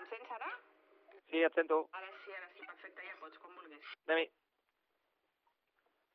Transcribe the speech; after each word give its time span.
Em 0.00 0.06
sents 0.08 0.30
ara? 0.32 0.50
Sí, 1.30 1.42
et 1.44 1.58
sento. 1.60 1.82
Ara 1.92 2.12
sí, 2.24 2.36
ara 2.38 2.46
sí, 2.54 2.66
perfecte, 2.66 3.08
ja 3.08 3.16
pots, 3.20 3.40
com 3.44 3.56
vulguis. 3.58 3.96
Anem-hi. 4.08 4.30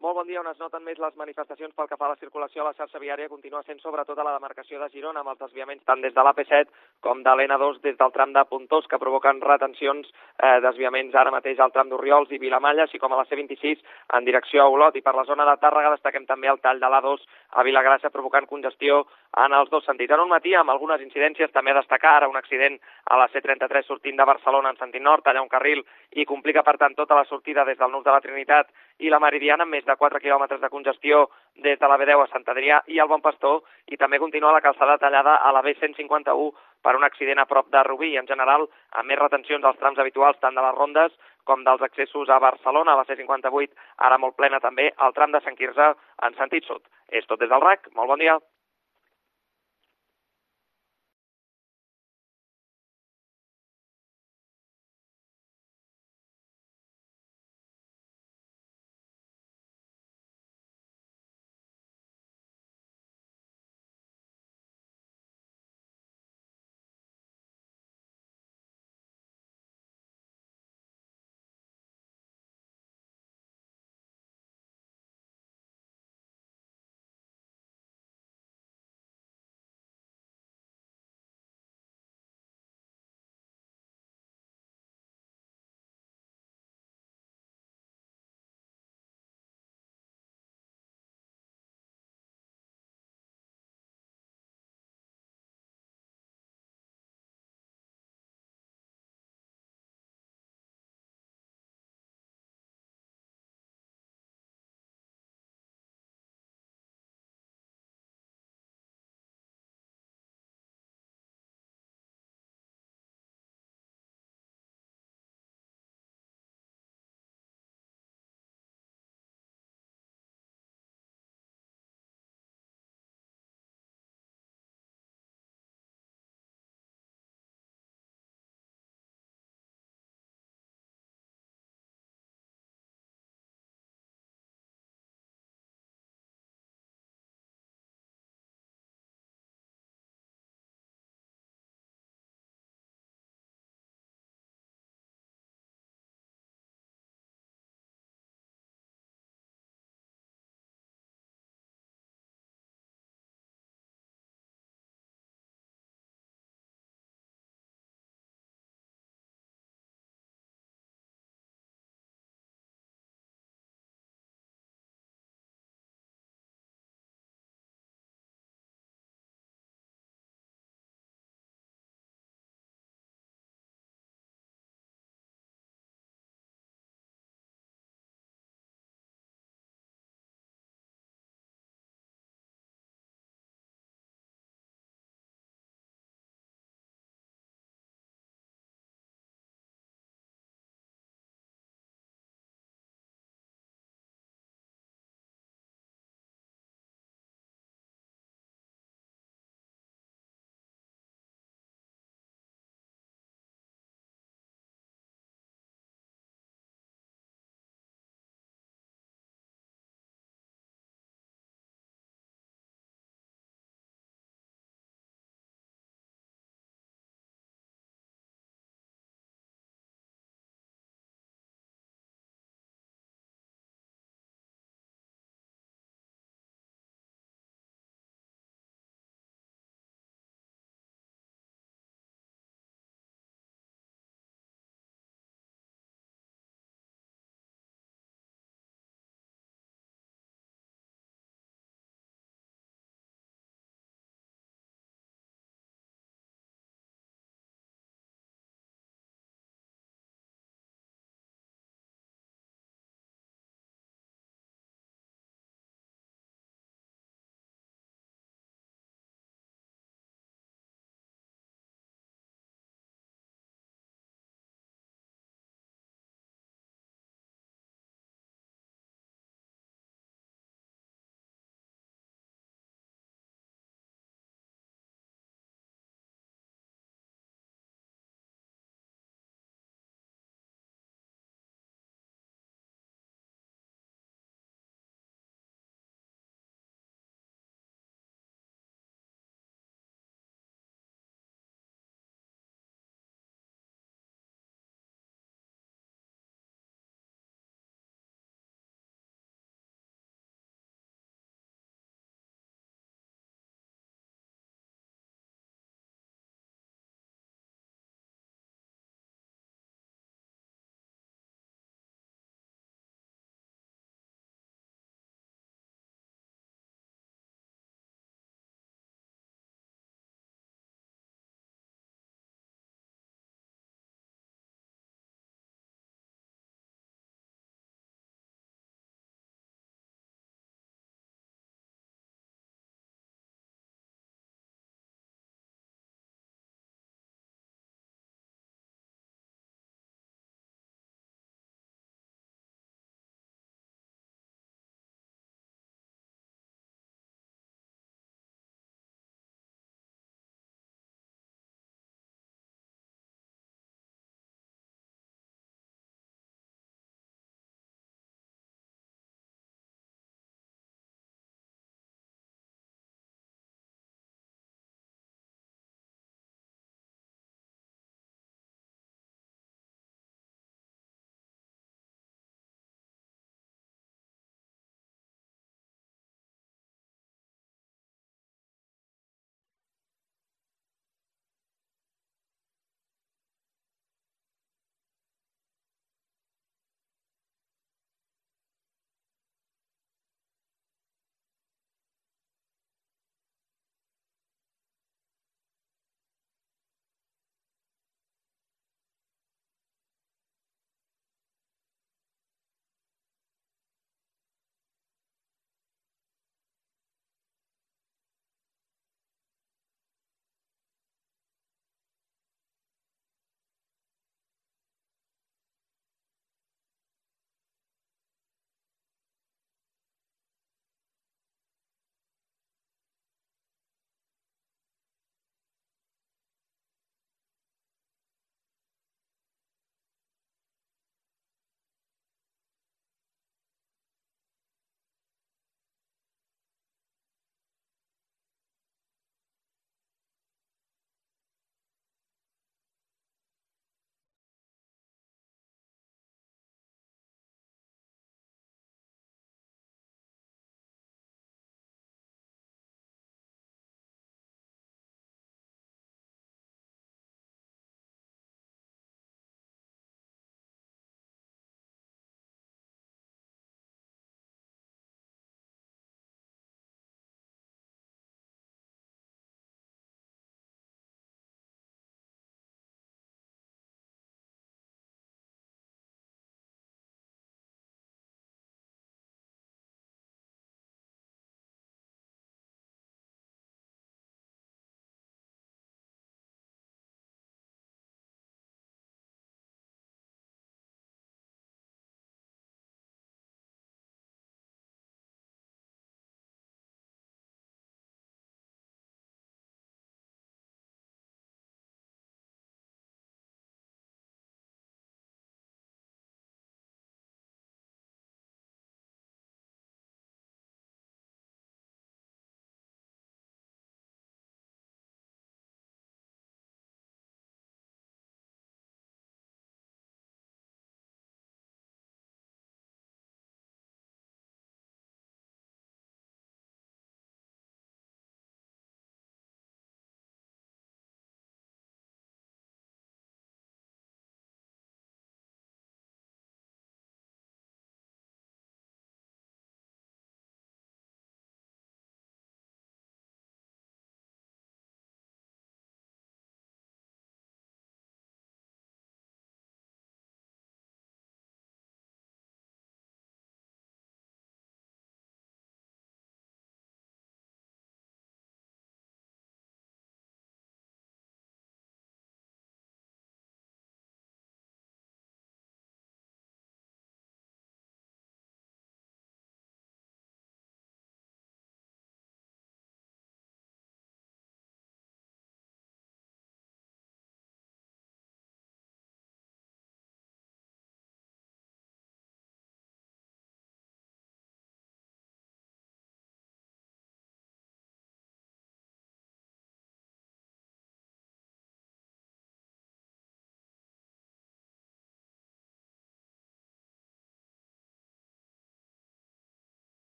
Molt 0.00 0.16
bon 0.16 0.26
dia. 0.26 0.40
On 0.40 0.48
es 0.48 0.60
noten 0.60 0.80
més 0.80 0.96
les 0.96 1.16
manifestacions 1.20 1.74
pel 1.76 1.88
que 1.88 1.96
fa 2.00 2.06
a 2.06 2.12
la 2.14 2.20
circulació 2.20 2.62
a 2.62 2.70
la 2.70 2.76
xarxa 2.76 3.00
viària 3.02 3.28
continua 3.28 3.60
sent 3.66 3.82
sobretot 3.82 4.18
a 4.18 4.24
la 4.24 4.32
demarcació 4.32 4.78
de 4.80 4.88
Girona, 4.94 5.20
amb 5.20 5.32
els 5.34 5.40
desviaments 5.42 5.84
tant 5.84 6.00
des 6.00 6.14
de 6.16 6.24
l'AP7 6.24 6.70
com 7.04 7.20
de 7.26 7.34
l'N2 7.36 7.82
des 7.84 7.98
del 7.98 8.14
tram 8.14 8.32
de 8.32 8.44
Puntós, 8.48 8.88
que 8.88 9.00
provoquen 9.02 9.42
retencions, 9.44 10.08
eh, 10.40 10.54
desviaments 10.64 11.14
ara 11.14 11.34
mateix 11.34 11.60
al 11.60 11.74
tram 11.74 11.92
d'Oriols 11.92 12.32
i 12.32 12.40
Vilamalla, 12.40 12.86
així 12.88 12.98
com 12.98 13.12
a 13.12 13.18
la 13.20 13.26
C26 13.28 13.84
en 14.16 14.24
direcció 14.24 14.62
a 14.62 14.70
Olot. 14.72 14.96
I 14.96 15.04
per 15.04 15.14
la 15.14 15.26
zona 15.28 15.44
de 15.44 15.58
Tàrrega 15.60 15.92
destaquem 15.92 16.24
també 16.24 16.48
el 16.48 16.60
tall 16.64 16.80
de 16.80 16.88
l'A2 16.88 17.26
a 17.60 17.62
Vilagrassa, 17.68 18.08
provocant 18.08 18.48
congestió 18.48 19.04
en 19.36 19.52
els 19.54 19.70
dos 19.70 19.84
sentits. 19.84 20.12
En 20.12 20.20
un 20.24 20.28
matí, 20.28 20.54
amb 20.54 20.70
algunes 20.70 21.00
incidències, 21.02 21.52
també 21.54 21.70
a 21.70 21.78
destacar 21.78 22.16
ara 22.16 22.28
un 22.28 22.36
accident 22.36 22.78
a 23.06 23.18
la 23.18 23.28
C33 23.30 23.86
sortint 23.86 24.16
de 24.18 24.26
Barcelona 24.26 24.70
en 24.70 24.78
sentit 24.80 25.02
nord, 25.02 25.26
allà 25.26 25.42
un 25.42 25.48
carril, 25.48 25.84
i 26.18 26.26
complica, 26.26 26.64
per 26.66 26.76
tant, 26.78 26.96
tota 26.98 27.14
la 27.14 27.24
sortida 27.24 27.64
des 27.64 27.78
del 27.78 27.92
Nus 27.92 28.04
de 28.04 28.10
la 28.10 28.20
Trinitat 28.20 28.72
i 28.98 29.10
la 29.10 29.20
Meridiana, 29.22 29.64
amb 29.64 29.76
més 29.76 29.86
de 29.86 29.96
4 29.96 30.20
quilòmetres 30.20 30.60
de 30.60 30.68
congestió 30.68 31.28
des 31.54 31.78
de 31.78 31.88
la 31.88 31.98
B10 31.98 32.24
a 32.24 32.28
Sant 32.32 32.48
Adrià 32.50 32.82
i 32.88 32.98
el 32.98 33.08
Bon 33.08 33.22
Pastor, 33.22 33.62
i 33.86 33.96
també 33.96 34.18
continua 34.18 34.52
la 34.52 34.64
calçada 34.64 34.98
tallada 34.98 35.36
a 35.36 35.52
la 35.52 35.62
B151 35.62 36.50
per 36.82 36.96
un 36.96 37.04
accident 37.04 37.38
a 37.38 37.46
prop 37.46 37.70
de 37.70 37.82
Rubí, 37.86 38.12
i 38.14 38.18
en 38.18 38.26
general 38.26 38.66
amb 38.98 39.08
més 39.08 39.18
retencions 39.20 39.64
als 39.64 39.78
trams 39.78 39.98
habituals 39.98 40.40
tant 40.40 40.54
de 40.54 40.64
les 40.64 40.74
rondes 40.74 41.12
com 41.44 41.64
dels 41.64 41.82
accessos 41.82 42.28
a 42.28 42.38
Barcelona, 42.38 42.92
a 42.92 43.00
la 43.00 43.06
C58, 43.08 43.74
ara 44.08 44.18
molt 44.18 44.36
plena 44.36 44.60
també, 44.60 44.90
al 44.96 45.14
tram 45.16 45.32
de 45.32 45.40
Sant 45.44 45.56
Quirze 45.56 45.94
en 46.26 46.36
sentit 46.38 46.66
sud. 46.66 46.82
És 47.08 47.26
tot 47.26 47.40
des 47.40 47.50
del 47.50 47.62
RAC, 47.62 47.90
molt 47.94 48.12
bon 48.12 48.18
dia. 48.22 48.38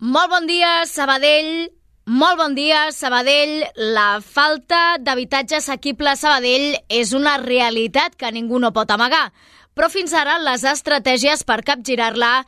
Molt 0.00 0.30
bon 0.32 0.46
dia, 0.48 0.86
Sabadell. 0.88 1.68
Molt 2.08 2.38
bon 2.40 2.54
dia, 2.56 2.86
Sabadell. 2.88 3.66
La 3.76 4.22
falta 4.24 4.96
d'habitatge 4.96 5.58
assequible 5.58 6.08
a 6.08 6.16
Sabadell 6.16 6.78
és 6.88 7.12
una 7.12 7.34
realitat 7.42 8.16
que 8.16 8.30
ningú 8.32 8.56
no 8.58 8.72
pot 8.72 8.88
amagar. 8.96 9.26
Però 9.76 9.90
fins 9.92 10.14
ara 10.16 10.38
les 10.40 10.64
estratègies 10.64 11.44
per 11.44 11.60
capgirar-la 11.68 12.46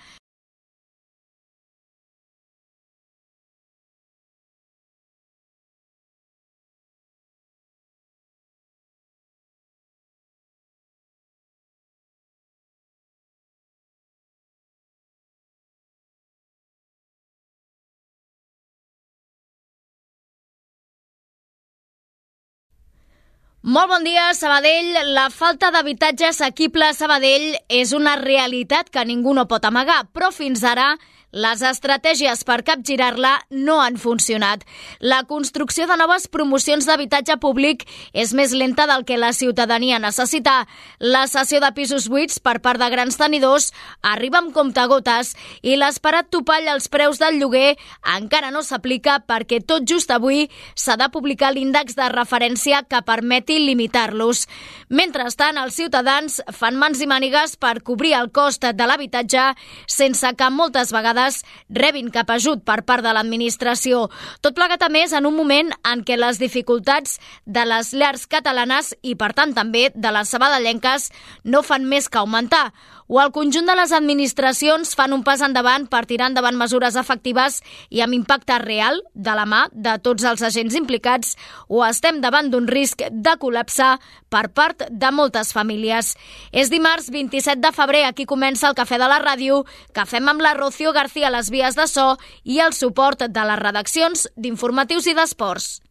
Molt 23.63 23.87
bon 23.93 24.03
dia, 24.03 24.33
Sabadell. 24.35 24.97
La 25.15 25.29
falta 25.31 25.69
d'habitatge 25.71 26.27
assequible 26.27 26.83
a 26.83 26.95
Sabadell 26.99 27.53
és 27.71 27.93
una 27.95 28.17
realitat 28.19 28.89
que 28.91 29.05
ningú 29.07 29.37
no 29.39 29.45
pot 29.47 29.63
amagar, 29.69 30.01
però 30.11 30.33
fins 30.35 30.65
ara 30.67 30.97
les 31.33 31.63
estratègies 31.65 32.45
per 32.45 32.61
capgirar-la 32.61 33.33
no 33.51 33.79
han 33.81 33.97
funcionat. 33.97 34.67
La 35.01 35.23
construcció 35.25 35.87
de 35.89 35.97
noves 35.97 36.29
promocions 36.29 36.85
d'habitatge 36.85 37.39
públic 37.41 37.87
és 38.13 38.35
més 38.37 38.53
lenta 38.53 38.87
del 38.87 39.07
que 39.09 39.17
la 39.17 39.33
ciutadania 39.33 39.99
necessita. 39.99 40.67
La 41.01 41.25
cessió 41.33 41.61
de 41.65 41.73
pisos 41.73 42.11
buits 42.13 42.39
per 42.39 42.59
part 42.61 42.81
de 42.81 42.91
grans 42.93 43.17
tenidors 43.17 43.71
arriba 44.03 44.43
amb 44.43 44.53
comptagotes 44.53 45.33
i 45.63 45.79
l'esperat 45.81 46.29
topall 46.29 46.69
als 46.69 46.91
preus 46.93 47.19
del 47.23 47.41
lloguer 47.41 47.79
encara 48.19 48.53
no 48.53 48.61
s'aplica 48.63 49.23
perquè 49.25 49.63
tot 49.65 49.89
just 49.89 50.13
avui 50.13 50.51
s'ha 50.75 50.99
de 51.01 51.09
publicar 51.09 51.55
l'índex 51.55 51.97
de 51.97 52.11
referència 52.13 52.83
que 52.85 53.01
permeti 53.09 53.57
limitar-los. 53.63 54.45
Mentrestant, 54.93 55.57
els 55.57 55.81
ciutadans 55.81 56.43
fan 56.53 56.77
mans 56.77 57.01
i 57.01 57.09
mànigues 57.09 57.57
per 57.57 57.79
cobrir 57.81 58.13
el 58.21 58.29
cost 58.37 58.69
de 58.69 58.87
l'habitatge 58.87 59.49
sense 59.89 60.35
que 60.37 60.53
moltes 60.53 60.93
vegades 60.93 61.22
vegades 61.23 61.45
rebin 61.71 62.11
cap 62.11 62.31
ajut 62.31 62.65
per 62.65 62.83
part 62.85 63.03
de 63.05 63.13
l'administració. 63.13 64.09
Tot 64.43 64.55
plegat 64.55 64.83
a 64.83 64.91
més 64.91 65.13
en 65.13 65.27
un 65.27 65.37
moment 65.37 65.71
en 65.85 66.03
què 66.05 66.17
les 66.19 66.39
dificultats 66.39 67.19
de 67.47 67.65
les 67.65 67.93
llars 67.95 68.27
catalanes 68.27 68.95
i, 69.03 69.15
per 69.15 69.33
tant, 69.33 69.55
també 69.55 69.91
de 69.95 70.13
les 70.13 70.29
sabadellenques 70.29 71.11
no 71.45 71.63
fan 71.63 71.87
més 71.87 72.09
que 72.09 72.19
augmentar 72.19 72.73
o 73.13 73.21
el 73.21 73.29
conjunt 73.29 73.67
de 73.69 73.75
les 73.77 73.91
administracions 73.93 74.95
fan 74.97 75.13
un 75.13 75.21
pas 75.21 75.43
endavant 75.45 75.85
per 75.93 76.07
tirar 76.09 76.31
endavant 76.31 76.57
mesures 76.57 76.97
efectives 76.97 77.59
i 77.93 78.01
amb 78.01 78.17
impacte 78.17 78.57
real 78.63 79.03
de 79.13 79.35
la 79.37 79.45
mà 79.45 79.67
de 79.73 79.99
tots 80.01 80.25
els 80.25 80.41
agents 80.49 80.79
implicats 80.79 81.35
o 81.69 81.85
estem 81.85 82.23
davant 82.25 82.49
d'un 82.49 82.71
risc 82.73 83.05
de 83.13 83.37
col·lapse 83.45 83.91
per 84.33 84.47
part 84.57 84.87
de 84.89 85.13
moltes 85.13 85.53
famílies. 85.53 86.15
És 86.57 86.73
dimarts 86.73 87.13
27 87.13 87.61
de 87.61 87.77
febrer, 87.77 88.07
aquí 88.09 88.25
comença 88.25 88.71
el 88.71 88.81
Cafè 88.81 88.97
de 88.97 89.13
la 89.13 89.21
Ràdio, 89.21 89.67
que 89.93 90.09
fem 90.09 90.33
amb 90.33 90.41
la 90.41 90.57
Rocío 90.57 90.97
García 90.97 91.29
a 91.29 91.37
les 91.37 91.53
vies 91.53 91.77
de 91.77 91.91
so 91.93 92.15
i 92.45 92.63
el 92.65 92.73
suport 92.73 93.29
de 93.29 93.49
les 93.53 93.61
redaccions 93.61 94.29
d'informatius 94.41 95.13
i 95.13 95.19
d'esports. 95.21 95.83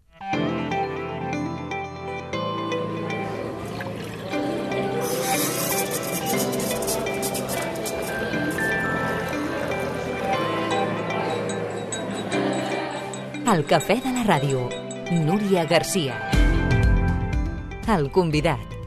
El 13.52 13.66
cafè 13.68 13.98
de 14.00 14.12
la 14.16 14.22
ràdio. 14.24 14.62
Núria 15.26 15.66
Garcia. 15.68 16.16
El 17.92 18.08
convidat. 18.16 18.81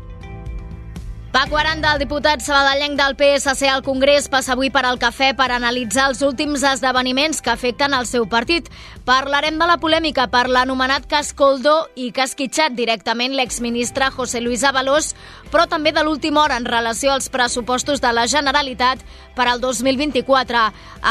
Paco 1.35 1.57
Aranda, 1.59 1.91
el 1.95 1.99
diputat 1.99 2.45
sabadellenc 2.47 2.95
del 2.95 3.17
PSC 3.19 3.67
al 3.67 3.81
Congrés, 3.83 4.29
passa 4.31 4.53
avui 4.55 4.69
per 4.71 4.85
al 4.87 5.01
cafè 5.03 5.33
per 5.35 5.49
analitzar 5.51 6.05
els 6.13 6.21
últims 6.23 6.63
esdeveniments 6.63 7.43
que 7.43 7.51
afecten 7.51 7.91
el 7.99 8.07
seu 8.07 8.29
partit. 8.31 8.69
Parlarem 9.03 9.59
de 9.59 9.67
la 9.67 9.75
polèmica 9.83 10.29
per 10.31 10.45
l'anomenat 10.47 11.09
cas 11.11 11.33
Coldo 11.35 11.73
i 11.99 12.13
que 12.15 12.23
ha 12.23 12.29
esquitxat 12.31 12.77
directament 12.79 13.35
l'exministre 13.35 14.13
José 14.15 14.45
Luis 14.45 14.63
Avalós, 14.63 15.11
però 15.51 15.67
també 15.67 15.91
de 15.91 16.07
l'última 16.07 16.45
hora 16.45 16.61
en 16.63 16.71
relació 16.71 17.11
als 17.11 17.27
pressupostos 17.35 17.99
de 17.99 18.15
la 18.15 18.29
Generalitat 18.31 19.03
per 19.35 19.49
al 19.51 19.59
2024. 19.59 20.63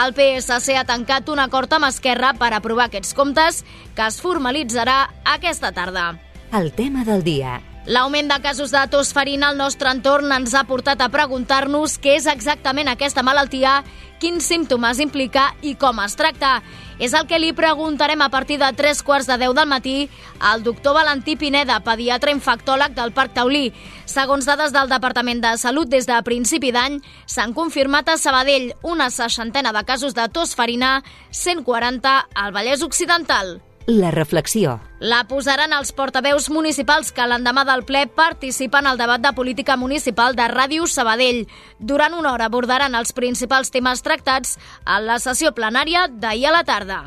El 0.05 0.15
PSC 0.15 0.79
ha 0.79 0.88
tancat 0.88 1.27
un 1.36 1.43
acord 1.43 1.75
amb 1.75 1.91
Esquerra 1.91 2.31
per 2.39 2.53
aprovar 2.53 2.88
aquests 2.88 3.12
comptes 3.12 3.65
que 3.91 4.07
es 4.07 4.23
formalitzarà 4.23 5.01
aquesta 5.36 5.75
tarda. 5.75 6.13
El 6.55 6.71
tema 6.71 7.03
del 7.03 7.27
dia. 7.27 7.59
L'augment 7.86 8.30
de 8.32 8.39
casos 8.39 8.72
de 8.72 8.80
tos 8.88 9.10
farina 9.12 9.50
al 9.50 9.58
nostre 9.60 9.89
entorn 9.91 10.32
ens 10.32 10.54
ha 10.56 10.62
portat 10.63 11.02
a 11.04 11.10
preguntar-nos 11.12 11.98
què 12.00 12.13
és 12.15 12.28
exactament 12.32 12.88
aquesta 12.88 13.26
malaltia, 13.28 13.82
quins 14.24 14.46
símptomes 14.48 15.02
implica 15.04 15.50
i 15.60 15.74
com 15.76 16.00
es 16.00 16.15
tracta. 16.15 16.62
És 17.04 17.12
el 17.12 17.28
que 17.28 17.41
li 17.41 17.52
preguntarem 17.52 18.22
a 18.24 18.30
partir 18.32 18.56
de 18.62 18.69
3 18.72 19.02
quarts 19.04 19.28
de 19.28 19.36
10 19.41 19.56
del 19.58 19.67
matí 19.67 19.96
al 20.39 20.63
doctor 20.63 20.96
Valentí 20.96 21.36
Pineda, 21.36 21.82
pediatre 21.84 22.32
infectòleg 22.32 22.96
del 22.96 23.12
Parc 23.12 23.36
Taulí. 23.36 23.74
Segons 24.06 24.48
dades 24.48 24.72
del 24.72 24.88
Departament 24.88 25.43
de 25.43 25.58
Salut, 25.60 25.91
des 25.91 26.08
de 26.08 26.22
principi 26.24 26.72
d'any 26.72 27.02
s'han 27.26 27.52
confirmat 27.52 28.08
a 28.08 28.17
Sabadell 28.17 28.72
una 28.82 29.10
seixantena 29.12 29.76
de 29.76 29.84
casos 29.84 30.15
de 30.15 30.30
tos 30.32 30.56
farina, 30.56 31.02
140 31.32 32.15
al 32.32 32.56
Vallès 32.56 32.88
Occidental. 32.88 33.58
La 33.86 34.12
reflexió. 34.12 34.80
La 35.00 35.26
posaran 35.28 35.74
els 35.76 35.91
portaveus 35.91 36.48
municipals 36.50 37.12
que 37.12 37.26
l'endemà 37.28 37.65
del 37.67 37.84
ple 37.84 38.06
participen 38.08 38.88
al 38.88 38.98
debat 38.98 39.19
de 39.19 39.34
política 39.36 39.76
municipal 39.76 40.38
de 40.39 40.46
Ràdio 40.48 40.88
Sabadell. 40.88 41.50
Durant 41.80 42.15
una 42.15 42.32
hora 42.32 42.48
abordaran 42.48 42.96
els 42.96 43.12
principals 43.12 43.74
temes 43.76 44.02
tractats 44.02 44.56
a 44.86 45.02
la 45.04 45.19
sessió 45.19 45.52
plenària 45.52 46.08
d'ahir 46.08 46.48
a 46.48 46.56
la 46.56 46.63
tarda. 46.63 47.02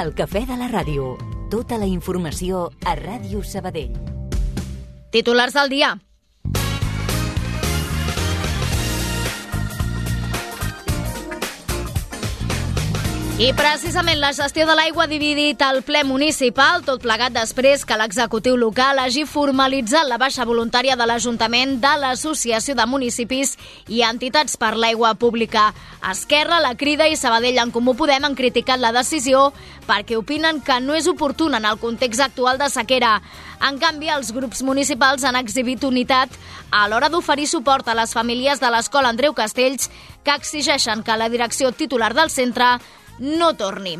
El 0.00 0.14
cafè 0.16 0.46
de 0.48 0.56
la 0.56 0.70
ràdio. 0.72 1.18
Tota 1.52 1.76
la 1.76 1.84
informació 1.84 2.70
a 2.86 2.96
Ràdio 2.96 3.44
Sabadell. 3.44 3.92
Titulars 5.12 5.52
del 5.52 5.68
dia. 5.68 5.98
I 13.42 13.48
precisament 13.58 14.20
la 14.22 14.28
gestió 14.30 14.68
de 14.68 14.74
l'aigua 14.78 15.02
ha 15.02 15.10
dividit 15.10 15.62
el 15.66 15.80
ple 15.82 16.04
municipal, 16.06 16.84
tot 16.86 17.02
plegat 17.02 17.32
després 17.34 17.82
que 17.82 17.96
l'executiu 17.98 18.54
local 18.54 19.00
hagi 19.02 19.24
formalitzat 19.26 20.06
la 20.06 20.18
baixa 20.22 20.46
voluntària 20.46 20.94
de 20.94 21.08
l'Ajuntament 21.10 21.72
de 21.82 21.90
l'Associació 21.98 22.76
de 22.78 22.86
Municipis 22.86 23.56
i 23.90 24.04
Entitats 24.06 24.54
per 24.54 24.76
l'Aigua 24.78 25.16
Pública. 25.18 25.72
Esquerra, 26.12 26.60
La 26.62 26.76
Crida 26.78 27.10
i 27.10 27.18
Sabadell 27.18 27.58
en 27.64 27.74
Comú 27.74 27.96
Podem 27.98 28.28
han 28.30 28.38
criticat 28.38 28.78
la 28.78 28.94
decisió 28.94 29.48
perquè 29.90 30.14
opinen 30.20 30.62
que 30.62 30.78
no 30.78 30.94
és 30.94 31.10
oportuna 31.10 31.58
en 31.58 31.66
el 31.66 31.82
context 31.82 32.22
actual 32.22 32.62
de 32.62 32.70
sequera. 32.70 33.16
En 33.58 33.82
canvi, 33.82 34.06
els 34.06 34.30
grups 34.30 34.62
municipals 34.62 35.26
han 35.26 35.42
exhibit 35.42 35.82
unitat 35.82 36.30
a 36.70 36.86
l'hora 36.86 37.10
d'oferir 37.10 37.50
suport 37.50 37.90
a 37.90 37.98
les 37.98 38.14
famílies 38.14 38.62
de 38.62 38.70
l'Escola 38.70 39.10
Andreu 39.10 39.34
Castells 39.34 39.90
que 40.22 40.30
exigeixen 40.30 41.02
que 41.02 41.18
la 41.18 41.28
direcció 41.28 41.74
titular 41.74 42.14
del 42.14 42.30
centre 42.30 42.76
no 43.18 43.52
torni. 43.54 43.98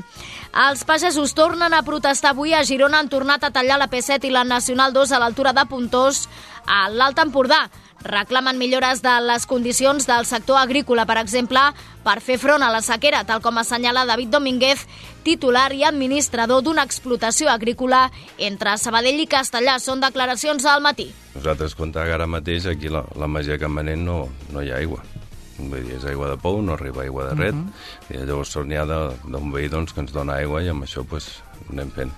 Els 0.53 0.85
pagesos 0.85 1.33
tornen 1.33 1.73
a 1.73 1.85
protestar 1.85 2.33
avui 2.35 2.53
a 2.53 2.65
Girona. 2.65 3.01
Han 3.01 3.09
tornat 3.09 3.45
a 3.45 3.53
tallar 3.53 3.79
la 3.81 3.89
P7 3.89 4.29
i 4.29 4.33
la 4.35 4.45
Nacional 4.45 4.93
2 4.93 5.13
a 5.13 5.21
l'altura 5.23 5.55
de 5.57 5.65
Puntós, 5.69 6.27
a 6.67 6.89
l'Alt 6.91 7.19
Empordà. 7.19 7.69
Reclamen 8.03 8.59
millores 8.59 9.01
de 9.01 9.13
les 9.23 9.47
condicions 9.47 10.07
del 10.09 10.27
sector 10.27 10.59
agrícola, 10.59 11.07
per 11.07 11.21
exemple, 11.21 11.61
per 12.03 12.19
fer 12.21 12.37
front 12.43 12.63
a 12.67 12.71
la 12.75 12.83
sequera, 12.83 13.23
tal 13.25 13.41
com 13.41 13.61
assenyala 13.63 14.05
David 14.09 14.33
Domínguez, 14.35 14.83
titular 15.23 15.71
i 15.73 15.85
administrador 15.87 16.65
d'una 16.67 16.83
explotació 16.83 17.49
agrícola 17.49 18.09
entre 18.39 18.75
Sabadell 18.77 19.23
i 19.23 19.31
Castellà. 19.31 19.79
Són 19.79 20.03
declaracions 20.03 20.67
al 20.67 20.83
matí. 20.83 21.13
Nosaltres 21.37 21.75
que 21.79 22.03
ara 22.03 22.27
mateix 22.27 22.67
aquí 22.67 22.91
la, 22.91 23.07
la 23.17 23.31
Masia 23.31 23.59
Campanet 23.59 23.99
no, 23.99 24.29
no 24.51 24.63
hi 24.63 24.71
ha 24.73 24.83
aigua. 24.83 25.12
Vull 25.59 25.85
dir, 25.85 25.97
és 25.99 26.05
aigua 26.09 26.31
de 26.33 26.39
pou, 26.41 26.61
no 26.65 26.75
arriba 26.75 27.03
aigua 27.05 27.29
de 27.31 27.35
red, 27.37 27.55
uh 27.55 27.63
-huh. 27.63 28.15
i 28.15 28.27
llavors 28.27 28.57
n'hi 28.57 28.77
ha 28.77 28.85
d'un 28.87 29.53
veí 29.53 29.69
doncs, 29.69 29.93
que 29.93 30.01
ens 30.01 30.13
dona 30.13 30.35
aigua 30.35 30.63
i 30.63 30.69
amb 30.69 30.85
això 30.85 31.05
pues, 31.05 31.43
anem 31.71 31.91
fent. 31.91 32.13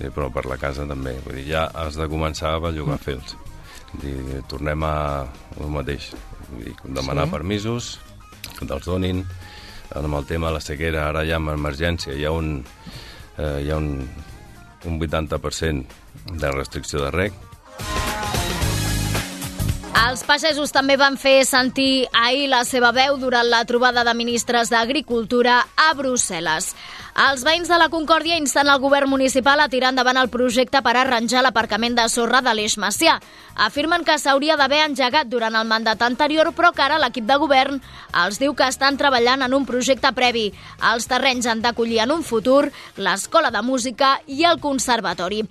I, 0.00 0.10
però 0.10 0.30
per 0.32 0.44
la 0.46 0.56
casa 0.56 0.86
també. 0.86 1.18
Vull 1.24 1.36
dir, 1.36 1.48
ja 1.48 1.70
has 1.74 1.96
de 1.96 2.08
començar 2.08 2.54
a 2.54 2.60
bellugar 2.60 2.98
fils. 2.98 3.36
Dir, 4.02 4.42
tornem 4.48 4.82
a 4.82 5.26
el 5.60 5.68
mateix. 5.68 6.12
Vull 6.50 6.64
dir, 6.64 6.74
demanar 6.84 7.26
sí. 7.26 7.30
permisos, 7.30 8.00
que 8.58 8.66
te'ls 8.66 8.84
donin. 8.84 9.24
Amb 9.94 10.14
el 10.14 10.24
tema 10.26 10.48
de 10.48 10.54
la 10.54 10.60
sequera, 10.60 11.08
ara 11.08 11.24
ja 11.24 11.36
amb 11.36 11.50
emergència 11.50 12.14
hi 12.14 12.24
ha 12.24 12.30
un, 12.30 12.64
eh, 13.38 13.60
hi 13.62 13.70
ha 13.70 13.76
un, 13.76 14.08
un 14.84 14.98
80% 14.98 15.84
de 16.40 16.50
restricció 16.50 17.04
de 17.04 17.10
rec, 17.10 17.32
Els 20.04 20.20
pagesos 20.28 20.68
també 20.68 20.98
van 21.00 21.14
fer 21.16 21.46
sentir 21.48 22.04
ahir 22.12 22.50
la 22.52 22.60
seva 22.68 22.90
veu 22.92 23.16
durant 23.16 23.46
la 23.48 23.62
trobada 23.64 24.02
de 24.04 24.12
ministres 24.18 24.68
d'Agricultura 24.68 25.62
a 25.80 25.86
Brussel·les. 25.96 26.74
Els 27.14 27.44
veïns 27.46 27.68
de 27.70 27.76
la 27.78 27.86
Concòrdia 27.92 28.34
insten 28.40 28.66
el 28.66 28.80
govern 28.82 29.06
municipal 29.06 29.60
a 29.62 29.68
tirar 29.70 29.92
endavant 29.92 30.18
el 30.18 30.32
projecte 30.32 30.80
per 30.82 30.96
arranjar 30.98 31.44
l'aparcament 31.46 31.94
de 31.94 32.08
sorra 32.10 32.40
de 32.42 32.50
l'Eix 32.50 32.74
Macià. 32.74 33.20
Afirmen 33.54 34.02
que 34.02 34.16
s'hauria 34.18 34.56
d'haver 34.58 34.80
engegat 34.82 35.28
durant 35.30 35.54
el 35.54 35.68
mandat 35.70 36.02
anterior, 36.02 36.50
però 36.58 36.72
que 36.74 36.82
ara 36.82 36.98
l'equip 36.98 37.22
de 37.28 37.36
govern 37.38 37.78
els 38.24 38.40
diu 38.42 38.56
que 38.58 38.66
estan 38.66 38.98
treballant 38.98 39.46
en 39.46 39.54
un 39.54 39.62
projecte 39.62 40.10
previ. 40.10 40.48
Els 40.90 41.06
terrenys 41.06 41.46
han 41.46 41.62
d'acollir 41.62 42.00
en 42.02 42.10
un 42.16 42.24
futur 42.26 42.72
l'Escola 42.98 43.52
de 43.54 43.62
Música 43.62 44.16
i 44.26 44.42
el 44.42 44.58
Conservatori. 44.58 45.44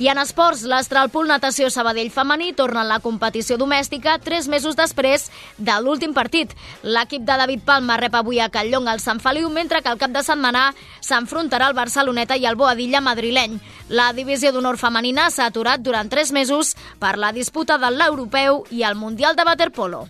I 0.00 0.08
en 0.08 0.22
esports, 0.24 0.64
l'Astralpool 0.64 1.28
Natació 1.28 1.68
Sabadell 1.68 2.08
Femení 2.08 2.54
torna 2.56 2.80
a 2.80 2.88
la 2.94 3.00
competició 3.04 3.60
domèstica 3.60 4.16
tres 4.24 4.48
mesos 4.48 4.72
després 4.72 5.28
de 5.58 5.76
l'últim 5.84 6.16
partit. 6.16 6.56
L'equip 6.82 7.28
de 7.28 7.36
David 7.44 7.68
Palma 7.68 8.00
rep 8.00 8.16
avui 8.16 8.40
a 8.40 8.48
Calllonga 8.48 8.96
el 8.96 9.04
Sant 9.04 9.20
Feliu, 9.20 9.52
mentre 9.52 9.84
que 9.84 9.92
el 9.92 10.00
cap 10.00 10.16
de 10.16 10.24
setmana 10.24 10.70
s'enfrontarà 11.10 11.68
el 11.70 11.76
Barceloneta 11.78 12.38
i 12.38 12.46
el 12.46 12.58
Boadilla 12.60 13.02
madrileny. 13.04 13.58
La 13.90 14.12
divisió 14.16 14.54
d'honor 14.54 14.78
femenina 14.78 15.28
s'ha 15.30 15.50
aturat 15.50 15.82
durant 15.82 16.08
tres 16.08 16.32
mesos 16.32 16.76
per 17.02 17.16
la 17.18 17.34
disputa 17.36 17.78
de 17.78 17.90
l'Europeu 17.96 18.64
i 18.70 18.86
el 18.86 18.98
Mundial 18.98 19.36
de 19.36 19.48
Waterpolo. 19.50 20.06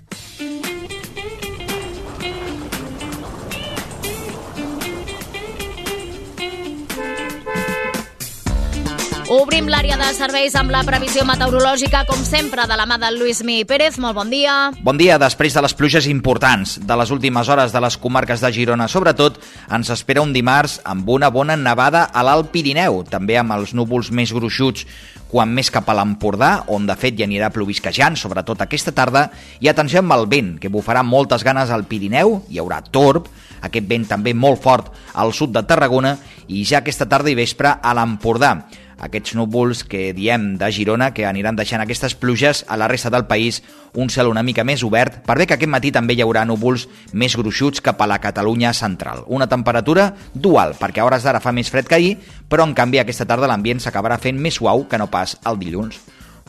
Obrim 9.30 9.68
l'àrea 9.70 9.94
de 9.94 10.08
serveis 10.10 10.56
amb 10.58 10.72
la 10.74 10.80
previsió 10.82 11.22
meteorològica, 11.22 12.00
com 12.08 12.18
sempre, 12.26 12.64
de 12.66 12.74
la 12.74 12.82
mà 12.90 12.96
del 12.98 13.20
Lluís 13.20 13.44
Mi 13.46 13.60
Pérez. 13.62 13.94
Molt 14.02 14.16
bon 14.16 14.26
dia. 14.26 14.72
Bon 14.82 14.98
dia. 14.98 15.20
Després 15.22 15.54
de 15.54 15.62
les 15.62 15.74
pluges 15.78 16.08
importants 16.10 16.72
de 16.82 16.96
les 16.98 17.12
últimes 17.14 17.46
hores 17.46 17.70
de 17.70 17.78
les 17.84 17.94
comarques 17.94 18.42
de 18.42 18.50
Girona, 18.50 18.88
sobretot, 18.90 19.38
ens 19.70 19.92
espera 19.94 20.24
un 20.26 20.32
dimarts 20.34 20.80
amb 20.82 21.06
una 21.14 21.30
bona 21.30 21.54
nevada 21.54 22.08
a 22.10 22.26
l'Alt 22.26 22.50
Pirineu, 22.50 23.04
també 23.06 23.38
amb 23.38 23.54
els 23.54 23.70
núvols 23.70 24.10
més 24.10 24.34
gruixuts 24.34 24.82
quan 25.30 25.54
més 25.54 25.70
cap 25.70 25.86
a 25.86 25.94
l'Empordà, 25.94 26.64
on 26.74 26.90
de 26.90 26.98
fet 26.98 27.14
hi 27.14 27.28
anirà 27.28 27.52
plovisquejant, 27.54 28.18
sobretot 28.18 28.66
aquesta 28.66 28.90
tarda, 28.90 29.28
i 29.62 29.70
atenció 29.70 30.02
amb 30.02 30.18
el 30.18 30.26
vent, 30.26 30.56
que 30.58 30.74
bufarà 30.74 31.06
moltes 31.06 31.46
ganes 31.46 31.70
al 31.70 31.86
Pirineu, 31.86 32.40
hi 32.50 32.58
haurà 32.58 32.82
torb, 32.82 33.30
aquest 33.62 33.86
vent 33.86 34.10
també 34.10 34.34
molt 34.34 34.58
fort 34.58 34.90
al 35.14 35.30
sud 35.30 35.54
de 35.54 35.62
Tarragona, 35.62 36.16
i 36.50 36.64
ja 36.66 36.82
aquesta 36.82 37.06
tarda 37.06 37.30
i 37.30 37.38
vespre 37.38 37.78
a 37.78 37.94
l'Empordà 37.94 38.56
aquests 39.00 39.34
núvols 39.34 39.82
que 39.88 40.12
diem 40.16 40.54
de 40.60 40.70
Girona 40.72 41.10
que 41.16 41.26
aniran 41.26 41.56
deixant 41.58 41.82
aquestes 41.82 42.14
pluges 42.14 42.64
a 42.68 42.76
la 42.80 42.88
resta 42.88 43.10
del 43.10 43.26
país 43.26 43.62
un 43.94 44.12
cel 44.12 44.30
una 44.30 44.44
mica 44.46 44.64
més 44.64 44.84
obert 44.86 45.20
per 45.26 45.38
bé 45.40 45.48
que 45.48 45.56
aquest 45.56 45.72
matí 45.72 45.90
també 45.90 46.14
hi 46.14 46.22
haurà 46.24 46.44
núvols 46.46 46.86
més 47.12 47.36
gruixuts 47.36 47.82
cap 47.84 48.00
a 48.00 48.08
la 48.10 48.20
Catalunya 48.20 48.72
central. 48.76 49.24
Una 49.26 49.48
temperatura 49.48 50.12
dual, 50.34 50.76
perquè 50.78 51.00
a 51.00 51.08
hores 51.08 51.26
d'ara 51.26 51.42
fa 51.42 51.52
més 51.56 51.72
fred 51.72 51.88
que 51.88 51.98
ahir, 51.98 52.14
però 52.48 52.68
en 52.68 52.76
canvi 52.76 53.00
aquesta 53.00 53.26
tarda 53.26 53.50
l'ambient 53.50 53.82
s'acabarà 53.82 54.20
fent 54.20 54.38
més 54.38 54.60
suau 54.60 54.86
que 54.88 55.00
no 55.00 55.10
pas 55.10 55.38
el 55.46 55.58
dilluns. 55.58 56.00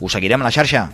Us 0.02 0.18
seguirem 0.18 0.42
a 0.42 0.50
la 0.50 0.54
xarxa. 0.54 0.88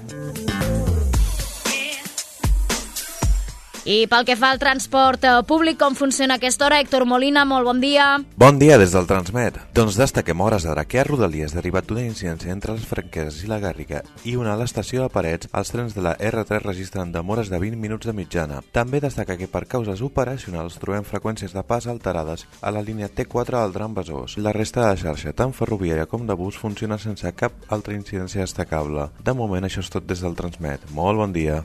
I 3.88 4.02
pel 4.04 4.26
que 4.28 4.34
fa 4.36 4.50
al 4.52 4.58
transport 4.60 5.22
eh, 5.24 5.30
públic, 5.48 5.78
com 5.80 5.94
funciona 5.96 6.36
aquesta 6.36 6.66
hora? 6.66 6.76
Héctor 6.82 7.06
Molina, 7.08 7.46
molt 7.48 7.64
bon 7.64 7.78
dia. 7.80 8.18
Bon 8.36 8.58
dia 8.60 8.76
des 8.76 8.92
del 8.92 9.06
Transmet. 9.08 9.56
Doncs 9.72 9.96
destaquem 9.96 10.42
hores 10.44 10.66
d'ara 10.68 10.84
que 10.84 10.98
a 11.00 11.04
Rodalies, 11.08 11.54
derivat 11.56 11.86
d'una 11.88 12.04
incidència 12.04 12.52
entre 12.52 12.74
les 12.76 12.84
Franqueses 12.84 13.38
i 13.46 13.48
la 13.48 13.56
Garriga 13.62 14.02
i 14.28 14.34
una 14.36 14.52
a 14.52 14.58
l'estació 14.60 15.06
de 15.06 15.08
Parets, 15.14 15.48
els 15.56 15.72
trens 15.72 15.96
de 15.96 16.04
la 16.04 16.12
R3 16.18 16.60
registren 16.66 17.14
demores 17.16 17.48
de 17.48 17.56
20 17.62 17.80
minuts 17.80 18.04
de 18.04 18.12
mitjana. 18.12 18.60
També 18.76 19.00
destaca 19.00 19.38
que 19.40 19.48
per 19.48 19.64
causes 19.64 20.04
operacionals 20.04 20.76
trobem 20.82 21.08
freqüències 21.08 21.56
de 21.56 21.64
pas 21.64 21.88
alterades 21.88 22.44
a 22.60 22.74
la 22.76 22.84
línia 22.84 23.08
T4 23.08 23.56
del 23.56 23.72
tram 23.72 23.96
Besòs. 23.96 24.36
La 24.36 24.52
resta 24.52 24.84
de 24.84 24.90
la 24.90 25.00
xarxa, 25.00 25.32
tant 25.32 25.56
ferroviària 25.56 26.04
com 26.04 26.28
de 26.28 26.36
bus, 26.36 26.60
funciona 26.60 27.00
sense 27.00 27.32
cap 27.32 27.56
altra 27.72 27.96
incidència 27.96 28.44
destacable. 28.44 29.08
De 29.24 29.32
moment, 29.32 29.64
això 29.64 29.80
és 29.80 29.88
tot 29.88 30.04
des 30.04 30.20
del 30.20 30.36
Transmet. 30.36 30.84
Molt 30.92 31.24
bon 31.24 31.32
dia. 31.32 31.62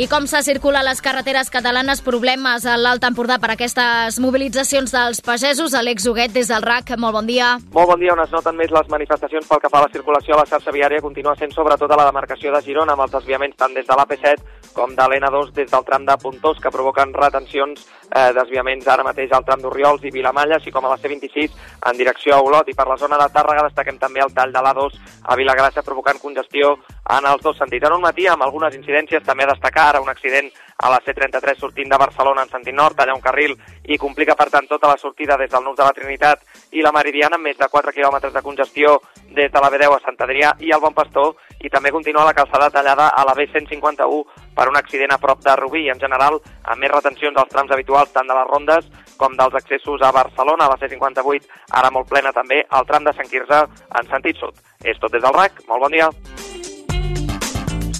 I 0.00 0.06
com 0.08 0.24
se 0.24 0.40
circula 0.40 0.80
a 0.80 0.82
les 0.86 1.02
carreteres 1.04 1.50
catalanes? 1.52 2.00
Problemes 2.00 2.64
a 2.64 2.78
l'Alt 2.80 3.02
Empordà 3.04 3.36
per 3.36 3.50
aquestes 3.52 4.16
mobilitzacions 4.24 4.94
dels 4.94 5.18
pagesos. 5.20 5.74
Alex 5.76 6.06
Huguet, 6.08 6.32
des 6.32 6.48
del 6.48 6.64
RAC, 6.64 6.94
molt 6.96 7.18
bon 7.18 7.26
dia. 7.28 7.50
Molt 7.74 7.90
bon 7.90 8.00
dia. 8.00 8.14
On 8.14 8.22
es 8.24 8.32
noten 8.32 8.56
més 8.56 8.72
les 8.72 8.88
manifestacions 8.88 9.44
pel 9.44 9.60
que 9.60 9.68
fa 9.68 9.82
a 9.82 9.84
la 9.84 9.92
circulació 9.92 10.32
a 10.32 10.40
la 10.40 10.46
xarxa 10.48 10.72
viària 10.72 11.04
continua 11.04 11.36
sent 11.36 11.52
sobretot 11.52 11.92
a 11.92 11.98
la 12.00 12.06
demarcació 12.08 12.48
de 12.54 12.62
Girona, 12.64 12.96
amb 12.96 13.04
els 13.04 13.12
desviaments 13.18 13.60
tant 13.60 13.76
des 13.76 13.84
de 13.84 13.98
l'AP7 14.00 14.72
com 14.72 14.94
de 14.96 15.04
l'N2 15.04 15.52
des 15.52 15.68
del 15.68 15.84
tram 15.84 16.06
de 16.06 16.16
Puntós, 16.22 16.60
que 16.62 16.72
provoquen 16.72 17.12
retencions, 17.12 17.84
eh, 18.08 18.32
desviaments 18.32 18.88
ara 18.88 19.04
mateix 19.04 19.32
al 19.36 19.44
tram 19.44 19.60
d'Oriols 19.60 20.04
i 20.04 20.14
Vilamalla, 20.14 20.56
així 20.56 20.72
com 20.72 20.86
a 20.86 20.94
la 20.94 20.96
C26 20.96 21.52
en 21.90 21.98
direcció 21.98 22.36
a 22.36 22.40
Olot. 22.40 22.68
I 22.68 22.74
per 22.78 22.88
la 22.88 22.96
zona 22.96 23.18
de 23.18 23.28
Tàrrega 23.28 23.66
destaquem 23.68 23.98
també 23.98 24.24
el 24.24 24.32
tall 24.32 24.52
de 24.52 24.64
l'A2 24.64 24.96
a 25.28 25.36
Vilagrassa, 25.36 25.82
provocant 25.82 26.18
congestió 26.22 26.78
en 27.18 27.26
els 27.26 27.42
dos 27.42 27.58
sentits. 27.58 27.84
En 27.84 27.98
un 27.98 28.00
matí, 28.00 28.26
amb 28.26 28.42
algunes 28.42 28.74
incidències, 28.74 29.26
també 29.26 29.44
destacar 29.44 29.89
ara 29.90 30.00
un 30.00 30.08
accident 30.08 30.48
a 30.80 30.88
la 30.88 31.00
C33 31.04 31.58
sortint 31.60 31.90
de 31.90 31.98
Barcelona 32.00 32.46
en 32.46 32.48
sentit 32.48 32.74
nord, 32.74 32.98
allà 32.98 33.14
un 33.14 33.20
carril, 33.20 33.52
i 33.84 33.98
complica, 33.98 34.34
per 34.34 34.48
tant, 34.48 34.68
tota 34.70 34.88
la 34.88 34.96
sortida 34.96 35.36
des 35.36 35.50
del 35.52 35.64
Nus 35.64 35.76
de 35.76 35.84
la 35.84 35.92
Trinitat 35.92 36.46
i 36.72 36.80
la 36.80 36.92
Meridiana, 36.96 37.36
amb 37.36 37.44
més 37.50 37.58
de 37.58 37.68
4 37.68 37.92
quilòmetres 37.92 38.32
de 38.32 38.42
congestió 38.42 38.96
des 39.28 39.52
de 39.52 39.60
la 39.60 39.70
B10 39.70 39.96
a 39.96 40.00
Sant 40.04 40.16
Adrià 40.24 40.54
i 40.64 40.72
el 40.72 40.80
Bon 40.80 40.96
Pastor, 40.96 41.34
i 41.60 41.68
també 41.68 41.92
continua 41.92 42.24
la 42.24 42.36
calçada 42.36 42.70
tallada 42.70 43.10
a 43.10 43.26
la 43.28 43.34
B151 43.36 44.22
per 44.56 44.68
un 44.70 44.80
accident 44.80 45.12
a 45.12 45.20
prop 45.20 45.44
de 45.44 45.56
Rubí, 45.60 45.84
i 45.84 45.92
en 45.92 46.00
general 46.00 46.40
amb 46.64 46.80
més 46.80 46.92
retencions 46.94 47.36
als 47.36 47.52
trams 47.52 47.72
habituals 47.76 48.14
tant 48.14 48.30
de 48.30 48.36
les 48.36 48.48
rondes 48.48 48.88
com 49.20 49.36
dels 49.36 49.54
accessos 49.60 50.00
a 50.00 50.14
Barcelona, 50.16 50.64
a 50.64 50.72
la 50.72 50.80
C58, 50.80 51.44
ara 51.82 51.92
molt 51.92 52.08
plena 52.08 52.32
també, 52.32 52.64
al 52.70 52.88
tram 52.88 53.04
de 53.04 53.12
Sant 53.16 53.28
Quirze 53.28 53.66
en 54.00 54.08
sentit 54.08 54.40
sud. 54.40 54.56
És 54.80 54.96
tot 54.98 55.12
des 55.12 55.22
del 55.22 55.36
RAC, 55.36 55.60
molt 55.68 55.84
bon 55.84 55.98
dia. 55.98 56.08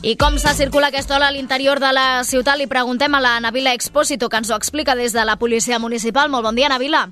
I 0.02 0.16
com 0.16 0.38
se 0.38 0.48
circula 0.56 0.86
aquesta 0.88 1.14
hora 1.14 1.26
a 1.28 1.32
l'interior 1.34 1.76
de 1.76 1.90
la 1.92 2.22
ciutat? 2.24 2.56
Li 2.56 2.64
preguntem 2.66 3.12
a 3.12 3.18
la 3.20 3.34
Navila 3.44 3.74
Expósito, 3.76 4.30
que 4.32 4.38
ens 4.40 4.48
ho 4.48 4.56
explica 4.56 4.94
des 4.96 5.12
de 5.12 5.26
la 5.28 5.36
policia 5.36 5.78
municipal. 5.78 6.30
Molt 6.32 6.46
bon 6.46 6.56
dia, 6.56 6.70
Navila. 6.72 7.10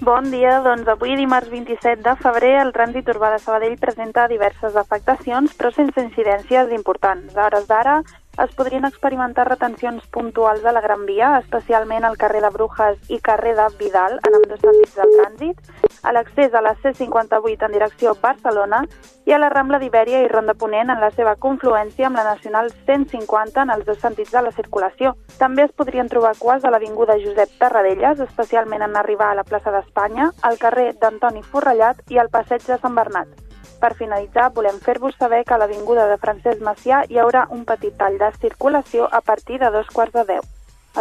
Bon 0.00 0.30
dia, 0.32 0.62
doncs 0.64 0.88
avui 0.88 1.12
dimarts 1.20 1.50
27 1.52 2.00
de 2.00 2.14
febrer 2.22 2.54
el 2.62 2.72
trànsit 2.72 3.12
urbà 3.12 3.34
de 3.34 3.42
Sabadell 3.42 3.76
presenta 3.76 4.24
diverses 4.26 4.74
afectacions 4.74 5.52
però 5.52 5.68
sense 5.76 6.00
incidències 6.00 6.72
importants. 6.72 7.36
A 7.36 7.44
hores 7.50 7.68
d'ara 7.68 8.00
es 8.42 8.54
podrien 8.56 8.84
experimentar 8.84 9.46
retencions 9.48 10.06
puntuals 10.10 10.64
a 10.64 10.72
la 10.72 10.80
Gran 10.80 11.06
Via, 11.06 11.38
especialment 11.38 12.04
al 12.04 12.16
carrer 12.18 12.40
de 12.42 12.50
Brujas 12.50 12.98
i 13.08 13.20
carrer 13.22 13.54
de 13.54 13.66
Vidal, 13.78 14.18
en 14.26 14.38
ambdós 14.40 14.62
sentits 14.64 14.96
del 14.98 15.14
trànsit, 15.18 15.60
a 16.02 16.12
l'accés 16.12 16.54
a 16.54 16.60
la 16.60 16.74
C58 16.82 17.68
en 17.68 17.72
direcció 17.72 18.16
Barcelona 18.20 18.82
i 19.24 19.32
a 19.32 19.38
la 19.38 19.48
Rambla 19.48 19.78
d'Ibèria 19.80 20.20
i 20.24 20.28
Ronda 20.28 20.54
Ponent 20.58 20.90
en 20.92 21.00
la 21.00 21.10
seva 21.14 21.36
confluència 21.46 22.10
amb 22.10 22.20
la 22.20 22.26
Nacional 22.26 22.68
150 22.90 23.62
en 23.62 23.72
els 23.76 23.86
dos 23.86 24.02
sentits 24.02 24.34
de 24.34 24.42
la 24.42 24.52
circulació. 24.52 25.14
També 25.38 25.64
es 25.64 25.72
podrien 25.72 26.10
trobar 26.12 26.34
quas 26.38 26.64
a 26.64 26.74
l'Avinguda 26.74 27.16
Josep 27.22 27.56
Tarradellas, 27.62 28.20
especialment 28.20 28.84
en 28.84 28.96
arribar 29.00 29.30
a 29.32 29.40
la 29.40 29.48
plaça 29.48 29.72
d'Espanya, 29.72 30.32
al 30.42 30.58
carrer 30.58 30.92
d'Antoni 31.00 31.42
Forrellat 31.42 32.04
i 32.10 32.18
al 32.18 32.32
passeig 32.34 32.66
de 32.68 32.78
Sant 32.82 32.98
Bernat. 32.98 33.53
Per 33.84 33.92
finalitzar, 33.98 34.46
volem 34.56 34.78
fer-vos 34.80 35.12
saber 35.20 35.42
que 35.44 35.52
a 35.52 35.58
l'Avinguda 35.60 36.06
de 36.08 36.14
Francesc 36.22 36.62
Macià 36.64 37.02
hi 37.10 37.18
haurà 37.20 37.42
un 37.52 37.66
petit 37.68 37.92
tall 38.00 38.14
de 38.16 38.30
circulació 38.40 39.10
a 39.12 39.20
partir 39.20 39.58
de 39.60 39.68
dos 39.74 39.90
quarts 39.92 40.14
de 40.14 40.24
deu. 40.30 40.46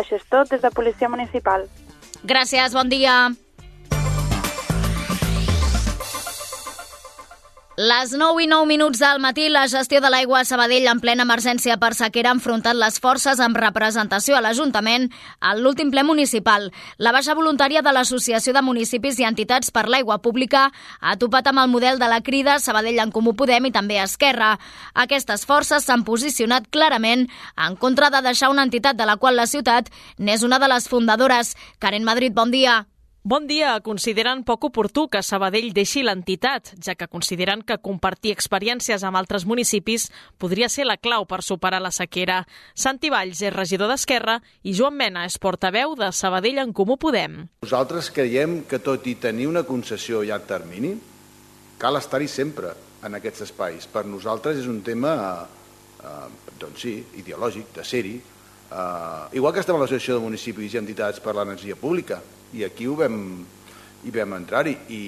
Això 0.02 0.18
és 0.18 0.26
tot 0.28 0.52
des 0.52 0.60
de 0.60 0.72
Policia 0.76 1.08
Municipal. 1.08 1.64
Gràcies, 2.28 2.76
bon 2.76 2.92
dia. 2.92 3.16
Les 7.76 8.12
9 8.14 8.44
i 8.44 8.46
9 8.46 8.68
minuts 8.70 9.00
del 9.02 9.18
matí, 9.18 9.48
la 9.50 9.64
gestió 9.68 9.98
de 9.98 10.10
l'aigua 10.14 10.44
a 10.44 10.46
Sabadell 10.46 10.86
en 10.92 11.00
plena 11.02 11.24
emergència 11.26 11.80
per 11.82 11.96
sequera 11.98 12.30
ha 12.30 12.38
enfrontat 12.38 12.78
les 12.78 13.00
forces 13.02 13.42
amb 13.42 13.58
representació 13.58 14.38
a 14.38 14.42
l'Ajuntament 14.46 15.08
a 15.42 15.56
l'últim 15.58 15.90
ple 15.90 16.04
municipal. 16.06 16.70
La 17.00 17.16
baixa 17.16 17.34
voluntària 17.34 17.82
de 17.82 17.90
l'Associació 17.90 18.54
de 18.54 18.62
Municipis 18.62 19.18
i 19.18 19.26
Entitats 19.26 19.74
per 19.74 19.88
l'Aigua 19.90 20.20
Pública 20.22 20.68
ha 21.02 21.18
topat 21.18 21.50
amb 21.50 21.66
el 21.66 21.74
model 21.74 21.98
de 21.98 22.14
la 22.14 22.22
crida 22.22 22.60
Sabadell 22.62 23.02
en 23.02 23.10
Comú 23.10 23.34
Podem 23.34 23.66
i 23.66 23.74
també 23.74 23.98
Esquerra. 24.06 24.60
Aquestes 24.94 25.50
forces 25.50 25.90
s'han 25.90 26.06
posicionat 26.06 26.70
clarament 26.70 27.26
en 27.58 27.76
contra 27.76 28.14
de 28.14 28.22
deixar 28.22 28.54
una 28.54 28.70
entitat 28.70 29.02
de 29.02 29.10
la 29.10 29.18
qual 29.18 29.34
la 29.34 29.50
ciutat 29.50 29.90
n'és 30.20 30.46
una 30.46 30.62
de 30.62 30.70
les 30.70 30.86
fundadores. 30.86 31.56
Karen 31.80 32.06
Madrid, 32.06 32.38
bon 32.38 32.54
dia. 32.54 32.84
Bon 33.26 33.46
dia. 33.48 33.78
Consideren 33.80 34.42
poc 34.44 34.66
oportú 34.68 35.06
que 35.08 35.22
Sabadell 35.24 35.70
deixi 35.72 36.02
l'entitat, 36.04 36.74
ja 36.84 36.92
que 37.00 37.08
consideren 37.08 37.62
que 37.64 37.78
compartir 37.80 38.34
experiències 38.36 39.06
amb 39.08 39.16
altres 39.16 39.46
municipis 39.48 40.10
podria 40.36 40.68
ser 40.68 40.84
la 40.84 40.98
clau 41.00 41.24
per 41.24 41.40
superar 41.40 41.80
la 41.80 41.94
sequera. 41.96 42.42
Santi 42.76 43.08
Valls 43.14 43.40
és 43.40 43.56
regidor 43.56 43.88
d'Esquerra 43.88 44.42
i 44.68 44.76
Joan 44.76 45.00
Mena 45.00 45.24
és 45.24 45.40
portaveu 45.40 45.96
de 45.96 46.12
Sabadell 46.12 46.60
en 46.66 46.76
Comú 46.76 47.00
Podem. 47.00 47.48
Nosaltres 47.64 48.12
creiem 48.12 48.66
que 48.68 48.84
tot 48.84 49.08
i 49.08 49.16
tenir 49.16 49.48
una 49.48 49.64
concessió 49.64 50.20
a 50.20 50.28
llarg 50.28 50.44
termini, 50.44 50.92
cal 51.80 51.96
estar-hi 52.04 52.28
sempre. 52.28 52.76
en 53.04 53.18
aquests 53.18 53.42
espais. 53.44 53.84
Per 53.92 54.06
nosaltres 54.08 54.62
és 54.62 54.68
un 54.72 54.78
tema, 54.80 55.44
eh, 56.00 56.54
doncs 56.58 56.80
sí, 56.80 56.94
ideològic, 57.20 57.74
de 57.76 57.84
ser-hi. 57.84 58.14
Eh, 58.16 59.36
igual 59.36 59.52
que 59.54 59.60
estem 59.60 59.76
a 59.76 59.80
l'Associació 59.80 60.16
de 60.16 60.24
Municipis 60.24 60.74
i 60.74 60.78
Entitats 60.78 61.20
per 61.20 61.36
l'Energia 61.36 61.76
Pública, 61.76 62.22
i 62.54 62.64
aquí 62.66 62.88
ho 62.88 62.96
vam, 63.00 63.18
hi 64.04 64.14
vam 64.14 64.38
entrar-hi, 64.38 64.78
i, 64.94 65.04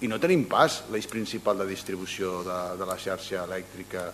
i 0.00 0.10
no 0.10 0.20
tenim 0.22 0.46
pas 0.48 0.82
l'eix 0.92 1.08
principal 1.10 1.58
de 1.60 1.68
distribució 1.68 2.40
de, 2.46 2.58
de 2.80 2.88
la 2.88 2.98
xarxa 3.00 3.44
elèctrica 3.44 4.08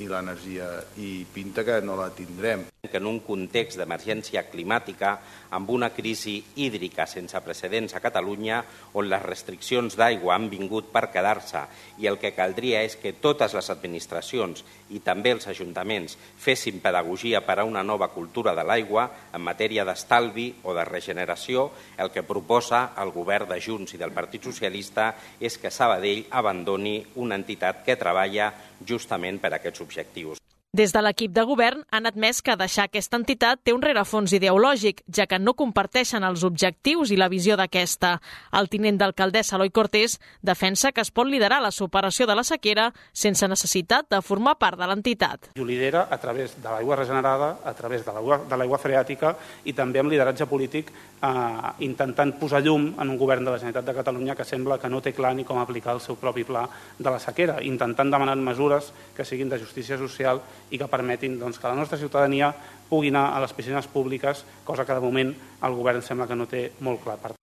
i 0.00 0.08
l'energia 0.08 0.70
i 1.04 1.26
pinta 1.32 1.64
que 1.66 1.80
no 1.84 1.98
la 1.98 2.08
tindrem. 2.16 2.64
Que 2.80 2.96
en 2.96 3.04
un 3.04 3.18
context 3.20 3.76
d'emergència 3.76 4.40
climàtica, 4.48 5.10
amb 5.52 5.68
una 5.68 5.90
crisi 5.92 6.38
hídrica 6.64 7.04
sense 7.04 7.36
precedents 7.44 7.92
a 7.92 8.00
Catalunya, 8.00 8.62
on 8.96 9.04
les 9.12 9.20
restriccions 9.20 9.98
d'aigua 10.00 10.32
han 10.38 10.46
vingut 10.48 10.88
per 10.88 11.10
quedar-se 11.12 11.66
i 12.00 12.08
el 12.08 12.16
que 12.22 12.32
caldria 12.32 12.80
és 12.88 12.96
que 12.96 13.12
totes 13.12 13.52
les 13.58 13.68
administracions 13.76 14.64
i 14.96 15.02
també 15.04 15.36
els 15.36 15.50
ajuntaments 15.52 16.16
fessin 16.40 16.80
pedagogia 16.80 17.44
per 17.44 17.60
a 17.60 17.68
una 17.68 17.84
nova 17.84 18.08
cultura 18.16 18.56
de 18.56 18.64
l'aigua 18.64 19.10
en 19.28 19.44
matèria 19.44 19.84
d'estalvi 19.84 20.48
o 20.64 20.72
de 20.72 20.88
regeneració, 20.88 21.68
el 22.00 22.08
que 22.16 22.24
proposa 22.24 22.94
el 22.96 23.12
govern 23.12 23.52
de 23.52 23.60
Junts 23.60 23.92
i 23.92 24.00
del 24.00 24.16
Partit 24.16 24.48
Socialista 24.48 25.12
és 25.38 25.60
que 25.60 25.68
Sabadell 25.68 26.30
abandoni 26.30 27.02
una 27.20 27.36
entitat 27.36 27.84
que 27.84 28.00
treballa 28.00 28.54
justament 28.80 29.36
per 29.36 29.52
a 29.52 29.60
aquests 29.60 29.84
objectius. 29.84 30.40
Des 30.70 30.92
de 30.94 31.00
l'equip 31.02 31.32
de 31.34 31.42
govern 31.42 31.80
han 31.90 32.04
admès 32.06 32.38
que 32.46 32.54
deixar 32.54 32.84
aquesta 32.86 33.18
entitat 33.18 33.58
té 33.66 33.72
un 33.74 33.82
rerefons 33.82 34.30
ideològic, 34.36 35.00
ja 35.10 35.24
que 35.26 35.40
no 35.42 35.56
comparteixen 35.58 36.22
els 36.22 36.44
objectius 36.46 37.10
i 37.10 37.16
la 37.18 37.26
visió 37.26 37.56
d'aquesta. 37.58 38.12
El 38.54 38.70
tinent 38.70 39.00
d'alcaldessa 39.00 39.56
Eloi 39.56 39.72
Cortés 39.74 40.20
defensa 40.46 40.92
que 40.94 41.02
es 41.02 41.10
pot 41.10 41.26
liderar 41.26 41.58
la 41.64 41.72
superació 41.74 42.28
de 42.30 42.36
la 42.38 42.44
sequera 42.46 42.84
sense 43.10 43.48
necessitat 43.50 44.06
de 44.14 44.20
formar 44.22 44.60
part 44.62 44.78
de 44.78 44.86
l'entitat. 44.86 45.48
Ho 45.58 45.66
lidera 45.66 46.04
a 46.06 46.20
través 46.22 46.54
de 46.54 46.68
l'aigua 46.68 47.00
regenerada, 47.02 47.56
a 47.64 47.74
través 47.74 48.06
de 48.06 48.60
l'aigua 48.62 48.78
freàtica 48.78 49.34
i 49.66 49.74
també 49.74 49.98
amb 49.98 50.14
lideratge 50.14 50.46
polític 50.46 50.94
eh, 50.94 51.74
intentant 51.82 52.36
posar 52.38 52.62
llum 52.62 52.92
en 52.94 53.10
un 53.10 53.18
govern 53.18 53.42
de 53.42 53.50
la 53.50 53.58
Generalitat 53.58 53.90
de 53.90 53.98
Catalunya 53.98 54.38
que 54.38 54.46
sembla 54.46 54.78
que 54.78 54.88
no 54.88 55.02
té 55.02 55.16
clar 55.18 55.34
ni 55.34 55.42
com 55.42 55.58
aplicar 55.58 55.98
el 55.98 56.06
seu 56.06 56.14
propi 56.14 56.46
pla 56.46 56.68
de 56.96 57.10
la 57.10 57.18
sequera, 57.18 57.58
intentant 57.58 58.14
demanar 58.14 58.38
mesures 58.38 58.94
que 59.18 59.26
siguin 59.26 59.50
de 59.50 59.58
justícia 59.58 59.98
social 59.98 60.38
i 60.70 60.78
que 60.78 60.90
permetin 60.90 61.38
doncs, 61.40 61.58
que 61.58 61.68
la 61.68 61.78
nostra 61.78 61.98
ciutadania 61.98 62.52
pugui 62.88 63.10
anar 63.10 63.30
a 63.34 63.42
les 63.42 63.54
piscines 63.54 63.90
públiques, 63.90 64.44
cosa 64.64 64.86
que 64.86 64.96
de 64.96 65.04
moment 65.04 65.34
el 65.62 65.78
govern 65.78 66.02
sembla 66.02 66.30
que 66.30 66.38
no 66.38 66.50
té 66.50 66.70
molt 66.80 67.04
clar. 67.04 67.39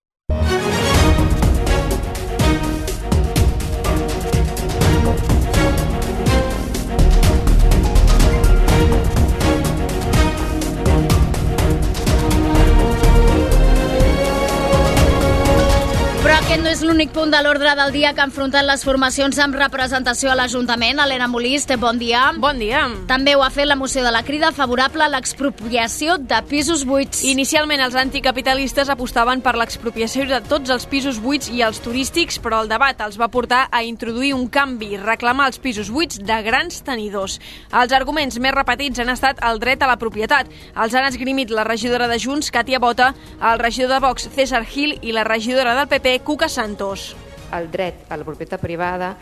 Aquest 16.58 16.66
no 16.66 16.74
és 16.74 16.80
l'únic 16.82 17.12
punt 17.14 17.30
de 17.30 17.38
l'ordre 17.38 17.70
del 17.78 17.92
dia 17.94 18.08
que 18.16 18.18
ha 18.18 18.26
enfrontat 18.26 18.64
les 18.66 18.82
formacions 18.82 19.36
amb 19.38 19.54
representació 19.54 20.32
a 20.32 20.34
l'Ajuntament. 20.34 20.98
Helena 20.98 21.28
Molís, 21.30 21.68
té 21.70 21.76
bon 21.78 22.00
dia. 22.00 22.32
Bon 22.34 22.58
dia. 22.58 22.80
També 23.06 23.36
ho 23.38 23.44
ha 23.46 23.50
fet 23.54 23.68
la 23.70 23.76
moció 23.78 24.02
de 24.02 24.10
la 24.10 24.24
crida 24.26 24.50
favorable 24.50 25.04
a 25.06 25.08
l'expropiació 25.12 26.16
de 26.18 26.40
pisos 26.50 26.82
buits. 26.88 27.20
Inicialment 27.30 27.78
els 27.84 27.94
anticapitalistes 27.94 28.90
apostaven 28.90 29.38
per 29.44 29.52
l'expropiació 29.54 30.26
de 30.26 30.40
tots 30.50 30.72
els 30.74 30.88
pisos 30.90 31.20
buits 31.22 31.46
i 31.54 31.62
els 31.62 31.78
turístics, 31.84 32.40
però 32.42 32.64
el 32.64 32.72
debat 32.72 33.06
els 33.06 33.20
va 33.22 33.30
portar 33.30 33.68
a 33.70 33.84
introduir 33.86 34.32
un 34.34 34.48
canvi, 34.50 34.96
reclamar 34.98 35.46
els 35.52 35.62
pisos 35.62 35.92
buits 35.94 36.18
de 36.18 36.40
grans 36.42 36.82
tenidors. 36.82 37.38
Els 37.70 37.94
arguments 37.94 38.40
més 38.42 38.56
repetits 38.58 38.98
han 38.98 39.14
estat 39.14 39.44
el 39.46 39.62
dret 39.62 39.86
a 39.86 39.92
la 39.92 39.98
propietat. 40.02 40.50
Els 40.74 40.98
han 40.98 41.06
esgrimit 41.06 41.54
la 41.54 41.68
regidora 41.70 42.10
de 42.10 42.18
Junts, 42.18 42.50
Katia 42.50 42.82
Bota, 42.82 43.12
el 43.38 43.62
regidor 43.62 43.94
de 43.94 44.02
Vox, 44.08 44.26
César 44.34 44.66
Gil, 44.66 44.98
i 45.06 45.14
la 45.14 45.22
regidora 45.22 45.78
del 45.78 45.86
PP, 45.94 46.18
Cuca 46.26 46.47
Santos. 46.48 47.16
El 47.52 47.70
dret 47.70 48.06
a 48.12 48.16
la 48.16 48.24
propietat 48.24 48.60
privada 48.60 49.14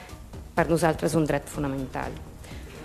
per 0.54 0.66
nosaltres 0.68 1.12
és 1.12 1.18
un 1.18 1.26
dret 1.26 1.46
fonamental. 1.46 2.14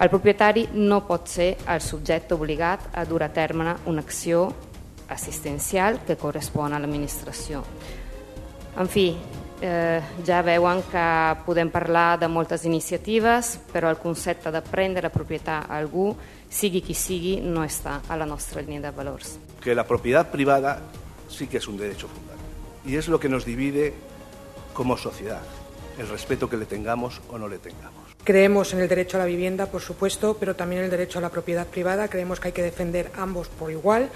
El 0.01 0.09
propietari 0.09 0.67
no 0.73 1.01
pot 1.07 1.27
ser 1.29 1.49
el 1.69 1.81
subjecte 1.81 2.35
obligat 2.35 2.89
a 2.97 3.05
dur 3.05 3.23
a 3.23 3.31
terme 3.33 3.75
una 3.85 4.01
acció 4.01 4.47
assistencial 5.09 6.01
que 6.05 6.17
correspon 6.17 6.73
a 6.73 6.79
l'administració. 6.79 7.63
En 8.79 8.87
fi, 8.87 9.09
eh, 9.61 10.01
ja 10.25 10.41
veuen 10.41 10.83
que 10.91 11.05
podem 11.45 11.69
parlar 11.69 12.19
de 12.19 12.27
moltes 12.27 12.65
iniciatives, 12.65 13.57
però 13.73 13.89
el 13.89 13.97
concepte 13.97 14.51
de 14.51 14.61
prendre 14.61 15.03
la 15.03 15.13
propietat 15.13 15.69
a 15.69 15.77
algú, 15.77 16.15
sigui 16.49 16.81
qui 16.81 16.93
sigui, 16.93 17.41
no 17.41 17.63
està 17.63 18.01
a 18.07 18.17
la 18.17 18.25
nostra 18.25 18.61
línia 18.61 18.81
de 18.81 18.91
valors. 18.91 19.37
Que 19.61 19.75
la 19.75 19.87
propietat 19.87 20.31
privada 20.31 20.79
sí 21.29 21.47
que 21.47 21.57
és 21.57 21.67
un 21.67 21.77
dret 21.77 21.97
fundamental 21.99 22.31
y 22.85 22.95
es 22.95 23.07
lo 23.07 23.19
que 23.19 23.29
nos 23.29 23.45
divide 23.45 23.93
como 24.73 24.97
sociedad, 24.97 25.41
el 25.97 26.07
respeto 26.07 26.49
que 26.49 26.57
le 26.57 26.65
tengamos 26.65 27.21
o 27.29 27.37
no 27.37 27.47
le 27.47 27.59
tengamos. 27.59 28.01
Creemos 28.23 28.71
en 28.73 28.81
el 28.81 28.87
derecho 28.87 29.17
a 29.17 29.21
la 29.21 29.25
vivienda, 29.25 29.65
por 29.65 29.81
supuesto, 29.81 30.37
pero 30.39 30.55
también 30.55 30.81
en 30.81 30.85
el 30.85 30.91
derecho 30.91 31.17
a 31.17 31.23
la 31.23 31.29
propiedad 31.29 31.65
privada. 31.65 32.07
Creemos 32.07 32.39
que 32.39 32.49
hay 32.49 32.53
que 32.53 32.61
defender 32.61 33.11
ambos 33.17 33.47
por 33.47 33.71
igual 33.71 34.09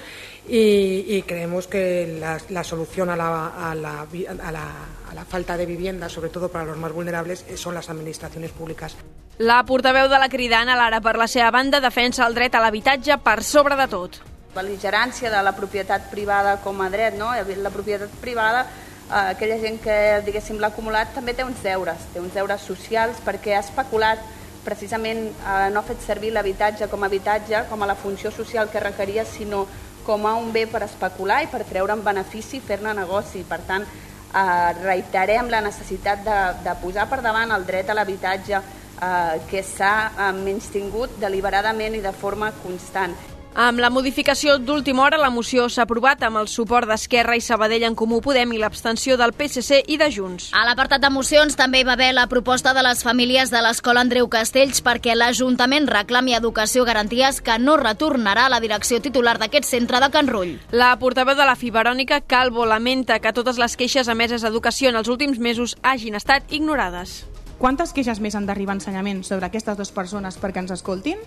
y, 0.47 1.05
y 1.07 1.23
creemos 1.23 1.65
que 1.65 2.17
la, 2.19 2.37
la 2.49 2.63
solución 2.63 3.09
a 3.09 3.15
la, 3.15 3.47
a, 3.71 3.73
la, 3.73 4.01
a, 4.01 4.51
la, 4.51 4.67
a 5.09 5.15
la 5.15 5.25
falta 5.25 5.57
de 5.57 5.65
vivienda, 5.65 6.07
sobre 6.07 6.29
todo 6.29 6.49
para 6.49 6.65
los 6.65 6.77
más 6.77 6.91
vulnerables, 6.91 7.45
son 7.55 7.73
las 7.73 7.89
administraciones 7.89 8.51
públicas. 8.51 8.95
La 9.39 9.65
portaveu 9.65 10.07
de 10.07 10.19
la 10.19 10.29
Cridana, 10.29 10.77
Lara, 10.77 11.01
per 11.01 11.17
la 11.17 11.27
seva 11.27 11.49
banda, 11.51 11.81
defensa 11.81 12.23
el 12.23 12.37
dret 12.37 12.53
a 12.55 12.61
l'habitatge 12.63 13.17
per 13.19 13.41
sobre 13.43 13.75
de 13.75 13.89
tot. 13.91 14.21
Beligerància 14.55 15.27
de 15.33 15.41
la 15.43 15.51
propietat 15.51 16.07
privada 16.07 16.61
com 16.63 16.79
a 16.79 16.87
dret, 16.93 17.17
no? 17.19 17.33
La 17.35 17.73
propietat 17.73 18.13
privada 18.21 18.61
eh, 18.63 18.84
aquella 19.09 19.59
gent 19.61 19.77
que 19.83 20.21
diguéssim 20.25 20.57
l'ha 20.59 20.71
acumulat 20.73 21.13
també 21.13 21.35
té 21.37 21.45
uns 21.45 21.61
deures, 21.61 22.07
té 22.13 22.19
uns 22.19 22.33
deures 22.33 22.61
socials 22.61 23.19
perquè 23.25 23.53
ha 23.53 23.61
especulat 23.61 24.23
precisament 24.65 25.29
eh, 25.29 25.69
no 25.71 25.79
ha 25.79 25.87
fet 25.87 26.01
servir 26.03 26.33
l'habitatge 26.33 26.89
com 26.91 27.05
a 27.05 27.09
habitatge, 27.11 27.67
com 27.69 27.83
a 27.83 27.89
la 27.91 27.95
funció 27.95 28.31
social 28.33 28.71
que 28.71 28.81
requeria, 28.81 29.23
sinó 29.25 29.65
com 30.05 30.25
a 30.27 30.33
un 30.37 30.51
bé 30.53 30.65
per 30.69 30.83
especular 30.85 31.43
i 31.43 31.51
per 31.51 31.63
treure'n 31.69 32.03
benefici 32.03 32.57
i 32.57 32.65
fer-ne 32.65 32.93
negoci. 32.97 33.45
Per 33.47 33.61
tant, 33.69 33.85
eh, 33.85 34.73
reiterem 34.81 35.49
la 35.53 35.61
necessitat 35.65 36.25
de, 36.25 36.39
de 36.65 36.75
posar 36.81 37.07
per 37.09 37.21
davant 37.25 37.53
el 37.55 37.65
dret 37.69 37.89
a 37.89 37.97
l'habitatge 37.97 38.57
eh, 38.57 39.39
que 39.49 39.63
s'ha 39.63 39.95
eh, 40.09 40.33
menys 40.41 40.73
tingut 40.73 41.17
deliberadament 41.21 41.95
i 41.95 42.03
de 42.03 42.13
forma 42.13 42.51
constant. 42.63 43.34
Amb 43.55 43.79
la 43.79 43.87
modificació 43.87 44.57
d'última 44.59 45.05
hora, 45.05 45.15
la 45.15 45.29
moció 45.31 45.69
s'ha 45.71 45.85
aprovat 45.85 46.25
amb 46.27 46.41
el 46.41 46.49
suport 46.51 46.89
d'Esquerra 46.89 47.37
i 47.39 47.43
Sabadell 47.43 47.85
en 47.87 47.93
Comú 47.95 48.17
Podem 48.19 48.51
i 48.51 48.57
l'abstenció 48.59 49.15
del 49.15 49.31
PSC 49.31 49.77
i 49.87 49.95
de 49.95 50.09
Junts. 50.11 50.49
A 50.51 50.65
l'apartat 50.67 50.99
de 50.99 51.07
mocions 51.07 51.55
també 51.55 51.79
hi 51.79 51.85
va 51.87 51.93
haver 51.95 52.09
la 52.17 52.25
proposta 52.27 52.73
de 52.75 52.83
les 52.83 53.05
famílies 53.07 53.53
de 53.55 53.61
l'Escola 53.63 54.03
Andreu 54.03 54.27
Castells 54.27 54.83
perquè 54.83 55.15
l'Ajuntament 55.15 55.87
reclami 55.87 56.35
educació 56.35 56.83
garanties 56.83 57.39
que 57.39 57.55
no 57.63 57.77
retornarà 57.79 58.49
a 58.49 58.53
la 58.57 58.59
direcció 58.59 58.99
titular 58.99 59.37
d'aquest 59.39 59.71
centre 59.71 60.03
de 60.03 60.11
Can 60.11 60.27
Rull. 60.27 60.57
La 60.75 60.91
portaveu 60.99 61.39
de 61.39 61.47
la 61.47 61.55
Fiberònica, 61.55 62.19
Calvo, 62.27 62.67
lamenta 62.67 63.21
que 63.23 63.31
totes 63.31 63.55
les 63.55 63.79
queixes 63.79 64.11
emeses 64.11 64.43
a 64.43 64.51
Educació 64.51 64.91
en 64.91 64.99
els 64.99 65.07
últims 65.07 65.39
mesos 65.39 65.79
hagin 65.81 66.19
estat 66.19 66.51
ignorades. 66.51 67.21
Quantes 67.55 67.95
queixes 67.95 68.19
més 68.19 68.35
han 68.35 68.51
d'arribar 68.51 68.75
a 68.75 68.81
ensenyament 68.83 69.23
sobre 69.23 69.47
aquestes 69.47 69.79
dues 69.79 69.95
persones 69.95 70.35
perquè 70.43 70.59
ens 70.59 70.75
escoltin? 70.75 71.23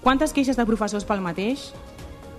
Quantes 0.00 0.32
queixes 0.32 0.56
de 0.56 0.64
professors 0.64 1.04
pel 1.04 1.20
mateix? 1.20 1.70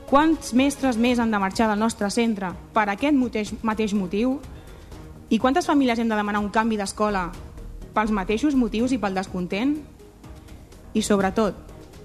Quants 0.09 0.51
mestres 0.57 0.97
més 0.97 1.19
han 1.21 1.31
de 1.31 1.39
marxar 1.39 1.67
del 1.69 1.79
nostre 1.79 2.09
centre 2.09 2.49
per 2.73 2.87
aquest 2.89 3.15
mateix, 3.15 3.53
mateix 3.61 3.93
motiu? 3.93 4.39
I 5.29 5.37
quantes 5.39 5.69
famílies 5.69 6.01
hem 6.01 6.09
de 6.09 6.17
demanar 6.17 6.41
un 6.41 6.49
canvi 6.49 6.79
d'escola 6.79 7.29
pels 7.93 8.11
mateixos 8.11 8.57
motius 8.57 8.91
i 8.91 8.99
pel 8.99 9.15
descontent? 9.15 9.77
I 10.97 11.05
sobretot, 11.05 11.55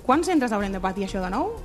quants 0.06 0.28
centres 0.28 0.52
haurem 0.52 0.76
de 0.76 0.82
patir 0.82 1.08
això 1.08 1.24
de 1.24 1.32
nou? 1.32 1.56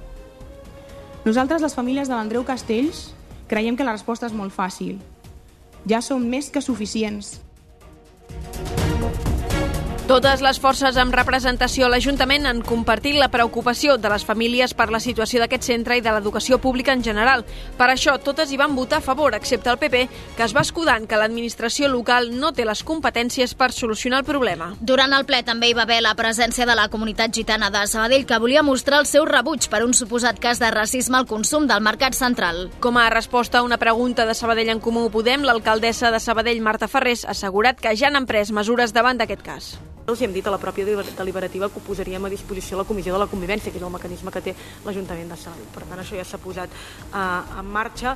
Nosaltres, 1.26 1.62
les 1.62 1.76
famílies 1.76 2.08
de 2.08 2.16
l'Andreu 2.16 2.48
Castells, 2.48 3.12
creiem 3.52 3.76
que 3.76 3.86
la 3.86 3.94
resposta 3.94 4.26
és 4.26 4.34
molt 4.34 4.56
fàcil. 4.56 4.98
Ja 5.86 6.00
som 6.02 6.24
més 6.24 6.50
que 6.50 6.64
suficients. 6.64 7.42
Totes 10.10 10.42
les 10.42 10.58
forces 10.60 10.98
amb 10.98 11.14
representació 11.14 11.86
a 11.86 11.90
l'Ajuntament 11.94 12.48
han 12.50 12.60
compartit 12.66 13.16
la 13.16 13.30
preocupació 13.32 13.96
de 14.02 14.10
les 14.12 14.26
famílies 14.26 14.74
per 14.76 14.90
la 14.92 15.00
situació 15.00 15.40
d'aquest 15.40 15.68
centre 15.70 15.96
i 15.96 16.02
de 16.04 16.12
l'educació 16.12 16.58
pública 16.60 16.92
en 16.92 17.04
general. 17.06 17.46
Per 17.78 17.88
això, 17.88 18.18
totes 18.20 18.52
hi 18.52 18.58
van 18.60 18.76
votar 18.76 18.98
a 18.98 19.06
favor, 19.06 19.38
excepte 19.38 19.70
el 19.72 19.78
PP, 19.80 20.02
que 20.36 20.44
es 20.44 20.56
va 20.58 20.66
escudant 20.66 21.06
que 21.08 21.20
l'administració 21.22 21.88
local 21.88 22.32
no 22.34 22.52
té 22.52 22.66
les 22.66 22.82
competències 22.84 23.54
per 23.56 23.70
solucionar 23.72 24.24
el 24.24 24.28
problema. 24.28 24.72
Durant 24.82 25.14
el 25.14 25.28
ple 25.30 25.44
també 25.48 25.70
hi 25.70 25.78
va 25.78 25.86
haver 25.86 26.02
la 26.02 26.16
presència 26.18 26.66
de 26.66 26.76
la 26.76 26.90
comunitat 26.90 27.32
gitana 27.32 27.70
de 27.72 27.86
Sabadell, 27.88 28.26
que 28.26 28.42
volia 28.42 28.66
mostrar 28.66 29.00
el 29.00 29.08
seu 29.08 29.30
rebuig 29.30 29.70
per 29.70 29.84
un 29.86 29.94
suposat 29.94 30.42
cas 30.42 30.60
de 30.60 30.74
racisme 30.74 31.22
al 31.22 31.30
consum 31.30 31.70
del 31.70 31.86
mercat 31.86 32.18
central. 32.18 32.72
Com 32.82 32.98
a 32.98 33.08
resposta 33.14 33.62
a 33.62 33.64
una 33.64 33.78
pregunta 33.78 34.26
de 34.26 34.36
Sabadell 34.36 34.74
en 34.76 34.82
Comú 34.82 35.08
Podem, 35.14 35.46
l'alcaldessa 35.46 36.12
de 36.12 36.20
Sabadell, 36.20 36.66
Marta 36.66 36.90
Ferrés, 36.90 37.24
ha 37.24 37.32
assegurat 37.38 37.80
que 37.80 37.96
ja 37.96 38.12
han 38.12 38.26
pres 38.26 38.52
mesures 38.52 38.98
davant 38.98 39.22
d'aquest 39.22 39.46
cas. 39.46 39.72
Els 40.08 40.22
hem 40.22 40.34
dit 40.34 40.46
a 40.48 40.52
la 40.52 40.60
pròpia 40.60 40.86
deliberativa 41.18 41.70
que 41.70 41.80
ho 41.80 41.86
posaríem 41.86 42.26
a 42.26 42.30
disposició 42.30 42.78
la 42.78 42.86
Comissió 42.88 43.14
de 43.14 43.20
la 43.22 43.30
Convivència, 43.30 43.72
que 43.72 43.78
és 43.78 43.86
el 43.86 43.94
mecanisme 43.94 44.32
que 44.34 44.42
té 44.42 44.56
l'Ajuntament 44.86 45.30
de 45.30 45.38
Sabadell. 45.38 45.70
Per 45.74 45.84
tant, 45.86 46.00
això 46.02 46.18
ja 46.18 46.26
s'ha 46.26 46.42
posat 46.42 46.70
eh, 46.70 47.60
en 47.62 47.70
marxa. 47.70 48.16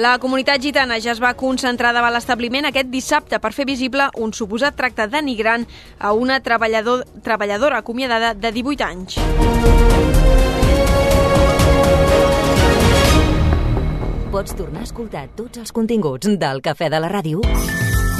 La 0.00 0.16
comunitat 0.22 0.62
gitana 0.62 1.00
ja 1.02 1.12
es 1.12 1.20
va 1.22 1.32
concentrar 1.34 1.92
davant 1.92 2.14
l'establiment 2.14 2.68
aquest 2.68 2.90
dissabte 2.90 3.40
per 3.42 3.52
fer 3.52 3.66
visible 3.66 4.06
un 4.22 4.32
suposat 4.32 4.76
tracte 4.78 5.08
denigrant 5.10 5.66
a 5.98 6.12
una 6.14 6.40
treballador, 6.40 7.04
treballadora 7.22 7.82
acomiadada 7.82 8.34
de 8.34 8.52
18 8.52 8.84
anys. 8.86 9.18
Pots 14.30 14.54
tornar 14.54 14.84
a 14.84 14.86
escoltar 14.86 15.26
tots 15.34 15.58
els 15.58 15.74
continguts 15.74 16.30
del 16.38 16.62
Cafè 16.62 16.86
de 16.88 17.02
la 17.02 17.10
Ràdio 17.10 17.42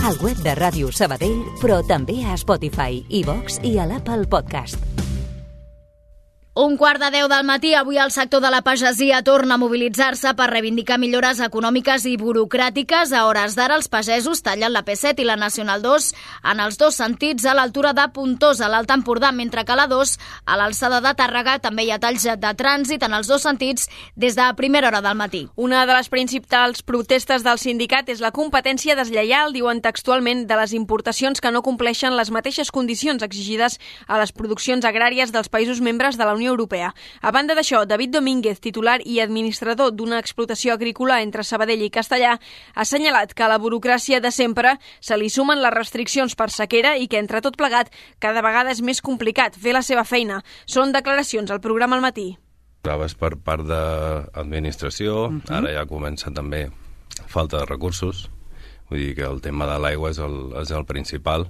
al 0.05 0.16
web 0.24 0.38
de 0.44 0.55
Ràdio 0.57 0.88
Sabadell, 0.94 1.42
però 1.61 1.80
també 1.86 2.20
a 2.24 2.38
Spotify, 2.40 3.03
iVox 3.20 3.61
i 3.66 3.76
a 3.78 3.88
l'Apple 3.90 4.24
Podcast. 4.32 5.10
Un 6.61 6.77
quart 6.77 7.01
de 7.01 7.09
deu 7.09 7.25
del 7.25 7.47
matí, 7.49 7.71
avui 7.73 7.97
el 7.97 8.11
sector 8.13 8.43
de 8.45 8.51
la 8.53 8.61
pagesia 8.61 9.23
torna 9.25 9.55
a 9.55 9.59
mobilitzar-se 9.59 10.35
per 10.37 10.51
reivindicar 10.51 10.99
millores 11.01 11.39
econòmiques 11.41 12.05
i 12.05 12.19
burocràtiques. 12.21 13.15
A 13.17 13.23
hores 13.25 13.55
d'ara, 13.57 13.79
els 13.81 13.89
pagesos 13.89 14.43
tallen 14.45 14.75
la 14.75 14.83
P7 14.85 15.23
i 15.23 15.25
la 15.25 15.39
Nacional 15.41 15.81
2 15.81 16.09
en 16.53 16.61
els 16.61 16.77
dos 16.77 16.99
sentits 17.01 17.47
a 17.49 17.55
l'altura 17.57 17.95
de 17.97 18.05
Puntós, 18.13 18.61
a 18.61 18.69
l'Alt 18.69 18.93
Empordà, 18.93 19.31
mentre 19.33 19.65
que 19.65 19.73
a 19.73 19.79
la 19.79 19.87
2, 19.89 20.13
a 20.45 20.59
l'alçada 20.61 20.99
de 21.01 21.15
Tàrrega, 21.17 21.55
també 21.65 21.87
hi 21.87 21.95
ha 21.95 21.99
talls 22.03 22.29
de 22.29 22.53
trànsit 22.61 23.09
en 23.09 23.17
els 23.17 23.33
dos 23.33 23.41
sentits 23.49 23.89
des 24.15 24.37
de 24.37 24.51
primera 24.61 24.93
hora 24.93 25.01
del 25.01 25.17
matí. 25.17 25.47
Una 25.57 25.87
de 25.87 25.97
les 25.97 26.13
principals 26.13 26.85
protestes 26.85 27.41
del 27.41 27.57
sindicat 27.57 28.13
és 28.13 28.21
la 28.21 28.35
competència 28.37 28.99
deslleial, 29.01 29.57
diuen 29.57 29.81
textualment, 29.81 30.45
de 30.45 30.61
les 30.61 30.77
importacions 30.77 31.41
que 31.41 31.57
no 31.57 31.65
compleixen 31.65 32.21
les 32.21 32.29
mateixes 32.29 32.69
condicions 32.69 33.25
exigides 33.25 33.81
a 34.07 34.21
les 34.21 34.37
produccions 34.37 34.85
agràries 34.85 35.33
dels 35.33 35.49
països 35.49 35.81
membres 35.81 36.21
de 36.21 36.29
la 36.29 36.37
Unió 36.37 36.49
Europea. 36.51 36.90
A 37.22 37.30
banda 37.32 37.55
d'això, 37.57 37.84
David 37.86 38.12
Domínguez, 38.16 38.61
titular 38.61 38.98
i 39.05 39.20
administrador 39.22 39.94
d'una 39.94 40.18
explotació 40.20 40.74
agrícola 40.74 41.20
entre 41.22 41.44
Sabadell 41.46 41.86
i 41.86 41.90
Castellà, 41.94 42.34
ha 42.36 42.84
assenyalat 42.84 43.34
que 43.34 43.46
a 43.46 43.48
la 43.48 43.59
burocràcia 43.62 44.20
de 44.20 44.30
sempre 44.34 44.76
se 45.01 45.16
li 45.16 45.30
sumen 45.30 45.62
les 45.62 45.74
restriccions 45.74 46.36
per 46.36 46.51
sequera 46.51 46.96
i 46.98 47.09
que, 47.09 47.18
entre 47.22 47.40
tot 47.40 47.57
plegat, 47.57 47.90
cada 48.18 48.42
vegada 48.42 48.74
és 48.74 48.82
més 48.82 49.01
complicat 49.01 49.57
fer 49.57 49.74
la 49.76 49.82
seva 49.86 50.05
feina. 50.05 50.42
Són 50.66 50.92
declaracions 50.92 51.51
al 51.51 51.62
programa 51.64 51.96
al 51.96 52.05
matí. 52.05 52.34
Traves 52.82 53.14
per 53.14 53.34
part 53.36 53.66
d'administració, 53.68 55.26
uh 55.28 55.32
-huh. 55.32 55.57
ara 55.57 55.72
ja 55.72 55.86
comença 55.86 56.30
també 56.32 56.70
falta 57.26 57.59
de 57.59 57.66
recursos, 57.66 58.30
vull 58.88 58.98
dir 58.98 59.14
que 59.14 59.24
el 59.24 59.40
tema 59.40 59.66
de 59.66 59.78
l'aigua 59.78 60.11
és, 60.11 60.18
el, 60.18 60.53
és 60.61 60.70
el 60.70 60.84
principal 60.84 61.46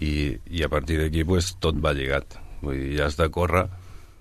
i, 0.00 0.38
i 0.50 0.62
a 0.62 0.68
partir 0.68 0.98
d'aquí 1.00 1.24
pues, 1.24 1.56
tot 1.60 1.76
va 1.82 1.92
lligat. 1.92 2.38
Vull 2.62 2.78
dir, 2.78 2.96
ja 2.98 3.06
has 3.06 3.16
de 3.16 3.28
córrer 3.30 3.68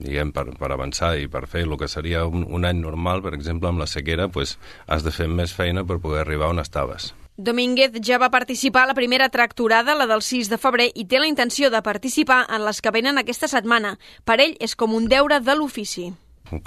diguem, 0.03 0.33
per, 0.35 0.47
per 0.57 0.71
avançar 0.73 1.15
i 1.19 1.27
per 1.31 1.45
fer 1.49 1.65
el 1.67 1.77
que 1.79 1.89
seria 1.91 2.25
un, 2.27 2.45
un 2.47 2.67
any 2.67 2.81
normal, 2.81 3.23
per 3.23 3.33
exemple, 3.37 3.69
amb 3.69 3.81
la 3.81 3.89
sequera, 3.89 4.27
pues, 4.33 4.57
has 4.87 5.05
de 5.05 5.13
fer 5.15 5.29
més 5.29 5.53
feina 5.53 5.85
per 5.87 6.01
poder 6.03 6.23
arribar 6.25 6.51
on 6.51 6.61
estaves. 6.61 7.11
Domínguez 7.41 7.95
ja 8.05 8.19
va 8.21 8.29
participar 8.29 8.83
a 8.83 8.91
la 8.91 8.93
primera 8.97 9.29
tracturada, 9.33 9.95
la 9.95 10.05
del 10.05 10.21
6 10.21 10.51
de 10.51 10.59
febrer, 10.61 10.89
i 10.93 11.07
té 11.09 11.21
la 11.21 11.29
intenció 11.29 11.71
de 11.73 11.81
participar 11.81 12.43
en 12.51 12.65
les 12.67 12.81
que 12.83 12.91
venen 12.93 13.17
aquesta 13.17 13.49
setmana. 13.49 13.95
Per 14.27 14.37
ell 14.43 14.57
és 14.59 14.75
com 14.75 14.93
un 14.93 15.07
deure 15.09 15.39
de 15.41 15.55
l'ofici. 15.57 16.11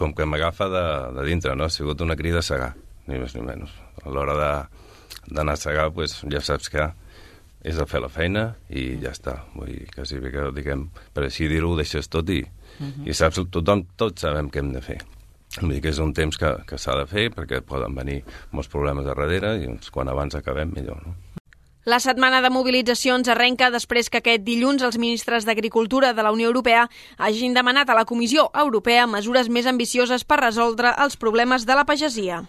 Com 0.01 0.15
que 0.17 0.27
m'agafa 0.27 0.71
de, 0.73 0.85
de 1.19 1.29
dintre, 1.29 1.55
no? 1.55 1.69
Ha 1.69 1.75
sigut 1.75 2.01
una 2.01 2.17
crida 2.17 2.41
a 2.41 2.47
segar, 2.47 2.73
ni 3.07 3.21
més 3.21 3.37
ni 3.37 3.45
menys. 3.45 3.71
A 4.03 4.11
l'hora 4.11 4.35
d'anar 5.29 5.55
a 5.55 5.61
segar, 5.61 5.91
pues, 5.95 6.23
ja 6.33 6.41
saps 6.43 6.73
que 6.73 6.89
és 7.65 7.79
a 7.81 7.87
fer 7.89 8.03
la 8.05 8.11
feina 8.13 8.45
i 8.69 8.95
ja 9.03 9.13
està. 9.15 9.39
Vull 9.55 9.71
dir, 9.73 9.87
quasi 9.95 10.19
bé 10.21 10.33
que, 10.33 10.49
diguem, 10.57 10.89
per 11.17 11.29
així 11.29 11.49
dir-ho, 11.49 11.73
ho 11.73 11.79
deixes 11.79 12.11
tot 12.13 12.29
i, 12.33 12.43
uh 12.79 12.87
-huh. 12.87 13.09
i 13.09 13.15
saps, 13.15 13.41
tothom, 13.51 13.87
tots 13.97 14.23
sabem 14.23 14.51
què 14.51 14.59
hem 14.59 14.73
de 14.73 14.81
fer. 14.81 14.99
Vull 15.61 15.73
dir 15.73 15.83
que 15.83 15.91
és 15.91 15.99
un 15.99 16.13
temps 16.13 16.37
que, 16.37 16.57
que 16.67 16.79
s'ha 16.79 16.97
de 16.99 17.07
fer 17.07 17.31
perquè 17.31 17.61
poden 17.61 17.95
venir 17.95 18.25
molts 18.51 18.69
problemes 18.69 19.07
a 19.07 19.15
darrere 19.15 19.57
i 19.63 19.67
doncs, 19.67 19.91
quan 19.91 20.09
abans 20.09 20.35
acabem 20.35 20.73
millor, 20.75 21.07
no? 21.07 21.15
La 21.85 21.99
setmana 22.01 22.41
de 22.41 22.49
mobilitzacions 22.49 23.29
arrenca 23.29 23.69
després 23.71 24.09
que 24.09 24.23
aquest 24.23 24.41
dilluns 24.47 24.83
els 24.83 24.97
ministres 24.97 25.45
d'Agricultura 25.45 26.15
de 26.17 26.23
la 26.25 26.33
Unió 26.33 26.49
Europea 26.49 26.87
hagin 27.19 27.53
demanat 27.53 27.91
a 27.91 27.95
la 27.99 28.07
Comissió 28.09 28.47
Europea 28.57 29.05
mesures 29.07 29.51
més 29.53 29.69
ambicioses 29.69 30.25
per 30.25 30.41
resoldre 30.41 30.95
els 31.05 31.19
problemes 31.21 31.67
de 31.69 31.77
la 31.77 31.85
pagesia. 31.85 32.41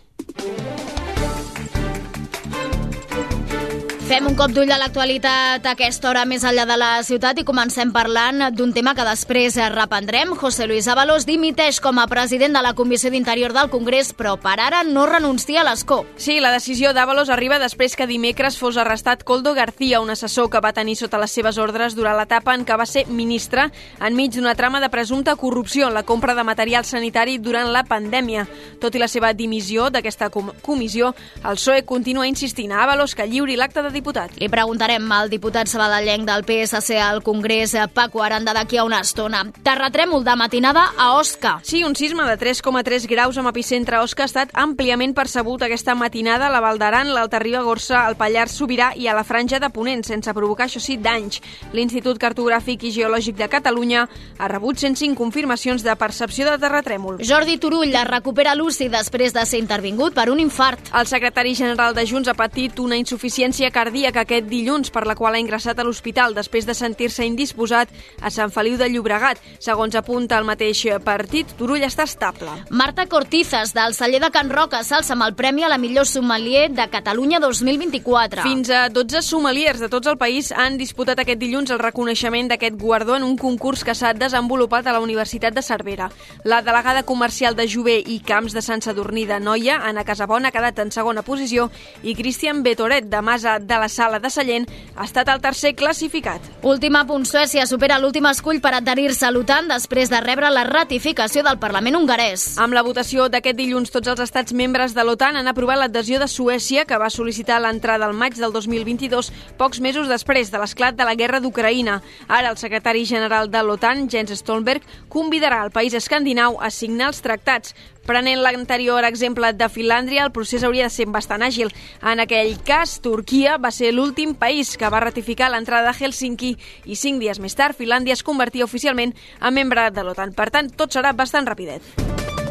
Fem 4.05 4.27
un 4.29 4.35
cop 4.37 4.51
d'ull 4.53 4.69
a 4.69 4.75
l'actualitat 4.77 5.65
a 5.65 5.71
aquesta 5.73 6.11
hora 6.11 6.27
més 6.29 6.43
enllà 6.45 6.67
de 6.69 6.75
la 6.77 6.89
ciutat 7.01 7.39
i 7.41 7.43
comencem 7.43 7.89
parlant 7.89 8.51
d'un 8.53 8.69
tema 8.69 8.91
que 8.93 9.01
després 9.01 9.55
reprendrem. 9.73 10.35
José 10.37 10.67
Luis 10.69 10.85
Ábalos 10.85 11.23
dimiteix 11.25 11.79
com 11.81 11.97
a 11.97 12.05
president 12.05 12.53
de 12.53 12.61
la 12.61 12.75
Comissió 12.77 13.09
d'Interior 13.09 13.55
del 13.55 13.71
Congrés, 13.73 14.11
però 14.13 14.35
per 14.37 14.59
ara 14.61 14.83
no 14.85 15.07
renuncia 15.09 15.63
a 15.63 15.65
l'escó. 15.65 16.03
Sí, 16.21 16.35
la 16.37 16.51
decisió 16.53 16.91
d'Ábalos 16.93 17.31
arriba 17.33 17.57
després 17.57 17.97
que 17.97 18.05
dimecres 18.05 18.59
fos 18.61 18.77
arrestat 18.77 19.23
Coldo 19.25 19.55
García, 19.57 20.03
un 20.05 20.13
assessor 20.13 20.51
que 20.53 20.61
va 20.61 20.75
tenir 20.77 20.99
sota 21.01 21.17
les 21.17 21.33
seves 21.33 21.57
ordres 21.57 21.97
durant 21.97 22.19
l'etapa 22.19 22.53
en 22.53 22.61
què 22.61 22.77
va 22.77 22.85
ser 22.85 23.07
ministre 23.09 23.71
enmig 24.05 24.37
d'una 24.37 24.53
trama 24.53 24.83
de 24.85 24.91
presumpta 24.93 25.33
corrupció 25.33 25.89
en 25.89 25.97
la 25.97 26.05
compra 26.05 26.37
de 26.37 26.45
material 26.45 26.85
sanitari 26.85 27.39
durant 27.39 27.73
la 27.73 27.81
pandèmia. 27.89 28.45
Tot 28.77 28.93
i 28.93 29.01
la 29.01 29.09
seva 29.09 29.33
dimissió 29.33 29.89
d'aquesta 29.89 30.29
com 30.29 30.53
comissió, 30.61 31.15
el 31.41 31.57
PSOE 31.57 31.81
continua 31.89 32.29
insistint 32.29 32.69
a 32.69 32.85
Ábalos 32.85 33.17
que 33.17 33.25
lliuri 33.25 33.57
l'acte 33.57 33.81
de 33.81 33.94
diputat. 33.95 34.35
Li 34.41 34.49
preguntarem 34.51 35.07
al 35.15 35.31
diputat 35.31 35.71
sabadellenc 35.71 36.27
del 36.27 36.43
PSC 36.45 36.99
al 37.01 37.23
Congrés, 37.23 37.75
Paco 37.93 38.23
Aranda, 38.23 38.53
d'aquí 38.53 38.77
a 38.77 38.85
una 38.85 38.99
estona. 39.01 39.45
Terratrèmol 39.63 40.23
de 40.27 40.35
matinada 40.35 40.85
a 40.97 41.13
Osca. 41.17 41.59
Sí, 41.63 41.83
un 41.83 41.95
sisme 41.95 42.27
de 42.27 42.37
3,3 42.37 43.07
graus 43.09 43.39
amb 43.39 43.49
epicentre 43.49 43.97
a 43.97 44.03
Osca 44.03 44.25
ha 44.25 44.29
estat 44.29 44.53
àmpliament 44.53 45.15
percebut 45.15 45.63
aquesta 45.63 45.95
matinada 45.95 46.47
a 46.47 46.53
la 46.53 46.61
Val 46.61 46.79
d'Aran, 46.81 47.13
l'Alta 47.15 47.39
Ribagorça, 47.39 48.03
al 48.05 48.17
Pallars 48.19 48.55
Sobirà 48.59 48.91
i 48.95 49.07
a 49.07 49.15
la 49.15 49.23
Franja 49.23 49.59
de 49.59 49.69
Ponent, 49.73 50.03
sense 50.05 50.33
provocar, 50.35 50.67
això 50.67 50.81
sí, 50.83 50.97
danys. 51.01 51.41
L'Institut 51.73 52.19
Cartogràfic 52.21 52.85
i 52.85 52.93
Geològic 52.95 53.39
de 53.39 53.49
Catalunya 53.51 54.05
ha 54.37 54.51
rebut 54.51 54.77
105 54.81 55.17
confirmacions 55.17 55.83
de 55.83 55.95
percepció 55.95 56.45
de 56.49 56.57
terratrèmol. 56.61 57.21
Jordi 57.23 57.57
Turull 57.61 57.95
es 57.95 58.07
recupera 58.09 58.55
l'UCI 58.55 58.89
després 58.93 59.33
de 59.33 59.45
ser 59.45 59.61
intervingut 59.61 60.15
per 60.15 60.29
un 60.33 60.39
infart. 60.43 60.91
El 60.93 61.07
secretari 61.09 61.55
general 61.55 61.95
de 61.95 62.05
Junts 62.05 62.29
ha 62.29 62.37
patit 62.37 62.79
una 62.83 62.97
insuficiència 62.99 63.71
cardíaca 63.85 64.15
cardíac 64.15 64.17
aquest 64.17 64.47
dilluns, 64.49 64.89
per 64.89 65.05
la 65.05 65.15
qual 65.15 65.35
ha 65.35 65.39
ingressat 65.39 65.77
a 65.79 65.83
l'hospital 65.85 66.33
després 66.33 66.65
de 66.65 66.73
sentir-se 66.73 67.25
indisposat 67.25 67.89
a 68.21 68.31
Sant 68.33 68.49
Feliu 68.51 68.77
de 68.77 68.87
Llobregat. 68.89 69.37
Segons 69.59 69.95
apunta 69.95 70.39
el 70.39 70.45
mateix 70.47 70.85
partit, 71.05 71.53
Turull 71.57 71.83
està 71.85 72.03
estable. 72.03 72.49
Marta 72.69 73.05
Cortizas, 73.05 73.73
del 73.75 73.93
celler 73.93 74.21
de 74.23 74.31
Can 74.33 74.49
Roca, 74.49 74.81
s'alça 74.83 75.13
amb 75.13 75.25
el 75.27 75.35
Premi 75.35 75.63
a 75.63 75.69
la 75.69 75.77
millor 75.77 76.07
sommelier 76.09 76.69
de 76.73 76.87
Catalunya 76.89 77.39
2024. 77.39 78.43
Fins 78.43 78.71
a 78.73 78.87
12 78.89 79.21
sommeliers 79.21 79.79
de 79.79 79.89
tots 79.89 80.07
el 80.07 80.17
país 80.17 80.51
han 80.51 80.79
disputat 80.81 81.21
aquest 81.21 81.39
dilluns 81.39 81.71
el 81.71 81.81
reconeixement 81.81 82.49
d'aquest 82.49 82.79
guardó 82.81 83.15
en 83.19 83.23
un 83.23 83.37
concurs 83.37 83.83
que 83.85 83.95
s'ha 83.95 84.13
desenvolupat 84.13 84.87
a 84.87 84.95
la 84.97 85.03
Universitat 85.03 85.53
de 85.53 85.61
Cervera. 85.61 86.09
La 86.43 86.61
delegada 86.61 87.03
comercial 87.03 87.55
de 87.55 87.67
Jové 87.69 87.99
i 88.01 88.19
Camps 88.25 88.53
de 88.53 88.65
Sant 88.65 88.81
Sadurní 88.81 89.25
de 89.29 89.39
Noia, 89.39 89.81
Anna 89.83 90.05
Casabona, 90.05 90.49
ha 90.49 90.55
quedat 90.55 90.79
en 90.81 90.91
segona 90.91 91.25
posició 91.25 91.69
i 92.03 92.15
Cristian 92.15 92.63
Betoret, 92.63 93.05
de 93.09 93.21
Masa 93.21 93.59
de 93.59 93.74
la 93.79 93.89
Sala 93.89 94.19
de 94.19 94.29
Sallent, 94.29 94.67
ha 94.95 95.05
estat 95.05 95.29
el 95.29 95.41
tercer 95.41 95.73
classificat. 95.75 96.41
Última 96.63 97.03
punt, 97.05 97.25
Suècia 97.25 97.65
supera 97.67 97.99
l'últim 97.99 98.25
escull 98.29 98.61
per 98.61 98.73
adherir-se 98.77 99.27
a 99.27 99.31
l'OTAN 99.31 99.69
després 99.71 100.09
de 100.11 100.21
rebre 100.23 100.49
la 100.53 100.65
ratificació 100.67 101.43
del 101.45 101.59
Parlament 101.59 101.97
hongarès. 101.99 102.55
Amb 102.61 102.75
la 102.77 102.83
votació 102.85 103.27
d'aquest 103.29 103.57
dilluns, 103.57 103.91
tots 103.93 104.11
els 104.11 104.21
estats 104.23 104.53
membres 104.53 104.95
de 104.95 105.03
l'OTAN 105.03 105.39
han 105.39 105.51
aprovat 105.51 105.79
l'adhesió 105.81 106.19
de 106.19 106.27
Suècia, 106.31 106.85
que 106.85 106.99
va 107.01 107.11
sol·licitar 107.13 107.61
l'entrada 107.61 108.07
al 108.07 108.15
maig 108.17 108.37
del 108.39 108.53
2022, 108.53 109.31
pocs 109.57 109.81
mesos 109.81 110.07
després 110.11 110.51
de 110.51 110.61
l'esclat 110.61 110.95
de 110.95 111.07
la 111.07 111.15
guerra 111.15 111.41
d'Ucraïna. 111.41 112.01
Ara, 112.27 112.51
el 112.51 112.57
secretari 112.61 113.05
general 113.05 113.51
de 113.51 113.63
l'OTAN, 113.63 114.07
Jens 114.09 114.35
Stoltenberg, 114.39 114.83
convidarà 115.09 115.63
el 115.65 115.73
país 115.75 115.93
escandinau 115.93 116.59
a 116.61 116.69
signar 116.69 117.11
els 117.11 117.21
tractats, 117.25 117.75
Prenent 118.05 118.43
l'anterior 118.45 119.03
exemple 119.07 119.49
de 119.57 119.65
Finlàndia, 119.65 120.27
el 120.27 120.31
procés 120.31 120.63
hauria 120.63 120.85
de 120.85 120.93
ser 120.93 121.07
bastant 121.09 121.41
àgil. 121.41 121.71
En 122.05 122.21
aquell 122.21 122.53
cas, 122.67 122.99
Turquia 123.01 123.57
va 123.57 123.73
ser 123.73 123.91
l'últim 123.95 124.35
país 124.37 124.75
que 124.77 124.89
va 124.93 125.01
ratificar 125.01 125.49
l'entrada 125.49 125.89
de 125.89 126.05
Helsinki 126.05 126.53
i 126.85 126.95
cinc 126.95 127.19
dies 127.23 127.41
més 127.41 127.57
tard 127.57 127.77
Finlàndia 127.77 128.13
es 128.13 128.23
convertia 128.23 128.69
oficialment 128.69 129.15
en 129.41 129.57
membre 129.57 129.89
de 129.89 130.05
l'OTAN. 130.05 130.37
Per 130.37 130.51
tant, 130.53 130.69
tot 130.69 130.93
serà 130.93 131.17
bastant 131.17 131.49
rapidet. 131.49 132.44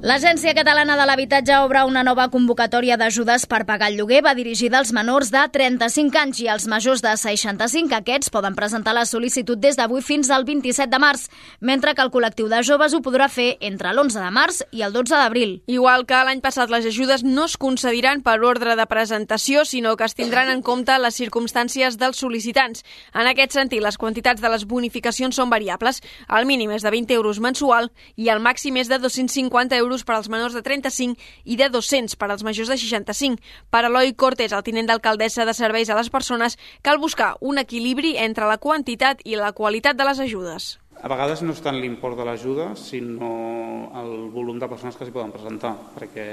L'Agència 0.00 0.54
Catalana 0.56 0.94
de 0.96 1.04
l'Habitatge 1.04 1.58
obre 1.60 1.82
una 1.84 2.00
nova 2.00 2.24
convocatòria 2.32 2.96
d'ajudes 2.96 3.42
per 3.44 3.66
pagar 3.68 3.90
el 3.90 3.98
lloguer. 3.98 4.22
Va 4.24 4.32
dirigida 4.32 4.78
als 4.78 4.94
menors 4.96 5.28
de 5.28 5.42
35 5.52 6.16
anys 6.16 6.38
i 6.40 6.46
als 6.48 6.64
majors 6.72 7.02
de 7.04 7.10
65. 7.20 7.92
Aquests 7.98 8.32
poden 8.32 8.54
presentar 8.56 8.94
la 8.96 9.02
sol·licitud 9.04 9.60
des 9.60 9.76
d'avui 9.76 10.00
fins 10.00 10.30
al 10.32 10.46
27 10.48 10.88
de 10.88 11.00
març, 11.02 11.26
mentre 11.60 11.92
que 11.92 12.00
el 12.00 12.08
col·lectiu 12.14 12.48
de 12.48 12.62
joves 12.64 12.94
ho 12.96 13.02
podrà 13.04 13.26
fer 13.28 13.58
entre 13.60 13.90
l'11 13.92 14.24
de 14.24 14.30
març 14.38 14.62
i 14.72 14.80
el 14.88 14.94
12 14.96 15.18
d'abril. 15.20 15.52
Igual 15.68 16.06
que 16.08 16.22
l'any 16.24 16.40
passat, 16.40 16.72
les 16.72 16.88
ajudes 16.88 17.20
no 17.22 17.44
es 17.44 17.58
concediran 17.60 18.24
per 18.24 18.38
ordre 18.40 18.78
de 18.80 18.88
presentació, 18.88 19.66
sinó 19.68 19.98
que 20.00 20.08
es 20.08 20.16
tindran 20.16 20.48
en 20.48 20.64
compte 20.64 20.96
les 20.96 21.20
circumstàncies 21.20 22.00
dels 22.00 22.24
sol·licitants. 22.24 22.86
En 23.12 23.28
aquest 23.28 23.52
sentit, 23.52 23.84
les 23.84 24.00
quantitats 24.00 24.40
de 24.40 24.48
les 24.48 24.64
bonificacions 24.64 25.36
són 25.36 25.52
variables. 25.52 26.00
El 26.32 26.48
mínim 26.48 26.72
és 26.72 26.88
de 26.88 26.96
20 26.96 27.20
euros 27.20 27.36
mensual 27.38 27.92
i 28.16 28.32
el 28.32 28.40
màxim 28.40 28.80
és 28.80 28.88
de 28.88 28.96
250 28.96 29.76
euros 29.76 29.89
euros 29.90 30.06
per 30.06 30.14
als 30.14 30.30
menors 30.30 30.54
de 30.54 30.62
35 30.62 31.18
i 31.44 31.56
de 31.58 31.68
200 31.68 32.14
per 32.16 32.30
als 32.30 32.44
majors 32.46 32.70
de 32.70 32.78
65. 32.78 33.42
Per 33.70 33.84
Eloi 33.84 34.14
Cortés, 34.14 34.54
el 34.54 34.62
tinent 34.62 34.86
d'alcaldessa 34.86 35.44
de 35.44 35.54
serveis 35.54 35.90
a 35.90 35.98
les 35.98 36.10
persones, 36.10 36.56
cal 36.82 37.02
buscar 37.02 37.34
un 37.40 37.58
equilibri 37.58 38.14
entre 38.16 38.46
la 38.46 38.60
quantitat 38.62 39.24
i 39.24 39.34
la 39.36 39.52
qualitat 39.52 39.98
de 39.98 40.06
les 40.06 40.22
ajudes. 40.22 40.76
A 41.00 41.08
vegades 41.08 41.40
no 41.40 41.54
és 41.56 41.62
tant 41.64 41.78
l'import 41.80 42.18
de 42.18 42.26
l'ajuda, 42.28 42.74
sinó 42.76 43.88
el 43.96 44.28
volum 44.30 44.58
de 44.60 44.68
persones 44.68 44.98
que 44.98 45.06
s'hi 45.08 45.14
poden 45.14 45.32
presentar, 45.32 45.72
perquè 45.96 46.26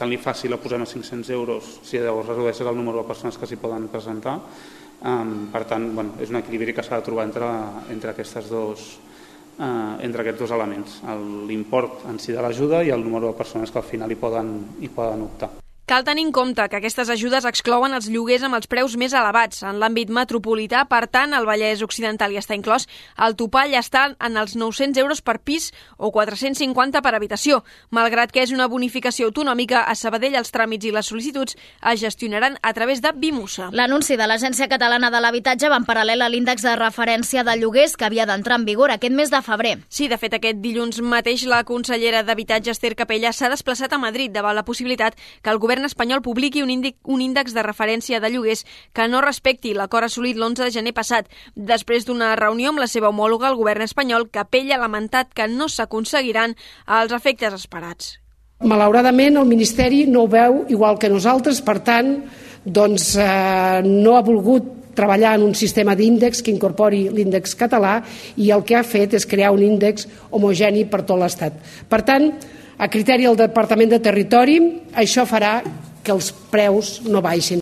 tant 0.00 0.08
li 0.08 0.18
si 0.34 0.48
la 0.48 0.56
posem 0.56 0.82
a 0.82 0.88
500 0.88 1.30
euros, 1.30 1.80
si 1.84 1.98
llavors 1.98 2.28
redueixes 2.28 2.66
el 2.66 2.76
número 2.76 3.02
de 3.02 3.08
persones 3.08 3.36
que 3.36 3.46
s'hi 3.46 3.60
poden 3.60 3.88
presentar. 3.88 4.40
Um, 5.00 5.48
per 5.52 5.64
tant, 5.64 5.94
bueno, 5.94 6.16
és 6.20 6.28
un 6.28 6.36
equilibri 6.36 6.72
que 6.72 6.82
s'ha 6.82 6.96
de 6.96 7.04
trobar 7.04 7.24
entre, 7.28 7.46
entre 7.92 8.10
aquestes 8.10 8.48
dos, 8.48 8.98
eh, 9.60 9.96
entre 10.06 10.24
aquests 10.24 10.46
dos 10.46 10.54
elements, 10.56 11.00
l'import 11.48 12.06
en 12.10 12.18
si 12.18 12.32
de 12.32 12.42
l'ajuda 12.42 12.82
i 12.84 12.94
el 12.94 13.04
número 13.04 13.30
de 13.30 13.38
persones 13.38 13.70
que 13.70 13.78
al 13.82 13.88
final 13.88 14.10
hi 14.10 14.18
poden, 14.20 14.54
hi 14.80 14.88
poden 14.88 15.28
optar. 15.28 15.50
Cal 15.90 16.04
tenir 16.04 16.22
en 16.22 16.30
compte 16.30 16.62
que 16.70 16.76
aquestes 16.78 17.08
ajudes 17.10 17.42
exclouen 17.48 17.96
els 17.96 18.06
lloguers 18.14 18.44
amb 18.46 18.54
els 18.54 18.68
preus 18.70 18.92
més 18.94 19.10
elevats. 19.10 19.64
En 19.66 19.80
l'àmbit 19.82 20.06
metropolità, 20.14 20.84
per 20.86 21.08
tant, 21.10 21.32
el 21.34 21.48
Vallès 21.48 21.80
Occidental 21.82 22.30
hi 22.30 22.36
està 22.38 22.54
inclòs. 22.54 22.84
El 23.26 23.34
topall 23.34 23.74
està 23.74 24.04
en 24.22 24.38
els 24.38 24.54
900 24.54 25.00
euros 25.02 25.18
per 25.18 25.40
pis 25.42 25.72
o 25.98 26.12
450 26.14 27.02
per 27.02 27.12
habitació. 27.18 27.64
Malgrat 27.90 28.30
que 28.30 28.44
és 28.44 28.52
una 28.54 28.68
bonificació 28.70 29.26
autonòmica, 29.32 29.80
a 29.82 29.96
Sabadell 29.98 30.36
els 30.38 30.54
tràmits 30.54 30.86
i 30.86 30.92
les 30.94 31.10
sol·licituds 31.10 31.56
es 31.58 31.98
gestionaran 32.04 32.60
a 32.62 32.72
través 32.72 33.02
de 33.02 33.10
Bimusa. 33.10 33.72
L'anunci 33.74 34.14
de 34.14 34.30
l'Agència 34.30 34.70
Catalana 34.70 35.10
de 35.10 35.18
l'Habitatge 35.18 35.72
va 35.74 35.82
en 35.82 35.88
paral·lel 35.90 36.22
a 36.22 36.30
l'índex 36.30 36.62
de 36.68 36.76
referència 36.78 37.42
de 37.42 37.58
lloguers 37.58 37.96
que 37.98 38.06
havia 38.06 38.28
d'entrar 38.30 38.60
en 38.60 38.68
vigor 38.70 38.94
aquest 38.94 39.18
mes 39.18 39.34
de 39.34 39.42
febrer. 39.42 39.74
Sí, 39.88 40.06
de 40.06 40.20
fet, 40.22 40.38
aquest 40.38 40.62
dilluns 40.62 41.02
mateix 41.02 41.48
la 41.50 41.64
consellera 41.66 42.22
d'Habitatge, 42.22 42.78
Esther 42.78 42.94
Capella, 42.94 43.34
s'ha 43.34 43.50
desplaçat 43.50 43.90
a 43.90 43.98
Madrid 43.98 44.30
davant 44.30 44.54
la 44.54 44.62
possibilitat 44.62 45.18
que 45.42 45.50
el 45.50 45.58
govern 45.58 45.79
govern 45.80 45.88
espanyol 45.88 46.20
publiqui 46.20 46.62
un, 46.62 46.70
índic, 46.70 46.96
un 47.08 47.22
índex 47.24 47.54
de 47.54 47.62
referència 47.64 48.20
de 48.20 48.28
lloguers 48.28 48.66
que 48.92 49.08
no 49.08 49.22
respecti 49.24 49.72
l'acord 49.72 50.04
assolit 50.04 50.36
l'11 50.36 50.66
de 50.66 50.70
gener 50.74 50.92
passat. 50.92 51.28
Després 51.56 52.04
d'una 52.04 52.34
reunió 52.36 52.70
amb 52.70 52.80
la 52.80 52.88
seva 52.88 53.08
homòloga, 53.08 53.48
el 53.48 53.56
govern 53.56 53.82
espanyol, 53.82 54.28
Capella 54.30 54.76
ha 54.76 54.84
lamentat 54.84 55.32
que 55.32 55.48
no 55.48 55.68
s'aconseguiran 55.68 56.54
els 56.86 57.12
efectes 57.16 57.54
esperats. 57.54 58.18
Malauradament, 58.60 59.38
el 59.40 59.48
Ministeri 59.48 60.04
no 60.06 60.26
ho 60.26 60.28
veu 60.28 60.66
igual 60.68 60.98
que 61.00 61.08
nosaltres, 61.08 61.62
per 61.64 61.78
tant, 61.80 62.18
doncs, 62.64 63.14
eh, 63.16 63.80
no 63.86 64.18
ha 64.18 64.22
volgut 64.22 64.92
treballar 64.92 65.38
en 65.38 65.46
un 65.48 65.54
sistema 65.54 65.94
d'índex 65.96 66.42
que 66.44 66.52
incorpori 66.52 67.06
l'índex 67.08 67.56
català 67.56 68.02
i 68.36 68.50
el 68.52 68.66
que 68.68 68.76
ha 68.76 68.84
fet 68.84 69.14
és 69.16 69.24
crear 69.24 69.54
un 69.54 69.62
índex 69.64 70.04
homogeni 70.30 70.84
per 70.84 71.06
tot 71.08 71.16
l'Estat. 71.22 71.56
Per 71.88 72.02
tant, 72.04 72.34
a 72.80 72.88
criteri 72.88 73.28
del 73.28 73.36
Departament 73.36 73.90
de 73.92 74.00
Territori, 74.00 74.56
això 74.96 75.26
farà 75.28 75.58
que 76.00 76.14
els 76.14 76.30
preus 76.48 77.00
no 77.04 77.20
baixin. 77.20 77.60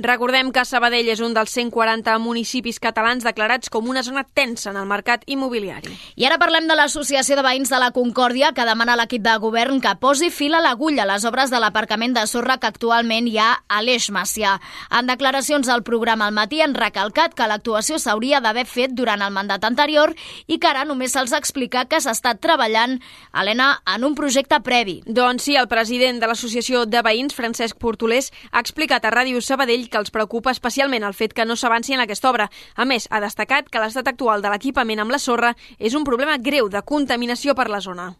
Recordem 0.00 0.48
que 0.48 0.62
Sabadell 0.64 1.10
és 1.12 1.20
un 1.20 1.34
dels 1.36 1.52
140 1.52 2.14
municipis 2.24 2.78
catalans 2.80 3.24
declarats 3.26 3.68
com 3.68 3.88
una 3.92 4.00
zona 4.00 4.22
tensa 4.24 4.70
en 4.70 4.78
el 4.80 4.86
mercat 4.88 5.26
immobiliari. 5.28 5.92
I 6.16 6.24
ara 6.24 6.38
parlem 6.40 6.64
de 6.70 6.76
l'Associació 6.78 7.36
de 7.36 7.44
Veïns 7.44 7.68
de 7.68 7.76
la 7.82 7.90
Concòrdia, 7.92 8.54
que 8.56 8.64
demana 8.64 8.94
a 8.96 9.00
l'equip 9.02 9.20
de 9.20 9.34
govern 9.42 9.76
que 9.84 9.92
posi 10.00 10.30
fil 10.32 10.56
a 10.56 10.62
l'agulla 10.64 11.04
a 11.04 11.08
les 11.10 11.26
obres 11.28 11.52
de 11.52 11.60
l'aparcament 11.60 12.16
de 12.16 12.22
sorra 12.30 12.56
que 12.56 12.70
actualment 12.70 13.28
hi 13.28 13.36
ha 13.36 13.50
a 13.68 13.82
l'Eix 13.84 14.08
Macià. 14.08 14.54
En 14.88 15.10
declaracions 15.10 15.68
al 15.68 15.84
programa 15.84 16.30
al 16.30 16.32
matí 16.38 16.62
han 16.64 16.78
recalcat 16.78 17.36
que 17.36 17.50
l'actuació 17.50 18.00
s'hauria 18.00 18.40
d'haver 18.40 18.64
fet 18.64 18.96
durant 18.96 19.20
el 19.20 19.36
mandat 19.36 19.68
anterior 19.68 20.14
i 20.46 20.56
que 20.56 20.70
ara 20.70 20.86
només 20.88 21.12
se'ls 21.12 21.36
explica 21.36 21.84
que 21.84 22.00
s'ha 22.00 22.16
estat 22.16 22.40
treballant, 22.40 22.96
Helena, 23.36 23.82
en 23.84 24.08
un 24.08 24.16
projecte 24.16 24.62
previ. 24.64 25.02
Doncs 25.04 25.44
sí, 25.50 25.58
el 25.60 25.68
president 25.68 26.24
de 26.24 26.32
l'Associació 26.32 26.86
de 26.88 27.04
Veïns, 27.04 27.36
Francesc 27.36 27.76
Portolés, 27.76 28.32
ha 28.48 28.64
explicat 28.64 29.04
a 29.04 29.12
Ràdio 29.12 29.44
Sabadell 29.44 29.89
que 29.90 30.00
els 30.00 30.14
preocupa 30.14 30.54
especialment 30.54 31.04
el 31.04 31.18
fet 31.18 31.34
que 31.36 31.44
no 31.44 31.58
s'avanci 31.58 31.98
en 31.98 32.06
aquesta 32.06 32.30
obra. 32.30 32.48
A 32.76 32.86
més, 32.88 33.08
ha 33.10 33.20
destacat 33.20 33.68
que 33.68 33.82
l'estat 33.82 34.08
actual 34.08 34.42
de 34.42 34.50
l'equipament 34.52 35.02
amb 35.02 35.12
la 35.12 35.20
sorra 35.20 35.54
és 35.78 35.94
un 35.94 36.06
problema 36.08 36.38
greu 36.38 36.70
de 36.72 36.82
contaminació 36.82 37.54
per 37.54 37.68
la 37.68 37.84
zona. 37.84 38.12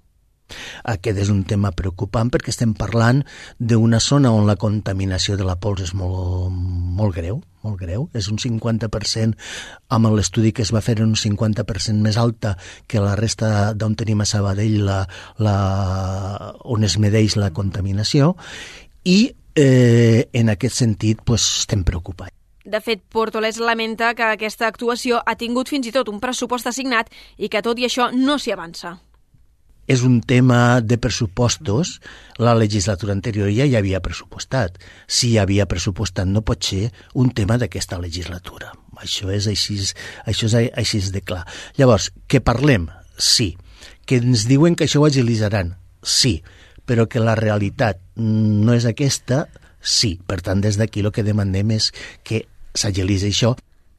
Aquest 0.93 1.21
és 1.23 1.31
un 1.33 1.43
tema 1.49 1.73
preocupant 1.77 2.31
perquè 2.33 2.53
estem 2.53 2.73
parlant 2.79 3.23
d'una 3.59 4.01
zona 4.03 4.33
on 4.35 4.49
la 4.49 4.59
contaminació 4.61 5.37
de 5.39 5.47
la 5.47 5.57
pols 5.61 5.85
és 5.87 5.95
molt, 5.95 6.51
molt 6.51 7.14
greu, 7.16 7.41
molt 7.64 7.79
greu. 7.81 8.09
És 8.16 8.31
un 8.33 8.41
50%, 8.43 9.37
amb 9.97 10.12
l'estudi 10.16 10.53
que 10.53 10.64
es 10.66 10.75
va 10.75 10.85
fer 10.85 11.01
un 11.05 11.14
50% 11.14 12.03
més 12.03 12.18
alta 12.21 12.57
que 12.87 13.03
la 13.03 13.16
resta 13.18 13.73
d'on 13.75 13.97
tenim 13.99 14.23
a 14.23 14.29
Sabadell 14.29 14.81
la, 14.87 15.03
la, 15.39 15.57
on 16.64 16.87
es 16.87 16.99
medeix 16.99 17.39
la 17.39 17.53
contaminació 17.55 18.35
i 19.05 19.21
eh, 19.55 20.29
en 20.33 20.49
aquest 20.49 20.83
sentit 20.83 21.23
pues, 21.25 21.43
estem 21.65 21.85
preocupats. 21.85 22.35
De 22.65 22.79
fet, 22.85 23.01
Portolès 23.09 23.57
lamenta 23.59 24.13
que 24.15 24.27
aquesta 24.27 24.69
actuació 24.69 25.23
ha 25.25 25.35
tingut 25.41 25.71
fins 25.73 25.89
i 25.89 25.93
tot 25.95 26.11
un 26.13 26.21
pressupost 26.21 26.69
assignat 26.69 27.09
i 27.39 27.49
que 27.49 27.63
tot 27.65 27.79
i 27.81 27.87
això 27.89 28.11
no 28.13 28.37
s'hi 28.39 28.53
avança. 28.53 28.99
És 29.91 30.05
un 30.07 30.21
tema 30.21 30.81
de 30.81 30.99
pressupostos. 31.03 31.97
La 32.39 32.55
legislatura 32.55 33.17
anterior 33.17 33.49
ja 33.51 33.67
hi 33.67 33.75
havia 33.75 34.03
pressupostat. 34.05 34.77
Si 35.09 35.33
hi 35.33 35.41
havia 35.41 35.67
pressupostat 35.67 36.29
no 36.29 36.45
pot 36.47 36.63
ser 36.63 36.93
un 37.15 37.33
tema 37.35 37.57
d'aquesta 37.59 37.99
legislatura. 37.99 38.71
Això 39.01 39.33
és 39.33 39.49
així, 39.49 39.81
això 40.29 40.47
és 40.47 40.71
així 40.77 41.01
de 41.11 41.25
clar. 41.25 41.43
Llavors, 41.81 42.13
que 42.29 42.45
parlem? 42.45 42.87
Sí. 43.17 43.57
Que 44.07 44.21
ens 44.21 44.47
diuen 44.47 44.77
que 44.77 44.85
això 44.87 45.01
ho 45.01 45.09
agilitzaran? 45.09 45.75
Sí 46.05 46.43
però 46.91 47.07
que 47.07 47.22
la 47.22 47.36
realitat 47.38 48.01
no 48.18 48.74
és 48.74 48.88
aquesta, 48.91 49.45
sí. 49.78 50.16
Per 50.26 50.41
tant, 50.43 50.59
des 50.59 50.74
d'aquí 50.80 51.05
el 51.05 51.12
que 51.14 51.22
demanem 51.22 51.70
és 51.76 51.93
que 52.26 52.43
s'agilitzi 52.74 53.30
això 53.30 53.55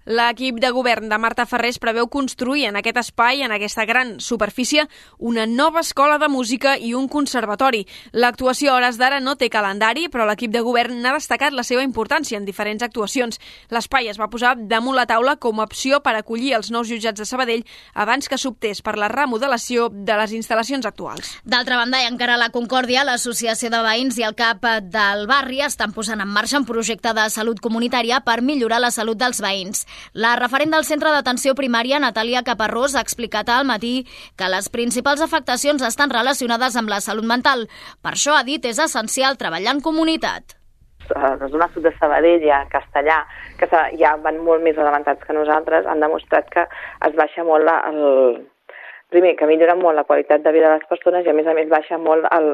L'equip 0.05 0.57
de 0.57 0.71
govern 0.73 1.11
de 1.11 1.17
Marta 1.21 1.43
Ferrés 1.45 1.77
preveu 1.77 2.07
construir 2.09 2.63
en 2.65 2.77
aquest 2.79 2.97
espai, 2.97 3.43
en 3.45 3.51
aquesta 3.53 3.85
gran 3.85 4.15
superfície, 4.19 4.87
una 5.19 5.45
nova 5.45 5.83
escola 5.85 6.17
de 6.17 6.27
música 6.27 6.73
i 6.73 6.95
un 6.97 7.05
conservatori. 7.07 7.83
L'actuació 8.11 8.71
a 8.71 8.79
hores 8.79 8.97
d'ara 8.97 9.19
no 9.21 9.35
té 9.37 9.51
calendari, 9.53 10.07
però 10.09 10.25
l'equip 10.25 10.49
de 10.49 10.63
govern 10.65 10.97
n'ha 11.03 11.13
destacat 11.13 11.53
la 11.53 11.61
seva 11.61 11.83
importància 11.85 12.39
en 12.39 12.47
diferents 12.49 12.81
actuacions. 12.81 13.37
L'espai 13.69 14.09
es 14.09 14.17
va 14.17 14.29
posar 14.33 14.55
damunt 14.57 14.97
la 14.97 15.05
taula 15.05 15.35
com 15.37 15.61
a 15.61 15.67
opció 15.69 16.01
per 16.01 16.15
acollir 16.17 16.55
els 16.57 16.71
nous 16.73 16.89
jutjats 16.89 17.21
de 17.21 17.29
Sabadell 17.29 17.61
abans 17.93 18.25
que 18.25 18.41
s'optés 18.41 18.81
per 18.81 18.95
la 18.97 19.11
remodelació 19.13 19.91
de 19.93 20.17
les 20.17 20.33
instal·lacions 20.33 20.89
actuals. 20.89 21.37
D'altra 21.45 21.77
banda, 21.77 22.01
i 22.01 22.09
encara 22.09 22.39
la 22.41 22.49
Concòrdia, 22.49 23.05
l'Associació 23.05 23.69
de 23.69 23.85
Veïns 23.85 24.17
i 24.17 24.25
el 24.25 24.33
CAP 24.33 24.65
del 24.89 25.27
barri 25.29 25.61
estan 25.61 25.93
posant 25.93 26.25
en 26.25 26.33
marxa 26.33 26.57
un 26.57 26.65
projecte 26.65 27.13
de 27.13 27.29
salut 27.29 27.61
comunitària 27.61 28.23
per 28.25 28.41
millorar 28.41 28.81
la 28.81 28.89
salut 28.89 29.21
dels 29.21 29.45
veïns. 29.45 29.85
La 30.13 30.35
referent 30.39 30.71
del 30.73 30.87
centre 30.87 31.11
d'atenció 31.13 31.55
primària, 31.57 31.99
Natàlia 31.99 32.45
Caparrós, 32.47 32.95
ha 32.95 33.03
explicat 33.05 33.49
al 33.49 33.65
matí 33.65 34.05
que 34.37 34.49
les 34.51 34.69
principals 34.69 35.21
afectacions 35.21 35.83
estan 35.83 36.13
relacionades 36.13 36.75
amb 36.77 36.89
la 36.89 37.01
salut 37.01 37.27
mental. 37.27 37.67
Per 38.01 38.15
això, 38.15 38.37
ha 38.37 38.47
dit, 38.47 38.65
és 38.65 38.79
essencial 38.79 39.37
treballar 39.37 39.77
en 39.77 39.85
comunitat 39.85 40.57
la 41.15 41.47
zona 41.49 41.67
sud 41.73 41.83
de 41.83 41.91
Sabadell 41.97 42.43
i 42.43 42.49
a 42.51 42.65
Castellà, 42.71 43.21
que 43.59 43.67
ja 43.99 44.15
van 44.23 44.39
molt 44.45 44.63
més 44.63 44.77
adelantats 44.77 45.23
que 45.25 45.35
nosaltres, 45.35 45.85
han 45.85 45.99
demostrat 45.99 46.49
que 46.49 46.65
es 47.07 47.15
baixa 47.15 47.43
molt 47.43 47.65
la, 47.65 47.81
el... 47.91 48.47
Primer, 49.11 49.33
que 49.35 49.47
millora 49.47 49.75
molt 49.75 49.97
la 49.97 50.05
qualitat 50.07 50.43
de 50.43 50.53
vida 50.55 50.69
de 50.69 50.77
les 50.79 50.87
persones 50.87 51.25
i, 51.25 51.29
a 51.29 51.35
més 51.35 51.47
a 51.47 51.53
més, 51.53 51.67
baixa 51.67 51.97
molt 51.99 52.23
el, 52.31 52.45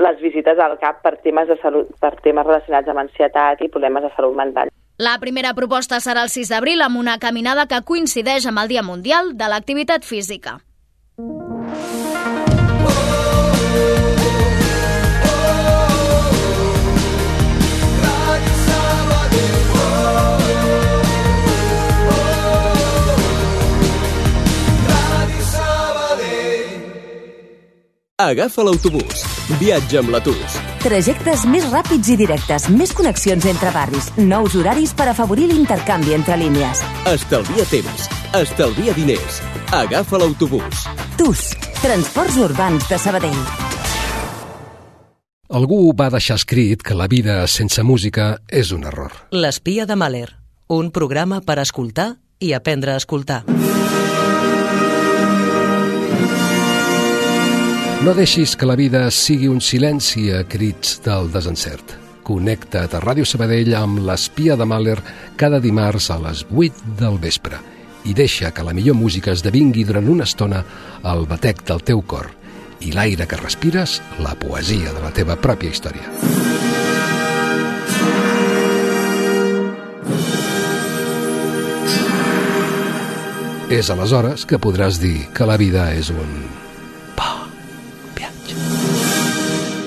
les 0.00 0.20
visites 0.24 0.58
al 0.58 0.78
CAP 0.80 1.02
per 1.04 1.18
temes 1.20 1.50
de 1.50 1.58
salut, 1.60 1.90
per 2.00 2.14
temes 2.24 2.46
relacionats 2.46 2.88
amb 2.88 3.02
ansietat 3.02 3.60
i 3.60 3.68
problemes 3.68 4.06
de 4.06 4.12
salut 4.16 4.38
mental. 4.38 4.72
La 5.02 5.16
primera 5.18 5.50
proposta 5.58 5.98
serà 5.98 6.22
el 6.22 6.28
6 6.30 6.52
d'abril 6.52 6.82
amb 6.84 7.00
una 7.00 7.16
caminada 7.18 7.64
que 7.66 7.80
coincideix 7.88 8.44
amb 8.46 8.62
el 8.62 8.68
Dia 8.70 8.84
Mundial 8.86 9.32
de 9.34 9.48
l'Activitat 9.50 10.06
Física. 10.06 10.60
Agafa 28.22 28.62
l'autobús. 28.62 29.26
Viatja 29.58 30.04
amb 30.04 30.14
la 30.14 30.22
TUS. 30.22 30.61
Trajectes 30.82 31.44
més 31.46 31.62
ràpids 31.70 32.08
i 32.10 32.16
directes, 32.18 32.64
més 32.74 32.90
connexions 32.90 33.44
entre 33.46 33.70
barris, 33.70 34.08
nous 34.18 34.56
horaris 34.58 34.90
per 34.98 35.04
afavorir 35.12 35.44
l'intercanvi 35.52 36.16
entre 36.16 36.34
línies. 36.40 36.80
Estalvia 37.06 37.62
temps. 37.70 38.08
Estalvia 38.34 38.90
diners. 38.96 39.38
Agafa 39.78 40.18
l'autobús. 40.18 40.82
TUS, 41.20 41.44
Transports 41.84 42.40
Urbans 42.48 42.88
de 42.90 42.98
Sabadell. 42.98 43.38
Algú 45.54 45.92
va 45.94 46.10
deixar 46.10 46.40
escrit 46.40 46.82
que 46.82 46.98
la 46.98 47.06
vida 47.06 47.38
sense 47.46 47.86
música 47.86 48.32
és 48.50 48.74
un 48.74 48.82
error. 48.82 49.14
L'espia 49.30 49.86
de 49.86 49.94
Mahler, 49.94 50.32
un 50.66 50.90
programa 50.90 51.44
per 51.46 51.60
escoltar 51.62 52.16
i 52.42 52.56
aprendre 52.58 52.96
a 52.96 52.98
escoltar. 52.98 53.44
No 58.02 58.16
deixis 58.18 58.56
que 58.58 58.66
la 58.66 58.74
vida 58.74 59.04
sigui 59.14 59.46
un 59.46 59.60
silenci 59.62 60.24
a 60.34 60.40
crits 60.42 60.96
del 61.04 61.28
desencert. 61.30 61.92
Connecta't 62.26 62.96
a 62.98 63.00
Ràdio 63.04 63.22
Sabadell 63.22 63.76
amb 63.78 64.00
l'Espia 64.02 64.56
de 64.58 64.64
Mahler 64.66 64.96
cada 65.38 65.60
dimarts 65.62 66.08
a 66.10 66.16
les 66.18 66.40
8 66.50 66.96
del 66.98 67.20
vespre 67.22 67.60
i 68.02 68.14
deixa 68.18 68.50
que 68.50 68.64
la 68.66 68.74
millor 68.74 68.96
música 68.98 69.30
esdevingui 69.30 69.84
durant 69.86 70.08
una 70.10 70.26
estona 70.26 70.64
el 71.12 71.22
batec 71.30 71.62
del 71.68 71.84
teu 71.86 72.02
cor 72.02 72.26
i 72.82 72.90
l'aire 72.90 73.28
que 73.30 73.38
respires, 73.38 74.00
la 74.18 74.34
poesia 74.34 74.90
de 74.90 75.04
la 75.04 75.12
teva 75.14 75.36
pròpia 75.38 75.70
història. 75.70 76.10
És 83.70 83.94
aleshores 83.94 84.42
que 84.42 84.58
podràs 84.58 84.98
dir 84.98 85.28
que 85.30 85.46
la 85.46 85.60
vida 85.62 85.86
és 85.94 86.10
un 86.10 86.61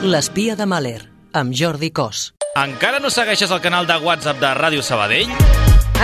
L'espia 0.06 0.54
de 0.54 0.68
Mahler, 0.70 1.00
amb 1.34 1.56
Jordi 1.58 1.88
Cos. 1.90 2.36
Encara 2.62 3.00
no 3.02 3.10
segueixes 3.10 3.50
el 3.50 3.58
canal 3.64 3.88
de 3.90 3.96
WhatsApp 3.98 4.38
de 4.38 4.52
Ràdio 4.54 4.84
Sabadell? 4.86 5.32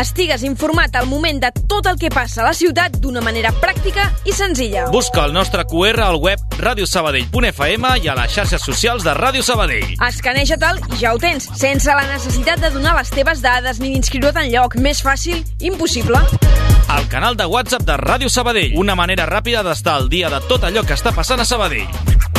Estigues 0.01 0.41
informat 0.47 0.95
al 0.97 1.05
moment 1.05 1.37
de 1.43 1.51
tot 1.69 1.85
el 1.85 1.99
que 2.01 2.09
passa 2.09 2.41
a 2.41 2.47
la 2.47 2.55
ciutat 2.57 2.95
d'una 3.03 3.21
manera 3.21 3.51
pràctica 3.61 4.07
i 4.25 4.33
senzilla. 4.33 4.87
Busca 4.89 5.27
el 5.27 5.35
nostre 5.35 5.67
QR 5.69 6.01
al 6.01 6.17
web 6.17 6.41
radiosabadell.fm 6.57 7.91
i 8.01 8.09
a 8.09 8.15
les 8.17 8.33
xarxes 8.33 8.65
socials 8.65 9.05
de 9.05 9.13
Ràdio 9.13 9.45
Sabadell. 9.45 9.93
Escaneja-te'l 10.07 10.81
i 10.95 11.01
ja 11.03 11.13
ho 11.13 11.21
tens, 11.21 11.51
sense 11.61 11.93
la 11.93 12.07
necessitat 12.09 12.63
de 12.65 12.73
donar 12.73 12.95
les 12.97 13.13
teves 13.13 13.45
dades 13.45 13.83
ni 13.83 13.93
d'inscriure't 13.93 14.41
en 14.41 14.49
lloc. 14.55 14.79
Més 14.81 15.03
fàcil, 15.05 15.45
impossible. 15.59 16.23
El 16.89 17.05
canal 17.13 17.37
de 17.37 17.45
WhatsApp 17.45 17.85
de 17.85 18.01
Ràdio 18.01 18.33
Sabadell. 18.33 18.73
Una 18.81 18.97
manera 18.97 19.29
ràpida 19.29 19.61
d'estar 19.61 19.99
al 19.99 20.09
dia 20.09 20.33
de 20.33 20.41
tot 20.49 20.65
allò 20.65 20.81
que 20.81 20.97
està 20.97 21.13
passant 21.13 21.45
a 21.45 21.45
Sabadell. 21.45 22.30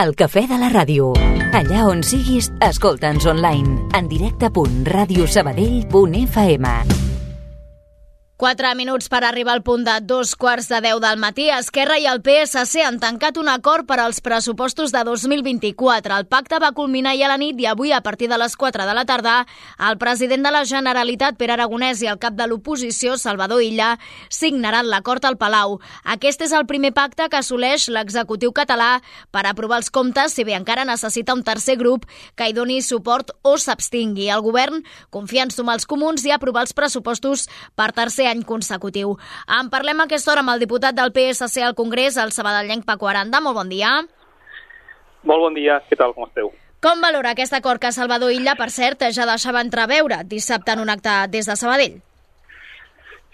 El 0.00 0.14
cafè 0.16 0.46
de 0.48 0.56
la 0.56 0.70
ràdio. 0.72 1.10
Allà 1.52 1.82
on 1.84 2.00
siguis, 2.00 2.48
escolta'ns 2.64 3.28
online. 3.28 3.76
En 3.98 4.08
directe.radiosabadell.fm 4.08 7.01
4 8.42 8.74
minuts 8.74 9.06
per 9.06 9.20
arribar 9.22 9.52
al 9.54 9.60
punt 9.62 9.84
de 9.86 9.92
dos 10.02 10.32
quarts 10.34 10.66
de 10.66 10.80
10 10.82 10.98
del 10.98 11.20
matí. 11.22 11.44
Esquerra 11.54 11.94
i 12.02 12.08
el 12.10 12.18
PSC 12.26 12.80
han 12.82 12.96
tancat 12.98 13.36
un 13.38 13.46
acord 13.46 13.86
per 13.86 14.00
als 14.02 14.18
pressupostos 14.18 14.90
de 14.90 15.04
2024. 15.06 16.16
El 16.16 16.26
pacte 16.26 16.58
va 16.58 16.72
culminar 16.74 17.12
ja 17.14 17.28
la 17.30 17.36
nit 17.38 17.60
i 17.62 17.68
avui, 17.70 17.92
a 17.94 18.00
partir 18.02 18.26
de 18.26 18.38
les 18.42 18.56
4 18.58 18.82
de 18.88 18.96
la 18.98 19.04
tarda, 19.06 19.46
el 19.78 19.94
president 20.00 20.42
de 20.42 20.50
la 20.50 20.64
Generalitat, 20.66 21.36
Pere 21.38 21.54
Aragonès, 21.54 22.02
i 22.02 22.08
el 22.10 22.18
cap 22.18 22.34
de 22.34 22.48
l'oposició, 22.50 23.14
Salvador 23.14 23.62
Illa, 23.62 23.92
signaran 24.26 24.90
l'acord 24.90 25.22
al 25.22 25.38
Palau. 25.38 25.78
Aquest 26.02 26.42
és 26.42 26.50
el 26.50 26.66
primer 26.66 26.90
pacte 26.98 27.30
que 27.30 27.38
assoleix 27.38 27.86
l'executiu 27.94 28.50
català 28.50 29.04
per 29.30 29.46
aprovar 29.46 29.78
els 29.84 29.92
comptes, 29.94 30.34
si 30.34 30.42
bé 30.42 30.58
encara 30.58 30.82
necessita 30.82 31.38
un 31.38 31.46
tercer 31.46 31.78
grup 31.78 32.10
que 32.34 32.50
hi 32.50 32.58
doni 32.58 32.82
suport 32.82 33.30
o 33.46 33.54
s'abstingui. 33.54 34.32
El 34.34 34.42
govern 34.42 34.82
confia 35.14 35.46
en 35.46 35.54
sumar 35.54 35.78
els 35.78 35.86
comuns 35.86 36.26
i 36.26 36.34
aprovar 36.34 36.66
els 36.66 36.74
pressupostos 36.74 37.46
per 37.78 37.92
tercer 37.94 38.31
any 38.32 38.42
consecutiu. 38.48 39.14
En 39.60 39.70
parlem 39.70 40.00
a 40.00 40.08
aquesta 40.08 40.32
hora 40.32 40.42
amb 40.44 40.54
el 40.54 40.64
diputat 40.64 40.96
del 40.98 41.14
PSC 41.14 41.62
al 41.62 41.78
Congrés, 41.78 42.16
el 42.16 42.32
sabadellenc 42.34 42.84
Paco 42.88 43.08
Aranda. 43.08 43.40
Molt 43.40 43.60
bon 43.60 43.70
dia. 43.72 44.00
Molt 45.22 45.46
bon 45.46 45.54
dia, 45.54 45.78
què 45.88 45.96
tal, 45.98 46.16
com 46.16 46.26
esteu? 46.26 46.50
Com 46.82 46.98
valora 46.98 47.30
aquest 47.36 47.54
acord 47.54 47.78
que 47.78 47.92
Salvador 47.94 48.32
Illa, 48.34 48.56
per 48.58 48.72
cert, 48.74 49.04
ja 49.14 49.28
deixava 49.28 49.60
entreveure 49.62 50.24
dissabte 50.26 50.74
en 50.74 50.82
un 50.82 50.90
acte 50.90 51.12
des 51.30 51.46
de 51.46 51.54
Sabadell? 51.54 52.00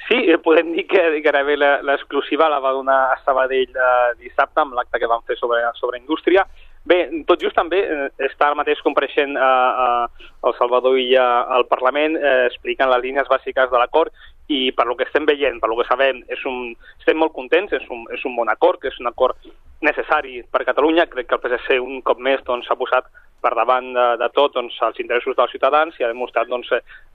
Sí, 0.08 0.18
eh, 0.32 0.36
podem 0.40 0.72
dir 0.72 0.86
que 0.88 1.00
gairebé 1.24 1.56
l'exclusiva 1.56 2.48
la 2.48 2.60
va 2.64 2.74
donar 2.76 2.98
a 3.12 3.16
Sabadell 3.24 3.72
eh, 3.72 4.12
dissabte 4.20 4.60
amb 4.60 4.76
l'acte 4.76 5.00
que 5.00 5.08
van 5.08 5.24
fer 5.24 5.36
sobre, 5.40 5.62
sobre 5.80 6.00
indústria. 6.00 6.44
Bé, 6.88 7.02
tot 7.28 7.40
just 7.40 7.56
també 7.56 7.82
eh, 7.84 8.08
està 8.28 8.46
ara 8.46 8.56
mateix 8.56 8.80
compareixent 8.84 9.36
eh, 9.36 9.48
eh, 9.84 10.28
el 10.48 10.56
Salvador 10.60 10.96
Illa 11.00 11.26
al 11.56 11.66
Parlament 11.68 12.16
eh, 12.16 12.46
explicant 12.48 12.88
les 12.92 13.04
línies 13.04 13.28
bàsiques 13.28 13.68
de 13.72 13.80
l'acord 13.80 14.12
i 14.48 14.72
per 14.72 14.86
lo 14.88 14.96
que 14.96 15.04
estem 15.04 15.26
veient, 15.28 15.60
per 15.60 15.68
lo 15.68 15.76
que 15.76 15.86
sabem, 15.88 16.22
és 16.32 16.42
un, 16.48 16.72
estem 16.98 17.18
molt 17.20 17.34
contents, 17.36 17.72
és 17.76 17.84
un, 17.92 18.06
és 18.14 18.24
un 18.24 18.36
bon 18.36 18.48
acord, 18.48 18.80
que 18.80 18.88
és 18.88 18.98
un 19.00 19.10
acord 19.10 19.36
necessari 19.84 20.40
per 20.50 20.64
Catalunya. 20.64 21.06
Crec 21.12 21.28
que 21.28 21.36
el 21.36 21.42
PSC 21.44 21.78
un 21.82 22.00
cop 22.02 22.20
més 22.24 22.40
s'ha 22.40 22.48
doncs, 22.48 22.70
posat 22.80 23.10
per 23.44 23.52
davant 23.54 23.92
de, 23.94 24.06
de 24.18 24.28
tot 24.34 24.56
doncs, 24.56 24.76
els 24.82 24.98
interessos 24.98 25.36
dels 25.36 25.52
ciutadans 25.54 25.98
i 25.98 26.04
ha 26.04 26.10
demostrat 26.10 26.48
doncs, 26.50 26.72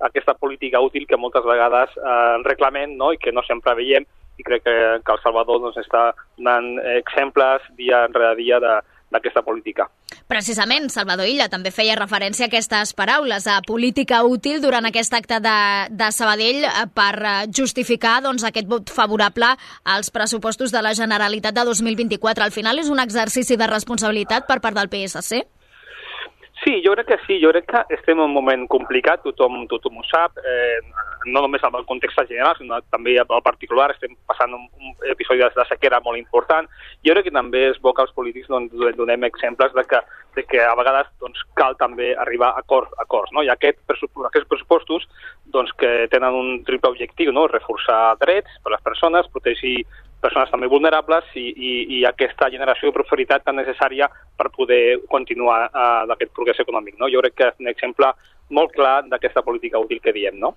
aquesta 0.07 0.38
política 0.39 0.81
útil 0.81 1.07
que 1.09 1.19
moltes 1.19 1.43
vegades 1.43 1.97
eh, 1.97 2.38
reclamem 2.45 2.95
no? 2.97 3.11
i 3.11 3.19
que 3.19 3.34
no 3.36 3.43
sempre 3.43 3.75
veiem 3.75 4.05
i 4.39 4.45
crec 4.45 4.63
que, 4.63 4.75
que 5.03 5.13
El 5.13 5.21
Salvador 5.25 5.59
doncs, 5.65 5.81
està 5.81 6.13
donant 6.38 6.77
exemples 6.95 7.65
dia 7.77 8.05
rere 8.13 8.38
dia 8.39 8.61
de, 8.63 8.77
d'aquesta 9.14 9.43
política. 9.45 9.88
Precisament, 10.28 10.89
Salvador 10.89 11.30
Illa 11.30 11.49
també 11.51 11.72
feia 11.72 11.97
referència 11.99 12.47
a 12.47 12.51
aquestes 12.51 12.93
paraules, 12.97 13.47
a 13.47 13.59
política 13.68 14.24
útil 14.26 14.61
durant 14.64 14.88
aquest 14.89 15.14
acte 15.14 15.39
de, 15.43 15.57
de 15.93 16.11
Sabadell 16.16 16.64
eh, 16.66 16.86
per 16.93 17.14
eh, 17.22 17.34
justificar 17.53 18.20
doncs, 18.26 18.45
aquest 18.47 18.70
vot 18.70 18.93
favorable 18.93 19.53
als 19.84 20.09
pressupostos 20.14 20.74
de 20.74 20.82
la 20.82 20.95
Generalitat 20.97 21.55
de 21.55 21.66
2024. 21.70 22.43
Al 22.43 22.55
final 22.55 22.82
és 22.82 22.89
un 22.89 23.03
exercici 23.03 23.59
de 23.59 23.70
responsabilitat 23.70 24.49
per 24.49 24.61
part 24.64 24.78
del 24.80 24.89
PSC? 24.89 25.43
Sí, 26.64 26.82
jo 26.86 26.93
crec 26.93 27.07
que 27.07 27.18
sí, 27.28 27.39
jo 27.43 27.49
crec 27.51 27.66
que 27.68 27.80
estem 27.91 28.16
en 28.16 28.24
un 28.24 28.34
moment 28.34 28.61
complicat, 28.72 29.20
tothom, 29.26 29.66
tothom 29.68 29.97
ho 29.99 30.03
sap, 30.07 30.38
eh, 30.39 30.80
no 31.26 31.41
només 31.43 31.64
en 31.64 31.76
el 31.76 31.84
context 31.89 32.22
general, 32.30 32.55
sinó 32.55 32.80
també 32.93 33.18
al 33.20 33.41
particular, 33.43 33.89
estem 33.91 34.14
passant 34.30 34.53
un, 34.55 34.70
un 34.80 34.93
episodi 35.11 35.43
de 35.43 35.66
sequera 35.68 35.99
molt 36.05 36.22
important. 36.22 36.70
Jo 37.03 37.18
crec 37.18 37.28
que 37.28 37.36
també 37.36 37.66
és 37.72 37.82
bo 37.84 37.91
que 37.93 38.05
els 38.05 38.16
polítics 38.16 38.47
doncs, 38.47 38.72
donem 38.95 39.28
exemples 39.28 39.76
de 39.76 39.84
que, 39.84 39.99
de 40.38 40.45
que 40.47 40.64
a 40.64 40.72
vegades 40.80 41.11
doncs, 41.20 41.43
cal 41.59 41.76
també 41.76 42.14
arribar 42.16 42.53
a 42.53 42.64
acords. 42.64 42.95
A 42.95 43.03
acords 43.03 43.36
no? 43.36 43.43
I 43.43 43.51
aquest, 43.51 43.84
aquests 43.89 44.47
pressupostos 44.47 45.09
doncs, 45.51 45.76
que 45.76 46.07
tenen 46.16 46.39
un 46.39 46.64
triple 46.64 46.95
objectiu, 46.95 47.36
no? 47.36 47.49
reforçar 47.51 48.16
drets 48.24 48.59
per 48.64 48.72
a 48.72 48.78
les 48.78 48.88
persones, 48.88 49.28
protegir 49.36 49.82
persones 50.24 50.51
també 50.51 50.69
vulnerables 50.71 51.28
i, 51.36 51.49
i, 51.51 51.71
i 51.99 52.03
aquesta 52.07 52.49
generació 52.53 52.89
de 52.89 52.95
prosperitat 52.95 53.43
tan 53.45 53.59
necessària 53.59 54.07
per 54.39 54.49
poder 54.55 54.99
continuar 55.11 55.65
uh, 55.67 56.03
d'aquest 56.09 56.32
progrés 56.36 56.61
econòmic. 56.63 56.95
No? 56.99 57.11
Jo 57.11 57.21
crec 57.24 57.36
que 57.38 57.49
és 57.51 57.59
un 57.61 57.71
exemple 57.71 58.13
molt 58.53 58.74
clar 58.76 59.03
d'aquesta 59.09 59.41
política 59.41 59.80
útil 59.82 60.01
que 60.03 60.13
diem, 60.13 60.36
no? 60.39 60.53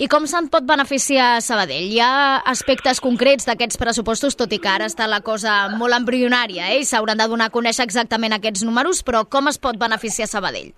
I 0.00 0.08
com 0.10 0.26
se'n 0.26 0.48
pot 0.52 0.64
beneficiar 0.66 1.38
Sabadell? 1.44 1.86
Hi 1.92 2.00
ha 2.02 2.40
aspectes 2.50 3.02
concrets 3.04 3.46
d'aquests 3.48 3.78
pressupostos, 3.80 4.36
tot 4.38 4.52
i 4.52 4.60
que 4.62 4.70
ara 4.72 4.88
està 4.90 5.06
la 5.10 5.20
cosa 5.26 5.68
molt 5.76 5.96
embrionària, 5.96 6.72
eh? 6.72 6.80
i 6.82 6.88
s'hauran 6.88 7.20
de 7.20 7.28
donar 7.30 7.50
a 7.50 7.54
conèixer 7.54 7.86
exactament 7.86 8.34
aquests 8.34 8.64
números, 8.66 9.04
però 9.06 9.24
com 9.30 9.52
es 9.52 9.60
pot 9.60 9.78
beneficiar 9.78 10.28
Sabadell? 10.30 10.72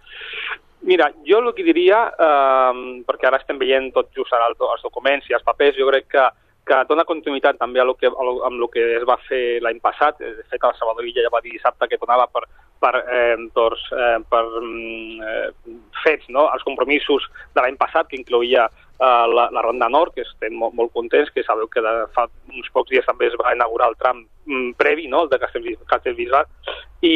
Mira, 0.90 1.10
jo 1.28 1.42
el 1.42 1.52
que 1.54 1.64
diria, 1.64 2.06
eh, 2.16 3.02
perquè 3.06 3.28
ara 3.28 3.40
estem 3.40 3.58
veient 3.60 3.90
tot 3.92 4.08
just 4.16 4.32
ara 4.32 4.48
els 4.50 4.84
documents 4.84 5.28
i 5.28 5.36
els 5.36 5.44
papers, 5.44 5.76
jo 5.76 5.88
crec 5.90 6.08
que 6.16 6.28
que 6.70 6.78
dona 6.88 7.06
continuïtat 7.08 7.58
també 7.58 7.82
a 7.82 7.86
lo 7.88 7.96
que, 7.98 8.06
a 8.06 8.26
lo, 8.26 8.36
amb 8.46 8.60
el 8.60 8.68
que 8.74 8.82
es 9.00 9.06
va 9.08 9.16
fer 9.26 9.58
l'any 9.64 9.80
passat. 9.82 10.20
De 10.22 10.44
fet, 10.50 10.62
el 10.62 10.76
Salvador 10.78 11.08
Illa 11.08 11.24
ja 11.26 11.32
va 11.34 11.42
dir 11.42 11.56
dissabte 11.56 11.88
que 11.90 11.98
donava 11.98 12.28
per, 12.30 12.44
per, 12.82 12.92
eh, 13.02 13.36
doncs, 13.56 13.88
eh, 13.90 14.18
per 14.30 14.44
mm, 14.60 15.32
eh, 15.32 15.74
fets 16.04 16.30
no? 16.30 16.46
els 16.54 16.66
compromisos 16.66 17.26
de 17.56 17.64
l'any 17.64 17.78
passat, 17.80 18.10
que 18.10 18.20
incloïa 18.20 18.68
eh, 19.00 19.26
la, 19.34 19.48
la 19.50 19.62
Ronda 19.62 19.88
Nord, 19.88 20.14
que 20.14 20.26
estem 20.26 20.54
molt, 20.60 20.76
molt 20.76 20.92
contents, 20.92 21.32
que 21.34 21.44
sabeu 21.46 21.68
que 21.72 21.82
de, 21.84 21.94
fa 22.14 22.26
uns 22.52 22.70
pocs 22.74 22.92
dies 22.92 23.06
també 23.08 23.30
es 23.30 23.38
va 23.40 23.54
inaugurar 23.56 23.90
el 23.90 23.98
tram 24.00 24.22
mm, 24.46 24.76
previ, 24.80 25.08
no? 25.08 25.24
el 25.24 25.32
de 25.32 25.40
Castellbisbal, 25.40 26.48
i, 27.00 27.14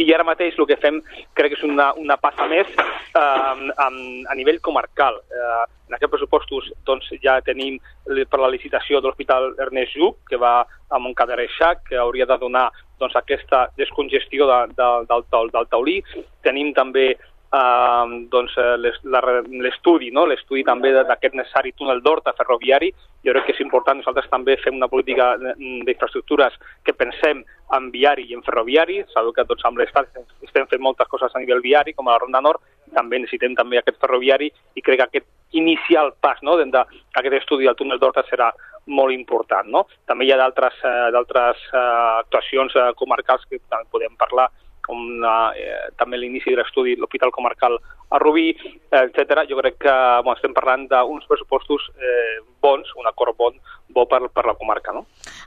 i 0.00 0.06
ara 0.16 0.24
mateix 0.24 0.56
el 0.56 0.68
que 0.68 0.80
fem 0.80 1.02
crec 1.36 1.52
que 1.52 1.58
és 1.60 1.66
una, 1.68 1.90
una 2.00 2.16
passa 2.16 2.48
més 2.48 2.70
eh, 2.72 3.20
a, 3.20 3.88
a 3.88 4.38
nivell 4.38 4.62
comarcal. 4.64 5.20
Eh, 5.28 5.64
en 5.86 5.94
aquests 5.94 6.16
pressupostos 6.16 6.72
doncs, 6.88 7.12
ja 7.22 7.36
tenim 7.46 7.76
per 8.06 8.40
la 8.40 8.50
licitació 8.50 8.98
de 8.98 9.06
l'Hospital 9.06 9.52
Ernest 9.62 9.94
Lluc, 10.00 10.18
que 10.26 10.40
va 10.40 10.56
a 10.64 10.98
Montcada 10.98 11.36
Reixac, 11.38 11.84
que 11.86 12.00
hauria 12.00 12.26
de 12.26 12.38
donar 12.40 12.70
doncs, 12.98 13.14
aquesta 13.18 13.66
descongestió 13.78 14.48
de, 14.50 14.58
de, 14.74 14.90
del, 15.12 15.26
del, 15.30 15.52
del 15.54 15.70
taulí. 15.70 16.00
Tenim 16.46 16.72
també 16.74 17.12
eh, 17.52 18.26
doncs, 18.30 18.56
eh, 18.56 19.20
re- 19.20 19.42
l'estudi, 19.62 20.10
no? 20.10 20.26
l'estudi 20.26 20.64
també 20.64 20.92
d'aquest 20.92 21.34
necessari 21.34 21.72
túnel 21.72 22.02
d'Horta 22.02 22.34
ferroviari. 22.38 22.92
Jo 23.24 23.32
crec 23.32 23.46
que 23.46 23.54
és 23.56 23.60
important, 23.64 23.98
nosaltres 23.98 24.28
també 24.30 24.56
fem 24.62 24.76
una 24.76 24.88
política 24.88 25.34
d'infraestructures 25.38 26.54
que 26.84 26.94
pensem 26.94 27.42
en 27.76 27.90
viari 27.90 28.28
i 28.30 28.34
en 28.34 28.42
ferroviari. 28.46 29.02
Sabeu 29.12 29.32
que 29.32 29.44
tots 29.44 29.64
amb 29.64 29.78
l'Estat 29.78 30.12
estem 30.42 30.66
fent 30.66 30.82
moltes 30.82 31.08
coses 31.08 31.34
a 31.34 31.42
nivell 31.42 31.64
viari, 31.64 31.94
com 31.94 32.08
a 32.08 32.14
la 32.16 32.22
Ronda 32.22 32.40
Nord, 32.40 32.62
també 32.94 33.18
necessitem 33.18 33.56
també 33.58 33.78
aquest 33.78 33.98
ferroviari 34.00 34.50
i 34.74 34.82
crec 34.82 35.00
que 35.00 35.08
aquest 35.10 35.26
inicial 35.52 36.12
pas 36.20 36.38
no, 36.42 36.56
d'aquest 36.58 37.40
estudi 37.40 37.66
del 37.66 37.76
túnel 37.78 37.98
d'Horta 37.98 38.24
serà 38.30 38.52
molt 38.86 39.12
important. 39.12 39.68
No? 39.68 39.86
També 40.06 40.26
hi 40.26 40.32
ha 40.32 40.38
d'altres 40.38 40.78
eh, 40.84 41.10
eh, 41.10 41.80
actuacions 42.20 42.76
eh, 42.76 42.92
comarcals 42.98 43.46
que 43.50 43.58
també 43.68 43.90
podem 43.90 44.14
parlar, 44.18 44.48
com 44.86 45.24
eh, 45.26 45.90
també 46.00 46.20
l'inici 46.20 46.52
de 46.52 46.60
l'estudi 46.60 46.96
l'Hospital 46.96 47.34
Comarcal 47.34 47.78
a 48.14 48.20
Rubí, 48.22 48.52
etc. 48.94 49.42
Jo 49.50 49.58
crec 49.60 49.80
que 49.82 49.94
bueno, 50.22 50.36
estem 50.38 50.54
parlant 50.54 50.86
d'uns 50.90 51.26
pressupostos 51.26 51.90
eh, 51.98 52.38
bons, 52.66 52.90
un 52.98 53.06
acord 53.06 53.36
bon, 53.38 53.54
bo 53.94 54.04
per, 54.10 54.24
per 54.34 54.44
la 54.48 54.56
comarca. 54.58 54.92
No? 54.92 55.04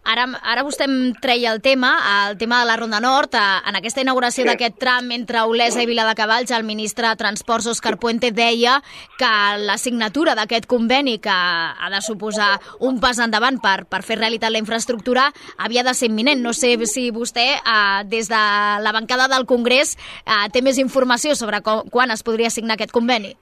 Ara, 0.08 0.24
ara 0.48 0.64
vostè 0.64 0.86
em 0.88 1.12
treia 1.22 1.52
el 1.52 1.60
tema, 1.62 1.92
el 2.30 2.38
tema 2.40 2.62
de 2.62 2.70
la 2.70 2.78
Ronda 2.80 3.02
Nord. 3.04 3.36
Eh, 3.36 3.48
En 3.70 3.76
aquesta 3.76 4.02
inauguració 4.02 4.46
Sí. 4.46 4.48
d'aquest 4.48 4.78
tram 4.80 5.12
entre 5.12 5.42
Olesa 5.44 5.84
i 5.84 5.86
Viladecavalls, 5.90 6.52
el 6.56 6.64
ministre 6.64 7.08
de 7.10 7.16
Transports, 7.20 7.68
Òscar 7.68 7.98
Puente, 8.00 8.32
deia 8.32 8.78
que 9.20 9.32
la 9.60 9.78
signatura 9.78 10.36
d'aquest 10.36 10.66
conveni, 10.66 11.18
que 11.20 11.30
ha 11.30 11.90
de 11.92 12.02
suposar 12.02 12.60
un 12.80 13.02
pas 13.04 13.20
endavant 13.20 13.60
per, 13.62 13.86
per 13.86 14.02
fer 14.08 14.18
realitat 14.18 14.52
la 14.56 14.64
infraestructura, 14.64 15.28
havia 15.58 15.84
de 15.84 15.94
ser 15.94 16.10
imminent. 16.10 16.42
No 16.42 16.54
sé 16.54 16.78
si 16.88 17.10
vostè, 17.12 17.48
eh, 17.60 18.04
des 18.06 18.30
de 18.32 18.40
la 18.86 18.92
bancada 18.96 19.28
del 19.28 19.46
Congrés, 19.46 19.98
eh, 20.26 20.48
té 20.54 20.62
més 20.62 20.78
informació 20.80 21.36
sobre 21.36 21.62
com, 21.62 21.84
quan 21.90 22.12
es 22.12 22.24
podria 22.24 22.50
signar 22.50 22.76
aquest 22.80 22.92
conveni. 22.96 23.36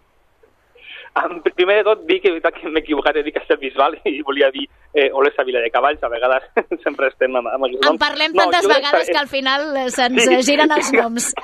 Em, 1.17 1.41
Primer 1.57 1.77
de 1.79 1.83
tot, 1.87 2.01
dir 2.05 2.19
que, 2.21 2.29
veritat 2.35 2.53
que 2.59 2.69
m'he 2.69 2.81
equivocat, 2.83 3.15
he 3.17 3.23
dit 3.25 3.33
Castellbisbal 3.35 3.95
i 4.05 4.21
volia 4.27 4.51
dir 4.53 4.67
eh, 4.93 5.09
Olesa 5.13 5.43
Vila 5.47 5.59
de 5.63 5.71
Cavalls, 5.73 6.03
a 6.03 6.09
vegades 6.11 6.43
sempre 6.85 7.07
estem 7.09 7.35
amb, 7.35 7.47
amb 7.49 7.65
En 7.69 7.77
noms. 7.81 7.99
parlem 8.01 8.35
No, 8.35 8.43
tantes 8.45 8.67
vegades 8.69 9.09
que 9.09 9.17
al 9.17 9.27
final 9.31 9.65
se'ns 9.97 10.23
Sí. 10.27 10.41
giren 10.51 10.71
els 10.71 10.91
noms. 10.93 11.31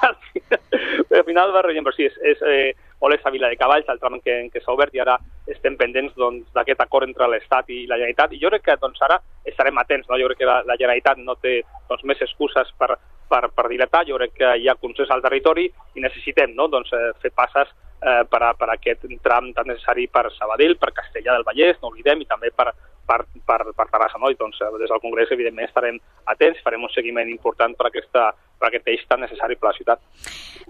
Al 1.13 1.26
final 1.28 1.51
va 1.53 1.61
rellent, 1.61 1.86
però 1.86 1.93
sí, 1.95 2.07
és, 2.09 2.15
és 2.26 2.39
eh, 2.49 2.74
Olesa 3.05 3.30
Vila 3.30 3.49
de 3.51 3.57
Cavalls, 3.59 3.86
el 3.91 3.99
tram 4.01 4.15
que, 4.24 4.34
que 4.51 4.61
s'ha 4.63 4.74
obert 4.74 4.93
i 4.95 5.01
ara 5.03 5.17
estem 5.51 5.76
pendents 5.78 6.15
doncs, 6.17 6.47
d'aquest 6.55 6.82
acord 6.82 7.05
entre 7.07 7.28
l'Estat 7.30 7.69
i 7.69 7.84
la 7.86 7.99
Generalitat. 7.99 8.34
I 8.34 8.39
jo 8.41 8.49
crec 8.49 8.63
que 8.65 8.76
doncs, 8.82 9.01
ara 9.05 9.19
estarem 9.45 9.78
atents. 9.78 10.07
No? 10.09 10.17
Jo 10.17 10.30
crec 10.32 10.41
que 10.41 10.49
la, 10.49 10.61
la 10.65 10.78
Generalitat 10.80 11.21
no 11.21 11.36
té 11.41 11.59
doncs, 11.89 12.03
més 12.09 12.21
excuses 12.26 12.71
per, 12.80 12.95
per, 13.34 13.49
per 13.55 13.69
dilatar. 13.71 14.05
Jo 14.09 14.19
crec 14.21 14.38
que 14.38 14.53
hi 14.61 14.69
ha 14.69 14.77
consens 14.77 15.11
al 15.13 15.25
territori 15.25 15.65
i 15.97 16.05
necessitem 16.05 16.53
no? 16.57 16.69
doncs, 16.69 16.93
eh, 16.93 17.11
fer 17.23 17.34
passes 17.34 17.73
eh, 18.03 18.23
per, 18.29 18.41
a, 18.45 18.53
per 18.53 18.69
a 18.69 18.77
aquest 18.77 19.05
tram 19.25 19.51
tan 19.57 19.69
necessari 19.71 20.07
per 20.11 20.27
Sabadell, 20.38 20.77
per 20.77 20.93
Castellà 20.93 21.38
del 21.38 21.45
Vallès, 21.47 21.79
no 21.81 21.89
oblidem, 21.89 22.21
i 22.21 22.29
també 22.29 22.51
per, 22.55 22.69
per, 23.07 23.23
per, 23.47 23.59
per 23.73 23.88
Terrassa. 23.89 24.21
No? 24.21 24.29
I 24.29 24.38
doncs, 24.39 24.59
eh, 24.61 24.71
des 24.81 24.91
del 24.91 25.03
Congrés, 25.03 25.31
evidentment, 25.34 25.69
estarem 25.69 25.99
atents, 26.34 26.61
farem 26.65 26.86
un 26.86 26.93
seguiment 26.93 27.31
important 27.31 27.77
per, 27.79 27.89
aquesta, 27.89 28.29
per 28.59 28.69
aquest 28.69 28.91
eix 28.93 29.07
tan 29.09 29.23
necessari 29.25 29.57
per 29.57 29.71
la 29.71 29.77
ciutat. 29.77 30.03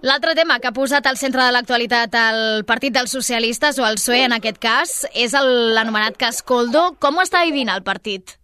L'altre 0.04 0.36
tema 0.36 0.60
que 0.60 0.70
ha 0.70 0.76
posat 0.76 1.08
al 1.08 1.20
centre 1.20 1.44
de 1.44 1.56
l'actualitat 1.56 2.16
el 2.20 2.64
Partit 2.70 2.96
dels 2.96 3.12
Socialistes, 3.16 3.80
o 3.80 3.88
el 3.88 4.00
PSOE 4.00 4.24
en 4.30 4.38
aquest 4.40 4.62
cas, 4.64 5.02
és 5.14 5.36
l'anomenat 5.36 6.20
cas 6.20 6.44
Coldo. 6.46 6.94
Com 7.04 7.20
ho 7.20 7.28
està 7.28 7.44
vivint 7.48 7.72
el 7.74 7.86
partit? 7.88 8.38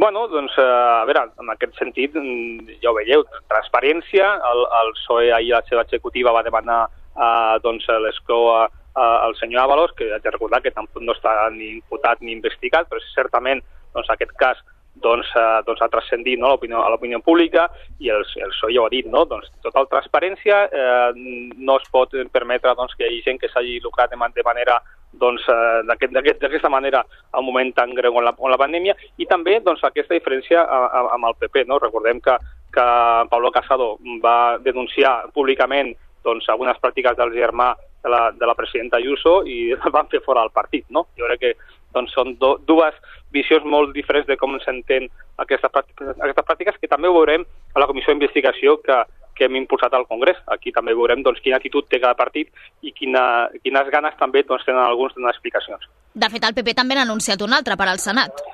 Bueno, 0.00 0.20
doncs, 0.32 0.54
eh, 0.56 0.62
a 0.64 1.04
veure, 1.04 1.26
en 1.42 1.50
aquest 1.52 1.76
sentit, 1.76 2.14
mm, 2.16 2.78
ja 2.80 2.88
ho 2.88 2.94
veieu, 2.96 3.20
transparència, 3.52 4.30
el, 4.50 4.62
el 4.80 4.92
PSOE 4.96 5.28
ahir 5.36 5.52
a 5.52 5.58
la 5.60 5.66
seva 5.68 5.82
executiva 5.84 6.32
va 6.32 6.44
demanar 6.46 6.86
eh, 6.88 7.58
doncs, 7.66 7.84
l'escó 8.06 8.38
a, 8.56 8.62
a, 8.94 9.04
al 9.26 9.34
senyor 9.36 9.66
Ábalos, 9.66 9.92
que 9.98 10.08
haig 10.14 10.22
de 10.24 10.32
recordar 10.32 10.62
que 10.64 10.72
tampoc 10.72 11.04
no 11.04 11.12
està 11.12 11.34
ni 11.52 11.68
imputat 11.76 12.22
ni 12.24 12.32
investigat, 12.32 12.88
però 12.88 13.02
certament 13.12 13.60
doncs, 13.92 14.08
aquest 14.14 14.32
cas 14.40 14.62
doncs, 15.04 15.28
eh, 15.36 15.60
doncs 15.68 15.82
ha 15.84 15.90
transcendit 15.92 16.40
no, 16.40 16.54
a 16.54 16.88
l'opinió 16.94 17.20
pública 17.20 17.66
i 18.00 18.08
el, 18.08 18.24
el 18.40 18.54
PSOE 18.56 18.72
ja 18.72 18.80
ho 18.80 18.86
ha 18.88 18.94
dit, 18.96 19.04
no? 19.06 19.26
doncs, 19.28 19.52
total 19.66 19.90
transparència, 19.92 20.62
eh, 20.72 21.52
no 21.60 21.76
es 21.76 21.92
pot 21.92 22.16
permetre 22.32 22.72
doncs, 22.78 22.96
que 22.96 23.04
hi 23.04 23.10
hagi 23.18 23.22
gent 23.28 23.42
que 23.44 23.52
s'hagi 23.52 23.76
lucrat 23.84 24.10
de, 24.10 24.16
man- 24.16 24.32
de 24.32 24.46
manera 24.48 24.80
doncs, 25.12 25.42
eh, 25.48 25.82
d'aquest- 25.88 26.12
d'aquest- 26.14 26.40
d'aquesta 26.40 26.68
manera 26.68 27.04
a 27.32 27.38
un 27.40 27.46
moment 27.46 27.72
tan 27.74 27.94
greu 27.94 28.14
on 28.16 28.24
la, 28.24 28.34
la 28.38 28.58
pandèmia 28.58 28.94
i 29.18 29.26
també 29.26 29.60
doncs, 29.60 29.82
aquesta 29.84 30.14
diferència 30.14 30.62
a, 30.62 30.86
a, 30.86 31.00
amb 31.14 31.26
el 31.26 31.34
PP. 31.40 31.66
No? 31.66 31.78
Recordem 31.78 32.20
que, 32.20 32.36
que 32.72 32.86
Pablo 33.30 33.50
Casado 33.50 33.98
va 34.22 34.58
denunciar 34.58 35.30
públicament 35.34 35.94
doncs, 36.24 36.48
algunes 36.48 36.76
pràctiques 36.80 37.16
del 37.16 37.32
germà 37.32 37.74
de 38.02 38.08
la, 38.08 38.30
de 38.32 38.46
la 38.46 38.54
presidenta 38.54 38.96
Ayuso 38.96 39.42
i 39.46 39.72
el 39.72 39.90
van 39.96 40.08
fer 40.08 40.20
fora 40.24 40.40
del 40.40 40.50
partit. 40.54 40.86
No? 40.90 41.08
Jo 41.18 41.26
crec 41.26 41.40
que 41.40 41.54
doncs, 41.94 42.12
són 42.16 42.34
do, 42.40 42.56
dues 42.68 42.96
visions 43.34 43.64
molt 43.64 43.94
diferents 43.94 44.28
de 44.28 44.36
com 44.40 44.56
s'entén 44.64 45.08
aquestes, 45.42 45.70
pràctiques, 45.72 46.12
aquestes 46.16 46.46
pràctiques 46.46 46.78
que 46.80 46.90
també 46.90 47.08
ho 47.08 47.16
veurem 47.16 47.46
a 47.74 47.82
la 47.82 47.88
comissió 47.90 48.12
d'investigació 48.12 48.76
que, 48.84 48.98
que 49.40 49.48
hem 49.48 49.56
impulsat 49.56 49.94
al 49.94 50.06
Congrés. 50.10 50.38
Aquí 50.52 50.72
també 50.76 50.94
veurem 50.96 51.24
doncs, 51.24 51.40
quina 51.44 51.56
actitud 51.60 51.88
té 51.88 52.00
cada 52.02 52.18
partit 52.18 52.50
i 52.82 52.92
quina, 52.96 53.48
quines 53.64 53.88
ganes 53.94 54.18
també 54.20 54.44
doncs, 54.44 54.66
tenen 54.68 54.82
alguns 54.84 55.14
de 55.14 55.22
donar 55.22 55.34
explicacions. 55.34 55.86
De 56.14 56.28
fet, 56.32 56.44
el 56.44 56.56
PP 56.56 56.76
també 56.76 56.98
n'ha 56.98 57.06
anunciat 57.08 57.42
un 57.46 57.56
altre 57.56 57.78
per 57.80 57.88
al 57.88 58.02
Senat. 58.02 58.44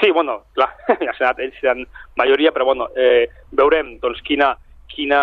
Sí, 0.00 0.10
bueno, 0.10 0.40
clar, 0.56 0.72
ja 1.06 1.14
Senat 1.14 1.40
ells 1.44 1.60
tenen 1.60 1.86
majoria, 2.18 2.50
però 2.50 2.66
bueno, 2.72 2.90
eh, 2.96 3.28
veurem 3.54 3.98
doncs, 4.02 4.24
quina, 4.26 4.50
quina, 4.92 5.20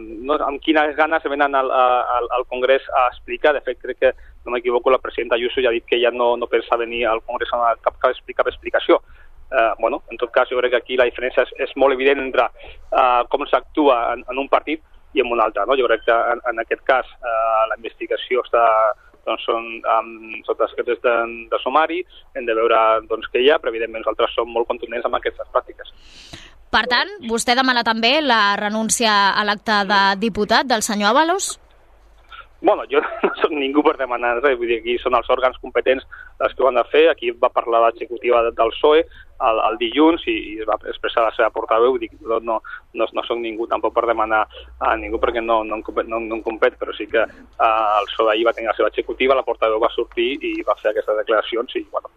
no, 0.00 0.38
amb 0.44 0.60
quines 0.64 0.96
ganes 0.98 1.24
venen 1.30 1.54
al, 1.54 1.70
al, 1.70 2.26
al 2.36 2.46
Congrés 2.50 2.82
a 2.90 3.06
explicar. 3.12 3.54
De 3.56 3.62
fet, 3.64 3.78
crec 3.82 4.00
que, 4.02 4.12
no 4.44 4.52
m'equivoco, 4.52 4.90
la 4.90 4.98
presidenta 4.98 5.36
Ayuso 5.36 5.60
ja 5.60 5.68
ha 5.68 5.76
dit 5.76 5.84
que 5.86 6.00
ja 6.00 6.10
no, 6.10 6.36
no 6.36 6.46
pensa 6.46 6.76
venir 6.76 7.06
al 7.06 7.22
Congrés 7.22 7.50
a 7.52 7.74
cap, 7.82 7.98
cap, 8.00 8.14
cap 8.36 8.48
explicació. 8.48 9.02
Eh, 9.50 9.72
bueno, 9.78 10.02
en 10.10 10.16
tot 10.16 10.30
cas, 10.30 10.48
jo 10.48 10.58
crec 10.58 10.70
que 10.70 10.80
aquí 10.80 10.96
la 10.96 11.08
diferència 11.08 11.42
és, 11.42 11.52
és 11.66 11.76
molt 11.76 11.96
evident 11.96 12.22
entre 12.22 12.46
eh, 12.46 13.22
com 13.28 13.44
s'actua 13.50 14.00
en, 14.14 14.24
en 14.30 14.38
un 14.38 14.48
partit 14.48 14.82
i 15.12 15.20
en 15.20 15.32
un 15.32 15.42
altre. 15.42 15.66
No? 15.66 15.76
Jo 15.76 15.88
crec 15.90 16.06
que 16.06 16.16
en, 16.34 16.42
en 16.52 16.62
aquest 16.62 16.84
cas 16.86 17.08
eh, 17.18 17.62
la 17.70 17.78
investigació 17.78 18.44
està 18.46 18.64
doncs 19.26 19.44
són 19.44 19.66
um, 19.84 20.12
sota 20.46 20.68
secrets 20.70 21.02
de, 21.04 21.14
de 21.50 21.58
sumari, 21.60 22.00
hem 22.34 22.46
de 22.48 22.56
veure 22.56 22.78
doncs, 23.10 23.28
què 23.32 23.42
hi 23.42 23.50
ha, 23.50 23.58
però 23.60 23.72
evidentment 23.72 24.00
nosaltres 24.04 24.32
som 24.36 24.48
molt 24.48 24.68
contundents 24.70 25.06
amb 25.06 25.18
aquestes 25.18 25.50
pràctiques. 25.52 25.92
Per 26.70 26.84
tant, 26.88 27.10
vostè 27.28 27.56
demana 27.58 27.82
també 27.86 28.20
la 28.22 28.54
renúncia 28.56 29.34
a 29.34 29.44
l'acte 29.44 29.82
de 29.90 30.00
diputat 30.22 30.68
del 30.70 30.86
senyor 30.86 31.12
Avalos? 31.12 31.56
Bueno, 32.60 32.84
jo 32.90 33.00
no 33.24 33.30
soc 33.40 33.52
ningú 33.56 33.82
per 33.84 33.96
demanar 33.96 34.34
res, 34.42 34.58
vull 34.60 34.68
dir, 34.68 34.80
aquí 34.82 34.98
són 35.00 35.16
els 35.16 35.28
òrgans 35.32 35.56
competents 35.62 36.04
els 36.44 36.54
que 36.54 36.64
ho 36.64 36.68
han 36.68 36.76
de 36.76 36.84
fer, 36.92 37.06
aquí 37.08 37.30
va 37.32 37.48
parlar 37.52 37.80
l'executiva 37.86 38.42
del 38.50 38.72
PSOE 38.74 39.00
el, 39.00 39.60
el 39.68 39.78
dilluns 39.80 40.26
i, 40.28 40.36
i 40.52 40.54
es 40.60 40.68
va 40.68 40.76
expressar 40.92 41.24
la 41.24 41.32
seva 41.36 41.48
portaveu, 41.54 41.96
dic, 42.02 42.12
no, 42.20 42.40
no, 42.44 42.58
no, 42.92 43.08
no 43.16 43.24
soc 43.24 43.40
ningú 43.40 43.68
tampoc 43.70 43.96
per 43.96 44.04
demanar 44.10 44.42
a 44.78 44.94
ningú 45.00 45.20
perquè 45.22 45.40
no, 45.44 45.62
no, 45.64 45.80
no, 45.80 46.20
no 46.20 46.38
em 46.38 46.42
compet, 46.44 46.76
però 46.80 46.92
sí 46.96 47.08
que 47.08 47.24
eh, 47.24 47.70
el 48.00 48.10
PSOE 48.12 48.34
ahir 48.34 48.48
va 48.50 48.56
tenir 48.56 48.68
la 48.68 48.76
seva 48.76 48.92
executiva, 48.92 49.38
la 49.38 49.46
portaveu 49.46 49.80
va 49.80 49.92
sortir 49.96 50.34
i 50.44 50.58
va 50.66 50.76
fer 50.82 50.92
aquestes 50.92 51.22
declaracions 51.22 51.80
i, 51.80 51.86
bueno, 51.88 52.12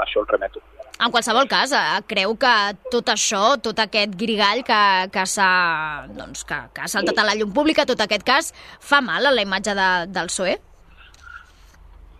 això 0.00 0.20
el 0.20 0.28
remeto. 0.28 0.62
En 1.00 1.10
qualsevol 1.10 1.48
cas, 1.48 1.72
eh, 1.72 2.00
creu 2.06 2.34
que 2.36 2.54
tot 2.92 3.08
això, 3.08 3.56
tot 3.64 3.78
aquest 3.80 4.16
grigall 4.20 4.60
que, 4.66 4.80
que 5.14 5.24
s'ha 5.24 5.52
doncs, 6.12 6.44
que, 6.44 6.58
que 6.74 6.82
ha 6.84 6.90
saltat 6.92 7.16
a 7.18 7.24
la 7.24 7.36
llum 7.38 7.54
pública, 7.56 7.86
tot 7.88 8.02
aquest 8.04 8.26
cas, 8.26 8.50
fa 8.80 9.00
mal 9.00 9.24
a 9.24 9.32
la 9.32 9.46
imatge 9.46 9.72
de, 9.78 9.88
del 10.12 10.28
PSOE? 10.28 10.58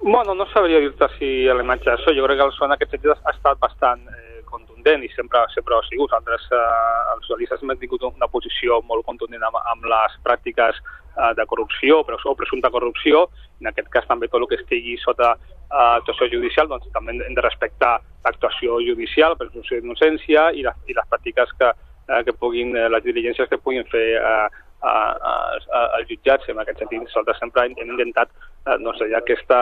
Bueno, 0.01 0.33
no 0.35 0.47
sabria 0.49 0.81
dir-te 0.81 1.11
si 1.19 1.29
a 1.45 1.55
la 1.59 1.67
imatge 1.67 1.91
d'això. 1.91 2.15
Jo 2.17 2.25
crec 2.25 2.41
que 2.41 2.47
el 2.49 2.55
PSOE 2.55 2.71
en 2.71 2.77
aquest 2.79 2.97
sentit 2.97 3.13
ha 3.13 3.35
estat 3.35 3.61
bastant 3.61 4.07
eh, 4.09 4.41
contundent 4.49 5.05
i 5.05 5.13
sempre, 5.13 5.45
sempre 5.53 5.77
ho 5.77 5.83
ha 5.83 5.89
sigut. 5.91 6.09
Nosaltres, 6.09 6.49
eh, 6.49 7.13
els 7.13 7.29
socialistes, 7.29 7.61
hem 7.61 7.77
tingut 7.85 8.09
una 8.09 8.33
posició 8.33 8.81
molt 8.89 9.05
contundent 9.05 9.45
amb, 9.45 9.61
amb 9.75 9.85
les 9.93 10.17
pràctiques 10.25 10.81
eh, 11.21 11.33
de 11.37 11.47
corrupció 11.47 12.03
però, 12.07 12.19
o 12.25 12.35
presumpta 12.35 12.71
corrupció. 12.71 13.29
En 13.61 13.69
aquest 13.71 13.91
cas 13.93 14.09
també 14.09 14.29
tot 14.29 14.41
el 14.41 14.49
que 14.49 14.61
estigui 14.63 14.97
sota 15.03 15.35
eh, 15.37 15.93
actuació 16.01 16.31
judicial, 16.33 16.71
doncs 16.71 16.89
també 16.95 17.19
hem 17.19 17.37
de 17.37 17.45
respectar 17.45 17.99
l'actuació 18.25 18.81
judicial, 18.85 19.37
presumpció 19.39 19.79
d'innocència 19.79 20.51
i, 20.57 20.65
les, 20.67 20.83
i 20.89 20.97
les 20.97 21.13
pràctiques 21.13 21.55
que, 21.61 21.71
eh, 22.09 22.25
que 22.27 22.37
puguin, 22.37 22.75
eh, 22.77 22.89
les 22.93 23.07
diligències 23.07 23.49
que 23.49 23.61
puguin 23.61 23.87
fer 23.93 24.09
eh, 24.19 24.49
als 24.81 26.09
jutjats. 26.09 26.49
En 26.49 26.61
aquest 26.61 26.79
sentit, 26.81 27.03
nosaltres 27.05 27.39
sempre 27.41 27.67
hem, 27.67 27.75
intentat 27.85 28.31
eh, 28.67 28.79
hi 28.81 29.15
ha 29.15 29.21
aquesta 29.21 29.61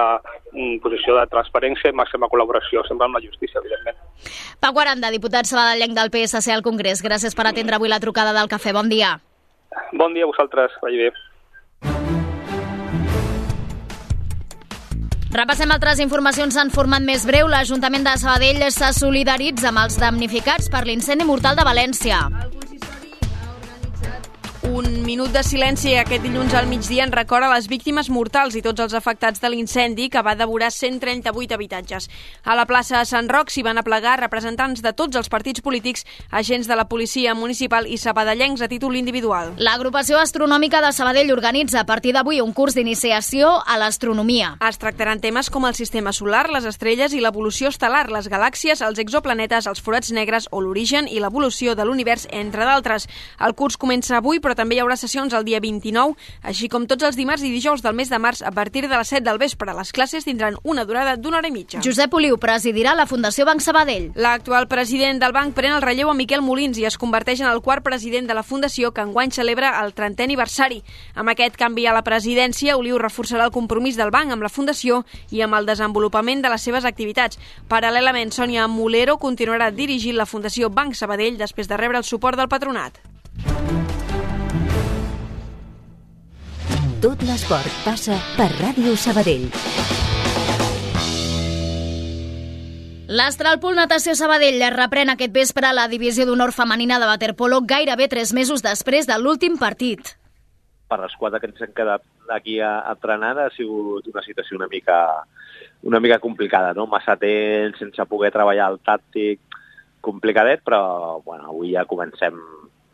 mm, 0.52 0.78
posició 0.84 1.16
de 1.18 1.26
transparència 1.32 1.90
i 1.90 1.96
màxima 1.96 2.30
col·laboració 2.30 2.84
sempre 2.88 3.08
amb 3.08 3.18
la 3.18 3.24
justícia, 3.24 3.60
evidentment. 3.62 3.98
Pau 4.62 4.78
Aranda, 4.82 5.10
diputat 5.14 5.50
sabadellenc 5.50 5.96
del 5.98 6.12
PSC 6.14 6.54
al 6.54 6.66
Congrés. 6.66 7.02
Gràcies 7.04 7.34
per 7.34 7.48
atendre 7.50 7.78
avui 7.78 7.90
la 7.90 8.02
trucada 8.02 8.34
del 8.36 8.50
cafè. 8.50 8.74
Bon 8.74 8.88
dia. 8.90 9.16
Bon 9.92 10.14
dia 10.14 10.24
a 10.24 10.30
vosaltres, 10.30 10.72
vagi 10.82 11.04
bé. 11.04 11.10
Repassem 15.28 15.68
altres 15.74 15.98
informacions 16.00 16.56
en 16.56 16.70
format 16.72 17.04
més 17.04 17.26
breu. 17.28 17.50
L'Ajuntament 17.52 18.06
de 18.06 18.14
Sabadell 18.16 18.62
se 18.72 18.88
solidaritza 18.96 19.68
amb 19.68 19.82
els 19.84 19.98
damnificats 20.00 20.70
per 20.72 20.86
l'incendi 20.88 21.28
mortal 21.28 21.58
de 21.58 21.66
València. 21.68 22.22
Un 24.68 24.84
minut 25.06 25.32
de 25.32 25.40
silenci 25.40 25.94
aquest 25.96 26.20
dilluns 26.20 26.52
al 26.52 26.66
migdia 26.68 27.06
en 27.06 27.12
recorda 27.14 27.48
les 27.48 27.66
víctimes 27.70 28.10
mortals 28.12 28.52
i 28.58 28.60
tots 28.60 28.82
els 28.84 28.92
afectats 28.92 29.40
de 29.40 29.48
l'incendi 29.48 30.10
que 30.12 30.20
va 30.20 30.34
devorar 30.36 30.68
138 30.74 31.54
habitatges. 31.56 32.08
A 32.44 32.52
la 32.58 32.66
plaça 32.68 33.00
Sant 33.08 33.30
Roc 33.32 33.48
s'hi 33.48 33.64
van 33.64 33.80
aplegar 33.80 34.18
representants 34.20 34.82
de 34.84 34.92
tots 34.92 35.16
els 35.16 35.30
partits 35.32 35.64
polítics, 35.64 36.04
agents 36.30 36.68
de 36.68 36.76
la 36.76 36.84
policia 36.90 37.32
municipal 37.34 37.88
i 37.88 37.96
sabadellencs 37.96 38.60
a 38.60 38.68
títol 38.68 38.98
individual. 39.00 39.54
L'agrupació 39.56 40.20
astronòmica 40.20 40.82
de 40.84 40.92
Sabadell 40.92 41.32
organitza 41.32 41.80
a 41.80 41.86
partir 41.88 42.12
d'avui 42.12 42.42
un 42.44 42.52
curs 42.52 42.76
d'iniciació 42.76 43.54
a 43.64 43.78
l'astronomia. 43.80 44.52
Es 44.68 44.76
tractaran 44.76 45.24
temes 45.24 45.48
com 45.48 45.64
el 45.64 45.78
sistema 45.80 46.12
solar, 46.12 46.50
les 46.52 46.68
estrelles 46.68 47.16
i 47.16 47.22
l'evolució 47.24 47.72
estel·lar, 47.72 48.10
les 48.12 48.28
galàxies, 48.28 48.84
els 48.84 49.00
exoplanetes, 49.00 49.66
els 49.66 49.80
forats 49.80 50.12
negres 50.12 50.50
o 50.52 50.60
l'origen 50.60 51.08
i 51.08 51.24
l'evolució 51.24 51.72
de 51.74 51.88
l'univers, 51.88 52.28
entre 52.28 52.68
d'altres. 52.68 53.08
El 53.40 53.56
curs 53.56 53.80
comença 53.80 54.18
avui, 54.18 54.44
però 54.44 54.57
també 54.58 54.76
hi 54.76 54.82
haurà 54.82 54.96
sessions 54.98 55.34
el 55.38 55.46
dia 55.46 55.60
29, 55.62 56.16
així 56.42 56.68
com 56.68 56.86
tots 56.90 57.06
els 57.06 57.16
dimarts 57.18 57.44
i 57.46 57.52
dijous 57.52 57.82
del 57.84 57.94
mes 57.94 58.10
de 58.10 58.18
març 58.18 58.42
a 58.42 58.50
partir 58.52 58.84
de 58.88 58.94
les 58.94 59.14
7 59.14 59.24
del 59.24 59.38
vespre. 59.38 59.72
Les 59.78 59.92
classes 59.94 60.26
tindran 60.26 60.58
una 60.64 60.84
durada 60.84 61.16
d'una 61.16 61.38
hora 61.38 61.48
i 61.48 61.54
mitja. 61.54 61.82
Josep 61.84 62.14
Oliu 62.18 62.38
presidirà 62.42 62.94
la 62.98 63.06
Fundació 63.06 63.46
Banc 63.46 63.62
Sabadell. 63.62 64.10
L'actual 64.18 64.68
president 64.68 65.22
del 65.22 65.34
banc 65.36 65.54
pren 65.54 65.76
el 65.76 65.84
relleu 65.84 66.10
a 66.10 66.16
Miquel 66.18 66.42
Molins 66.42 66.78
i 66.82 66.86
es 66.88 66.98
converteix 66.98 67.42
en 67.44 67.50
el 67.50 67.62
quart 67.62 67.84
president 67.86 68.26
de 68.28 68.34
la 68.34 68.42
Fundació 68.42 68.92
que 68.92 69.04
enguany 69.04 69.32
celebra 69.34 69.74
el 69.82 69.94
30è 69.94 70.26
aniversari. 70.26 70.82
Amb 71.14 71.32
aquest 71.32 71.56
canvi 71.60 71.86
a 71.86 71.94
la 71.94 72.04
presidència, 72.06 72.76
Oliu 72.76 72.98
reforçarà 72.98 73.46
el 73.46 73.54
compromís 73.54 73.96
del 73.96 74.12
banc 74.14 74.34
amb 74.34 74.42
la 74.42 74.52
Fundació 74.52 75.04
i 75.30 75.42
amb 75.44 75.58
el 75.58 75.68
desenvolupament 75.68 76.42
de 76.42 76.52
les 76.52 76.64
seves 76.64 76.88
activitats. 76.88 77.38
Paral·lelament, 77.70 78.34
Sònia 78.34 78.66
Molero 78.68 79.18
continuarà 79.22 79.70
dirigint 79.70 80.18
la 80.18 80.26
Fundació 80.26 80.70
Banc 80.70 80.98
Sabadell 80.98 81.38
després 81.38 81.68
de 81.68 81.76
rebre 81.76 82.02
el 82.02 82.08
suport 82.08 82.38
del 82.38 82.50
patronat. 82.50 82.98
Tot 86.98 87.20
l'esport 87.22 87.74
passa 87.86 88.16
per 88.34 88.48
Ràdio 88.58 88.96
Sabadell. 88.98 89.44
L'Astralpool 93.06 93.76
Natació 93.78 94.16
Sabadell 94.18 94.64
reprèn 94.74 95.12
aquest 95.12 95.30
vespre 95.36 95.68
la 95.70 95.84
divisió 95.92 96.24
d'honor 96.26 96.50
femenina 96.56 96.96
de 96.98 97.06
waterpolo 97.06 97.60
gairebé 97.62 98.08
tres 98.10 98.32
mesos 98.34 98.64
després 98.66 99.06
de 99.06 99.14
l'últim 99.22 99.54
partit. 99.60 100.10
Per 100.90 100.98
l'esquadra 100.98 101.38
que 101.38 101.46
ens 101.46 101.62
hem 101.62 101.70
quedat 101.76 102.02
aquí 102.34 102.56
entrenant 102.66 103.44
ha 103.44 103.52
sigut 103.54 104.08
una 104.10 104.24
situació 104.26 104.58
una 104.58 104.66
mica, 104.72 104.98
una 105.86 106.00
mica 106.02 106.18
complicada, 106.18 106.72
no? 106.74 106.88
Massa 106.90 107.14
temps 107.14 107.78
sense 107.78 108.08
poder 108.10 108.32
treballar 108.34 108.72
el 108.72 108.80
tàctic 108.82 109.60
complicadet, 110.02 110.66
però 110.66 111.22
bueno, 111.22 111.52
avui 111.52 111.76
ja 111.76 111.86
comencem 111.86 112.42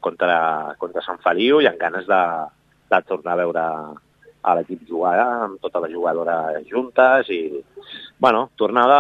contra, 0.05 0.75
contra 0.77 1.07
Sant 1.09 1.25
Feliu 1.25 1.63
i 1.65 1.71
amb 1.73 1.81
ganes 1.81 2.05
de, 2.05 2.21
de 2.97 3.09
tornar 3.09 3.35
a 3.35 3.43
veure 3.43 3.65
a 4.45 4.55
l'equip 4.59 4.83
jugar 4.89 5.17
amb 5.25 5.61
totes 5.63 5.87
les 5.87 5.95
jugadores 5.95 6.67
juntes 6.69 7.31
i, 7.33 7.41
bueno, 8.21 8.51
tornada 8.61 8.99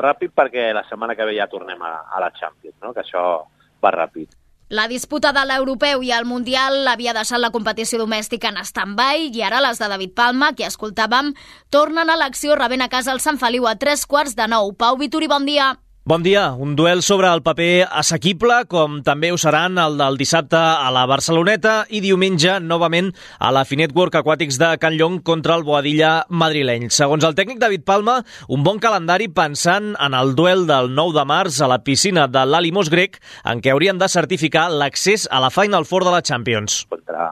ràpid 0.00 0.32
perquè 0.34 0.72
la 0.74 0.84
setmana 0.88 1.14
que 1.14 1.26
ve 1.28 1.36
ja 1.36 1.50
tornem 1.50 1.82
a, 1.82 1.92
a 2.10 2.22
la 2.22 2.32
Champions, 2.32 2.78
no? 2.82 2.94
que 2.94 3.04
això 3.04 3.44
va 3.84 3.92
ràpid. 3.94 4.32
La 4.74 4.88
disputa 4.88 5.30
de 5.36 5.42
l'europeu 5.44 6.02
i 6.02 6.10
el 6.16 6.24
mundial 6.24 6.88
havia 6.88 7.12
deixat 7.12 7.38
la 7.38 7.52
competició 7.52 8.00
domèstica 8.00 8.48
en 8.48 8.56
stand-by 8.64 9.28
i 9.28 9.44
ara 9.44 9.60
les 9.60 9.78
de 9.78 9.90
David 9.92 10.14
Palma, 10.16 10.54
que 10.56 10.64
escoltàvem, 10.66 11.34
tornen 11.70 12.08
a 12.08 12.16
l'acció 12.16 12.56
rebent 12.56 12.82
a 12.82 12.88
casa 12.88 13.12
el 13.12 13.20
Sant 13.20 13.38
Feliu 13.38 13.68
a 13.68 13.76
tres 13.76 14.06
quarts 14.08 14.34
de 14.34 14.48
nou. 14.48 14.72
Pau 14.72 14.96
Vituri, 14.96 15.28
bon 15.28 15.44
dia. 15.44 15.74
Bon 16.06 16.20
dia. 16.22 16.52
Un 16.52 16.76
duel 16.76 17.00
sobre 17.00 17.30
el 17.32 17.40
paper 17.40 17.86
assequible, 17.88 18.58
com 18.68 18.98
també 19.06 19.30
ho 19.32 19.38
seran 19.40 19.78
el 19.80 19.94
del 19.96 20.18
dissabte 20.20 20.58
a 20.60 20.90
la 20.92 21.06
Barceloneta 21.08 21.86
i 21.88 22.02
diumenge, 22.04 22.58
novament, 22.60 23.08
a 23.40 23.48
la 23.56 23.62
Finet 23.64 23.94
Work 23.96 24.18
Aquàtics 24.20 24.58
de 24.60 24.68
Can 24.82 24.98
Llong 25.00 25.22
contra 25.24 25.56
el 25.56 25.64
Boadilla 25.64 26.26
madrileny. 26.28 26.90
Segons 26.92 27.24
el 27.24 27.32
tècnic 27.38 27.56
David 27.62 27.86
Palma, 27.88 28.18
un 28.52 28.60
bon 28.68 28.82
calendari 28.84 29.30
pensant 29.32 29.94
en 29.96 30.18
el 30.20 30.34
duel 30.36 30.66
del 30.68 30.92
9 30.92 31.16
de 31.16 31.24
març 31.32 31.62
a 31.64 31.72
la 31.72 31.80
piscina 31.80 32.28
de 32.28 32.44
l'Alimos 32.44 32.92
grec, 32.92 33.16
en 33.48 33.64
què 33.64 33.72
haurien 33.72 33.96
de 33.96 34.12
certificar 34.12 34.68
l'accés 34.68 35.24
a 35.32 35.40
la 35.40 35.48
Final 35.48 35.88
Four 35.88 36.04
de 36.04 36.12
la 36.18 36.20
Champions. 36.20 36.82
Contra 36.92 37.30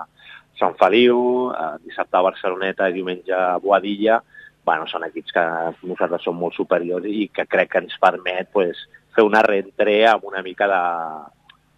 Sant 0.56 0.80
Feliu, 0.80 1.52
eh, 1.52 1.74
dissabte 1.84 2.16
a 2.16 2.24
Barceloneta 2.24 2.88
i 2.88 2.96
diumenge 2.96 3.36
a 3.36 3.58
Boadilla, 3.60 4.22
bueno, 4.64 4.86
són 4.86 5.04
equips 5.08 5.34
que 5.34 5.44
nosaltres 5.88 6.22
som 6.26 6.38
molt 6.38 6.54
superiors 6.54 7.06
i 7.08 7.28
que 7.34 7.46
crec 7.50 7.72
que 7.72 7.82
ens 7.82 7.98
permet 8.02 8.50
pues, 8.54 8.78
fer 9.14 9.24
una 9.26 9.42
reentré 9.42 10.02
amb 10.08 10.24
una 10.28 10.42
mica 10.42 10.68
de, 10.70 10.82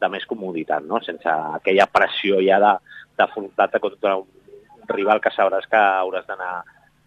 de 0.02 0.10
més 0.12 0.26
comoditat, 0.28 0.84
no? 0.84 1.00
sense 1.04 1.28
aquella 1.58 1.88
pressió 1.90 2.40
ja 2.44 2.60
d'afrontar-te 2.60 3.80
contra 3.80 4.18
un 4.20 4.88
rival 4.90 5.22
que 5.24 5.32
sabràs 5.32 5.66
que 5.70 5.80
hauràs 5.80 6.26
d'anar 6.28 6.54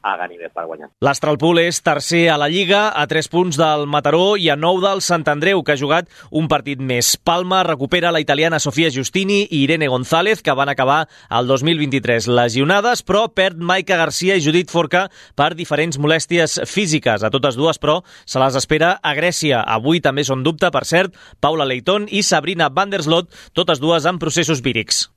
a 0.01 0.15
Ganivet 0.17 0.53
per 0.53 0.65
guanyar. 0.67 0.89
L'Astralpool 1.03 1.61
és 1.63 1.79
tercer 1.83 2.27
a 2.31 2.37
la 2.39 2.47
Lliga, 2.51 2.87
a 2.95 3.05
3 3.09 3.29
punts 3.33 3.57
del 3.59 3.85
Mataró 3.89 4.35
i 4.37 4.49
a 4.49 4.55
9 4.55 4.83
del 4.85 5.01
Sant 5.05 5.25
Andreu, 5.31 5.63
que 5.63 5.73
ha 5.75 5.79
jugat 5.79 6.09
un 6.31 6.47
partit 6.51 6.79
més. 6.79 7.15
Palma 7.17 7.63
recupera 7.67 8.13
la 8.13 8.21
italiana 8.23 8.59
Sofia 8.63 8.91
Giustini 8.93 9.41
i 9.49 9.63
Irene 9.65 9.89
González, 9.91 10.41
que 10.41 10.55
van 10.55 10.69
acabar 10.69 11.07
el 11.29 11.47
2023 11.47 12.29
lesionades, 12.29 13.03
però 13.03 13.27
perd 13.33 13.59
Maica 13.59 13.97
Garcia 13.97 14.37
i 14.37 14.43
Judit 14.43 14.71
Forca 14.71 15.07
per 15.35 15.53
diferents 15.55 15.99
molèsties 15.99 16.59
físiques. 16.69 17.23
A 17.23 17.33
totes 17.33 17.57
dues, 17.59 17.81
però, 17.81 18.01
se 18.25 18.39
les 18.39 18.55
espera 18.55 18.95
a 19.01 19.15
Grècia. 19.17 19.63
Avui 19.65 20.01
també 20.01 20.23
són 20.27 20.45
dubte, 20.45 20.71
per 20.71 20.85
cert, 20.85 21.17
Paula 21.41 21.67
Leiton 21.67 22.07
i 22.09 22.23
Sabrina 22.23 22.69
van 22.69 22.93
der 22.93 23.03
Slot, 23.03 23.33
totes 23.53 23.83
dues 23.83 24.05
en 24.05 24.19
processos 24.21 24.61
vírics. 24.63 25.07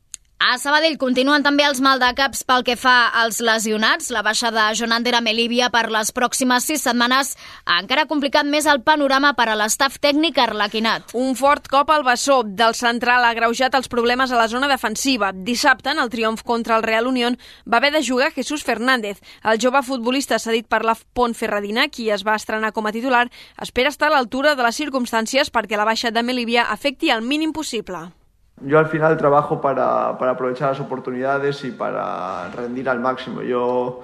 A 0.40 0.54
Sabadell 0.56 0.94
continuen 0.96 1.42
també 1.44 1.66
els 1.68 1.82
maldecaps 1.84 2.46
pel 2.48 2.62
que 2.64 2.72
fa 2.80 3.10
als 3.22 3.42
lesionats. 3.44 4.06
La 4.08 4.22
baixa 4.24 4.48
de 4.48 4.62
Jonander 4.78 5.12
a 5.12 5.20
Melívia 5.20 5.66
per 5.68 5.82
les 5.92 6.08
pròximes 6.16 6.64
sis 6.64 6.80
setmanes 6.86 7.34
ha 7.68 7.74
encara 7.82 8.06
complicat 8.08 8.48
més 8.48 8.64
el 8.64 8.80
panorama 8.80 9.34
per 9.36 9.50
a 9.52 9.56
l'estaf 9.60 9.98
tècnic 10.00 10.38
arlequinat. 10.40 11.12
Un 11.12 11.34
fort 11.36 11.68
cop 11.68 11.92
al 11.92 12.06
bessó 12.06 12.38
del 12.42 12.72
central 12.78 13.26
ha 13.28 13.34
greujat 13.36 13.76
els 13.76 13.90
problemes 13.92 14.32
a 14.32 14.38
la 14.38 14.46
zona 14.48 14.70
defensiva. 14.70 15.28
Dissabte, 15.34 15.92
en 15.92 16.00
el 16.00 16.08
triomf 16.08 16.40
contra 16.42 16.78
el 16.78 16.86
Real 16.88 17.10
Unión, 17.10 17.36
va 17.68 17.76
haver 17.76 17.92
de 17.92 18.02
jugar 18.06 18.32
Jesús 18.32 18.64
Fernández. 18.64 19.20
El 19.44 19.60
jove 19.60 19.82
futbolista 19.84 20.38
cedit 20.38 20.70
per 20.72 20.86
la 20.88 20.96
Ferradina, 20.96 21.88
qui 21.88 22.08
es 22.08 22.24
va 22.24 22.38
estrenar 22.40 22.72
com 22.72 22.88
a 22.88 22.94
titular, 22.96 23.26
espera 23.60 23.92
estar 23.92 24.08
a 24.08 24.16
l'altura 24.16 24.54
de 24.56 24.64
les 24.64 24.80
circumstàncies 24.80 25.52
perquè 25.52 25.76
la 25.76 25.84
baixa 25.84 26.10
de 26.10 26.22
Melívia 26.22 26.64
afecti 26.72 27.10
al 27.10 27.20
mínim 27.20 27.52
possible. 27.52 28.19
Yo 28.60 28.78
al 28.78 28.86
final 28.86 29.16
trabajo 29.16 29.60
para, 29.60 30.18
para 30.18 30.32
aprovechar 30.32 30.70
las 30.70 30.80
oportunidades 30.80 31.64
y 31.64 31.70
para 31.70 32.50
rendir 32.50 32.88
al 32.88 33.00
máximo. 33.00 33.42
Yo 33.42 34.00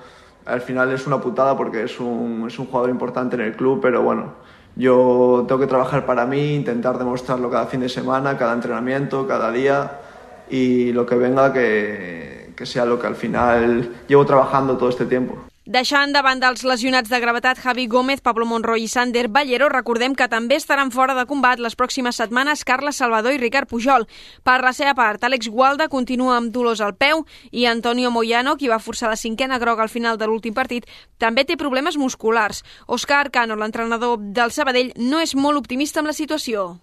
al 0.46 0.60
final 0.62 0.92
es 0.92 1.06
una 1.06 1.20
putada 1.20 1.56
porque 1.56 1.82
es 1.82 2.00
un, 2.00 2.44
es 2.46 2.58
un 2.58 2.66
jugador 2.66 2.90
importante 2.90 3.36
en 3.36 3.42
el 3.42 3.56
club, 3.56 3.80
pero 3.82 4.02
bueno, 4.02 4.34
yo 4.76 5.44
tengo 5.46 5.60
que 5.60 5.66
trabajar 5.66 6.06
para 6.06 6.24
mí, 6.26 6.54
intentar 6.54 6.98
demostrarlo 6.98 7.50
cada 7.50 7.66
fin 7.66 7.80
de 7.80 7.88
semana, 7.88 8.38
cada 8.38 8.54
entrenamiento, 8.54 9.26
cada 9.26 9.50
día 9.50 10.00
y 10.48 10.92
lo 10.92 11.04
que 11.04 11.16
venga 11.16 11.52
que, 11.52 12.52
que 12.56 12.66
sea 12.66 12.86
lo 12.86 12.98
que 12.98 13.06
al 13.06 13.16
final 13.16 13.90
llevo 14.06 14.24
trabajando 14.24 14.76
todo 14.76 14.88
este 14.88 15.06
tiempo. 15.06 15.36
Deixant 15.66 16.12
davant 16.14 16.38
dels 16.38 16.60
lesionats 16.62 17.10
de 17.10 17.18
gravetat 17.18 17.58
Javi 17.58 17.88
Gómez, 17.90 18.20
Pablo 18.22 18.46
Monroy 18.46 18.84
i 18.84 18.88
Sander 18.88 19.24
Ballero, 19.26 19.66
recordem 19.66 20.12
que 20.14 20.28
també 20.30 20.54
estaran 20.54 20.92
fora 20.94 21.16
de 21.18 21.24
combat 21.26 21.58
les 21.58 21.74
pròximes 21.74 22.20
setmanes 22.22 22.62
Carles 22.62 23.00
Salvador 23.02 23.34
i 23.34 23.40
Ricard 23.42 23.66
Pujol. 23.66 24.06
Per 24.46 24.60
la 24.62 24.70
seva 24.70 24.94
part, 24.94 25.26
Àlex 25.26 25.50
Gualda 25.50 25.88
continua 25.90 26.36
amb 26.36 26.52
dolors 26.54 26.78
al 26.78 26.94
peu 26.94 27.24
i 27.50 27.66
Antonio 27.66 28.12
Moyano, 28.14 28.54
qui 28.54 28.70
va 28.70 28.78
forçar 28.78 29.10
la 29.10 29.18
cinquena 29.18 29.58
groga 29.58 29.82
al 29.82 29.90
final 29.90 30.20
de 30.22 30.30
l'últim 30.30 30.54
partit, 30.54 30.86
també 31.18 31.42
té 31.42 31.58
problemes 31.58 31.98
musculars. 31.98 32.62
Òscar 32.86 33.32
Cano, 33.34 33.58
l'entrenador 33.58 34.22
del 34.22 34.54
Sabadell, 34.54 34.92
no 35.02 35.18
és 35.18 35.34
molt 35.34 35.58
optimista 35.58 35.98
amb 35.98 36.14
la 36.14 36.14
situació. 36.14 36.76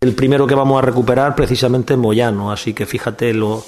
El 0.00 0.14
primero 0.14 0.46
que 0.46 0.54
vamos 0.54 0.78
a 0.78 0.86
recuperar 0.86 1.34
precisamente 1.34 1.96
Moyano, 1.96 2.52
así 2.52 2.72
que 2.72 2.86
fíjate 2.86 3.34
lo, 3.34 3.64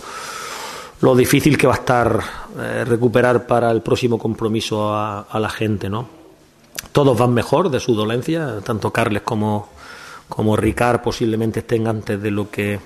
lo 1.05 1.15
difícil 1.15 1.59
que 1.59 1.67
va 1.67 1.75
a 1.75 1.77
estar 1.77 2.21
eh, 2.59 2.83
recuperar 2.87 3.47
para 3.47 3.71
el 3.71 3.83
próximo 3.83 4.19
compromiso 4.19 4.89
a, 4.91 5.39
la 5.39 5.51
gente, 5.51 5.91
¿no? 5.91 6.09
Todos 6.93 7.19
van 7.19 7.35
mejor 7.35 7.69
de 7.69 7.79
su 7.79 7.95
dolencia, 7.95 8.61
tanto 8.65 8.91
Carles 8.91 9.21
como, 9.21 9.69
como 10.31 10.57
Ricard 10.57 11.03
posiblemente 11.03 11.61
estén 11.61 11.87
antes 11.89 12.23
de 12.23 12.31
lo 12.31 12.51
que 12.51 12.81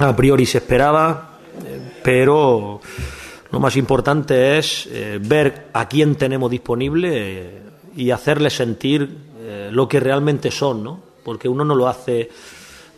a 0.00 0.16
priori 0.16 0.46
se 0.46 0.58
esperaba, 0.58 1.38
eh, 1.64 2.00
pero 2.02 2.80
lo 3.52 3.60
más 3.60 3.76
importante 3.76 4.58
es 4.58 4.88
eh, 4.90 5.20
ver 5.22 5.68
a 5.74 5.86
quién 5.86 6.16
tenemos 6.16 6.50
disponible 6.50 7.62
y 7.94 8.10
hacerles 8.10 8.54
sentir 8.54 9.30
lo 9.70 9.86
que 9.86 10.00
realmente 10.00 10.50
son, 10.50 10.82
¿no? 10.82 11.00
Porque 11.22 11.48
uno 11.48 11.64
no 11.64 11.74
lo 11.74 11.86
hace 11.86 12.30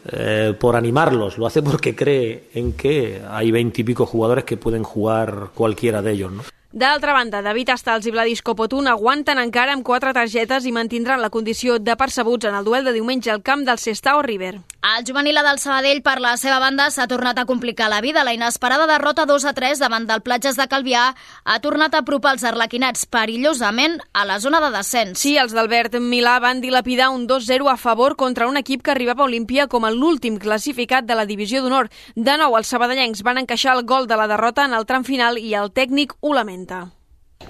eh, 0.06 0.54
por 0.58 0.76
animarlos, 0.76 1.38
lo 1.38 1.46
hace 1.46 1.62
porque 1.62 1.94
cree 1.94 2.44
en 2.54 2.74
que 2.74 3.22
hay 3.28 3.50
veintipico 3.50 4.06
jugadores 4.06 4.44
que 4.44 4.56
pueden 4.56 4.82
jugar 4.82 5.50
cualquiera 5.54 6.02
de 6.02 6.12
ellos. 6.12 6.32
¿no? 6.32 6.42
D'altra 6.74 7.12
banda, 7.12 7.38
David 7.38 7.68
Astals 7.70 8.08
i 8.08 8.10
Vladis 8.10 8.40
Copotun 8.42 8.88
aguanten 8.90 9.38
encara 9.38 9.76
amb 9.76 9.86
quatre 9.86 10.10
targetes 10.10 10.64
i 10.66 10.72
mantindran 10.74 11.22
la 11.22 11.30
condició 11.30 11.78
de 11.78 11.94
percebuts 11.94 12.50
en 12.50 12.58
el 12.58 12.66
duel 12.66 12.82
de 12.82 12.96
diumenge 12.96 13.30
al 13.30 13.44
camp 13.46 13.62
del 13.62 13.78
Sestao 13.78 14.24
River. 14.26 14.56
El 14.84 15.04
juvenil 15.06 15.38
del 15.40 15.60
Sabadell, 15.62 16.02
per 16.02 16.18
la 16.20 16.34
seva 16.36 16.58
banda, 16.60 16.90
s'ha 16.90 17.06
tornat 17.08 17.38
a 17.38 17.46
complicar 17.46 17.86
la 17.88 18.00
vida. 18.02 18.24
La 18.26 18.34
inesperada 18.34 18.88
derrota 18.90 19.24
2 19.24 19.46
a 19.46 19.52
3 19.54 19.78
davant 19.80 20.04
del 20.04 20.20
Platges 20.20 20.58
de 20.58 20.66
Calvià 20.68 21.04
ha 21.44 21.60
tornat 21.62 21.94
a 21.94 22.02
apropar 22.02 22.34
els 22.34 22.44
arlequinats 22.44 23.06
perillosament 23.06 23.96
a 24.12 24.26
la 24.26 24.40
zona 24.42 24.60
de 24.60 24.72
descens. 24.74 25.22
Sí, 25.22 25.38
els 25.38 25.54
d'Albert 25.54 25.94
Milà 26.02 26.34
van 26.42 26.60
dilapidar 26.60 27.12
un 27.14 27.28
2-0 27.30 27.70
a 27.70 27.78
favor 27.78 28.16
contra 28.16 28.48
un 28.50 28.58
equip 28.58 28.82
que 28.82 28.92
arribava 28.92 29.22
a 29.22 29.30
Olímpia 29.30 29.68
com 29.68 29.86
l'últim 29.86 30.36
classificat 30.42 31.06
de 31.06 31.14
la 31.14 31.24
divisió 31.24 31.62
d'honor. 31.62 31.88
De 32.16 32.36
nou, 32.36 32.58
els 32.58 32.68
sabadellencs 32.68 33.22
van 33.22 33.38
encaixar 33.38 33.78
el 33.78 33.86
gol 33.86 34.10
de 34.10 34.18
la 34.18 34.26
derrota 34.26 34.66
en 34.66 34.74
el 34.74 34.84
tram 34.90 35.06
final 35.06 35.38
i 35.38 35.54
el 35.54 35.70
tècnic 35.72 36.18
ho 36.20 36.34
lamenta. 36.34 36.63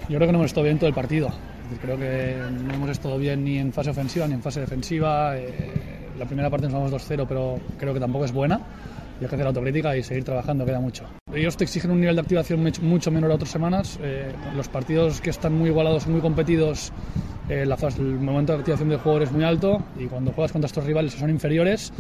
Yo 0.09 0.17
creo 0.17 0.21
que 0.21 0.33
no 0.33 0.39
hemos 0.39 0.47
estado 0.47 0.65
bien 0.65 0.79
todo 0.79 0.89
el 0.89 0.95
partido. 0.95 1.29
Creo 1.81 1.97
que 1.97 2.37
no 2.51 2.75
hemos 2.75 2.91
estado 2.91 3.19
bien 3.19 3.45
ni 3.45 3.59
en 3.59 3.73
fase 3.73 3.91
ofensiva 3.91 4.27
ni 4.27 4.35
en 4.35 4.43
fase 4.43 4.61
defensiva. 4.61 5.37
Eh, 5.37 6.11
la 6.19 6.27
primera 6.27 6.51
parte 6.51 6.67
nos 6.67 6.75
vamos 6.75 6.93
2-0, 6.93 7.27
pero 7.29 7.59
creo 7.79 7.95
que 7.95 8.01
tampoco 8.01 8.25
es 8.25 8.33
buena. 8.33 8.61
Y 9.21 9.25
hacer 9.25 9.47
autocrítica 9.47 9.97
y 9.97 10.03
seguir 10.03 10.25
trabajando, 10.25 10.67
queda 10.67 10.81
mucho. 10.81 11.05
Ellos 11.33 11.57
te 11.57 11.65
exigen 11.65 11.91
un 11.91 12.01
nivel 12.01 12.17
de 12.17 12.23
activación 12.23 12.73
mucho 12.83 13.11
menor 13.11 13.33
a 13.33 13.35
otras 13.35 13.51
semanas. 13.51 13.99
Eh, 14.03 14.33
los 14.57 14.69
partidos 14.69 15.21
que 15.21 15.31
están 15.31 15.53
muy 15.53 15.71
igualados, 15.71 16.07
muy 16.07 16.21
competidos, 16.21 16.93
eh, 17.49 17.67
la 17.67 17.77
fase, 17.77 18.01
el 18.01 18.19
momento 18.21 18.53
de 18.53 18.61
activación 18.61 18.89
del 18.89 18.99
jugador 18.99 19.25
es 19.25 19.33
muy 19.33 19.45
alto 19.45 19.83
y 19.99 20.07
cuando 20.07 20.33
juegas 20.33 20.51
contra 20.53 20.67
estos 20.67 20.85
rivales 20.85 21.13
que 21.13 21.21
son 21.21 21.29
inferiores, 21.29 21.93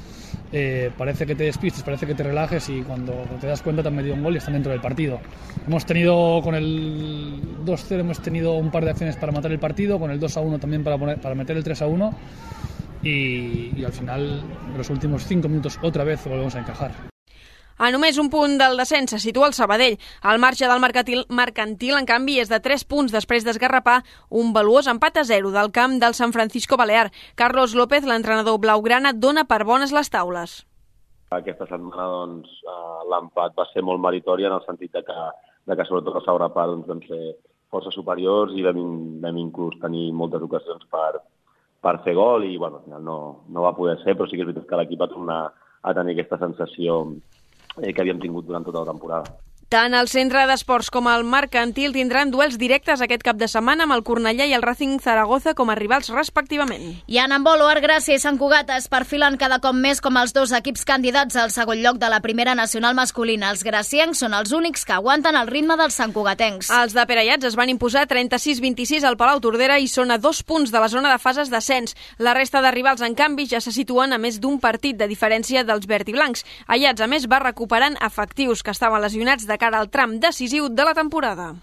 eh, 0.53 0.91
parece 0.97 1.27
que 1.27 1.35
te 1.35 1.45
despistes, 1.45 1.83
parece 1.83 2.07
que 2.07 2.15
te 2.15 2.23
relajes 2.23 2.69
y 2.71 2.81
cuando 2.81 3.13
te 3.41 3.47
das 3.47 3.61
cuenta 3.61 3.83
te 3.83 3.89
han 3.89 3.97
metido 3.97 4.15
un 4.15 4.23
gol 4.23 4.35
y 4.35 4.39
están 4.39 4.55
dentro 4.55 4.73
del 4.73 4.81
partido. 4.81 5.21
Hemos 5.67 5.85
tenido 5.85 6.41
con 6.43 6.55
el 6.55 7.43
2-0 7.65 8.01
hemos 8.01 8.21
tenido 8.21 8.55
un 8.55 8.71
par 8.71 8.85
de 8.85 8.93
acciones 8.93 9.17
para 9.17 9.33
matar 9.33 9.53
el 9.53 9.59
partido, 9.59 9.99
con 9.99 10.11
el 10.11 10.19
2-1 10.19 10.59
también 10.61 10.83
para, 10.83 10.97
poner, 10.97 11.21
para 11.21 11.35
meter 11.35 11.57
el 11.57 11.65
3-1 11.65 12.15
y, 13.05 13.79
y 13.79 13.85
al 13.85 13.93
final 13.93 14.43
en 14.71 14.79
los 14.79 14.91
últimos 14.91 15.25
5 15.25 15.49
minutos 15.49 15.79
otra 15.83 16.05
vez 16.05 16.27
volvemos 16.27 16.55
a 16.57 16.61
encajar. 16.61 16.93
A 17.77 17.89
només 17.91 18.21
un 18.23 18.29
punt 18.31 18.53
del 18.61 18.77
descens 18.79 19.11
se 19.11 19.19
situa 19.19 19.49
el 19.51 19.55
Sabadell. 19.57 19.97
El 20.23 20.39
marge 20.39 20.69
del 20.71 20.79
mercantil, 20.79 21.25
mercantil, 21.29 21.97
en 21.99 22.07
canvi, 22.07 22.37
és 22.39 22.53
de 22.53 22.61
3 22.63 22.85
punts 22.87 23.11
després 23.11 23.43
d'esgarrapar 23.43 23.97
un 24.31 24.53
valuós 24.55 24.87
empat 24.87 25.19
a 25.19 25.25
0 25.27 25.51
del 25.51 25.73
camp 25.75 25.99
del 25.99 26.15
San 26.15 26.33
Francisco 26.33 26.79
Balear. 26.79 27.11
Carlos 27.35 27.75
López, 27.75 28.07
l'entrenador 28.07 28.61
blaugrana, 28.63 29.13
dona 29.13 29.45
per 29.51 29.65
bones 29.67 29.91
les 29.91 30.11
taules. 30.11 30.61
Aquesta 31.35 31.67
setmana 31.67 32.07
doncs, 32.13 32.55
eh, 32.63 33.01
l'empat 33.11 33.59
va 33.59 33.67
ser 33.73 33.83
molt 33.83 33.99
meritori 33.99 34.47
en 34.47 34.55
el 34.55 34.63
sentit 34.69 34.95
de 34.95 35.03
que, 35.03 35.19
de 35.67 35.75
que 35.77 35.89
sobretot 35.89 36.23
el 36.23 36.27
Saurapà 36.29 36.69
doncs, 36.71 36.87
vam 36.87 37.03
ser 37.09 37.35
força 37.75 37.91
superiors 37.91 38.55
i 38.55 38.63
vam, 38.63 38.85
vam 39.19 39.43
inclús 39.43 39.75
tenir 39.83 40.13
moltes 40.15 40.47
ocasions 40.47 40.87
per, 40.95 41.19
per 41.85 41.99
fer 42.05 42.15
gol 42.17 42.47
i 42.49 42.57
bueno, 42.57 42.81
al 42.81 42.87
final 42.89 43.05
no, 43.05 43.19
no 43.53 43.65
va 43.67 43.75
poder 43.77 43.99
ser, 44.03 44.17
però 44.17 44.29
sí 44.29 44.39
que 44.39 44.45
és 44.45 44.51
veritat 44.51 44.69
que 44.71 44.81
l'equip 44.81 45.03
va 45.05 45.11
tornar 45.13 45.41
a 45.85 45.93
tenir 45.97 46.15
aquesta 46.15 46.41
sensació 46.41 47.01
eh, 47.83 47.93
que 47.93 48.01
havíem 48.01 48.23
tingut 48.23 48.49
durant 48.49 48.65
tota 48.65 48.85
la 48.85 48.93
temporada. 48.93 49.35
Tant 49.73 49.95
el 49.97 50.09
centre 50.13 50.45
d'esports 50.47 50.91
com 50.93 51.09
el 51.09 51.25
mercantil 51.25 51.95
tindran 51.97 52.31
duels 52.31 52.59
directes 52.61 53.01
aquest 53.01 53.23
cap 53.25 53.39
de 53.41 53.49
setmana 53.49 53.87
amb 53.87 53.97
el 53.97 54.05
Cornellà 54.05 54.47
i 54.47 54.53
el 54.57 54.63
Racing 54.63 55.01
Zaragoza 55.01 55.55
com 55.55 55.71
a 55.71 55.79
rivals 55.79 56.11
respectivament. 56.13 57.01
I 57.07 57.19
en 57.23 57.33
handbol, 57.33 57.63
Gràcia 57.85 58.17
i 58.17 58.21
Sant 58.23 58.39
Cugat 58.41 58.71
es 58.75 58.87
perfilen 58.89 59.37
cada 59.41 59.59
cop 59.63 59.77
més 59.77 60.01
com 60.01 60.17
els 60.17 60.33
dos 60.33 60.53
equips 60.57 60.85
candidats 60.89 61.37
al 61.37 61.51
segon 61.53 61.81
lloc 61.83 61.99
de 62.01 62.09
la 62.13 62.21
primera 62.25 62.55
nacional 62.55 62.95
masculina. 62.97 63.51
Els 63.51 63.65
graciencs 63.65 64.23
són 64.25 64.35
els 64.37 64.53
únics 64.57 64.85
que 64.85 64.95
aguanten 64.97 65.37
el 65.37 65.51
ritme 65.51 65.77
dels 65.77 65.97
santcugatencs. 66.01 66.71
Els 66.71 66.95
de 66.97 67.05
Perellats 67.07 67.49
es 67.51 67.57
van 67.59 67.73
imposar 67.73 68.07
36-26 68.11 69.05
al 69.05 69.19
Palau 69.21 69.41
Tordera 69.45 69.79
i 69.79 69.89
són 69.89 70.11
a 70.11 70.19
dos 70.19 70.43
punts 70.43 70.73
de 70.73 70.81
la 70.81 70.89
zona 70.89 71.13
de 71.13 71.21
fases 71.21 71.51
d'ascens. 71.53 71.97
La 72.19 72.35
resta 72.35 72.63
de 72.65 72.73
rivals, 72.75 73.03
en 73.05 73.15
canvi, 73.15 73.47
ja 73.51 73.61
se 73.61 73.73
situen 73.75 74.13
a 74.13 74.19
més 74.19 74.41
d'un 74.41 74.61
partit 74.61 74.97
de 74.97 75.09
diferència 75.11 75.65
dels 75.65 75.89
verd 75.91 76.09
i 76.09 76.17
blancs. 76.17 76.45
Allats, 76.67 77.05
a 77.05 77.09
més, 77.11 77.29
va 77.31 77.43
recuperant 77.43 77.99
efectius 78.01 78.63
que 78.63 78.75
estaven 78.75 79.03
lesionats 79.05 79.47
de 79.47 79.54
cara 79.59 79.81
al 79.81 79.91
tram 79.91 80.19
decisiu 80.21 80.69
de 80.69 80.85
la 80.87 80.95
temporada. 80.95 81.55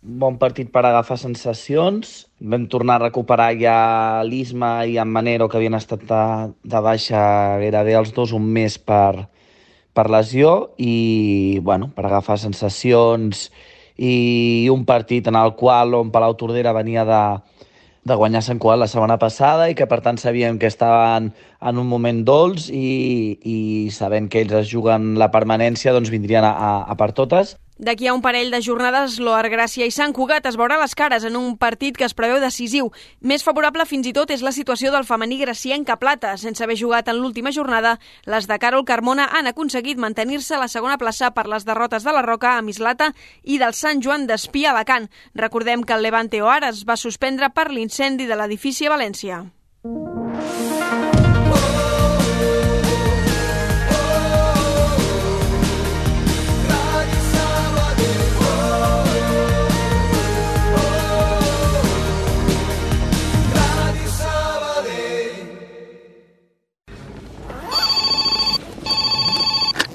Bon 0.00 0.36
partit 0.38 0.70
per 0.70 0.84
agafar 0.86 1.18
sensacions. 1.18 2.28
Vam 2.38 2.68
tornar 2.70 2.98
a 2.98 3.04
recuperar 3.08 3.50
ja 3.58 3.78
l'Isma 4.22 4.86
i 4.86 4.94
en 5.02 5.10
Manero, 5.10 5.48
que 5.48 5.58
havien 5.58 5.74
estat 5.74 6.04
de, 6.06 6.22
de 6.62 6.82
baixa 6.84 7.22
gairebé 7.58 7.96
els 7.98 8.14
dos 8.14 8.32
un 8.36 8.46
mes 8.46 8.78
per, 8.78 9.26
per 9.92 10.06
lesió 10.10 10.70
i, 10.78 11.58
bueno, 11.66 11.90
per 11.96 12.06
agafar 12.06 12.38
sensacions 12.38 13.48
i 13.98 14.68
un 14.70 14.84
partit 14.86 15.26
en 15.26 15.34
el 15.34 15.56
qual 15.58 15.98
on 15.98 16.12
Palau 16.14 16.36
Tordera 16.38 16.72
venia 16.76 17.02
de, 17.04 17.22
de 18.08 18.16
guanyar 18.18 18.42
Sant 18.44 18.58
Cugat 18.62 18.80
la 18.80 18.88
setmana 18.90 19.18
passada 19.20 19.68
i 19.70 19.76
que 19.78 19.86
per 19.90 20.00
tant 20.04 20.18
sabíem 20.20 20.58
que 20.58 20.70
estaven 20.70 21.30
en 21.70 21.80
un 21.82 21.88
moment 21.88 22.24
dolç 22.26 22.68
i, 22.72 23.38
i 23.44 23.58
sabent 23.94 24.28
que 24.32 24.42
ells 24.42 24.56
es 24.62 24.70
juguen 24.72 25.14
la 25.20 25.30
permanència 25.34 25.94
doncs 25.96 26.12
vindrien 26.14 26.46
a, 26.48 26.52
a, 26.52 26.72
a 26.88 26.98
per 26.98 27.12
totes. 27.12 27.56
D'aquí 27.78 28.08
a 28.08 28.14
un 28.14 28.22
parell 28.22 28.50
de 28.50 28.58
jornades, 28.58 29.20
l'Oar 29.22 29.46
Gràcia 29.52 29.86
i 29.86 29.92
Sant 29.94 30.10
Cugat 30.10 30.48
es 30.50 30.56
veurà 30.58 30.80
les 30.80 30.96
cares 30.98 31.22
en 31.22 31.36
un 31.38 31.52
partit 31.56 31.94
que 31.94 32.08
es 32.08 32.14
preveu 32.18 32.40
decisiu. 32.42 32.90
Més 33.22 33.44
favorable 33.46 33.86
fins 33.86 34.08
i 34.10 34.12
tot 34.16 34.32
és 34.34 34.42
la 34.42 34.50
situació 34.50 34.90
del 34.90 35.06
femení 35.06 35.38
gracienc 35.38 35.92
a 35.94 35.98
plata. 36.00 36.34
Sense 36.42 36.64
haver 36.64 36.74
jugat 36.80 37.06
en 37.08 37.20
l'última 37.22 37.52
jornada, 37.54 37.96
les 38.26 38.48
de 38.50 38.58
Carol 38.58 38.84
Carmona 38.84 39.28
han 39.30 39.46
aconseguit 39.46 39.98
mantenir-se 40.02 40.56
a 40.56 40.62
la 40.64 40.68
segona 40.68 40.98
plaça 40.98 41.30
per 41.30 41.46
les 41.46 41.64
derrotes 41.68 42.02
de 42.02 42.16
la 42.16 42.24
Roca 42.26 42.56
a 42.56 42.64
Mislata 42.66 43.12
i 43.44 43.60
del 43.62 43.78
Sant 43.78 44.02
Joan 44.02 44.26
d'Espí 44.26 44.66
a 44.66 44.74
Alacant. 44.74 45.06
Recordem 45.38 45.86
que 45.86 45.94
el 45.94 46.02
Levante 46.02 46.42
Oar 46.42 46.64
es 46.72 46.82
va 46.82 46.98
suspendre 46.98 47.54
per 47.54 47.70
l'incendi 47.70 48.26
de 48.26 48.34
l'edifici 48.34 48.90
a 48.90 48.96
València. 48.96 49.44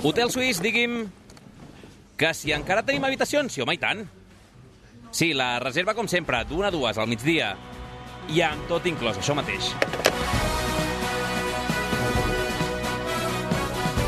Hotel 0.04 0.30
Suís, 0.32 0.60
digui'm... 0.60 1.06
Que 2.20 2.34
si 2.36 2.52
encara 2.52 2.84
tenim 2.84 3.06
habitacions, 3.08 3.54
sí, 3.56 3.62
home, 3.64 3.78
i 3.78 3.80
tant. 3.80 4.04
Sí, 5.16 5.32
la 5.34 5.56
reserva, 5.64 5.96
com 5.96 6.10
sempre, 6.12 6.42
d'una 6.50 6.68
a 6.68 6.74
dues 6.76 7.00
al 7.00 7.08
migdia. 7.08 7.54
I 8.28 8.44
amb 8.44 8.68
tot 8.68 8.84
inclòs, 8.90 9.22
això 9.22 9.36
mateix. 9.38 9.72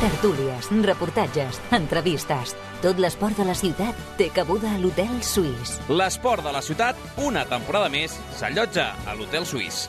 Tertúlies, 0.04 0.70
reportatges, 0.84 1.60
entrevistes... 1.80 2.56
Tot 2.84 2.98
l'esport 3.00 3.38
de 3.40 3.46
la 3.48 3.54
ciutat 3.56 3.96
té 4.18 4.26
cabuda 4.36 4.68
a 4.76 4.78
l'Hotel 4.78 5.14
Suís. 5.24 5.78
L'esport 5.88 6.44
de 6.44 6.52
la 6.52 6.60
ciutat, 6.62 6.98
una 7.24 7.46
temporada 7.48 7.88
més, 7.88 8.18
s'allotja 8.36 8.90
a 9.08 9.14
l'Hotel 9.16 9.48
Suís. 9.48 9.86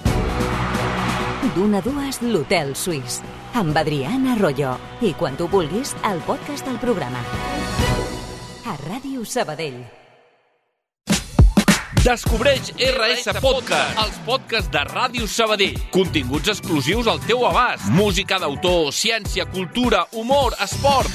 D'una 1.52 1.84
a 1.84 1.86
dues, 1.86 2.22
l'Hotel 2.24 2.72
Suís. 2.80 3.20
Amb 3.58 3.76
Adriana 3.76 4.36
Arroyo. 4.36 4.76
I 5.02 5.16
quan 5.18 5.34
tu 5.36 5.48
vulguis, 5.50 5.96
el 6.06 6.20
podcast 6.28 6.64
del 6.68 6.78
programa. 6.78 7.24
A 8.70 8.76
Ràdio 8.84 9.24
Sabadell. 9.26 9.80
Descobreix 12.04 12.70
RS 12.78 13.42
Podcast, 13.42 13.98
els 14.04 14.20
podcasts 14.28 14.70
de 14.70 14.84
Ràdio 14.92 15.26
Sabadell. 15.26 15.82
Continguts 15.90 16.54
exclusius 16.54 17.10
al 17.10 17.18
teu 17.26 17.48
abast. 17.50 17.90
Música 17.90 18.38
d'autor, 18.38 18.94
ciència, 18.94 19.50
cultura, 19.50 20.06
humor, 20.14 20.54
esport. 20.62 21.10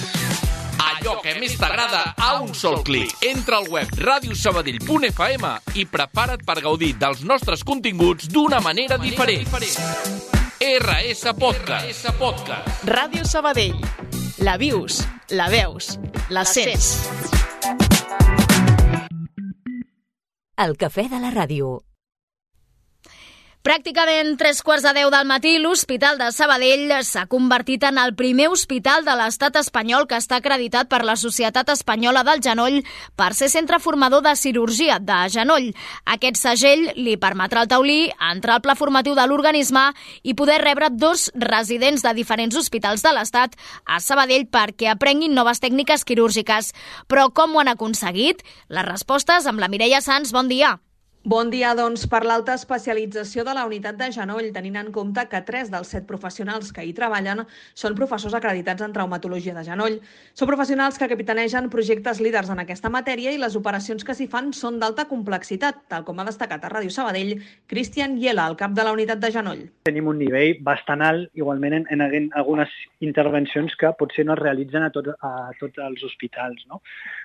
Allò 0.82 1.20
que 1.22 1.38
més 1.38 1.54
t'agrada 1.62 2.02
a 2.18 2.34
un 2.42 2.50
sol 2.58 2.82
clic. 2.82 3.14
Entra 3.22 3.62
al 3.62 3.70
web 3.70 3.94
radiosabadell.fm 4.02 5.54
i 5.78 5.86
prepara't 5.86 6.42
per 6.42 6.58
gaudir 6.58 6.96
dels 6.98 7.22
nostres 7.22 7.62
continguts 7.62 8.26
d'una 8.26 8.58
manera 8.58 8.98
diferent. 8.98 9.46
RS 10.62 11.34
Podcast. 11.40 12.06
Podcast. 12.20 12.84
Ràdio 12.86 13.24
Sabadell. 13.26 13.80
La 14.38 14.54
vius, 14.56 15.00
la 15.34 15.48
veus, 15.50 15.98
la 16.30 16.44
sents. 16.46 16.92
El 20.54 20.76
cafè 20.78 21.08
de 21.10 21.18
la 21.18 21.32
ràdio. 21.34 21.80
Pràcticament 23.62 24.32
tres 24.40 24.58
quarts 24.66 24.82
de 24.82 24.90
deu 24.96 25.10
del 25.14 25.28
matí, 25.30 25.52
l'Hospital 25.62 26.16
de 26.18 26.32
Sabadell 26.34 26.90
s'ha 27.06 27.28
convertit 27.30 27.84
en 27.86 28.00
el 28.02 28.10
primer 28.18 28.48
hospital 28.50 29.06
de 29.06 29.14
l'estat 29.20 29.54
espanyol 29.60 30.08
que 30.10 30.18
està 30.18 30.40
acreditat 30.40 30.90
per 30.90 31.04
la 31.06 31.14
Societat 31.14 31.70
Espanyola 31.70 32.24
del 32.26 32.42
Genoll 32.42 32.80
per 33.14 33.30
ser 33.38 33.52
centre 33.54 33.78
formador 33.78 34.26
de 34.26 34.34
cirurgia 34.34 34.98
de 34.98 35.20
genoll. 35.30 35.70
Aquest 36.10 36.42
segell 36.42 36.88
li 36.98 37.14
permetrà 37.14 37.62
al 37.62 37.70
taulí 37.70 38.10
entrar 38.32 38.58
al 38.58 38.66
pla 38.66 38.74
formatiu 38.74 39.14
de 39.14 39.30
l'organisme 39.30 39.92
i 40.26 40.34
poder 40.34 40.58
rebre 40.66 40.90
dos 40.90 41.30
residents 41.38 42.02
de 42.02 42.18
diferents 42.18 42.58
hospitals 42.58 43.06
de 43.06 43.14
l'estat 43.14 43.54
a 43.86 44.02
Sabadell 44.02 44.50
perquè 44.50 44.90
aprenguin 44.90 45.38
noves 45.38 45.62
tècniques 45.62 46.02
quirúrgiques. 46.02 46.74
Però 47.06 47.30
com 47.30 47.54
ho 47.54 47.62
han 47.62 47.76
aconseguit? 47.78 48.42
Les 48.66 48.90
respostes 48.90 49.46
amb 49.46 49.62
la 49.62 49.70
Mireia 49.70 50.02
Sans. 50.02 50.34
Bon 50.34 50.50
dia. 50.50 50.80
Bon 51.24 51.52
dia, 51.52 51.68
doncs, 51.78 52.08
per 52.10 52.24
l'alta 52.26 52.56
especialització 52.58 53.44
de 53.46 53.52
la 53.54 53.62
unitat 53.68 53.94
de 53.94 54.08
genoll, 54.10 54.48
tenint 54.50 54.74
en 54.80 54.88
compte 54.90 55.22
que 55.30 55.38
tres 55.46 55.68
dels 55.70 55.92
set 55.94 56.02
professionals 56.08 56.72
que 56.74 56.82
hi 56.82 56.90
treballen 56.96 57.44
són 57.78 57.94
professors 57.94 58.34
acreditats 58.34 58.82
en 58.82 58.90
traumatologia 58.90 59.54
de 59.54 59.62
genoll. 59.62 60.00
Són 60.34 60.50
professionals 60.50 60.98
que 60.98 61.06
capitanegen 61.12 61.68
projectes 61.70 62.18
líders 62.18 62.50
en 62.50 62.58
aquesta 62.64 62.90
matèria 62.90 63.30
i 63.30 63.38
les 63.38 63.54
operacions 63.54 64.02
que 64.02 64.16
s'hi 64.18 64.26
fan 64.26 64.50
són 64.50 64.80
d'alta 64.82 65.04
complexitat, 65.06 65.84
tal 65.94 66.02
com 66.02 66.18
ha 66.18 66.26
destacat 66.26 66.66
a 66.66 66.72
Ràdio 66.74 66.90
Sabadell 66.90 67.36
Cristian 67.70 68.18
Iela, 68.18 68.48
el 68.50 68.58
cap 68.58 68.74
de 68.74 68.82
la 68.82 68.96
unitat 68.98 69.22
de 69.22 69.30
genoll. 69.30 69.62
Tenim 69.86 70.10
un 70.10 70.18
nivell 70.18 70.58
bastant 70.66 71.06
alt, 71.06 71.30
igualment 71.38 71.84
en, 71.84 72.02
en 72.02 72.30
algunes 72.34 72.74
intervencions 72.98 73.78
que 73.78 73.94
potser 73.94 74.26
no 74.26 74.34
es 74.34 74.42
realitzen 74.42 74.82
a, 74.82 74.90
tot, 74.90 75.14
a 75.22 75.54
tots 75.62 75.86
els 75.86 76.02
hospitals, 76.02 76.66
no? 76.66 76.82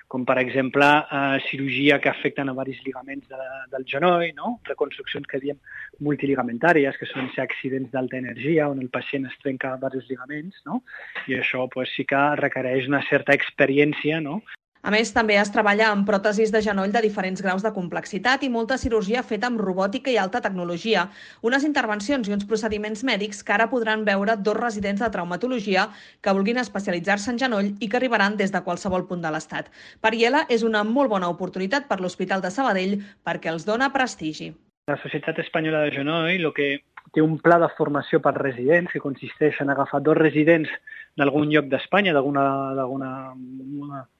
Com 0.08 0.24
per 0.24 0.38
exemple 0.40 0.86
eh, 0.88 1.38
cirurgia 1.46 1.98
que 2.00 2.08
afecten 2.08 2.48
a 2.48 2.54
varis 2.56 2.80
ligaments 2.84 3.28
de, 3.28 3.48
del 3.72 3.84
genoll, 3.86 4.30
no? 4.36 4.56
reconstruccions 4.68 5.28
que 5.28 5.40
diem 5.42 5.58
multiligamentàries, 6.04 6.96
que 6.96 7.08
són 7.10 7.28
ser 7.34 7.44
accidents 7.44 7.92
d'alta 7.92 8.16
energia, 8.18 8.70
on 8.72 8.80
el 8.80 8.88
pacient 8.88 9.28
es 9.28 9.36
trenca 9.42 9.74
diversos 9.76 10.08
ligaments, 10.08 10.62
no? 10.66 10.80
i 11.28 11.36
això 11.36 11.68
pues, 11.72 11.92
sí 11.94 12.08
que 12.08 12.22
requereix 12.40 12.88
una 12.88 13.04
certa 13.10 13.36
experiència 13.36 14.22
no? 14.24 14.40
A 14.82 14.92
més, 14.94 15.10
també 15.10 15.34
es 15.40 15.50
treballa 15.50 15.88
amb 15.90 16.06
pròtesis 16.06 16.52
de 16.54 16.60
genoll 16.62 16.92
de 16.94 17.02
diferents 17.02 17.42
graus 17.42 17.64
de 17.66 17.72
complexitat 17.74 18.44
i 18.46 18.50
molta 18.52 18.78
cirurgia 18.78 19.24
feta 19.26 19.48
amb 19.50 19.60
robòtica 19.60 20.12
i 20.12 20.18
alta 20.22 20.40
tecnologia. 20.44 21.08
Unes 21.42 21.66
intervencions 21.66 22.28
i 22.28 22.34
uns 22.36 22.46
procediments 22.46 23.02
mèdics 23.04 23.42
que 23.42 23.56
ara 23.56 23.66
podran 23.72 24.04
veure 24.06 24.36
dos 24.36 24.56
residents 24.56 25.02
de 25.02 25.10
traumatologia 25.10 25.88
que 26.22 26.34
vulguin 26.36 26.62
especialitzar-se 26.62 27.34
en 27.34 27.42
genoll 27.42 27.72
i 27.80 27.88
que 27.88 27.98
arribaran 27.98 28.38
des 28.38 28.54
de 28.54 28.62
qualsevol 28.62 29.08
punt 29.08 29.24
de 29.24 29.32
l'Estat. 29.34 29.66
Per 30.00 30.14
Iela 30.14 30.44
és 30.48 30.62
una 30.62 30.84
molt 30.84 31.10
bona 31.10 31.28
oportunitat 31.28 31.88
per 31.90 31.98
l'Hospital 32.00 32.44
de 32.44 32.54
Sabadell 32.54 33.00
perquè 33.26 33.50
els 33.50 33.66
dona 33.66 33.90
prestigi. 33.92 34.52
La 34.86 34.96
Societat 35.02 35.42
Espanyola 35.42 35.82
de 35.84 35.90
Genoll 35.98 36.38
el 36.38 36.54
que 36.54 36.68
té 37.12 37.24
un 37.24 37.38
pla 37.42 37.58
de 37.58 37.68
formació 37.76 38.20
per 38.24 38.36
residents 38.38 38.92
que 38.92 39.02
consisteix 39.02 39.58
en 39.60 39.72
agafar 39.74 40.00
dos 40.04 40.16
residents 40.16 40.70
d'algun 41.18 41.50
lloc 41.52 41.68
d'Espanya, 41.70 42.14
d'alguna 42.14 43.12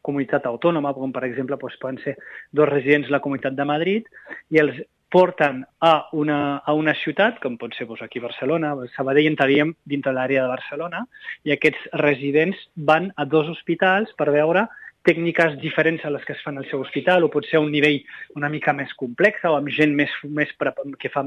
comunitat 0.03 0.47
autònoma, 0.51 0.95
com 0.97 1.15
per 1.15 1.25
exemple 1.29 1.57
doncs, 1.57 1.81
poden 1.81 1.99
ser 2.05 2.17
dos 2.53 2.69
residents 2.69 3.09
de 3.09 3.17
la 3.17 3.23
comunitat 3.25 3.57
de 3.59 3.67
Madrid, 3.69 4.09
i 4.51 4.61
els 4.63 4.81
porten 5.09 5.63
a 5.81 5.93
una, 6.13 6.59
a 6.59 6.75
una 6.77 6.93
ciutat, 7.03 7.39
com 7.41 7.57
pot 7.61 7.73
ser 7.77 7.87
doncs, 7.89 8.03
aquí 8.05 8.21
a 8.21 8.27
Barcelona, 8.27 8.75
Sabadell 8.97 9.31
entraríem 9.31 9.73
dintre 9.89 10.13
l'àrea 10.13 10.45
de 10.45 10.53
Barcelona, 10.53 11.05
i 11.49 11.55
aquests 11.55 11.89
residents 12.03 12.61
van 12.91 13.13
a 13.17 13.25
dos 13.25 13.49
hospitals 13.55 14.13
per 14.19 14.29
veure 14.35 14.67
tècniques 15.09 15.57
diferents 15.63 16.05
a 16.05 16.13
les 16.13 16.25
que 16.29 16.35
es 16.37 16.43
fan 16.45 16.61
al 16.61 16.67
seu 16.69 16.83
hospital 16.85 17.25
o 17.25 17.31
potser 17.33 17.57
a 17.59 17.63
un 17.65 17.73
nivell 17.73 18.03
una 18.37 18.51
mica 18.53 18.75
més 18.77 18.93
complex 19.01 19.45
o 19.49 19.55
amb 19.57 19.71
gent 19.73 19.95
més, 19.97 20.13
més 20.29 20.53
que, 21.01 21.11
fa, 21.13 21.25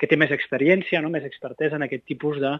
que 0.00 0.08
té 0.08 0.16
més 0.16 0.32
experiència, 0.34 1.02
no? 1.04 1.12
més 1.12 1.26
expertesa 1.28 1.76
en 1.76 1.84
aquest 1.86 2.06
tipus 2.08 2.40
de, 2.40 2.54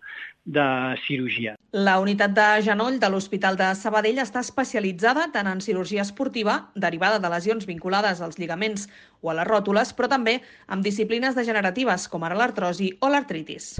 de 0.44 0.66
cirurgia. 1.06 1.56
La 1.72 1.98
unitat 2.02 2.36
de 2.36 2.48
genoll 2.68 3.00
de 3.00 3.10
l'Hospital 3.12 3.56
de 3.56 3.72
Sabadell 3.78 4.20
està 4.22 4.44
especialitzada 4.44 5.28
tant 5.32 5.48
en 5.48 5.64
cirurgia 5.64 6.04
esportiva, 6.04 6.60
derivada 6.76 7.22
de 7.22 7.32
lesions 7.32 7.68
vinculades 7.68 8.20
als 8.20 8.38
lligaments 8.38 8.88
o 9.22 9.32
a 9.32 9.38
les 9.40 9.48
ròtules, 9.48 9.94
però 9.96 10.10
també 10.10 10.38
amb 10.68 10.84
disciplines 10.84 11.38
degeneratives 11.38 12.08
com 12.12 12.28
ara 12.28 12.38
l'artrosi 12.38 12.92
o 13.00 13.12
l'artritis. 13.12 13.76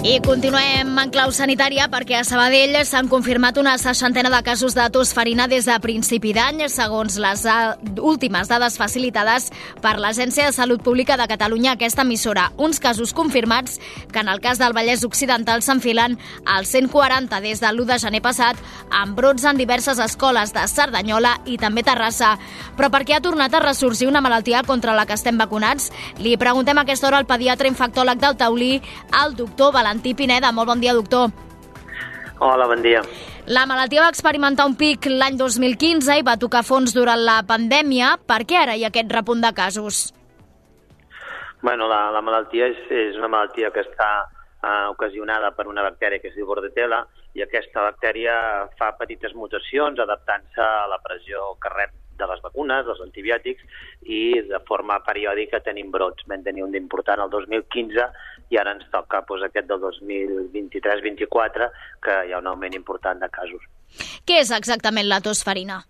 I 0.00 0.14
continuem 0.24 0.94
en 0.96 1.10
clau 1.12 1.28
sanitària 1.28 1.84
perquè 1.92 2.14
a 2.16 2.24
Sabadell 2.24 2.78
s'han 2.88 3.10
confirmat 3.12 3.58
una 3.60 3.74
seixantena 3.76 4.30
de 4.32 4.38
casos 4.40 4.72
de 4.72 4.86
tos 4.88 5.10
farina 5.12 5.44
des 5.44 5.66
de 5.68 5.74
principi 5.84 6.32
d'any, 6.32 6.62
segons 6.72 7.18
les 7.20 7.42
últimes 8.00 8.48
dades 8.48 8.78
facilitades 8.80 9.50
per 9.84 9.98
l'Agència 10.00 10.46
de 10.46 10.54
Salut 10.56 10.80
Pública 10.80 11.18
de 11.20 11.26
Catalunya, 11.28 11.74
aquesta 11.74 12.00
emissora. 12.00 12.46
Uns 12.56 12.80
casos 12.80 13.12
confirmats 13.12 13.76
que 14.10 14.22
en 14.24 14.30
el 14.32 14.40
cas 14.40 14.56
del 14.56 14.72
Vallès 14.72 15.04
Occidental 15.04 15.60
s'enfilen 15.60 16.16
als 16.46 16.72
140 16.72 17.42
des 17.44 17.60
de 17.60 17.68
l'1 17.68 17.84
de 17.92 18.00
gener 18.00 18.22
passat, 18.24 18.56
amb 18.88 19.12
brots 19.20 19.44
en 19.44 19.60
diverses 19.60 20.00
escoles 20.00 20.54
de 20.56 20.64
Cerdanyola 20.64 21.42
i 21.44 21.58
també 21.60 21.84
Terrassa. 21.84 22.38
Però 22.78 22.88
per 22.88 23.04
què 23.04 23.18
ha 23.18 23.20
tornat 23.20 23.52
a 23.52 23.60
ressorgir 23.66 24.08
una 24.08 24.24
malaltia 24.24 24.64
contra 24.64 24.96
la 24.96 25.04
que 25.04 25.20
estem 25.20 25.36
vacunats? 25.36 25.92
Li 26.16 26.38
preguntem 26.40 26.78
a 26.80 26.88
aquesta 26.88 27.12
hora 27.12 27.20
al 27.20 27.28
pediatre 27.28 27.68
infectòleg 27.68 28.16
del 28.16 28.40
Taulí, 28.40 28.80
el 29.20 29.36
doctor 29.36 29.74
Valentí 29.74 29.89
Valentí 29.90 30.14
Pineda. 30.14 30.52
Molt 30.52 30.68
bon 30.68 30.80
dia, 30.80 30.94
doctor. 30.94 31.30
Hola, 32.38 32.66
bon 32.70 32.80
dia. 32.82 33.02
La 33.50 33.66
malaltia 33.66 34.04
va 34.04 34.12
experimentar 34.12 34.68
un 34.68 34.76
pic 34.78 35.08
l'any 35.10 35.34
2015 35.34 36.20
i 36.20 36.22
va 36.22 36.36
tocar 36.38 36.62
fons 36.62 36.94
durant 36.94 37.18
la 37.18 37.40
pandèmia. 37.42 38.14
Per 38.22 38.44
què 38.46 38.60
ara 38.60 38.76
hi 38.78 38.84
ha 38.84 38.90
aquest 38.92 39.10
repunt 39.10 39.42
de 39.42 39.50
casos? 39.50 40.12
Bueno, 41.60 41.88
la, 41.90 42.04
la 42.14 42.22
malaltia 42.22 42.70
és, 42.70 42.78
és 42.86 43.18
una 43.18 43.28
malaltia 43.34 43.72
que 43.74 43.82
està 43.82 44.10
eh, 44.30 44.86
ocasionada 44.94 45.50
per 45.58 45.66
una 45.66 45.82
bactèria 45.82 46.22
que 46.22 46.30
es 46.30 46.38
diu 46.38 46.46
Bordetella 46.46 47.02
i 47.34 47.42
aquesta 47.42 47.82
bactèria 47.90 48.36
fa 48.78 48.94
petites 49.00 49.34
mutacions 49.34 49.98
adaptant-se 49.98 50.62
a 50.62 50.86
la 50.86 51.02
pressió 51.02 51.56
que 51.58 51.74
rep 51.74 51.98
de 52.20 52.28
les 52.30 52.40
vacunes, 52.44 52.84
dels 52.86 53.00
antibiòtics, 53.02 53.64
i 54.06 54.22
de 54.46 54.60
forma 54.68 55.00
periòdica 55.02 55.62
tenim 55.64 55.90
brots. 55.90 56.26
Vam 56.30 56.44
tenir 56.46 56.62
un 56.62 56.74
d'important 56.74 57.22
el 57.24 57.32
2015 57.32 58.06
i 58.50 58.58
ara 58.58 58.74
ens 58.76 58.86
toca 58.90 59.22
doncs, 59.28 59.46
aquest 59.46 59.68
del 59.70 59.80
2023-24, 59.84 61.70
que 62.02 62.16
hi 62.26 62.34
ha 62.34 62.42
un 62.42 62.50
augment 62.50 62.74
important 62.74 63.22
de 63.22 63.30
casos. 63.30 63.62
Què 64.26 64.40
és 64.42 64.50
exactament 64.54 65.08
la 65.08 65.20
tosferina? 65.24 65.80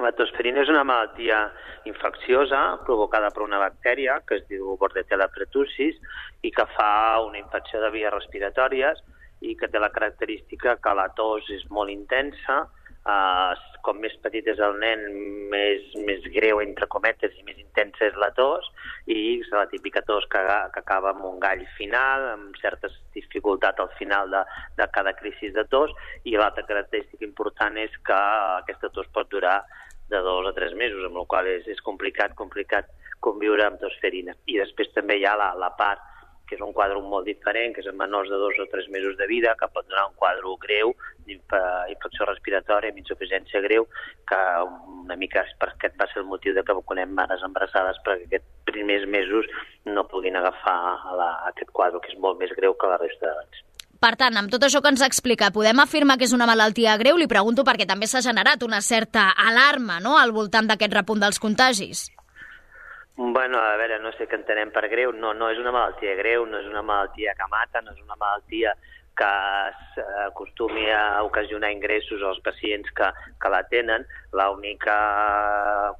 La 0.00 0.12
tosferina 0.12 0.60
és 0.60 0.68
una 0.68 0.84
malaltia 0.84 1.46
infecciosa 1.88 2.60
provocada 2.84 3.30
per 3.32 3.44
una 3.46 3.60
bactèria 3.60 4.18
que 4.28 4.36
es 4.36 4.48
diu 4.50 4.74
Bordetella 4.80 5.30
pertussis 5.32 5.96
i 6.44 6.50
que 6.52 6.66
fa 6.74 6.90
una 7.24 7.40
infecció 7.40 7.80
de 7.80 7.92
vies 7.94 8.12
respiratòries 8.12 9.00
i 9.40 9.54
que 9.56 9.68
té 9.72 9.80
la 9.80 9.92
característica 9.94 10.76
que 10.82 10.92
la 10.98 11.08
tos 11.16 11.48
és 11.54 11.64
molt 11.72 11.92
intensa, 11.94 12.66
Uh, 13.08 13.54
com 13.88 14.00
més 14.04 14.14
petit 14.20 14.46
és 14.52 14.60
el 14.60 14.76
nen, 14.82 15.04
més, 15.52 15.84
més 16.04 16.26
greu, 16.34 16.60
entre 16.60 16.88
cometes, 16.92 17.32
i 17.40 17.44
més 17.46 17.56
intensa 17.62 18.04
és 18.10 18.18
la 18.20 18.28
tos, 18.36 18.68
i 19.08 19.38
és 19.38 19.48
la 19.54 19.64
típica 19.72 20.02
tos 20.04 20.26
que, 20.32 20.42
que 20.74 20.82
acaba 20.82 21.14
amb 21.14 21.24
un 21.30 21.40
gall 21.40 21.64
final, 21.78 22.26
amb 22.34 22.58
certa 22.60 22.92
dificultat 23.16 23.80
al 23.80 23.90
final 23.96 24.28
de, 24.34 24.44
de 24.76 24.88
cada 24.92 25.14
crisi 25.16 25.52
de 25.56 25.64
tos, 25.72 25.94
i 26.28 26.36
l'altra 26.36 26.66
característica 26.68 27.24
important 27.24 27.80
és 27.80 27.96
que 28.04 28.20
aquesta 28.60 28.92
tos 28.92 29.08
pot 29.16 29.32
durar 29.32 29.62
de 30.12 30.20
dos 30.24 30.46
a 30.48 30.54
tres 30.56 30.76
mesos, 30.76 31.04
amb 31.08 31.16
la 31.20 31.24
qual 31.28 31.48
és, 31.48 31.64
és 31.68 31.80
complicat, 31.84 32.36
complicat 32.36 32.92
conviure 33.24 33.64
amb 33.64 33.80
tosferina. 33.80 34.36
I 34.46 34.60
després 34.60 34.92
també 34.94 35.18
hi 35.18 35.26
ha 35.28 35.36
la, 35.36 35.52
la 35.58 35.72
part 35.80 36.04
que 36.48 36.56
és 36.56 36.64
un 36.64 36.72
quadre 36.72 37.00
molt 37.04 37.28
diferent, 37.28 37.74
que 37.74 37.84
és 37.84 37.90
en 37.90 37.96
menors 38.00 38.30
de 38.32 38.40
dos 38.40 38.58
o 38.58 38.66
tres 38.72 38.88
mesos 38.88 39.16
de 39.20 39.28
vida, 39.30 39.54
que 39.60 39.68
pot 39.74 39.86
donar 39.88 40.08
un 40.08 40.16
quadre 40.16 40.54
greu 40.64 40.94
d'infecció 41.28 42.26
respiratòria 42.26 42.90
amb 42.90 43.00
insuficiència 43.02 43.60
greu, 43.60 43.86
que 44.28 44.40
una 45.04 45.16
mica 45.20 45.44
per 45.60 45.70
aquest 45.74 45.96
va 46.00 46.08
ser 46.12 46.22
el 46.22 46.28
motiu 46.30 46.54
de 46.56 46.64
que 46.64 46.76
vacunem 46.80 47.12
mares 47.14 47.44
embarassades 47.44 48.00
perquè 48.06 48.26
aquests 48.26 48.48
primers 48.68 49.06
mesos 49.06 49.48
no 49.84 50.08
puguin 50.08 50.36
agafar 50.36 50.78
la, 51.20 51.30
aquest 51.52 51.72
quadre, 51.72 52.00
que 52.00 52.14
és 52.14 52.20
molt 52.20 52.40
més 52.40 52.54
greu 52.56 52.74
que 52.74 52.90
la 52.90 53.00
resta 53.00 53.28
d'abans. 53.28 53.64
Per 53.98 54.14
tant, 54.14 54.36
amb 54.38 54.50
tot 54.52 54.62
això 54.62 54.78
que 54.78 54.92
ens 54.92 55.02
explica, 55.02 55.50
podem 55.50 55.80
afirmar 55.82 56.18
que 56.18 56.28
és 56.28 56.34
una 56.36 56.46
malaltia 56.46 56.94
greu? 57.00 57.18
Li 57.18 57.26
pregunto 57.26 57.64
perquè 57.66 57.86
també 57.88 58.06
s'ha 58.06 58.22
generat 58.22 58.62
una 58.62 58.78
certa 58.80 59.32
alarma 59.34 59.98
no?, 59.98 60.14
al 60.18 60.30
voltant 60.36 60.70
d'aquest 60.70 60.94
repunt 60.94 61.24
dels 61.24 61.42
contagis. 61.42 62.06
Bueno, 63.20 63.58
a 63.58 63.74
veure, 63.74 63.96
no 63.98 64.12
sé 64.14 64.28
què 64.30 64.36
entenem 64.38 64.70
per 64.70 64.84
greu. 64.86 65.10
No, 65.10 65.32
no 65.34 65.48
és 65.50 65.58
una 65.58 65.72
malaltia 65.74 66.12
greu, 66.20 66.44
no 66.46 66.60
és 66.62 66.68
una 66.70 66.84
malaltia 66.86 67.32
que 67.34 67.48
mata, 67.50 67.80
no 67.82 67.90
és 67.90 67.98
una 68.04 68.14
malaltia 68.14 68.76
que 69.18 69.30
acostumi 70.22 70.84
a 70.94 71.24
ocasionar 71.26 71.72
ingressos 71.74 72.22
als 72.22 72.38
pacients 72.46 72.92
que, 72.94 73.08
que 73.42 73.50
la 73.50 73.64
tenen. 73.72 74.06
L'única 74.38 74.94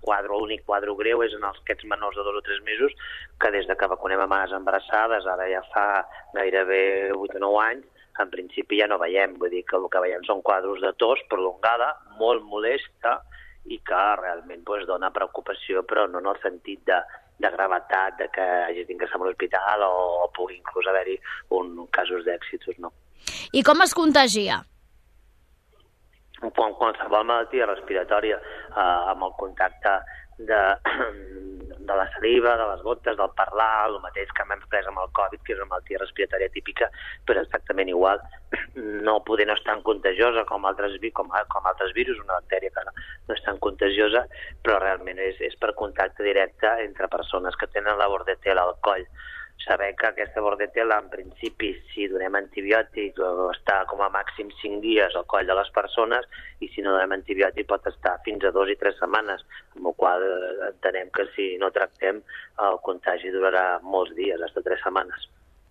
quadre, 0.05 0.31
l'únic 0.31 0.62
quadre 0.69 0.95
greu 1.01 1.24
és 1.27 1.35
en 1.35 1.43
els 1.49 1.59
aquests 1.65 1.89
menors 1.90 2.15
de 2.15 2.23
dos 2.28 2.39
o 2.39 2.45
tres 2.47 2.62
mesos 2.69 2.95
que 3.43 3.51
des 3.51 3.66
de 3.66 3.74
que 3.74 3.90
vacunem 3.90 4.23
a 4.23 4.31
mares 4.31 4.55
embarassades, 4.55 5.27
ara 5.27 5.51
ja 5.51 5.65
fa 5.73 5.89
gairebé 6.39 7.11
8 7.16 7.35
o 7.40 7.45
9 7.49 7.65
anys, 7.65 8.07
en 8.23 8.31
principi 8.31 8.78
ja 8.78 8.86
no 8.86 9.01
veiem. 9.03 9.35
Vull 9.43 9.51
dir 9.57 9.65
que 9.66 9.74
el 9.74 9.90
que 9.90 10.05
veiem 10.07 10.23
són 10.31 10.47
quadres 10.47 10.86
de 10.86 10.95
tos 11.03 11.27
prolongada, 11.35 11.97
molt 12.23 12.47
molesta, 12.47 13.19
i 13.69 13.78
que 13.85 14.03
realment 14.20 14.65
pues, 14.66 14.86
dona 14.89 15.11
preocupació, 15.15 15.85
però 15.89 16.07
no 16.11 16.23
en 16.23 16.31
el 16.32 16.40
sentit 16.43 16.85
de, 16.89 16.99
de 17.39 17.51
gravetat, 17.55 18.16
de 18.20 18.28
que 18.35 18.47
hagi 18.69 18.86
d'ingressar 18.89 19.20
a 19.20 19.27
l'hospital 19.27 19.85
o, 19.86 19.93
o 20.24 20.27
pugui 20.36 20.59
inclús 20.59 20.89
haver-hi 20.90 21.19
un, 21.59 21.74
casos 21.95 22.24
d'èxitos, 22.27 22.81
no. 22.82 22.93
I 23.53 23.62
com 23.66 23.85
es 23.85 23.95
contagia? 23.97 24.62
Quan, 26.39 26.74
qualsevol 26.78 27.27
malaltia 27.27 27.66
respiratòria 27.66 28.39
eh, 28.39 28.82
amb 29.12 29.27
el 29.27 29.35
contacte 29.40 29.97
de, 30.39 30.61
de 31.89 31.97
la 31.97 32.06
saliva, 32.15 32.56
de 32.60 32.66
les 32.70 32.82
gotes, 32.86 33.16
del 33.19 33.32
parlar, 33.39 33.89
el 33.89 33.98
mateix 34.05 34.31
que 34.36 34.44
hem 34.44 34.65
pres 34.70 34.89
amb 34.90 35.01
el 35.02 35.10
Covid, 35.19 35.43
que 35.44 35.55
és 35.55 35.62
una 35.62 35.70
malaltia 35.73 36.02
respiratòria 36.02 36.51
típica, 36.55 36.90
però 37.27 37.43
exactament 37.43 37.90
igual, 37.93 38.23
no 39.09 39.16
poder 39.28 39.48
no 39.48 39.56
és 39.59 39.65
tan 39.66 39.82
contagiosa 39.86 40.44
com 40.51 40.69
altres, 40.69 40.98
com, 41.16 41.32
com 41.55 41.73
altres 41.73 41.97
virus, 41.97 42.20
una 42.24 42.39
bactèria 42.39 42.74
que 42.74 42.85
no, 42.86 42.94
no 43.28 43.39
és 43.39 43.43
tan 43.48 43.59
contagiosa, 43.65 44.27
però 44.62 44.78
realment 44.85 45.19
és, 45.31 45.40
és 45.51 45.56
per 45.59 45.74
contacte 45.81 46.27
directe 46.27 46.70
entre 46.85 47.10
persones 47.12 47.56
que 47.56 47.70
tenen 47.73 47.98
la 47.98 48.10
bordetela 48.12 48.69
al 48.69 48.78
coll 48.85 49.09
saber 49.64 49.94
que 49.97 50.06
aquesta 50.06 50.40
bordetela, 50.40 50.98
en 50.98 51.09
principi, 51.10 51.72
si 51.93 52.06
donem 52.09 52.36
antibiòtic, 52.39 53.18
està 53.52 53.80
com 53.90 54.02
a 54.05 54.10
màxim 54.12 54.51
5 54.60 54.80
dies 54.85 55.16
al 55.18 55.26
coll 55.30 55.48
de 55.48 55.56
les 55.59 55.70
persones 55.74 56.28
i 56.64 56.70
si 56.72 56.85
no 56.85 56.94
donem 56.94 57.16
antibiòtic 57.18 57.68
pot 57.68 57.86
estar 57.90 58.16
fins 58.26 58.44
a 58.44 58.52
2 58.55 58.74
i 58.74 58.78
3 58.80 59.01
setmanes, 59.01 59.44
amb 59.76 59.90
la 59.90 59.94
qual 59.98 60.24
eh, 60.24 60.70
entenem 60.70 61.10
que 61.14 61.26
si 61.35 61.51
no 61.60 61.72
tractem 61.74 62.22
el 62.68 62.80
contagi 62.86 63.35
durarà 63.35 63.66
molts 63.82 64.14
dies, 64.18 64.39
fins 64.39 64.62
a 64.62 64.68
3 64.70 64.85
setmanes. 64.86 65.28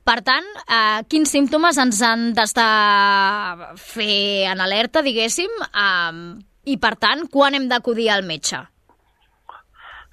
Per 0.07 0.19
tant, 0.23 0.45
eh, 0.67 1.03
quins 1.11 1.31
símptomes 1.31 1.79
ens 1.83 2.01
han 2.03 2.29
d'estar 2.35 3.73
fer 3.81 4.47
en 4.53 4.63
alerta, 4.63 5.03
diguéssim, 5.03 5.51
eh, 5.67 6.47
i 6.67 6.75
per 6.77 6.95
tant, 6.99 7.27
quan 7.31 7.55
hem 7.55 7.67
d'acudir 7.71 8.11
al 8.11 8.27
metge? 8.27 8.59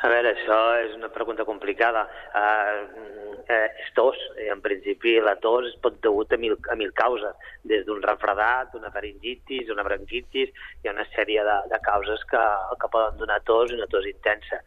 A 0.05 0.09
veure, 0.13 0.35
això 0.35 0.59
és 0.85 0.93
una 0.99 1.09
pregunta 1.09 1.47
complicada. 1.49 2.03
Uh, 2.37 3.34
eh, 3.49 3.69
és 3.85 3.91
tos. 3.97 4.19
En 4.51 4.63
principi, 4.65 5.17
la 5.21 5.37
tos 5.43 5.69
es 5.71 5.77
pot 5.83 5.97
degut 6.05 6.33
a 6.33 6.39
mil, 6.41 6.57
a 6.71 6.77
mil 6.81 6.93
causes, 6.97 7.35
des 7.65 7.85
d'un 7.87 8.03
refredat, 8.03 8.75
una 8.79 8.93
faringitis, 8.95 9.71
una 9.75 9.85
bronquitis, 9.87 10.53
hi 10.83 10.89
ha 10.89 10.97
una 10.97 11.07
sèrie 11.15 11.45
de, 11.47 11.59
de 11.73 11.81
causes 11.87 12.25
que, 12.31 12.43
que 12.81 12.93
poden 12.93 13.21
donar 13.21 13.41
tos 13.49 13.73
i 13.73 13.79
una 13.79 13.91
tos 13.91 14.09
intensa. 14.11 14.63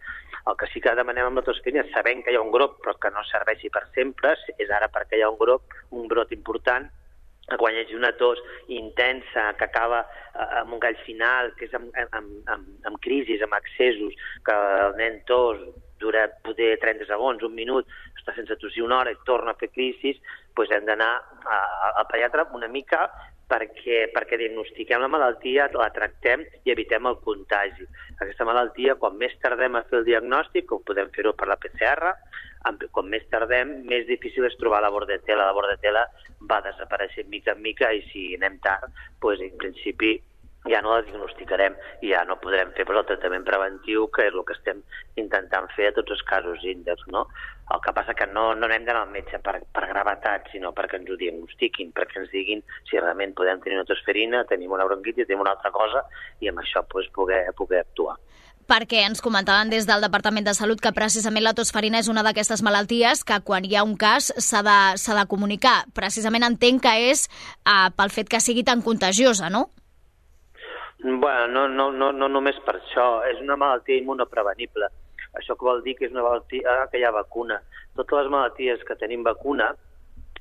El 0.48 0.56
que 0.60 0.70
sí 0.72 0.80
que 0.84 0.96
demanem 0.96 1.28
amb 1.28 1.42
la 1.42 1.48
tosferina, 1.48 1.84
sabent 1.92 2.24
que 2.24 2.32
hi 2.32 2.38
ha 2.40 2.46
un 2.46 2.54
grup, 2.54 2.78
però 2.84 2.96
que 3.02 3.12
no 3.12 3.26
serveixi 3.28 3.72
per 3.74 3.84
sempre, 3.96 4.38
és 4.58 4.72
ara 4.72 4.88
perquè 4.94 5.20
hi 5.20 5.26
ha 5.26 5.34
un 5.34 5.42
grup, 5.42 5.76
un 5.92 6.08
brot 6.08 6.32
important, 6.36 6.88
quan 7.56 7.76
hi 7.76 7.80
hagi 7.80 7.96
una 7.96 8.12
tos 8.20 8.40
intensa 8.68 9.54
que 9.56 9.64
acaba 9.64 10.02
eh, 10.04 10.60
amb 10.62 10.74
un 10.76 10.80
gall 10.84 10.98
final, 11.06 11.54
que 11.56 11.68
és 11.70 11.76
amb, 11.78 11.94
amb, 12.12 12.32
amb, 12.52 12.88
amb 12.90 13.00
crisis, 13.04 13.44
amb 13.44 13.56
accessos, 13.56 14.16
que 14.44 14.56
el 14.88 14.98
nen 15.00 15.22
tos 15.30 15.62
dura 16.00 16.28
poder 16.44 16.76
30 16.84 17.08
segons, 17.08 17.44
un 17.44 17.56
minut, 17.56 17.88
està 18.28 18.36
sense 18.36 18.60
tossir 18.60 18.84
una 18.84 19.00
hora 19.00 19.12
i 19.12 19.18
torna 19.26 19.54
a 19.54 19.60
fer 19.60 19.72
crisis, 19.72 20.20
doncs 20.56 20.72
hem 20.76 20.86
d'anar 20.86 21.12
al 21.48 22.08
pediatre 22.12 22.48
una 22.54 22.68
mica 22.68 23.08
perquè, 23.48 24.10
perquè 24.12 24.38
diagnostiquem 24.42 25.00
la 25.00 25.08
malaltia, 25.08 25.70
la 25.72 25.90
tractem 25.96 26.44
i 26.66 26.74
evitem 26.74 27.08
el 27.08 27.20
contagi. 27.24 27.88
Aquesta 28.20 28.44
malaltia, 28.44 28.98
quan 29.00 29.16
més 29.16 29.38
tardem 29.40 29.78
a 29.80 29.86
fer 29.88 30.02
el 30.02 30.08
diagnòstic, 30.10 30.72
ho 30.72 30.82
podem 30.84 31.08
fer-ho 31.16 31.32
per 31.34 31.48
la 31.48 31.56
PCR, 31.56 32.12
com 32.92 33.08
més 33.08 33.24
tardem, 33.32 33.78
més 33.88 34.04
difícil 34.10 34.44
és 34.44 34.58
trobar 34.60 34.82
la 34.84 34.92
bordetela. 34.92 35.48
La 35.48 35.56
bordetela 35.56 36.04
va 36.50 36.60
desapareixent 36.66 37.30
mica 37.32 37.56
en 37.56 37.64
mica 37.64 37.94
i 37.96 38.04
si 38.12 38.34
anem 38.36 38.60
tard, 38.66 38.92
doncs, 39.24 39.46
en 39.46 39.56
principi 39.62 40.18
ja 40.68 40.82
no 40.84 40.92
la 40.92 41.04
diagnosticarem 41.06 41.78
i 42.04 42.12
ja 42.12 42.26
no 42.28 42.36
podrem 42.42 42.74
fer 42.76 42.84
però 42.88 43.00
el 43.00 43.08
tractament 43.08 43.46
preventiu, 43.48 44.10
que 44.12 44.28
és 44.28 44.36
el 44.36 44.44
que 44.44 44.58
estem 44.58 44.82
intentant 45.22 45.70
fer 45.78 45.88
a 45.88 45.96
tots 45.96 46.18
els 46.18 46.24
casos 46.28 46.66
índex. 46.68 47.08
No? 47.14 47.24
El 47.74 47.82
que 47.84 47.92
passa 47.92 48.16
que 48.16 48.28
no, 48.32 48.54
no 48.56 48.68
anem 48.68 48.86
d'anar 48.88 49.04
al 49.04 49.12
metge 49.12 49.42
per, 49.44 49.58
per 49.76 49.88
gravetat, 49.90 50.48
sinó 50.54 50.72
perquè 50.76 51.02
ens 51.02 51.10
ho 51.12 51.18
diagnostiquin, 51.20 51.92
perquè 51.96 52.22
ens 52.22 52.32
diguin 52.32 52.64
si 52.88 53.00
realment 53.00 53.36
podem 53.36 53.60
tenir 53.64 53.80
una 53.80 53.90
tosferina, 53.90 54.46
tenim 54.48 54.72
una 54.72 54.86
bronquitis, 54.88 55.28
tenim 55.28 55.44
una 55.44 55.56
altra 55.58 55.74
cosa, 55.76 56.06
i 56.40 56.48
amb 56.48 56.64
això 56.64 56.86
pues, 56.88 57.10
poder, 57.16 57.44
poder 57.60 57.84
actuar 57.84 58.16
perquè 58.68 59.06
ens 59.08 59.22
comentaven 59.24 59.70
des 59.72 59.86
del 59.88 60.04
Departament 60.04 60.44
de 60.44 60.54
Salut 60.54 60.82
que 60.84 60.92
precisament 60.92 61.46
la 61.46 61.56
tosferina 61.56 62.02
és 62.04 62.10
una 62.12 62.24
d'aquestes 62.26 62.60
malalties 62.68 63.24
que 63.24 63.40
quan 63.48 63.64
hi 63.64 63.78
ha 63.80 63.86
un 63.88 63.96
cas 63.96 64.28
s'ha 64.44 64.60
de, 64.60 64.80
de 65.00 65.26
comunicar. 65.32 65.86
Precisament 65.96 66.44
entenc 66.44 66.84
que 66.84 66.94
és 67.14 67.30
uh, 67.64 67.88
pel 67.96 68.12
fet 68.12 68.28
que 68.28 68.44
sigui 68.44 68.66
tan 68.68 68.84
contagiosa, 68.84 69.48
no? 69.50 69.70
Bueno, 71.00 71.48
no, 71.48 71.68
no, 71.70 71.92
no, 71.92 72.12
no 72.12 72.28
només 72.28 72.60
per 72.66 72.76
això. 72.82 73.08
És 73.32 73.40
una 73.40 73.56
malaltia 73.56 74.02
immunoprevenible. 74.02 74.92
Això 75.38 75.56
que 75.56 75.68
vol 75.68 75.84
dir 75.86 75.96
que 75.98 76.08
és 76.08 76.16
una 76.16 76.26
malaltia 76.26 76.78
que 76.92 77.00
hi 77.00 77.06
ha 77.06 77.14
vacuna. 77.16 77.60
Totes 77.96 78.24
les 78.24 78.32
malalties 78.34 78.84
que 78.88 78.98
tenim 79.00 79.26
vacuna 79.26 79.72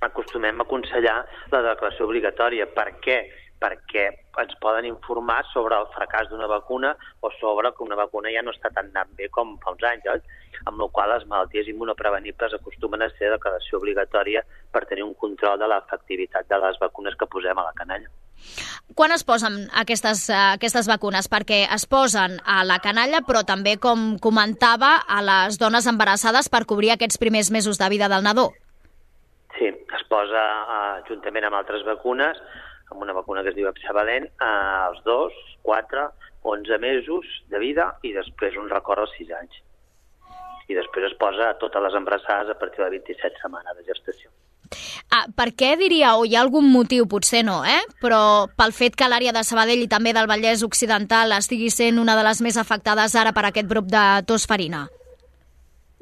acostumem 0.05 0.61
a 0.61 0.67
aconsellar 0.67 1.19
la 1.53 1.63
declaració 1.71 2.09
obligatòria. 2.09 2.69
Per 2.77 2.89
què? 3.05 3.19
Perquè 3.61 4.07
ens 4.41 4.57
poden 4.61 4.85
informar 4.89 5.41
sobre 5.53 5.79
el 5.81 5.87
fracàs 5.95 6.29
d'una 6.29 6.49
vacuna 6.51 6.93
o 7.25 7.31
sobre 7.41 7.73
que 7.73 7.85
una 7.85 7.97
vacuna 7.97 8.33
ja 8.35 8.43
no 8.45 8.53
està 8.53 8.71
tan 8.75 8.91
anant 8.93 9.15
bé 9.17 9.31
com 9.33 9.57
fa 9.63 9.73
uns 9.73 9.87
anys, 9.91 10.11
oi? 10.13 10.21
amb 10.67 10.81
la 10.81 10.89
qual 10.93 11.11
les 11.13 11.25
malalties 11.29 11.69
immunoprevenibles 11.73 12.55
acostumen 12.59 13.03
a 13.05 13.11
ser 13.17 13.31
declaració 13.33 13.81
obligatòria 13.81 14.43
per 14.73 14.87
tenir 14.89 15.05
un 15.05 15.15
control 15.15 15.59
de 15.61 15.69
l'efectivitat 15.71 16.49
de 16.49 16.61
les 16.65 16.79
vacunes 16.81 17.17
que 17.17 17.29
posem 17.29 17.59
a 17.59 17.67
la 17.69 17.75
canalla. 17.77 18.09
Quan 18.95 19.13
es 19.13 19.25
posen 19.25 19.67
aquestes, 19.75 20.27
aquestes 20.31 20.89
vacunes? 20.89 21.29
Perquè 21.33 21.65
es 21.75 21.87
posen 21.89 22.39
a 22.45 22.63
la 22.69 22.79
canalla, 22.85 23.23
però 23.27 23.43
també, 23.49 23.77
com 23.81 24.17
comentava, 24.23 24.97
a 25.09 25.23
les 25.25 25.59
dones 25.61 25.89
embarassades 25.89 26.49
per 26.53 26.65
cobrir 26.69 26.93
aquests 26.95 27.19
primers 27.19 27.51
mesos 27.51 27.81
de 27.81 27.89
vida 27.93 28.09
del 28.13 28.25
nadó. 28.25 28.51
Sí, 29.57 29.69
es 29.73 30.05
posa 30.09 30.45
uh, 30.69 31.03
juntament 31.09 31.49
amb 31.49 31.57
altres 31.57 31.85
vacunes 31.87 32.41
amb 32.91 33.03
una 33.03 33.15
vacuna 33.17 33.43
que 33.43 33.53
es 33.53 33.59
diu 33.59 33.69
Hexavalent, 33.69 34.29
als 34.43 35.03
2, 35.05 35.37
4, 35.63 36.09
11 36.47 36.79
mesos 36.79 37.27
de 37.51 37.59
vida 37.59 37.91
i 38.07 38.13
després 38.15 38.59
un 38.61 38.71
record 38.71 39.05
als 39.05 39.15
6 39.19 39.33
anys. 39.41 39.63
I 40.71 40.75
després 40.75 41.11
es 41.11 41.19
posa 41.19 41.51
a 41.51 41.59
totes 41.59 41.83
les 41.83 41.95
embarassades 41.95 42.51
a 42.51 42.59
partir 42.59 42.83
de 42.85 42.91
27 42.99 43.43
setmanes 43.43 43.79
de 43.79 43.87
gestació. 43.87 44.31
Ah, 45.15 45.27
per 45.31 45.53
què 45.55 45.77
diria, 45.79 46.17
o 46.19 46.25
hi 46.27 46.35
ha 46.35 46.43
algun 46.43 46.67
motiu, 46.73 47.07
potser 47.07 47.45
no, 47.47 47.61
eh? 47.63 47.83
però 48.03 48.49
pel 48.59 48.75
fet 48.75 48.97
que 48.99 49.07
l'àrea 49.07 49.35
de 49.35 49.45
Sabadell 49.47 49.85
i 49.85 49.91
també 49.91 50.13
del 50.17 50.27
Vallès 50.31 50.65
Occidental 50.67 51.35
estigui 51.37 51.71
sent 51.71 52.01
una 52.03 52.17
de 52.19 52.25
les 52.27 52.43
més 52.43 52.59
afectades 52.59 53.15
ara 53.15 53.33
per 53.37 53.47
aquest 53.47 53.71
grup 53.71 53.87
de 53.93 54.05
tos 54.27 54.47
farina? 54.51 54.87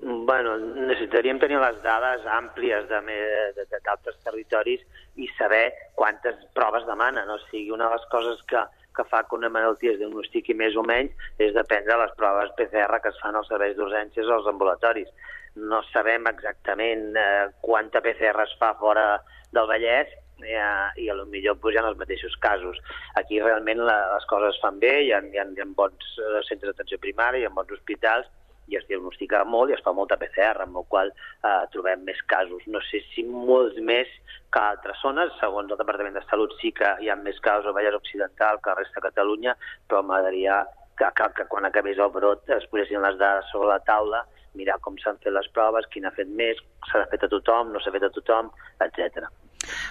Bueno, 0.05 0.57
necessitaríem 0.89 1.39
tenir 1.41 1.61
les 1.61 1.77
dades 1.85 2.25
àmplies 2.29 2.89
d'altres 2.89 4.17
territoris 4.25 4.81
i 5.17 5.29
saber 5.39 5.73
quantes 5.95 6.41
proves 6.55 6.87
demanen. 6.87 7.31
O 7.31 7.39
sigui, 7.51 7.71
una 7.75 7.89
de 7.89 7.99
les 7.99 8.09
coses 8.13 8.43
que, 8.51 8.63
que 8.97 9.05
fa 9.11 9.23
que 9.29 9.37
una 9.37 9.51
malaltia 9.53 9.95
es 9.95 10.01
diagnostiqui 10.01 10.57
més 10.59 10.77
o 10.77 10.85
menys 10.87 11.15
és 11.39 11.55
dependre 11.55 11.95
de 11.95 12.01
les 12.03 12.17
proves 12.19 12.53
PCR 12.59 13.01
que 13.03 13.13
es 13.15 13.23
fan 13.23 13.39
als 13.39 13.51
serveis 13.53 13.77
d'urgències 13.79 14.29
o 14.29 14.39
als 14.39 14.51
ambulatoris. 14.51 15.11
No 15.55 15.83
sabem 15.93 16.27
exactament 16.31 17.15
eh, 17.15 17.47
quanta 17.63 18.03
PCR 18.03 18.47
es 18.47 18.55
fa 18.59 18.75
fora 18.81 19.07
del 19.55 19.71
Vallès 19.71 20.11
eh, 20.43 21.03
i 21.03 21.09
a 21.09 21.15
lo 21.15 21.27
millor 21.31 21.59
ha 21.63 21.89
els 21.89 21.99
mateixos 21.99 22.35
casos. 22.43 22.81
Aquí 23.15 23.41
realment 23.41 23.85
la, 23.87 23.99
les 24.15 24.27
coses 24.27 24.55
es 24.55 24.63
fan 24.63 24.81
bé, 24.83 24.95
hi 25.05 25.13
ha, 25.13 25.23
hi 25.23 25.39
ha, 25.39 25.47
hi 25.47 25.63
ha 25.63 25.69
bons 25.77 26.17
eh, 26.19 26.43
centres 26.49 26.73
d'atenció 26.73 26.99
primària, 26.99 27.45
hi 27.45 27.47
ha 27.47 27.55
bons 27.55 27.71
hospitals, 27.71 28.27
i 28.69 28.79
es 28.79 28.87
diagnostica 28.89 29.43
molt 29.45 29.71
i 29.71 29.77
es 29.77 29.83
fa 29.85 29.93
molta 29.97 30.19
PCR, 30.21 30.65
amb 30.65 30.79
la 30.81 30.85
qual 30.89 31.11
eh, 31.13 31.65
trobem 31.75 32.05
més 32.07 32.21
casos. 32.31 32.65
No 32.67 32.81
sé 32.89 33.03
si 33.13 33.27
molts 33.29 33.77
més 33.81 34.11
que 34.55 34.63
altres 34.63 35.01
zones, 35.03 35.35
segons 35.41 35.73
el 35.73 35.81
Departament 35.81 36.17
de 36.17 36.25
Salut 36.29 36.55
sí 36.61 36.73
que 36.77 36.95
hi 37.03 37.11
ha 37.11 37.19
més 37.21 37.41
casos 37.45 37.69
a 37.69 37.77
Vallès 37.77 37.99
Occidental 37.99 38.61
que 38.63 38.71
a 38.71 38.77
la 38.77 38.83
resta 38.83 39.01
de 39.01 39.09
Catalunya, 39.09 39.57
però 39.89 40.03
m'agradaria 40.03 40.63
que, 40.97 41.11
que, 41.17 41.31
que 41.37 41.49
quan 41.51 41.67
acabés 41.67 41.99
el 41.99 42.13
brot 42.15 42.51
es 42.57 42.67
posessin 42.71 43.03
les 43.03 43.19
dades 43.19 43.51
sobre 43.53 43.73
la 43.73 43.81
taula, 43.87 44.23
mirar 44.55 44.79
com 44.83 44.97
s'han 45.03 45.19
fet 45.23 45.35
les 45.35 45.49
proves, 45.55 45.89
quin 45.91 46.07
ha 46.07 46.15
fet 46.15 46.31
més, 46.31 46.61
s'ha 46.91 47.03
fet 47.11 47.27
a 47.27 47.31
tothom, 47.33 47.73
no 47.75 47.83
s'ha 47.83 47.93
fet 47.95 48.07
a 48.07 48.13
tothom, 48.15 48.53
etc. 48.87 49.27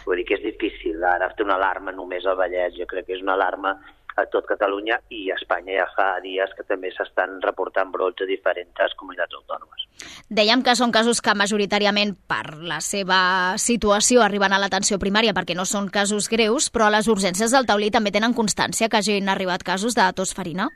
Vull 0.05 0.21
dir 0.21 0.27
que 0.29 0.37
és 0.39 0.45
difícil 0.45 1.03
ara 1.07 1.31
fer 1.35 1.45
una 1.45 1.57
alarma 1.59 1.91
només 1.95 2.25
al 2.25 2.39
Vallès, 2.39 2.77
jo 2.79 2.87
crec 2.89 3.09
que 3.09 3.17
és 3.17 3.25
una 3.25 3.35
alarma 3.35 3.75
a 4.15 4.25
tot 4.29 4.45
Catalunya 4.49 4.99
i 5.13 5.25
a 5.31 5.37
Espanya 5.39 5.79
ja 5.79 5.87
fa 5.95 6.07
dies 6.23 6.51
que 6.57 6.65
també 6.67 6.91
s'estan 6.93 7.39
reportant 7.41 7.91
brots 7.93 8.23
a 8.23 8.29
diferents 8.29 8.95
comunitats 8.99 9.35
autònomes. 9.39 9.87
Dèiem 10.29 10.63
que 10.65 10.75
són 10.77 10.93
casos 10.93 11.21
que 11.21 11.35
majoritàriament 11.37 12.15
per 12.29 12.57
la 12.61 12.79
seva 12.81 13.19
situació 13.57 14.23
arriben 14.23 14.53
a 14.53 14.61
l'atenció 14.61 14.99
primària 15.01 15.33
perquè 15.33 15.57
no 15.57 15.65
són 15.65 15.89
casos 15.89 16.29
greus, 16.29 16.69
però 16.73 16.89
les 16.93 17.09
urgències 17.09 17.51
del 17.53 17.67
taulí 17.69 17.91
també 17.91 18.13
tenen 18.13 18.37
constància 18.37 18.89
que 18.89 19.01
hagin 19.01 19.29
arribat 19.29 19.65
casos 19.65 19.97
de 19.97 20.07
tos 20.15 20.33
farina? 20.33 20.69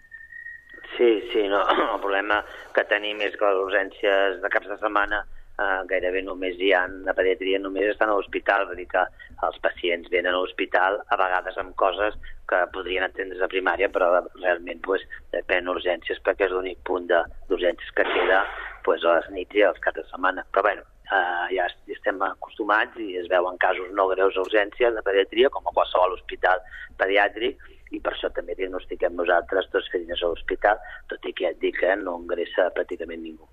Sí, 0.97 1.09
sí, 1.31 1.47
no. 1.47 1.61
el 1.93 2.01
problema 2.01 2.41
que 2.73 2.85
tenim 2.89 3.21
és 3.21 3.35
que 3.37 3.45
les 3.45 3.63
urgències 3.65 4.41
de 4.41 4.53
caps 4.53 4.69
de 4.71 4.79
setmana 4.81 5.23
eh, 5.59 5.81
gairebé 5.89 6.21
només 6.23 6.55
hi 6.59 6.71
ha, 6.73 6.85
la 7.05 7.13
pediatria 7.17 7.59
només 7.59 7.89
estan 7.91 8.09
a 8.09 8.15
l'hospital, 8.17 8.65
vull 8.69 8.77
dir 8.81 8.87
que 8.91 9.03
els 9.47 9.59
pacients 9.61 10.09
venen 10.09 10.33
a 10.33 10.37
l'hospital 10.39 11.01
a 11.07 11.17
vegades 11.19 11.57
amb 11.57 11.75
coses 11.75 12.15
que 12.49 12.61
podrien 12.73 13.03
atendre's 13.03 13.41
a 13.43 13.49
primària, 13.51 13.89
però 13.91 14.11
realment 14.41 14.79
pues, 14.81 15.01
depèn 15.33 15.67
urgències 15.67 16.19
perquè 16.23 16.45
és 16.47 16.51
l'únic 16.55 16.79
punt 16.87 17.07
d'urgències 17.09 17.91
que 17.93 18.05
queda 18.07 18.43
pues, 18.85 19.03
a 19.03 19.17
les 19.19 19.29
nits 19.35 19.55
i 19.55 19.63
als 19.67 19.79
caps 19.83 19.99
de 19.99 20.05
setmana. 20.09 20.45
Però 20.53 20.63
bueno, 20.63 20.81
eh, 21.11 21.55
ja 21.55 21.65
est- 21.67 21.89
estem 21.91 22.21
acostumats 22.23 22.95
i 23.03 23.17
es 23.19 23.27
veuen 23.27 23.57
casos 23.57 23.91
no 23.91 24.07
greus 24.13 24.37
a 24.37 24.45
urgències 24.47 24.93
de 24.95 25.03
pediatria, 25.03 25.49
com 25.49 25.67
a 25.67 25.73
qualsevol 25.75 26.15
hospital 26.15 26.63
pediàtric, 26.97 27.59
i 27.91 27.99
per 28.03 28.13
això 28.13 28.31
també 28.35 28.55
diagnostiquem 28.55 29.15
nosaltres 29.15 29.69
dos 29.71 29.87
ferines 29.91 30.23
a 30.23 30.27
l'hospital, 30.31 30.79
tot 31.07 31.23
i 31.27 31.33
que 31.33 31.45
ja 31.45 31.51
et 31.51 31.59
dic 31.59 31.77
que 31.79 31.95
no 31.99 32.17
ingressa 32.19 32.69
pràcticament 32.75 33.21
ningú. 33.23 33.47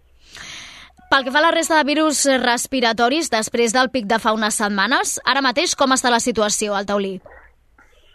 Pel 1.14 1.22
que 1.22 1.30
fa 1.30 1.38
a 1.38 1.44
la 1.44 1.52
resta 1.54 1.76
de 1.78 1.86
virus 1.86 2.24
respiratoris, 2.42 3.28
després 3.30 3.70
del 3.70 3.86
pic 3.94 4.08
de 4.10 4.16
fa 4.18 4.32
unes 4.34 4.56
setmanes, 4.58 5.12
ara 5.30 5.44
mateix 5.46 5.76
com 5.78 5.94
està 5.94 6.10
la 6.10 6.18
situació 6.18 6.74
al 6.74 6.88
taulí? 6.88 7.12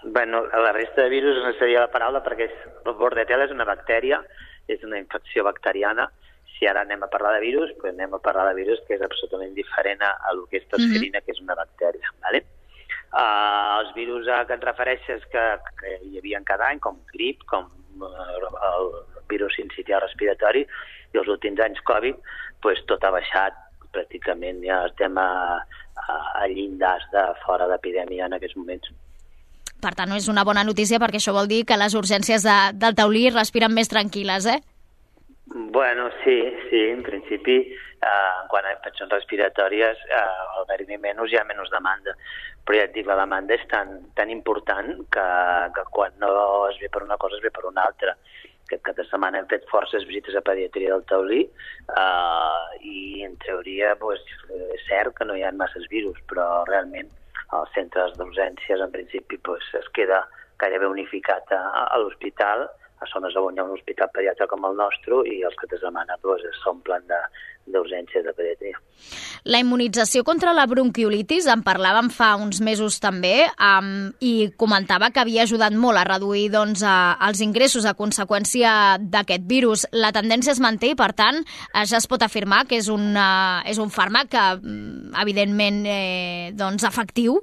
Bueno, 0.04 0.42
la 0.52 0.74
resta 0.76 1.06
de 1.06 1.14
virus 1.14 1.40
no 1.46 1.54
seria 1.56 1.86
la 1.86 1.94
paraula 1.94 2.20
perquè 2.26 2.50
és, 2.50 2.58
el 2.84 2.98
bordetella 3.00 3.48
és 3.48 3.56
una 3.56 3.70
bactèria, 3.70 4.20
és 4.68 4.84
una 4.84 5.00
infecció 5.00 5.48
bacteriana. 5.48 6.10
Si 6.58 6.68
ara 6.68 6.84
anem 6.84 7.08
a 7.08 7.10
parlar 7.14 7.38
de 7.38 7.46
virus, 7.46 7.72
doncs 7.78 7.94
anem 7.94 8.20
a 8.20 8.22
parlar 8.28 8.50
de 8.50 8.60
virus 8.60 8.84
que 8.84 8.98
és 9.00 9.08
absolutament 9.08 9.56
diferent 9.56 10.04
a, 10.04 10.12
a 10.20 10.36
el 10.36 10.44
que 10.52 10.60
és 10.60 10.68
tosferina, 10.68 11.00
mm 11.00 11.22
-hmm. 11.22 11.26
que 11.26 11.32
és 11.32 11.40
una 11.40 11.56
bactèria. 11.56 12.12
¿vale? 12.20 12.44
Uh, 13.16 13.80
els 13.80 13.96
virus 13.96 14.28
a 14.28 14.44
què 14.44 14.60
et 14.60 14.64
refereixes 14.74 15.24
que, 15.32 15.46
que 15.80 16.00
hi 16.04 16.18
havia 16.18 16.44
cada 16.44 16.68
any, 16.68 16.80
com 16.80 17.00
grip, 17.16 17.48
com 17.48 17.64
uh, 18.04 18.76
el 18.76 18.92
virus 19.30 19.56
sincitial 19.56 20.02
respiratori, 20.02 20.68
i 21.14 21.18
els 21.18 21.28
últims 21.28 21.60
anys 21.60 21.82
Covid, 21.88 22.16
pues, 22.62 22.82
tot 22.88 23.04
ha 23.04 23.12
baixat, 23.16 23.58
pràcticament 23.94 24.64
ja 24.64 24.84
estem 24.86 25.18
a, 25.18 25.30
a, 25.60 26.18
a 26.44 26.48
llindars 26.52 27.06
de 27.14 27.24
fora 27.46 27.68
d'epidèmia 27.70 28.28
en 28.28 28.38
aquests 28.38 28.58
moments. 28.60 28.92
Per 29.80 29.94
tant, 29.96 30.10
no 30.12 30.18
és 30.20 30.28
una 30.28 30.44
bona 30.44 30.66
notícia 30.68 31.00
perquè 31.00 31.22
això 31.22 31.34
vol 31.36 31.48
dir 31.48 31.64
que 31.66 31.78
les 31.80 31.96
urgències 31.96 32.44
de, 32.44 32.58
del 32.76 32.98
taulí 33.00 33.30
respiren 33.32 33.74
més 33.74 33.90
tranquil·les, 33.92 34.50
eh? 34.52 34.60
Bueno, 35.50 36.10
sí, 36.24 36.36
sí, 36.70 36.82
en 36.92 37.02
principi, 37.02 37.56
eh, 37.72 38.40
quan 38.52 38.68
ha 38.68 38.76
infeccions 38.76 39.12
respiratòries, 39.16 40.04
eh, 40.10 40.20
al 40.20 40.66
haver-hi 40.66 41.00
menys 41.02 41.32
hi 41.32 41.40
ha 41.40 41.46
menys 41.48 41.72
demanda. 41.74 42.14
Però 42.68 42.78
ja 42.78 42.86
et 42.86 42.94
dic, 42.94 43.08
la 43.08 43.18
demanda 43.18 43.56
és 43.56 43.64
tan, 43.72 43.96
tan 44.20 44.30
important 44.30 44.92
que, 45.10 45.28
que 45.74 45.86
quan 45.96 46.14
no 46.22 46.34
es 46.68 46.78
ve 46.84 46.92
per 46.94 47.02
una 47.08 47.18
cosa 47.18 47.40
es 47.40 47.42
ve 47.42 47.50
per 47.56 47.66
una 47.66 47.88
altra. 47.88 48.14
Aquest 48.70 48.84
cap 48.86 48.98
de 49.00 49.04
setmana 49.10 49.40
hem 49.42 49.48
fet 49.50 49.64
forces 49.66 50.04
visites 50.06 50.36
a 50.38 50.44
pediatria 50.46 50.92
del 50.94 51.06
taulí 51.10 51.40
eh, 51.42 52.66
i 52.86 53.24
en 53.26 53.34
teoria 53.42 53.96
pues, 53.98 54.22
és 54.76 54.84
cert 54.86 55.16
que 55.18 55.26
no 55.26 55.34
hi 55.34 55.42
ha 55.42 55.50
masses 55.58 55.88
virus, 55.90 56.20
però 56.30 56.46
realment 56.70 57.10
els 57.58 57.72
centres 57.74 58.14
d'urgències 58.20 58.84
en 58.86 58.94
principi 58.94 59.40
pues, 59.42 59.66
es 59.80 59.90
queda 59.98 60.22
gairebé 60.62 60.86
unificat 60.92 61.50
a, 61.56 61.64
a 61.90 61.98
l'hospital 61.98 62.68
a 63.00 63.08
zones 63.14 63.36
on 63.40 63.56
hi 63.56 63.62
ha 63.62 63.66
un 63.66 63.76
hospital 63.78 64.10
pediatre 64.14 64.48
com 64.52 64.66
el 64.68 64.76
nostre 64.78 65.22
i 65.32 65.40
els 65.48 65.56
caps 65.60 65.76
de 65.76 65.80
setmana 65.84 66.18
doncs, 66.24 66.44
s'omplen 66.64 67.06
d'urgències 67.70 68.24
de, 68.24 68.28
de 68.28 68.36
pediatria. 68.36 68.80
La 69.48 69.62
immunització 69.64 70.26
contra 70.28 70.54
la 70.56 70.66
bronquiolitis 70.68 71.48
en 71.52 71.64
parlàvem 71.64 72.10
fa 72.12 72.34
uns 72.42 72.60
mesos 72.66 73.00
també 73.00 73.48
um, 73.56 74.10
i 74.20 74.50
comentava 74.60 75.12
que 75.16 75.22
havia 75.24 75.46
ajudat 75.48 75.76
molt 75.76 76.02
a 76.02 76.08
reduir 76.08 76.50
doncs, 76.54 76.84
a, 76.84 77.16
els 77.30 77.44
ingressos 77.46 77.88
a 77.88 77.96
conseqüència 78.00 78.98
d'aquest 79.00 79.48
virus. 79.48 79.86
La 79.96 80.12
tendència 80.16 80.56
es 80.56 80.64
manté 80.64 80.92
i, 80.94 80.98
per 81.00 81.14
tant, 81.16 81.40
eh, 81.72 81.86
ja 81.86 82.02
es 82.02 82.10
pot 82.10 82.26
afirmar 82.26 82.66
que 82.68 82.82
és, 82.82 82.90
una, 82.92 83.62
és 83.70 83.80
un 83.80 83.94
fàrmac 83.94 84.34
que, 84.34 84.46
mm, 84.60 85.16
evidentment, 85.24 85.86
eh, 85.88 86.52
doncs, 86.60 86.84
efectiu 86.90 87.40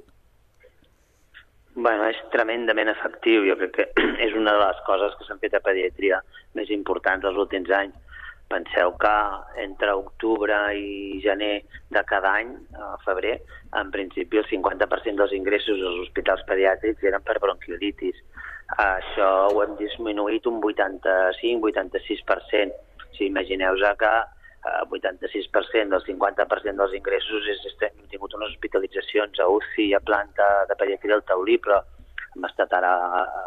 Bueno, 1.77 2.07
és 2.09 2.17
tremendament 2.33 2.89
efectiu. 2.89 3.43
Jo 3.45 3.53
crec 3.59 3.75
que 3.75 3.83
és 4.25 4.31
una 4.33 4.55
de 4.55 4.61
les 4.63 4.79
coses 4.87 5.13
que 5.17 5.25
s'han 5.27 5.41
fet 5.43 5.53
a 5.53 5.59
pediatria 5.61 6.17
més 6.57 6.69
importants 6.73 7.27
els 7.29 7.37
últims 7.43 7.69
anys. 7.79 7.95
Penseu 8.49 8.89
que 8.97 9.17
entre 9.61 9.93
octubre 9.99 10.55
i 10.73 11.21
gener 11.21 11.69
de 11.93 12.01
cada 12.09 12.31
any, 12.39 12.49
a 12.81 12.97
febrer, 13.03 13.35
en 13.77 13.93
principi 13.93 14.41
el 14.41 14.49
50% 14.49 15.21
dels 15.21 15.37
ingressos 15.37 15.77
als 15.83 16.01
hospitals 16.07 16.41
pediàtrics 16.49 17.05
eren 17.11 17.21
per 17.27 17.37
bronquiolitis. 17.43 18.17
Això 18.81 19.29
ho 19.51 19.57
hem 19.61 19.73
disminuït 19.77 20.43
un 20.49 20.57
85-86%. 20.63 22.73
Si 23.19 23.23
imagineu 23.29 23.73
que 24.01 24.13
86% 24.85 25.93
del 25.93 26.03
50% 26.05 26.81
dels 26.81 26.95
ingressos 26.97 27.47
és, 27.53 27.65
hem 27.81 28.07
tingut 28.11 28.33
unes 28.37 28.53
hospitalitzacions 28.53 29.39
a 29.39 29.47
UCI, 29.51 29.93
a 29.95 30.03
planta 30.03 30.47
de 30.69 30.77
pediatria 30.79 31.17
del 31.17 31.25
Taulí, 31.27 31.57
però 31.63 31.81
hem 32.35 32.47
estat 32.49 32.73
ara 32.77 32.93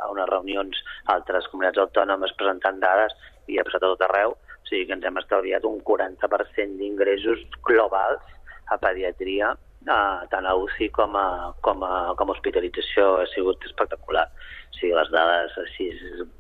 a 0.03 0.11
unes 0.11 0.29
reunions 0.31 0.83
a 1.07 1.17
altres 1.17 1.49
comunitats 1.53 1.83
autònomes 1.85 2.35
presentant 2.39 2.81
dades 2.83 3.15
i 3.51 3.59
ha 3.59 3.67
passat 3.67 3.85
a 3.85 3.93
tot 3.93 4.07
arreu, 4.09 4.35
o 4.35 4.69
sigui 4.69 4.87
que 4.89 4.97
ens 4.99 5.07
hem 5.07 5.19
estalviat 5.21 5.67
un 5.69 5.81
40% 5.87 6.79
d'ingressos 6.81 7.45
globals 7.67 8.25
a 8.71 8.79
pediatria, 8.79 9.55
eh, 9.87 10.27
tant 10.33 10.47
a 10.47 10.57
UCI 10.59 10.91
com 10.95 11.17
a, 11.19 11.29
com, 11.67 11.83
a, 11.87 11.95
com 12.19 12.31
a 12.31 12.37
hospitalització 12.37 13.17
ha 13.23 13.31
sigut 13.35 13.65
espectacular. 13.67 14.27
O 14.71 14.79
sigui, 14.79 14.95
les 14.97 15.11
dades 15.15 15.57
així 15.65 15.91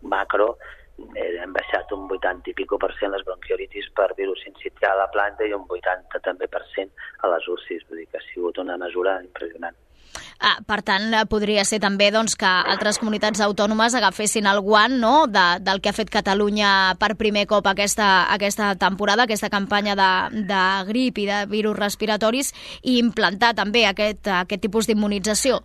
macro 0.02 0.52
eh, 0.54 0.79
hem 1.16 1.52
baixat 1.56 1.92
un 1.96 2.08
80 2.08 2.52
i 2.52 2.56
pico 2.62 2.78
per 2.78 2.90
cent 3.00 3.12
les 3.14 3.24
bronquiolitis 3.26 3.90
per 3.96 4.10
virus 4.16 4.42
sincitial 4.46 4.96
a 4.96 5.04
la 5.04 5.12
planta 5.14 5.46
i 5.46 5.54
un 5.56 5.66
80 5.68 6.24
també 6.24 6.48
per 6.48 6.64
cent 6.74 6.90
a 7.20 7.30
les 7.34 7.46
UCIs, 7.56 7.86
vull 7.88 8.02
dir 8.02 8.08
que 8.10 8.20
ha 8.20 8.28
sigut 8.32 8.58
una 8.62 8.76
mesura 8.80 9.20
impressionant. 9.22 9.76
Ah, 10.40 10.56
per 10.66 10.80
tant, 10.82 11.12
podria 11.30 11.66
ser 11.68 11.78
també 11.84 12.08
doncs, 12.10 12.34
que 12.40 12.48
altres 12.48 12.98
comunitats 12.98 13.42
autònomes 13.44 13.94
agafessin 13.94 14.48
el 14.50 14.62
guant 14.64 14.96
no? 15.02 15.14
de, 15.28 15.44
del 15.60 15.82
que 15.84 15.92
ha 15.92 15.96
fet 15.96 16.10
Catalunya 16.10 16.96
per 17.00 17.12
primer 17.20 17.44
cop 17.50 17.68
aquesta, 17.68 18.08
aquesta 18.32 18.72
temporada, 18.80 19.28
aquesta 19.28 19.52
campanya 19.52 19.94
de, 20.00 20.10
de 20.48 20.62
grip 20.88 21.20
i 21.20 21.28
de 21.28 21.44
virus 21.50 21.78
respiratoris 21.78 22.54
i 22.82 22.98
implantar 22.98 23.52
també 23.58 23.84
aquest, 23.86 24.32
aquest 24.40 24.64
tipus 24.64 24.88
d'immunització. 24.88 25.60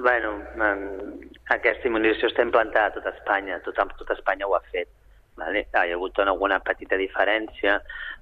Bueno, 0.00 0.38
aquesta 1.52 1.88
immunització 1.88 2.30
està 2.30 2.44
implantada 2.46 2.88
a 2.88 2.94
tota 2.94 3.10
Espanya, 3.12 3.58
tot, 3.66 3.76
tot 3.98 4.12
Espanya 4.14 4.48
ho 4.48 4.54
ha 4.56 4.62
fet. 4.72 4.88
Vale? 5.36 5.66
Hi 5.68 5.92
ha 5.92 5.96
hagut 5.96 6.18
alguna 6.20 6.58
petita 6.64 6.96
diferència, 7.00 7.78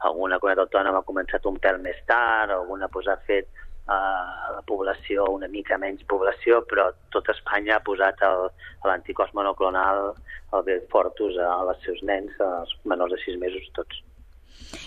alguna 0.07 0.39
comunitat 0.43 0.65
autònoma 0.65 1.03
ha 1.03 1.07
començat 1.07 1.47
un 1.47 1.59
pèl 1.63 1.79
més 1.83 1.99
tard, 2.11 2.51
alguna 2.55 2.89
pues, 2.89 3.07
ha 3.07 3.17
fet 3.27 3.49
a 3.91 3.99
la 4.55 4.63
població, 4.67 5.25
una 5.31 5.49
mica 5.51 5.79
menys 5.79 6.03
població, 6.11 6.61
però 6.71 6.91
tot 7.15 7.31
Espanya 7.35 7.77
ha 7.79 7.87
posat 7.87 8.23
l'anticòs 8.87 9.35
monoclonal, 9.35 10.13
el 10.55 10.67
Beyfortus, 10.67 11.39
als 11.39 11.83
seus 11.87 12.03
nens, 12.03 12.35
als 12.39 12.75
menors 12.85 13.15
de 13.15 13.23
6 13.25 13.39
mesos, 13.43 13.67
tots. 13.79 14.03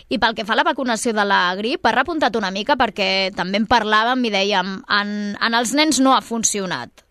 I 0.10 0.20
pel 0.22 0.36
que 0.38 0.46
fa 0.48 0.56
a 0.56 0.60
la 0.60 0.68
vacunació 0.68 1.14
de 1.16 1.26
la 1.26 1.42
grip, 1.60 1.86
ha 1.86 1.96
repuntat 1.96 2.36
una 2.40 2.52
mica 2.52 2.78
perquè 2.80 3.32
també 3.36 3.62
en 3.62 3.70
parlàvem 3.70 4.26
i 4.28 4.34
dèiem 4.34 4.76
en, 5.00 5.14
en 5.36 5.60
els 5.60 5.74
nens 5.78 6.02
no 6.04 6.16
ha 6.16 6.22
funcionat. 6.22 7.04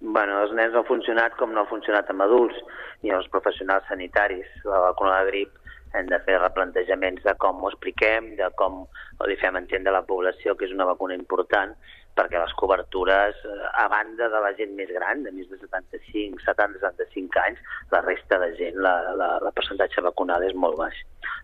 Bueno, 0.00 0.42
els 0.44 0.52
nens 0.54 0.74
no 0.74 0.82
ha 0.82 0.88
funcionat 0.88 1.36
com 1.40 1.54
no 1.54 1.62
ha 1.62 1.70
funcionat 1.70 2.10
amb 2.12 2.26
adults 2.26 2.58
ni 3.02 3.12
els 3.14 3.28
professionals 3.32 3.86
sanitaris. 3.88 4.46
La 4.64 4.82
vacuna 4.90 5.14
de 5.14 5.22
la 5.22 5.30
grip 5.30 5.62
hem 5.96 6.08
de 6.10 6.18
fer 6.26 6.36
replantejaments 6.40 7.24
de 7.24 7.34
com 7.40 7.62
ho 7.62 7.70
expliquem, 7.70 8.34
de 8.36 8.48
com 8.60 8.84
li 9.26 9.36
fem 9.40 9.56
entendre 9.56 9.94
a 9.94 9.98
la 10.00 10.06
població 10.08 10.54
que 10.56 10.68
és 10.68 10.74
una 10.74 10.88
vacuna 10.88 11.16
important, 11.16 11.72
perquè 12.16 12.40
les 12.40 12.54
cobertures, 12.56 13.40
a 13.76 13.86
banda 13.92 14.30
de 14.32 14.40
la 14.40 14.52
gent 14.56 14.72
més 14.78 14.90
gran, 14.92 15.22
de 15.26 15.32
més 15.36 15.48
de 15.50 15.58
75, 15.60 16.40
70, 16.46 16.80
75 16.80 17.42
anys, 17.42 17.60
la 17.92 18.00
resta 18.06 18.38
de 18.42 18.52
gent, 18.56 18.78
la, 18.86 18.94
la, 19.20 19.30
la 19.44 19.52
percentatge 19.56 20.04
vacunal 20.06 20.46
és 20.46 20.56
molt 20.56 20.78
baix. 20.80 21.02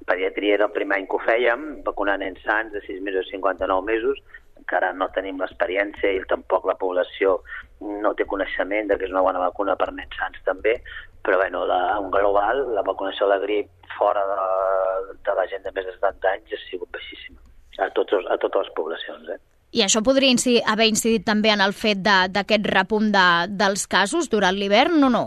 Pediatria 0.08 0.56
era 0.56 0.70
el 0.70 0.76
primer 0.76 0.98
any 0.98 1.08
que 1.10 1.18
ho 1.18 1.24
fèiem, 1.26 1.66
vacunar 1.86 2.16
nens 2.22 2.40
sants 2.46 2.72
de 2.72 2.80
6 2.86 3.04
mesos 3.04 3.28
a 3.28 3.34
59 3.34 3.84
mesos, 3.90 4.24
encara 4.62 4.92
no 4.96 5.10
tenim 5.14 5.40
l'experiència 5.42 6.14
i 6.16 6.22
tampoc 6.30 6.66
la 6.68 6.78
població 6.80 7.40
no 7.82 8.12
té 8.14 8.24
coneixement 8.30 8.88
de 8.88 8.96
que 8.98 9.08
és 9.08 9.14
una 9.14 9.24
bona 9.26 9.42
vacuna 9.42 9.74
per 9.76 9.90
nens 9.92 10.14
sants 10.18 10.40
també, 10.46 10.76
però 11.22 11.38
bueno, 11.42 11.64
la, 11.66 11.80
en 11.98 12.10
global 12.14 12.64
la 12.76 12.84
vacunació 12.86 13.26
de 13.26 13.34
la 13.34 13.42
grip 13.42 13.70
fora 13.98 14.22
de, 14.30 15.16
de 15.26 15.34
la 15.38 15.46
gent 15.50 15.66
de 15.66 15.74
més 15.74 15.88
de 15.88 15.96
70 15.98 16.36
anys 16.36 16.54
ha 16.54 16.60
sigut 16.68 16.90
baixíssima 16.94 17.40
a, 17.78 17.90
tots, 17.96 18.14
a 18.30 18.38
totes 18.38 18.66
les 18.66 18.76
poblacions. 18.78 19.34
Eh? 19.34 19.40
I 19.72 19.80
això 19.80 20.02
podria 20.04 20.28
incidir, 20.28 20.60
haver 20.68 20.90
incidit 20.90 21.24
també 21.24 21.48
en 21.48 21.62
el 21.64 21.72
fet 21.72 22.02
d'aquest 22.04 22.66
repunt 22.74 23.08
de, 23.14 23.28
dels 23.48 23.86
casos 23.88 24.28
durant 24.28 24.58
l'hivern 24.58 25.00
o 25.06 25.08
no? 25.12 25.22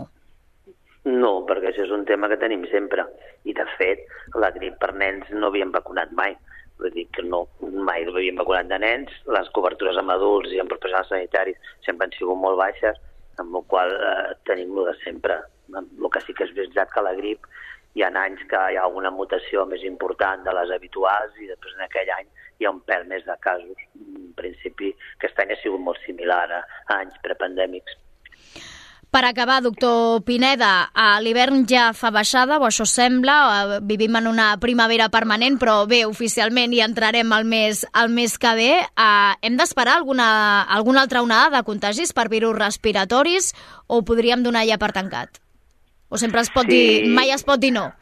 No, 1.06 1.32
perquè 1.48 1.72
això 1.72 1.82
és 1.86 1.94
un 1.94 2.04
tema 2.06 2.30
que 2.30 2.38
tenim 2.38 2.62
sempre. 2.70 3.04
I, 3.46 3.54
de 3.54 3.66
fet, 3.78 4.04
la 4.38 4.52
grip 4.54 4.78
per 4.82 4.92
nens 4.94 5.26
no 5.34 5.50
havíem 5.50 5.74
vacunat 5.74 6.14
mai. 6.18 6.36
Vull 6.78 6.94
dir 6.94 7.06
que 7.14 7.24
no, 7.26 7.44
mai 7.88 8.06
havíem 8.06 8.38
vacunat 8.38 8.70
de 8.70 8.78
nens. 8.82 9.12
Les 9.34 9.50
cobertures 9.56 9.98
amb 9.98 10.14
adults 10.14 10.54
i 10.54 10.62
amb 10.62 10.70
professionals 10.70 11.10
sanitaris 11.10 11.58
sempre 11.86 12.06
han 12.06 12.14
sigut 12.14 12.38
molt 12.38 12.58
baixes, 12.62 12.98
amb 13.42 13.54
la 13.54 13.62
qual 13.70 13.94
eh, 13.94 14.34
tenim 14.46 14.74
lo 14.78 14.86
de 14.86 14.94
sempre. 15.02 15.40
El 15.74 16.10
que 16.14 16.22
sí 16.22 16.34
que 16.38 16.46
és 16.46 16.54
veritat 16.54 16.94
que 16.94 17.02
la 17.02 17.16
grip 17.18 17.46
hi 17.98 18.04
ha 18.06 18.14
anys 18.22 18.42
que 18.50 18.58
hi 18.70 18.78
ha 18.78 18.86
alguna 18.86 19.10
mutació 19.10 19.66
més 19.66 19.82
important 19.88 20.42
de 20.46 20.54
les 20.54 20.74
habituals 20.74 21.38
i 21.42 21.50
després 21.50 21.78
en 21.78 21.86
aquell 21.86 22.12
any 22.18 22.28
hi 22.58 22.66
ha 22.66 22.72
un 22.72 22.80
pèl 22.88 23.06
més 23.10 23.24
de 23.26 23.36
casos. 23.44 23.76
En 23.98 24.32
principi, 24.38 24.92
aquest 25.18 25.38
any 25.42 25.52
ha 25.52 25.60
sigut 25.62 25.82
molt 25.82 26.00
similar 26.06 26.44
a, 26.58 26.64
anys 27.00 27.16
prepandèmics. 27.24 27.96
Per 29.16 29.22
acabar, 29.24 29.62
doctor 29.64 30.20
Pineda, 30.26 30.90
a 30.92 31.20
l'hivern 31.24 31.62
ja 31.70 31.86
fa 31.96 32.10
baixada, 32.12 32.58
o 32.60 32.66
això 32.66 32.84
sembla, 32.84 33.36
eh, 33.46 33.78
vivim 33.80 34.16
en 34.18 34.26
una 34.28 34.48
primavera 34.60 35.08
permanent, 35.08 35.56
però 35.62 35.86
bé, 35.88 36.02
oficialment 36.04 36.74
hi 36.74 36.82
entrarem 36.84 37.32
el 37.32 37.46
mes, 37.48 37.86
el 37.94 38.10
mes 38.12 38.36
que 38.36 38.52
ve. 38.58 38.72
Uh, 38.92 39.32
hem 39.40 39.56
d'esperar 39.56 39.96
alguna, 39.96 40.28
alguna 40.64 41.06
altra 41.06 41.22
onada 41.22 41.56
de 41.56 41.64
contagis 41.64 42.12
per 42.12 42.28
virus 42.28 42.58
respiratoris 42.58 43.54
o 43.86 44.02
podríem 44.02 44.42
donar 44.42 44.66
ja 44.68 44.76
per 44.76 44.92
tancat? 44.92 45.40
O 46.08 46.18
sempre 46.18 46.42
es 46.42 46.50
pot 46.50 46.68
sí. 46.68 46.74
dir, 46.76 47.14
mai 47.14 47.32
es 47.32 47.46
pot 47.46 47.62
dir 47.62 47.72
no? 47.72 47.92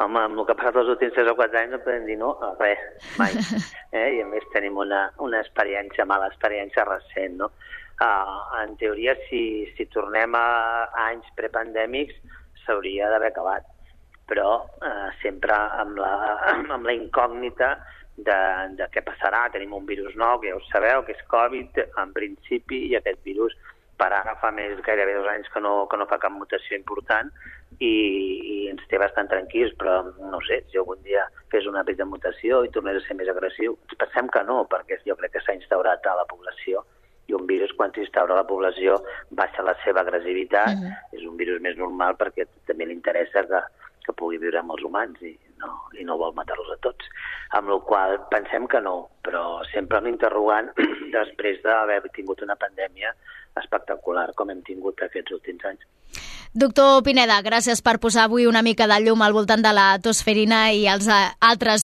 Home, 0.00 0.22
amb 0.24 0.38
el 0.40 0.46
que 0.48 0.54
ha 0.54 0.56
passat 0.56 0.78
els 0.80 0.90
últims 0.94 1.12
3 1.12 1.28
o 1.28 1.34
4 1.36 1.58
anys 1.60 1.74
no 1.74 1.80
podem 1.84 2.06
dir 2.08 2.16
no 2.20 2.30
a 2.40 2.54
res, 2.56 2.80
mai. 3.20 3.34
eh? 4.00 4.08
I 4.16 4.22
a 4.24 4.28
més 4.30 4.46
tenim 4.54 4.78
una, 4.80 5.02
una 5.20 5.42
experiència, 5.44 6.06
mala 6.08 6.30
experiència 6.32 6.86
recent, 6.88 7.36
no? 7.42 7.50
Uh, 8.02 8.38
en 8.62 8.72
teoria, 8.80 9.12
si, 9.28 9.42
si 9.76 9.84
tornem 9.92 10.32
a, 10.34 10.46
a 10.88 11.10
anys 11.10 11.28
prepandèmics, 11.38 12.16
s'hauria 12.64 13.10
d'haver 13.12 13.30
acabat. 13.30 13.68
Però 14.30 14.48
uh, 14.64 15.10
sempre 15.20 15.54
amb 15.82 16.00
la, 16.00 16.14
amb 16.78 16.88
la 16.88 16.96
incògnita 16.96 17.74
de, 18.16 18.38
de 18.80 18.88
què 18.94 19.04
passarà. 19.04 19.44
Tenim 19.52 19.76
un 19.76 19.86
virus 19.86 20.16
nou, 20.16 20.40
que 20.40 20.50
ja 20.50 20.56
ho 20.56 20.64
sabeu, 20.70 21.04
que 21.04 21.14
és 21.14 21.22
Covid, 21.30 21.84
en 22.00 22.16
principi, 22.16 22.86
i 22.88 22.96
aquest 22.98 23.20
virus 23.28 23.54
per 24.02 24.10
ara 24.18 24.34
fa 24.42 24.50
més 24.50 24.80
gairebé 24.86 25.14
dos 25.14 25.28
anys 25.30 25.50
que 25.54 25.60
no, 25.62 25.86
que 25.90 25.98
no 26.00 26.08
fa 26.10 26.18
cap 26.22 26.34
mutació 26.34 26.74
important 26.78 27.30
i, 27.78 27.90
i 27.90 28.56
ens 28.72 28.82
té 28.90 28.98
bastant 28.98 29.30
tranquils, 29.30 29.74
però 29.78 30.00
no 30.32 30.40
sé, 30.48 30.62
si 30.70 30.80
algun 30.80 30.98
dia 31.06 31.22
fes 31.54 31.68
una 31.70 31.84
petita 31.86 32.08
mutació 32.08 32.64
i 32.66 32.72
tornés 32.74 32.98
a 32.98 33.04
ser 33.06 33.16
més 33.20 33.30
agressiu, 33.30 33.76
ens 33.86 34.00
pensem 34.00 34.30
que 34.34 34.42
no, 34.48 34.62
perquè 34.72 34.98
jo 35.06 35.16
crec 35.20 35.36
que 35.36 35.44
s'ha 35.44 35.56
instaurat 35.58 36.10
a 36.10 36.16
la 36.18 36.26
població 36.30 36.82
i 37.30 37.36
un 37.38 37.46
virus 37.46 37.70
quan 37.78 37.94
s'instaura 37.94 38.34
a 38.34 38.40
la 38.42 38.48
població 38.48 38.98
baixa 39.38 39.62
la 39.62 39.76
seva 39.84 40.02
agressivitat, 40.02 40.74
uh 40.74 40.82
-huh. 40.82 41.18
és 41.18 41.22
un 41.28 41.36
virus 41.36 41.62
més 41.62 41.78
normal 41.78 42.18
perquè 42.18 42.48
també 42.66 42.86
li 42.86 42.98
interessa 42.98 43.46
que, 43.46 43.60
que 44.04 44.18
pugui 44.18 44.42
viure 44.42 44.58
amb 44.58 44.72
els 44.74 44.82
humans 44.82 45.22
i 45.22 45.38
no, 45.62 45.72
i 45.98 46.06
no 46.08 46.18
vol 46.20 46.34
matar-los 46.36 46.70
a 46.74 46.78
tots. 46.84 47.08
Amb 47.58 47.72
la 47.72 47.78
qual 47.86 48.18
pensem 48.32 48.68
que 48.70 48.80
no, 48.84 48.96
però 49.24 49.62
sempre 49.72 50.02
un 50.02 50.10
interrogant 50.12 50.72
després 51.18 51.62
d'haver 51.64 52.02
tingut 52.12 52.42
una 52.46 52.58
pandèmia 52.60 53.14
espectacular 53.60 54.30
com 54.36 54.50
hem 54.50 54.62
tingut 54.66 55.02
aquests 55.04 55.34
últims 55.38 55.64
anys. 55.68 55.88
Doctor 56.52 57.00
Pineda, 57.04 57.38
gràcies 57.40 57.80
per 57.80 57.96
posar 58.00 58.26
avui 58.26 58.44
una 58.46 58.60
mica 58.60 58.84
de 58.90 58.98
llum 59.00 59.22
al 59.24 59.32
voltant 59.32 59.62
de 59.64 59.72
la 59.72 59.86
tosferina 60.04 60.66
i 60.76 60.84
els 60.90 61.08
eh, 61.08 61.22
altres 61.40 61.81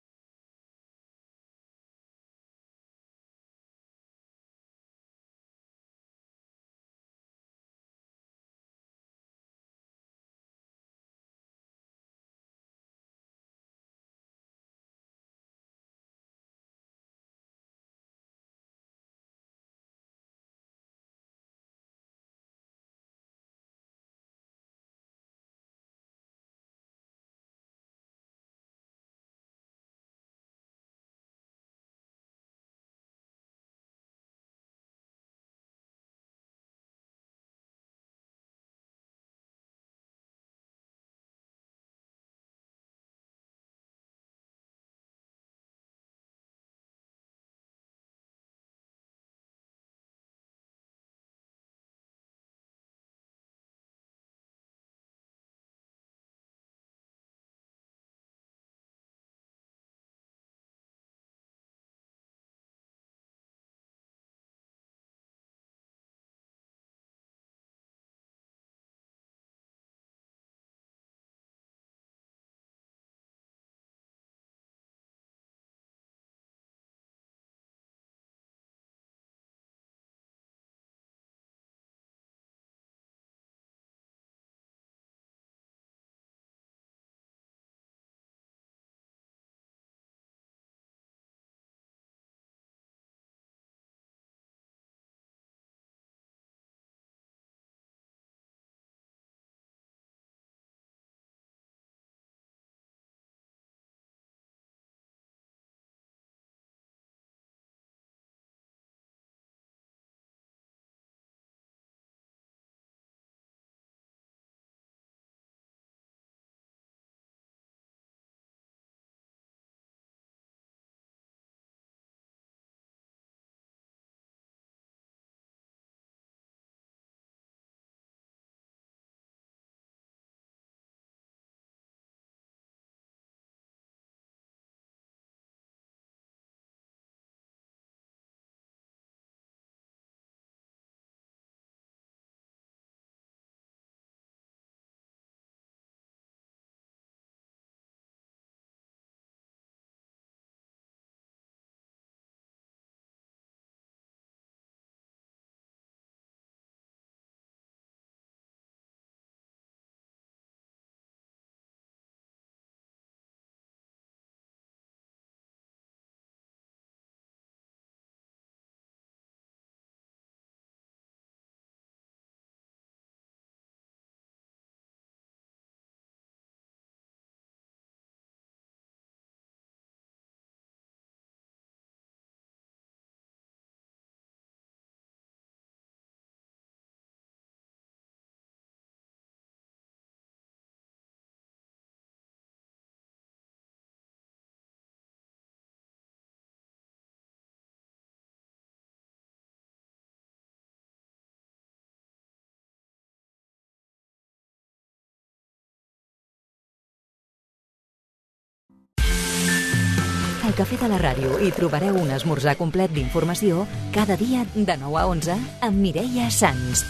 Al 210.47 210.55
Cafè 210.55 210.77
de 210.79 210.87
la 210.87 210.99
Ràdio 211.01 211.41
hi 211.43 211.49
trobareu 211.57 211.97
un 211.99 212.13
esmorzar 212.15 212.55
complet 212.61 212.93
d'informació 212.95 213.65
cada 213.97 214.15
dia 214.21 214.45
de 214.55 214.79
9 214.79 215.03
a 215.03 215.09
11 215.11 215.41
amb 215.67 215.83
Mireia 215.83 216.31
Sans. 216.31 216.87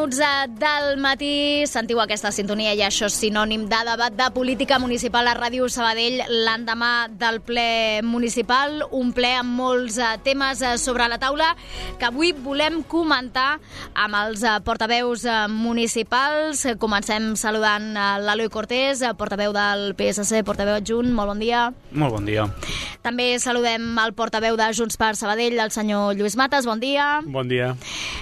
Minuts 0.00 0.18
del 0.60 0.98
matí. 1.00 1.64
Sentiu 1.66 2.02
aquesta 2.02 2.30
sintonia 2.34 2.74
i 2.76 2.82
això 2.84 3.08
és 3.08 3.16
sinònim 3.16 3.64
de 3.70 3.78
debat 3.88 4.14
de 4.16 4.26
política 4.34 4.78
municipal 4.82 5.26
a 5.30 5.34
Ràdio 5.38 5.68
Sabadell 5.72 6.20
l'endemà 6.44 7.08
del 7.08 7.40
ple 7.40 8.02
municipal. 8.04 8.82
Un 8.96 9.14
ple 9.16 9.32
amb 9.38 9.56
molts 9.56 9.96
eh, 9.96 10.10
temes 10.26 10.60
eh, 10.60 10.74
sobre 10.78 11.08
la 11.08 11.18
taula 11.22 11.54
que 11.98 12.08
avui 12.10 12.34
volem 12.36 12.82
comentar 12.84 13.56
amb 13.94 14.18
els 14.20 14.44
eh, 14.44 14.58
portaveus 14.66 15.24
municipals. 15.54 16.66
Comencem 16.82 17.32
saludant 17.40 17.90
l'Eloi 18.26 18.52
Cortés, 18.52 19.04
portaveu 19.16 19.56
del 19.56 19.94
PSC, 19.96 20.44
portaveu 20.44 20.76
adjunt. 20.76 21.08
Molt 21.16 21.32
bon 21.32 21.40
dia. 21.40 21.70
Molt 21.90 22.18
bon 22.18 22.28
dia. 22.28 22.46
També 23.00 23.32
saludem 23.40 23.96
el 24.02 24.12
portaveu 24.12 24.58
de 24.60 24.68
Junts 24.76 25.00
per 25.00 25.14
Sabadell, 25.16 25.56
el 25.62 25.72
senyor 25.72 26.12
Lluís 26.18 26.36
Mates. 26.36 26.68
Bon 26.68 26.80
dia. 26.82 27.22
Bon 27.24 27.48
dia. 27.48 27.72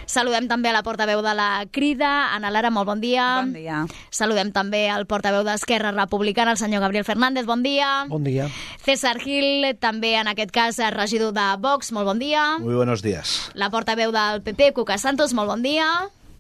Saludem 0.07 0.47
també 0.47 0.71
a 0.71 0.77
la 0.79 0.85
portaveu 0.87 1.23
de 1.25 1.35
la 1.35 1.51
Crida, 1.75 2.28
Ana 2.35 2.51
Lara, 2.51 2.71
molt 2.71 2.87
bon 2.91 3.01
dia. 3.01 3.41
Bon 3.41 3.53
dia. 3.53 3.85
Saludem 4.11 4.53
també 4.53 4.87
al 4.91 5.07
portaveu 5.07 5.45
d'Esquerra 5.47 5.93
Republicana, 5.93 6.53
el 6.53 6.61
senyor 6.61 6.83
Gabriel 6.85 7.07
Fernández, 7.09 7.47
bon 7.47 7.63
dia. 7.63 8.07
Bon 8.09 8.25
dia. 8.25 8.49
César 8.85 9.19
Gil, 9.23 9.75
també 9.81 10.15
en 10.19 10.29
aquest 10.29 10.53
cas 10.55 10.79
regidor 10.95 11.33
de 11.37 11.49
Vox, 11.63 11.93
molt 11.93 12.07
bon 12.07 12.19
dia. 12.19 12.59
Muy 12.59 12.75
buenos 12.75 13.03
días. 13.03 13.51
La 13.55 13.71
portaveu 13.71 14.13
del 14.13 14.43
PP, 14.43 14.73
Cuca 14.75 14.99
Santos, 14.99 15.35
molt 15.35 15.49
bon 15.49 15.63
dia. 15.63 15.89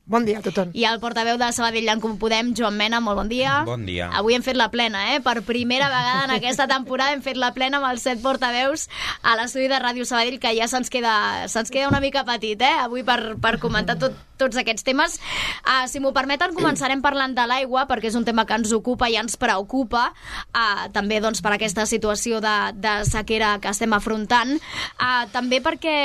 Bon 0.08 0.24
dia 0.24 0.38
a 0.38 0.42
tothom. 0.42 0.70
I 0.72 0.86
el 0.88 1.02
portaveu 1.02 1.36
de 1.36 1.50
Sabadell 1.52 1.90
en 1.92 2.00
Comú 2.00 2.16
Podem, 2.16 2.54
Joan 2.56 2.78
Mena, 2.80 2.96
molt 3.04 3.18
bon 3.20 3.28
dia. 3.28 3.58
Bon 3.68 3.82
dia. 3.84 4.06
Avui 4.16 4.32
hem 4.32 4.42
fet 4.42 4.56
la 4.56 4.70
plena, 4.72 5.02
eh? 5.12 5.18
Per 5.20 5.42
primera 5.44 5.90
vegada 5.92 6.22
en 6.24 6.32
aquesta 6.32 6.64
temporada 6.66 7.12
hem 7.12 7.20
fet 7.20 7.36
la 7.36 7.50
plena 7.52 7.76
amb 7.76 7.90
els 7.90 8.06
set 8.08 8.22
portaveus 8.24 8.86
a 9.20 9.36
l'estudi 9.36 9.68
de 9.68 9.76
Ràdio 9.76 10.08
Sabadell, 10.08 10.40
que 10.40 10.54
ja 10.56 10.64
se'ns 10.72 10.88
queda, 10.88 11.44
se'ns 11.52 11.68
queda 11.68 11.90
una 11.92 12.00
mica 12.00 12.24
petit, 12.24 12.56
eh? 12.64 12.72
Avui 12.86 13.04
per, 13.04 13.36
per 13.36 13.58
comentar 13.60 13.98
tot, 14.00 14.16
tots 14.38 14.58
aquests 14.60 14.86
temes. 14.86 15.18
Uh, 15.62 15.84
si 15.90 16.00
m'ho 16.02 16.12
permeten, 16.16 16.54
començarem 16.56 17.02
parlant 17.04 17.34
de 17.36 17.44
l'aigua, 17.48 17.86
perquè 17.90 18.10
és 18.12 18.18
un 18.18 18.26
tema 18.26 18.46
que 18.48 18.56
ens 18.56 18.72
ocupa 18.76 19.08
i 19.10 19.18
ens 19.20 19.36
preocupa, 19.40 20.08
uh, 20.54 20.86
també 20.94 21.20
doncs, 21.24 21.42
per 21.44 21.52
aquesta 21.56 21.86
situació 21.88 22.40
de, 22.44 22.56
de 22.78 22.94
sequera 23.08 23.56
que 23.62 23.72
estem 23.72 23.92
afrontant, 23.96 24.54
uh, 24.56 25.24
també 25.34 25.60
perquè 25.64 25.96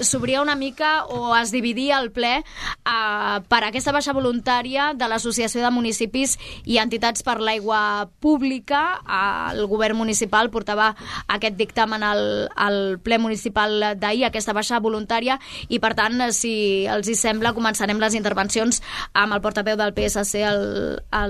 s'obria 0.00 0.42
una 0.42 0.56
mica 0.58 1.06
o 1.10 1.34
es 1.36 1.52
dividia 1.54 1.98
el 2.00 2.10
ple 2.14 2.38
uh, 2.40 3.38
per 3.50 3.62
aquesta 3.66 3.94
baixa 3.96 4.14
voluntària 4.16 4.92
de 4.94 5.10
l'Associació 5.10 5.62
de 5.64 5.72
Municipis 5.74 6.36
i 6.64 6.78
Entitats 6.82 7.24
per 7.26 7.38
l'Aigua 7.40 8.08
Pública. 8.22 9.00
Uh, 9.04 9.50
el 9.54 9.66
govern 9.70 9.98
municipal 9.98 10.50
portava 10.50 10.92
aquest 11.28 11.56
dictamen 11.58 12.04
al, 12.06 12.22
al 12.54 12.80
ple 13.02 13.18
municipal 13.18 13.96
d'ahir, 14.00 14.26
aquesta 14.28 14.54
baixa 14.56 14.80
voluntària, 14.80 15.38
i 15.68 15.80
per 15.82 15.94
tant, 15.98 16.20
si 16.34 16.86
els 16.90 17.08
hi 17.08 17.16
sembla, 17.18 17.52
començarem 17.80 18.00
les 18.00 18.14
intervencions 18.14 18.82
amb 19.14 19.32
el 19.32 19.40
portaveu 19.40 19.76
del 19.76 19.94
PSC, 19.96 20.44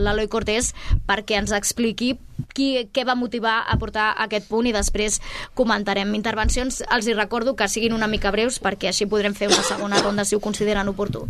l'Eloi 0.02 0.28
Cortés, 0.28 0.74
perquè 1.06 1.38
ens 1.38 1.52
expliqui 1.54 2.16
qui, 2.54 2.88
què 2.90 3.04
va 3.06 3.14
motivar 3.14 3.66
a 3.68 3.76
portar 3.78 4.14
aquest 4.18 4.48
punt 4.48 4.66
i 4.66 4.74
després 4.74 5.20
comentarem 5.54 6.14
intervencions. 6.14 6.82
Els 6.90 7.06
hi 7.06 7.14
recordo 7.14 7.54
que 7.54 7.68
siguin 7.68 7.94
una 7.94 8.10
mica 8.10 8.32
breus 8.34 8.58
perquè 8.58 8.90
així 8.90 9.06
podrem 9.06 9.34
fer 9.34 9.48
una 9.48 9.62
segona 9.62 10.02
ronda 10.02 10.24
si 10.24 10.34
ho 10.34 10.40
consideren 10.40 10.88
oportú. 10.88 11.28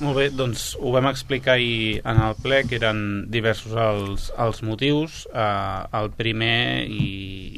Molt 0.00 0.16
bé, 0.16 0.30
doncs 0.32 0.78
ho 0.80 0.92
vam 0.94 1.10
explicar 1.10 1.58
ahir 1.58 2.00
en 2.08 2.20
el 2.24 2.36
ple, 2.40 2.62
que 2.64 2.78
eren 2.78 3.28
diversos 3.28 3.74
els, 3.76 4.30
els 4.40 4.62
motius. 4.64 5.26
Eh, 5.28 5.80
el 6.00 6.08
primer, 6.16 6.88
i, 6.88 7.08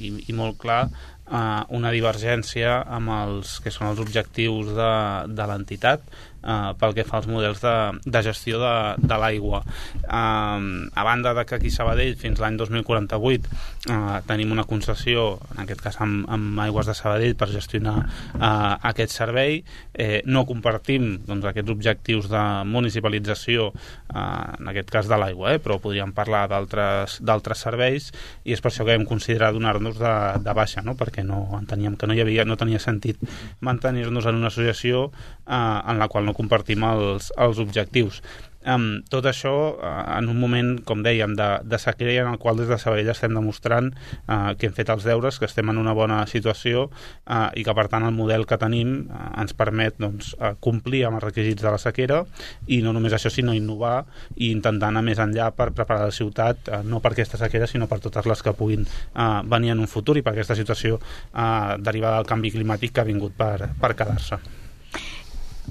i, 0.09 0.11
i 0.27 0.35
molt 0.35 0.59
clar, 0.59 0.89
eh, 1.23 1.63
una 1.79 1.93
divergència 1.95 2.81
amb 2.83 3.15
els 3.15 3.61
que 3.63 3.71
són 3.71 3.93
els 3.93 4.03
objectius 4.03 4.75
de, 4.75 4.93
de 5.31 5.49
l'entitat, 5.53 6.03
eh, 6.43 6.73
pel 6.79 6.95
que 6.97 7.07
fa 7.09 7.21
als 7.21 7.29
models 7.31 7.63
de, 7.63 7.75
de 8.05 8.23
gestió 8.27 8.61
de, 8.63 8.75
de 9.01 9.19
l'aigua. 9.23 9.63
Eh, 10.03 10.91
a 10.93 11.05
banda 11.07 11.35
de 11.35 11.47
que 11.47 11.57
aquí 11.57 11.71
Sabadell 11.71 12.17
fins 12.21 12.43
l'any 12.43 12.59
2048 12.61 13.49
eh, 13.91 14.21
tenim 14.29 14.53
una 14.53 14.67
concessió, 14.69 15.39
en 15.55 15.65
aquest 15.65 15.83
cas 15.85 16.01
amb, 16.05 16.27
amb 16.31 16.61
Aigües 16.67 16.91
de 16.91 16.97
Sabadell, 16.99 17.37
per 17.39 17.51
gestionar 17.53 17.97
eh, 18.03 18.75
aquest 18.93 19.15
servei, 19.17 19.63
eh, 19.95 20.23
no 20.27 20.47
compartim 20.49 21.17
doncs, 21.27 21.47
aquests 21.51 21.73
objectius 21.73 22.31
de 22.33 22.43
municipalització, 22.69 23.71
eh, 24.13 24.27
en 24.59 24.73
aquest 24.73 24.93
cas 24.93 25.11
de 25.11 25.19
l'aigua, 25.19 25.55
eh, 25.55 25.63
però 25.63 25.79
podríem 25.83 26.15
parlar 26.17 26.45
d'altres 26.51 27.63
serveis 27.63 28.11
i 28.45 28.55
és 28.55 28.63
per 28.63 28.73
això 28.73 28.87
que 28.87 28.97
hem 28.97 29.07
considerat 29.09 29.55
donar-nos 29.55 29.99
de, 30.01 30.15
de 30.43 30.55
baixa, 30.57 30.83
no? 30.85 30.97
perquè 30.99 31.25
no 31.27 31.45
enteníem 31.59 31.97
que 31.99 32.09
no 32.09 32.17
hi 32.17 32.23
havia 32.25 32.47
no 32.49 32.59
tenia 32.61 32.81
sentit 32.83 33.21
mantenir-nos 33.61 34.27
en 34.29 34.41
una 34.41 34.51
associació 34.53 35.09
eh, 35.47 35.79
en 35.93 35.99
la 35.99 36.09
qual 36.09 36.27
no 36.29 36.37
compartim 36.39 36.85
els, 36.89 37.33
els 37.37 37.63
objectius. 37.63 38.23
Um, 38.63 39.03
tot 39.11 39.27
això 39.27 39.53
uh, 39.75 39.89
en 40.15 40.29
un 40.31 40.39
moment, 40.39 40.77
com 40.87 41.01
dèiem, 41.03 41.35
de, 41.39 41.47
de 41.67 41.79
sequera 41.83 42.23
en 42.23 42.31
el 42.31 42.39
qual 42.39 42.61
des 42.61 42.69
de 42.71 42.79
Sabadell 42.79 43.11
estem 43.11 43.35
demostrant 43.35 43.89
uh, 43.91 44.53
que 44.55 44.69
hem 44.69 44.77
fet 44.77 44.93
els 44.95 45.03
deures, 45.07 45.39
que 45.41 45.49
estem 45.49 45.73
en 45.73 45.81
una 45.83 45.95
bona 45.99 46.21
situació 46.31 46.85
uh, 46.87 47.49
i 47.59 47.67
que 47.67 47.75
per 47.75 47.89
tant 47.91 48.07
el 48.07 48.15
model 48.15 48.47
que 48.47 48.61
tenim 48.63 48.95
uh, 49.09 49.25
ens 49.43 49.57
permet 49.59 49.99
doncs, 49.99 50.37
uh, 50.39 50.55
complir 50.63 51.03
amb 51.09 51.19
els 51.19 51.27
requisits 51.27 51.65
de 51.65 51.75
la 51.75 51.83
sequera 51.83 52.23
i 52.71 52.79
no 52.87 52.95
només 52.95 53.19
això 53.19 53.35
sinó 53.35 53.57
innovar 53.59 54.05
i 54.37 54.53
intentar 54.53 54.93
anar 54.93 55.03
més 55.11 55.19
enllà 55.23 55.51
per 55.57 55.73
preparar 55.75 56.07
la 56.07 56.15
ciutat 56.15 56.71
uh, 56.71 56.85
no 56.87 57.03
per 57.03 57.17
aquesta 57.17 57.43
sequera 57.43 57.67
sinó 57.67 57.91
per 57.91 57.99
totes 58.05 58.31
les 58.31 58.47
que 58.47 58.55
puguin 58.55 58.87
uh, 58.87 59.43
venir 59.43 59.75
en 59.75 59.83
un 59.83 59.91
futur 59.91 60.21
i 60.21 60.23
per 60.23 60.37
aquesta 60.37 60.59
situació 60.59 61.03
uh, 61.03 61.79
derivada 61.83 62.23
del 62.23 62.31
canvi 62.31 62.55
climàtic 62.55 62.95
que 62.95 63.03
ha 63.03 63.11
vingut 63.11 63.35
per, 63.35 63.73
per 63.83 63.97
quedar-se. 63.99 64.62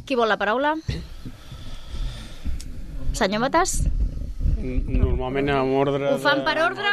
Qui 0.05 0.17
vol 0.19 0.31
la 0.31 0.37
paraula? 0.39 0.75
Senyor 3.17 3.43
Matas? 3.43 3.81
Normalment 4.61 5.49
en 5.49 5.73
ordre... 5.75 6.13
Ho 6.13 6.19
fan 6.21 6.43
per 6.45 6.55
ordre? 6.63 6.91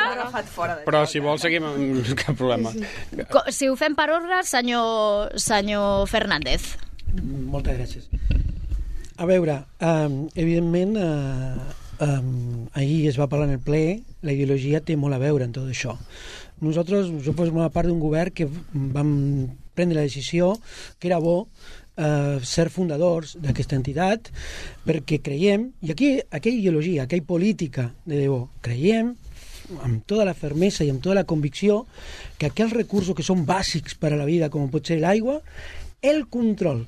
Però 0.86 1.04
si 1.08 1.20
vol 1.22 1.40
seguim 1.40 1.66
amb 1.68 2.12
cap 2.18 2.36
problema. 2.38 2.72
Si 3.54 3.68
ho 3.68 3.76
fem 3.78 3.96
per 3.98 4.08
ordre, 4.14 4.40
senyor, 4.48 5.34
senyor 5.38 6.08
Fernández. 6.10 6.72
Moltes 7.18 7.76
gràcies. 7.78 8.08
A 9.18 9.26
veure, 9.26 9.60
um, 9.82 10.18
evidentment, 10.38 10.96
uh, 10.96 11.78
um, 12.04 12.68
ahir 12.78 13.08
es 13.10 13.18
va 13.18 13.28
parlar 13.28 13.48
en 13.48 13.56
el 13.58 13.62
ple, 13.64 14.00
la 14.22 14.34
ideologia 14.34 14.80
té 14.80 14.96
molt 14.96 15.16
a 15.16 15.22
veure 15.22 15.48
en 15.48 15.54
tot 15.56 15.68
això. 15.68 15.96
Nosaltres, 16.64 17.10
jo 17.24 17.34
formo 17.38 17.66
part 17.74 17.90
d'un 17.90 18.00
govern 18.02 18.34
que 18.34 18.48
vam 18.72 19.10
prendre 19.78 20.00
la 20.00 20.06
decisió 20.06 20.56
que 20.98 21.06
era 21.06 21.20
bo 21.22 21.48
eh, 21.98 22.38
ser 22.46 22.68
fundadors 22.70 23.34
d'aquesta 23.42 23.76
entitat 23.76 24.30
perquè 24.86 25.20
creiem, 25.24 25.68
i 25.82 25.92
aquí, 25.92 26.12
ha 26.22 26.40
ideologia, 26.40 27.04
ha 27.04 27.22
política 27.26 27.90
de 28.06 28.22
debò, 28.22 28.46
creiem 28.62 29.14
amb 29.84 30.06
tota 30.08 30.24
la 30.24 30.34
fermesa 30.34 30.84
i 30.84 30.90
amb 30.90 31.02
tota 31.04 31.18
la 31.18 31.26
convicció 31.28 31.82
que 32.38 32.48
aquells 32.48 32.72
recursos 32.72 33.14
que 33.14 33.26
són 33.26 33.44
bàsics 33.44 33.98
per 34.00 34.14
a 34.14 34.16
la 34.16 34.24
vida, 34.24 34.48
com 34.48 34.70
pot 34.70 34.86
ser 34.86 35.00
l'aigua, 35.02 35.42
el 36.00 36.24
control 36.30 36.86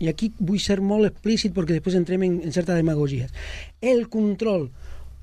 i 0.00 0.10
aquí 0.10 0.32
vull 0.38 0.60
ser 0.60 0.80
molt 0.84 1.06
explícit 1.08 1.54
perquè 1.56 1.78
després 1.78 1.96
entrem 1.96 2.24
en, 2.26 2.40
en 2.44 2.52
certa 2.52 2.74
demagogia 2.76 3.28
el 3.80 4.08
control 4.12 4.68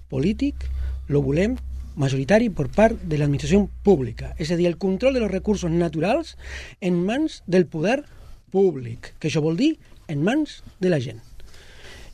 polític 0.10 0.66
lo 1.10 1.22
volem 1.26 1.58
majoritari 2.00 2.50
per 2.50 2.70
part 2.74 2.98
de 3.06 3.20
l'administració 3.20 3.68
pública, 3.86 4.32
és 4.42 4.50
a 4.50 4.58
dir, 4.58 4.66
el 4.66 4.80
control 4.82 5.14
de 5.14 5.22
los 5.22 5.32
recursos 5.32 5.70
naturals 5.70 6.36
en 6.82 6.98
mans 7.06 7.42
del 7.46 7.68
poder 7.70 8.00
públic, 8.02 8.23
que 8.54 9.28
això 9.28 9.42
vol 9.42 9.58
dir 9.58 9.74
en 10.08 10.24
mans 10.24 10.62
de 10.80 10.90
la 10.92 11.00
gent. 11.02 11.20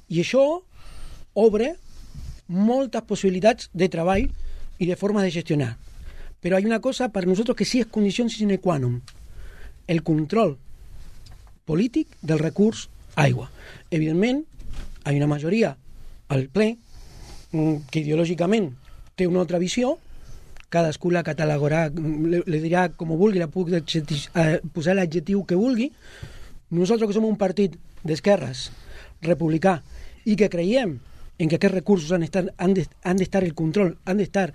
I 0.09 0.21
això 0.23 0.43
obre 1.35 1.73
moltes 2.47 3.03
possibilitats 3.05 3.69
de 3.73 3.89
treball 3.91 4.29
i 4.79 4.87
de 4.87 4.95
forma 4.95 5.21
de 5.21 5.31
gestionar. 5.31 5.75
Però 6.39 6.57
hi 6.57 6.63
ha 6.63 6.71
una 6.71 6.81
cosa 6.81 7.09
per 7.11 7.25
nosaltres 7.27 7.57
que 7.57 7.67
sí 7.67 7.81
és 7.83 7.91
condició 7.91 8.27
sine 8.29 8.57
qua 8.63 8.79
non, 8.79 9.01
el 9.87 10.01
control 10.03 10.55
polític 11.65 12.15
del 12.21 12.39
recurs 12.39 12.87
aigua. 13.15 13.49
Evidentment, 13.91 14.45
hi 15.03 15.11
ha 15.11 15.17
una 15.19 15.27
majoria 15.27 15.75
al 16.29 16.47
ple 16.53 16.75
mm, 17.51 17.89
que 17.91 18.01
ideològicament 18.01 18.71
té 19.15 19.27
una 19.27 19.43
altra 19.43 19.59
visió, 19.59 19.97
cadascú 20.69 21.11
la 21.11 21.23
catalogarà, 21.25 21.87
le 21.89 22.59
dirà 22.61 22.87
com 22.95 23.13
vulgui, 23.17 23.41
la 23.41 23.49
puc 23.51 23.71
eh, 23.73 24.59
posar 24.73 24.95
l'adjectiu 24.97 25.43
que 25.45 25.57
vulgui. 25.57 25.89
Nosaltres 26.69 27.09
que 27.09 27.17
som 27.17 27.25
un 27.25 27.37
partit 27.37 27.75
d'esquerres, 28.05 28.69
republicà, 29.25 29.79
i 30.25 30.35
que 30.37 30.49
creiem 30.51 30.99
en 31.39 31.49
que 31.49 31.57
aquests 31.57 31.75
recursos 31.75 32.11
han 32.13 32.25
d'estar 32.25 32.45
han 32.57 32.75
de, 32.75 32.85
han 33.03 33.17
d'estar 33.17 33.43
el 33.43 33.55
control, 33.55 33.95
han 34.05 34.19
d'estar 34.19 34.51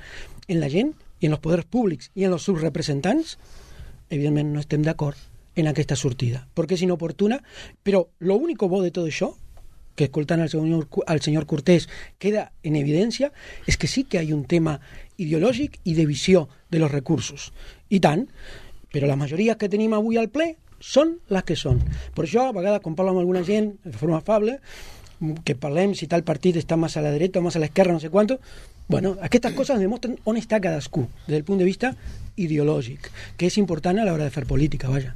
en 0.49 0.61
la 0.61 0.71
gent 0.71 0.93
i 1.21 1.27
en 1.27 1.37
els 1.37 1.43
poders 1.43 1.67
públics 1.67 2.11
i 2.15 2.27
en 2.29 2.35
els 2.37 2.45
seus 2.45 2.61
representants, 2.61 3.39
evidentment 4.11 4.53
no 4.53 4.63
estem 4.63 4.85
d'acord 4.85 5.19
en 5.57 5.71
aquesta 5.71 5.97
sortida, 5.97 6.45
perquè 6.55 6.77
és 6.77 6.85
inoportuna, 6.85 7.39
però 7.83 8.05
lo 8.21 8.37
único 8.37 8.69
bo 8.69 8.83
de 8.83 8.93
tot 8.93 9.09
això 9.09 9.33
que 9.95 10.09
escoltant 10.09 10.43
al 10.43 10.51
senyor, 10.51 10.89
al 11.07 11.23
senyor 11.23 11.47
Cortés 11.47 11.89
queda 12.19 12.49
en 12.67 12.77
evidència 12.77 13.31
és 13.71 13.79
que 13.79 13.87
sí 13.87 14.05
que 14.05 14.23
hi 14.23 14.33
ha 14.33 14.37
un 14.37 14.45
tema 14.51 14.81
ideològic 15.19 15.79
i 15.85 15.95
de 15.95 16.07
visió 16.07 16.49
de 16.71 16.81
los 16.83 16.93
recursos. 16.93 17.53
I 17.91 18.01
tant, 18.01 18.27
però 18.93 19.09
les 19.11 19.19
majories 19.19 19.59
que 19.59 19.71
tenim 19.71 19.95
avui 19.95 20.19
al 20.19 20.31
ple 20.35 20.55
són 20.81 21.17
les 21.33 21.47
que 21.47 21.57
són. 21.57 21.81
Per 22.15 22.27
això, 22.27 22.49
a 22.49 22.57
vegades, 22.57 22.83
quan 22.85 22.97
parlo 22.99 23.15
amb 23.15 23.23
alguna 23.23 23.45
gent 23.47 23.73
de 23.85 23.97
forma 23.97 24.21
afable, 24.21 24.59
que 25.45 25.55
parlem 25.57 25.95
si 25.97 26.09
tal 26.11 26.25
partit 26.27 26.59
està 26.61 26.77
més 26.77 26.97
a 26.99 27.03
la 27.05 27.15
dreta 27.15 27.41
o 27.41 27.45
més 27.45 27.57
a 27.57 27.63
l'esquerra, 27.63 27.95
no 27.95 28.03
sé 28.03 28.11
quant, 28.13 28.35
bueno, 28.89 29.15
aquestes 29.25 29.55
coses 29.57 29.81
demostren 29.81 30.19
on 30.29 30.37
està 30.37 30.61
cadascú, 30.61 31.07
des 31.27 31.39
del 31.39 31.45
punt 31.49 31.63
de 31.63 31.69
vista 31.69 31.95
ideològic, 32.37 33.09
que 33.39 33.49
és 33.49 33.57
important 33.63 33.99
a 33.99 34.05
l'hora 34.05 34.27
de 34.27 34.35
fer 34.35 34.45
política, 34.47 34.91
vaja. 34.93 35.15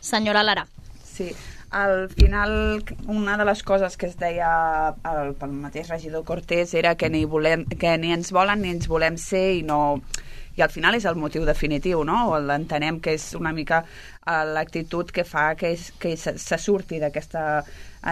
Senyora 0.00 0.42
Lara. 0.42 0.66
Sí, 1.04 1.30
al 1.70 2.08
final 2.10 2.84
una 3.06 3.36
de 3.36 3.44
les 3.44 3.62
coses 3.62 3.96
que 3.96 4.06
es 4.06 4.16
deia 4.20 4.94
el, 5.10 5.34
pel 5.38 5.52
mateix 5.52 5.90
regidor 5.90 6.24
Cortés 6.24 6.74
era 6.74 6.94
que 6.94 7.10
ni, 7.10 7.24
volem, 7.24 7.64
que 7.66 7.96
ni 7.98 8.12
ens 8.14 8.32
volen 8.32 8.62
ni 8.62 8.70
ens 8.74 8.86
volem 8.88 9.18
ser 9.18 9.48
i 9.58 9.62
no 9.66 10.00
i 10.56 10.62
al 10.64 10.72
final 10.72 10.96
és 10.96 11.04
el 11.04 11.18
motiu 11.20 11.44
definitiu, 11.44 12.00
no? 12.08 12.30
Entenem 12.54 13.00
que 13.04 13.12
és 13.18 13.26
una 13.36 13.52
mica 13.52 13.82
eh, 13.84 14.44
l'actitud 14.56 15.10
que 15.12 15.26
fa 15.28 15.50
que, 15.54 15.74
és, 15.76 15.90
que 16.00 16.14
se, 16.16 16.36
se 16.40 16.58
surti 16.58 17.00
d'aquesta 17.02 17.42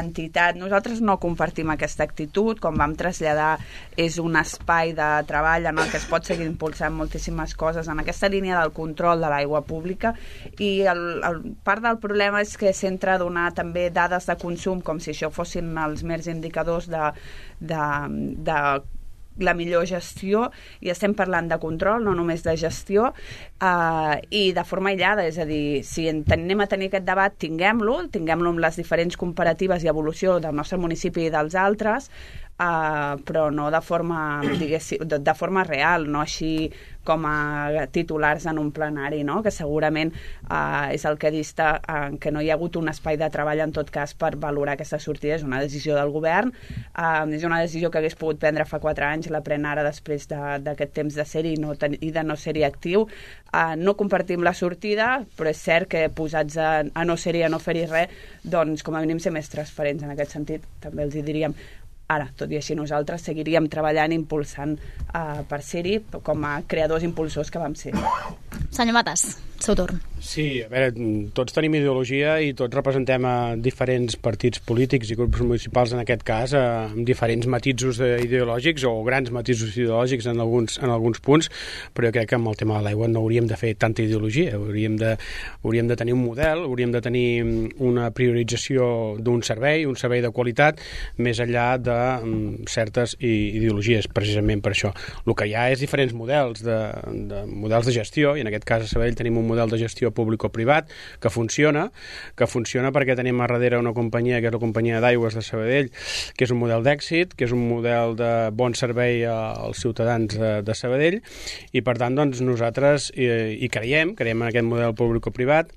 entitat. 0.00 0.58
Nosaltres 0.58 1.00
no 1.04 1.18
compartim 1.22 1.70
aquesta 1.72 2.04
actitud, 2.06 2.58
com 2.62 2.78
vam 2.80 2.96
traslladar, 2.98 3.58
és 3.96 4.18
un 4.22 4.38
espai 4.40 4.94
de 4.96 5.08
treball 5.28 5.68
en 5.70 5.78
el 5.78 5.90
que 5.90 6.00
es 6.00 6.08
pot 6.10 6.26
seguir 6.26 6.46
impulsant 6.48 6.94
moltíssimes 6.96 7.54
coses 7.58 7.88
en 7.88 8.02
aquesta 8.02 8.30
línia 8.32 8.58
del 8.60 8.74
control 8.76 9.22
de 9.22 9.30
l'aigua 9.32 9.62
pública 9.66 10.14
i 10.58 10.72
el, 10.90 11.04
el, 11.26 11.40
part 11.66 11.84
del 11.84 12.00
problema 12.02 12.42
és 12.44 12.56
que 12.60 12.74
s'entra 12.74 13.14
a 13.14 13.22
donar 13.22 13.50
també 13.56 13.88
dades 13.94 14.26
de 14.30 14.38
consum 14.40 14.82
com 14.84 15.00
si 15.00 15.12
això 15.14 15.30
fossin 15.34 15.72
els 15.84 16.04
mers 16.06 16.28
indicadors 16.30 16.88
de, 16.90 17.10
de, 17.60 17.84
de 18.44 18.58
la 19.38 19.54
millor 19.54 19.86
gestió 19.90 20.48
i 20.84 20.92
estem 20.92 21.14
parlant 21.18 21.48
de 21.50 21.58
control, 21.62 22.04
no 22.04 22.14
només 22.14 22.44
de 22.44 22.54
gestió 22.60 23.10
eh, 23.10 24.16
i 24.30 24.44
de 24.54 24.64
forma 24.68 24.92
aïllada, 24.92 25.26
és 25.26 25.38
a 25.42 25.48
dir, 25.48 25.82
si 25.86 26.06
anem 26.10 26.62
a 26.62 26.68
tenir 26.70 26.90
aquest 26.90 27.06
debat, 27.08 27.34
tinguem-lo, 27.40 27.98
tinguem-lo 28.14 28.54
amb 28.54 28.62
les 28.62 28.78
diferents 28.80 29.18
comparatives 29.20 29.84
i 29.84 29.90
evolució 29.90 30.38
del 30.42 30.54
nostre 30.56 30.78
municipi 30.78 31.26
i 31.26 31.34
dels 31.34 31.56
altres, 31.58 32.10
uh, 32.58 33.14
però 33.26 33.48
no 33.50 33.70
de 33.70 33.80
forma, 33.82 34.42
de, 34.44 35.18
de 35.18 35.34
forma 35.34 35.64
real, 35.64 36.06
no 36.10 36.22
així 36.22 36.70
com 37.04 37.26
a 37.28 37.86
titulars 37.92 38.46
en 38.50 38.58
un 38.58 38.70
plenari, 38.74 39.22
no? 39.24 39.40
que 39.44 39.52
segurament 39.54 40.12
uh, 40.48 40.90
és 40.94 41.04
el 41.08 41.18
que 41.20 41.30
dista 41.34 41.76
uh, 41.80 42.16
que 42.20 42.32
no 42.34 42.42
hi 42.42 42.50
ha 42.50 42.56
hagut 42.58 42.78
un 42.80 42.90
espai 42.92 43.18
de 43.20 43.28
treball 43.32 43.62
en 43.64 43.74
tot 43.76 43.90
cas 43.94 44.16
per 44.18 44.34
valorar 44.40 44.74
aquesta 44.74 44.98
sortida. 45.02 45.36
És 45.38 45.46
una 45.46 45.60
decisió 45.62 45.96
del 45.98 46.12
govern, 46.14 46.52
uh, 46.96 47.24
és 47.28 47.44
una 47.46 47.60
decisió 47.62 47.90
que 47.90 48.00
hagués 48.00 48.18
pogut 48.18 48.40
prendre 48.42 48.66
fa 48.68 48.80
quatre 48.82 49.06
anys, 49.06 49.30
la 49.32 49.44
pren 49.44 49.66
ara 49.68 49.84
després 49.86 50.26
d'aquest 50.28 50.90
de, 50.90 50.92
temps 51.00 51.20
de 51.20 51.28
ser-hi 51.28 51.56
no 51.60 51.76
i 52.00 52.10
de 52.14 52.24
no 52.26 52.36
ser-hi 52.40 52.64
actiu. 52.66 53.06
Uh, 53.54 53.76
no 53.78 53.94
compartim 53.94 54.42
la 54.42 54.54
sortida, 54.56 55.20
però 55.38 55.52
és 55.52 55.60
cert 55.62 55.92
que 55.92 56.08
posats 56.10 56.58
a, 56.58 56.72
a 56.82 57.04
no 57.06 57.16
ser-hi, 57.20 57.44
a 57.46 57.52
no 57.52 57.60
fer-hi 57.62 57.86
res, 57.90 58.18
doncs 58.42 58.82
com 58.82 58.96
a 58.96 59.02
mínim 59.04 59.20
ser 59.22 59.32
més 59.34 59.50
transparents 59.52 60.02
en 60.02 60.14
aquest 60.14 60.34
sentit. 60.34 60.64
També 60.82 61.04
els 61.06 61.14
hi 61.14 61.22
diríem, 61.22 61.54
Ara, 62.12 62.28
tot 62.36 62.50
i 62.52 62.58
així, 62.58 62.76
nosaltres 62.76 63.24
seguiríem 63.24 63.68
treballant, 63.72 64.12
impulsant 64.12 64.76
uh, 64.76 65.40
per 65.48 65.62
ser-hi 65.64 65.98
com 66.26 66.44
a 66.44 66.58
creadors 66.68 67.06
impulsors 67.06 67.50
que 67.50 67.62
vam 67.62 67.76
ser. 67.78 67.94
Senyor 68.74 68.96
Matas, 68.98 69.38
seu 69.62 69.76
torn. 69.78 70.00
Sí, 70.24 70.62
a 70.64 70.68
veure, 70.72 70.90
tots 71.36 71.52
tenim 71.52 71.76
ideologia 71.76 72.38
i 72.40 72.54
tots 72.56 72.72
representem 72.76 73.24
a 73.28 73.34
diferents 73.60 74.16
partits 74.20 74.60
polítics 74.64 75.10
i 75.12 75.16
grups 75.18 75.42
municipals, 75.44 75.92
en 75.92 76.00
aquest 76.00 76.24
cas, 76.26 76.54
amb 76.58 77.04
diferents 77.06 77.48
matisos 77.50 78.00
ideològics 78.00 78.86
o 78.88 78.94
grans 79.06 79.30
matisos 79.34 79.76
ideològics 79.76 80.28
en 80.32 80.40
alguns, 80.44 80.78
en 80.80 80.92
alguns 80.92 81.20
punts, 81.24 81.50
però 81.92 82.08
jo 82.08 82.14
crec 82.16 82.32
que 82.32 82.38
amb 82.38 82.50
el 82.50 82.58
tema 82.60 82.78
de 82.78 82.88
l'aigua 82.88 83.08
no 83.12 83.22
hauríem 83.24 83.48
de 83.50 83.58
fer 83.60 83.74
tanta 83.80 84.04
ideologia, 84.04 84.56
hauríem 84.56 84.96
de, 85.00 85.14
hauríem 85.62 85.92
de 85.92 85.98
tenir 86.00 86.16
un 86.16 86.24
model, 86.24 86.64
hauríem 86.68 86.94
de 86.96 87.04
tenir 87.04 87.26
una 87.84 88.10
priorització 88.16 88.88
d'un 89.20 89.44
servei, 89.44 89.84
un 89.86 90.00
servei 90.00 90.24
de 90.24 90.32
qualitat, 90.34 90.80
més 91.20 91.40
enllà 91.44 91.68
de 91.78 91.93
um, 92.22 92.56
certes 92.70 93.16
ideologies, 93.20 94.08
precisament 94.12 94.62
per 94.64 94.74
això. 94.74 94.92
El 95.24 95.36
que 95.38 95.48
hi 95.48 95.54
ha 95.56 95.68
és 95.72 95.82
diferents 95.82 96.14
models 96.16 96.64
de, 96.64 96.78
de 97.30 97.44
models 97.50 97.88
de 97.88 97.94
gestió, 97.96 98.34
i 98.36 98.44
en 98.44 98.50
aquest 98.50 98.66
cas 98.68 98.84
a 98.84 98.90
Sabadell 98.90 99.18
tenim 99.18 99.38
un 99.40 99.48
model 99.48 99.72
de 99.72 99.80
gestió 99.80 100.12
públic-privat 100.14 100.90
que 101.20 101.32
funciona, 101.32 101.88
que 102.38 102.48
funciona 102.50 102.92
perquè 102.94 103.16
tenim 103.18 103.40
a 103.40 103.48
darrere 103.50 103.80
una 103.80 103.94
companyia 103.96 104.40
que 104.40 104.50
és 104.50 104.56
la 104.56 104.62
companyia 104.62 105.02
d'aigües 105.04 105.36
de 105.38 105.44
Sabadell, 105.44 105.92
que 106.36 106.48
és 106.48 106.54
un 106.54 106.60
model 106.62 106.84
d'èxit, 106.86 107.36
que 107.38 107.48
és 107.48 107.54
un 107.54 107.62
model 107.68 108.16
de 108.18 108.32
bon 108.54 108.74
servei 108.78 109.24
als 109.28 109.82
ciutadans 109.84 110.38
de, 110.38 110.56
de 110.66 110.76
Sabadell 110.78 111.20
i 111.72 111.84
per 111.84 111.96
tant 112.00 112.16
doncs, 112.18 112.42
nosaltres 112.44 113.10
hi, 113.14 113.28
eh, 113.30 113.48
hi 113.58 113.70
creiem, 113.72 114.14
creiem 114.18 114.42
en 114.42 114.50
aquest 114.50 114.68
model 114.68 114.96
públic-privat 114.98 115.72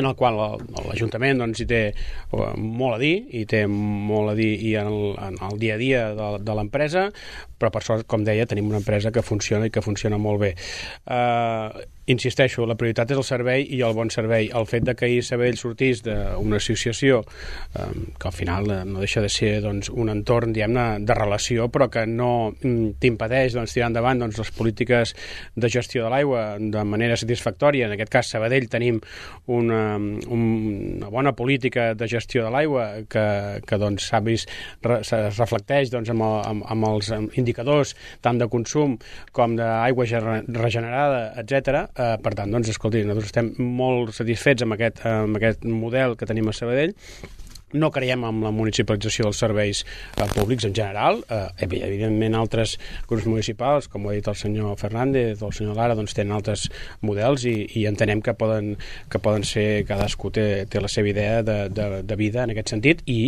en 0.00 0.08
el 0.10 0.16
qual 0.18 0.38
l'Ajuntament 0.40 1.42
doncs, 1.42 1.62
hi 1.62 1.68
té 1.70 1.82
eh, 1.90 2.50
molt 2.56 2.96
a 2.96 3.00
dir, 3.02 3.14
i 3.36 3.44
té 3.48 3.64
molt 3.70 4.32
a 4.32 4.36
dir 4.38 4.50
i 4.66 4.74
en 4.80 4.90
el, 4.90 5.06
en 5.28 5.38
el 5.50 5.60
dia 5.62 5.76
a 5.76 5.80
dia 5.80 6.02
de, 6.16 6.32
de 6.44 6.58
l'empresa, 6.58 7.08
però 7.60 7.72
per 7.74 7.84
sort, 7.86 8.08
com 8.10 8.24
deia, 8.26 8.48
tenim 8.50 8.70
una 8.72 8.80
empresa 8.80 9.12
que 9.14 9.24
funciona 9.24 9.68
i 9.68 9.74
que 9.74 9.84
funciona 9.84 10.18
molt 10.20 10.42
bé. 10.42 10.54
Uh, 11.04 11.84
insisteixo, 12.10 12.64
la 12.66 12.76
prioritat 12.78 13.12
és 13.12 13.20
el 13.20 13.26
servei 13.26 13.64
i 13.76 13.80
el 13.86 13.94
bon 13.96 14.10
servei. 14.12 14.48
El 14.56 14.66
fet 14.68 14.84
de 14.86 14.94
que 14.98 15.06
ahir 15.06 15.22
Sabell 15.26 15.58
sortís 15.60 16.02
d'una 16.04 16.58
associació 16.60 17.20
um, 17.22 18.06
que 18.18 18.28
al 18.28 18.34
final 18.34 18.70
eh, 18.70 18.80
no 18.88 19.02
deixa 19.02 19.22
de 19.22 19.30
ser 19.32 19.52
doncs, 19.64 19.90
un 19.90 20.10
entorn 20.12 20.54
diguem-ne 20.54 20.86
de 21.06 21.16
relació 21.16 21.68
però 21.72 21.90
que 21.92 22.06
no 22.08 22.50
mm, 22.52 22.96
t'impedeix 23.02 23.56
doncs, 23.56 23.74
tirar 23.76 23.90
endavant 23.90 24.24
doncs, 24.24 24.40
les 24.40 24.52
polítiques 24.56 25.14
de 25.54 25.70
gestió 25.72 26.06
de 26.06 26.12
l'aigua 26.14 26.44
de 26.60 26.84
manera 26.84 27.18
satisfactòria. 27.20 27.86
En 27.86 27.96
aquest 27.96 28.12
cas, 28.12 28.32
Sabadell 28.34 28.68
tenim 28.72 29.00
una, 29.50 29.82
una 29.96 31.12
bona 31.12 31.34
política 31.36 31.92
de 31.94 32.10
gestió 32.10 32.46
de 32.46 32.54
l'aigua 32.54 32.88
que, 33.10 33.26
que 33.66 33.80
doncs, 33.80 34.10
s'ha 34.10 34.22
vist, 34.24 34.50
es 35.00 35.38
reflecteix 35.38 35.92
doncs, 35.92 36.10
amb, 36.12 36.26
el, 36.26 36.36
amb, 36.50 36.66
amb 36.74 36.90
els 36.90 37.12
indicadors 37.38 37.94
tant 38.24 38.40
de 38.40 38.48
consum 38.50 38.96
com 39.36 39.56
d'aigua 39.58 40.06
regenerada, 40.10 41.22
etc 41.40 41.99
Eh, 42.00 42.16
per 42.22 42.32
tant, 42.38 42.50
doncs, 42.54 42.70
escolti, 42.72 43.02
nosaltres 43.04 43.32
estem 43.32 43.52
molt 43.76 44.14
satisfets 44.16 44.64
amb 44.64 44.76
aquest, 44.78 45.04
amb 45.08 45.36
aquest 45.36 45.66
model 45.68 46.16
que 46.16 46.28
tenim 46.28 46.48
a 46.48 46.56
Sabadell 46.56 46.94
no 47.72 47.90
creiem 47.94 48.24
en 48.26 48.40
la 48.42 48.50
municipalització 48.54 49.28
dels 49.28 49.40
serveis 49.42 49.82
eh, 49.84 50.26
públics 50.34 50.66
en 50.66 50.74
general. 50.74 51.20
Eh, 51.30 51.44
evidentment, 51.66 52.34
altres 52.34 52.76
grups 53.08 53.28
municipals, 53.30 53.86
com 53.90 54.06
ho 54.06 54.10
ha 54.10 54.16
dit 54.16 54.30
el 54.30 54.38
senyor 54.38 54.78
Fernández 54.80 55.42
o 55.42 55.50
el 55.50 55.56
senyor 55.56 55.78
Lara, 55.78 55.94
doncs 55.98 56.16
tenen 56.16 56.34
altres 56.34 56.66
models 57.06 57.46
i, 57.50 57.54
i 57.78 57.86
entenem 57.90 58.24
que 58.26 58.34
poden, 58.38 58.74
que 59.10 59.22
poden 59.22 59.46
ser, 59.46 59.84
cadascú 59.88 60.32
té, 60.34 60.48
té 60.70 60.82
la 60.82 60.90
seva 60.90 61.12
idea 61.12 61.44
de, 61.46 61.60
de, 61.70 61.88
de 62.02 62.18
vida 62.18 62.42
en 62.42 62.54
aquest 62.56 62.74
sentit 62.74 63.06
i 63.06 63.20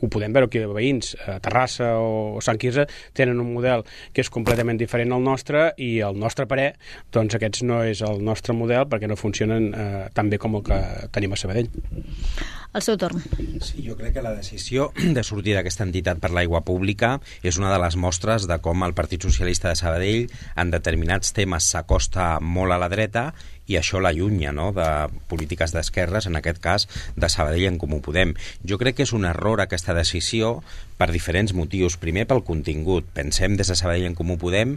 ho 0.00 0.10
podem 0.12 0.34
veure 0.34 0.50
aquí 0.50 0.60
de 0.62 0.68
veïns, 0.70 1.14
a 1.26 1.38
Terrassa 1.42 1.94
o, 2.00 2.40
Sant 2.44 2.60
Quirze 2.60 2.86
tenen 3.16 3.40
un 3.42 3.52
model 3.54 3.84
que 4.12 4.22
és 4.24 4.30
completament 4.32 4.78
diferent 4.80 5.14
al 5.16 5.24
nostre 5.24 5.70
i 5.82 5.96
el 6.04 6.18
nostre 6.20 6.46
parer, 6.50 6.74
doncs 7.14 7.38
aquests 7.38 7.64
no 7.66 7.82
és 7.86 8.02
el 8.06 8.22
nostre 8.24 8.56
model 8.56 8.86
perquè 8.90 9.08
no 9.08 9.16
funcionen 9.18 9.72
eh, 9.72 10.04
tan 10.14 10.30
bé 10.32 10.40
com 10.42 10.58
el 10.58 10.66
que 10.66 10.80
tenim 11.14 11.32
a 11.32 11.40
Sabadell. 11.40 11.70
El 12.76 12.82
seu 12.84 12.98
torn. 13.00 13.22
Sí, 13.64 13.80
jo 13.86 13.94
crec 13.96 14.12
que 14.18 14.24
la 14.24 14.34
decisió 14.36 14.90
de 15.16 15.22
sortir 15.24 15.54
d'aquesta 15.56 15.86
entitat 15.86 16.20
per 16.20 16.32
l'aigua 16.36 16.60
pública 16.66 17.16
és 17.46 17.56
una 17.56 17.70
de 17.72 17.80
les 17.80 17.96
mostres 17.96 18.44
de 18.50 18.58
com 18.60 18.84
el 18.84 18.92
Partit 18.98 19.24
Socialista 19.24 19.70
de 19.70 19.80
Sabadell 19.80 20.26
en 20.60 20.72
determinats 20.74 21.32
temes 21.36 21.70
s'acosta 21.72 22.36
molt 22.40 22.76
a 22.76 22.80
la 22.82 22.90
dreta 22.92 23.30
i 23.66 23.78
això 23.78 24.00
l'allunya 24.02 24.52
no? 24.56 24.70
de 24.76 24.86
polítiques 25.30 25.74
d'esquerres, 25.74 26.26
en 26.30 26.38
aquest 26.38 26.60
cas 26.62 26.88
de 27.16 27.30
Sabadell 27.32 27.68
en 27.70 27.78
Comú 27.82 28.00
Podem. 28.04 28.34
Jo 28.64 28.78
crec 28.78 29.00
que 29.00 29.06
és 29.06 29.14
un 29.16 29.26
error 29.28 29.62
aquesta 29.62 29.94
decisió 29.96 30.60
per 30.96 31.10
diferents 31.12 31.52
motius. 31.52 31.98
Primer, 32.00 32.26
pel 32.28 32.44
contingut. 32.46 33.08
Pensem 33.16 33.56
des 33.58 33.68
de 33.68 33.76
Sabadell 33.76 34.08
en 34.08 34.16
Comú 34.16 34.38
Podem 34.40 34.76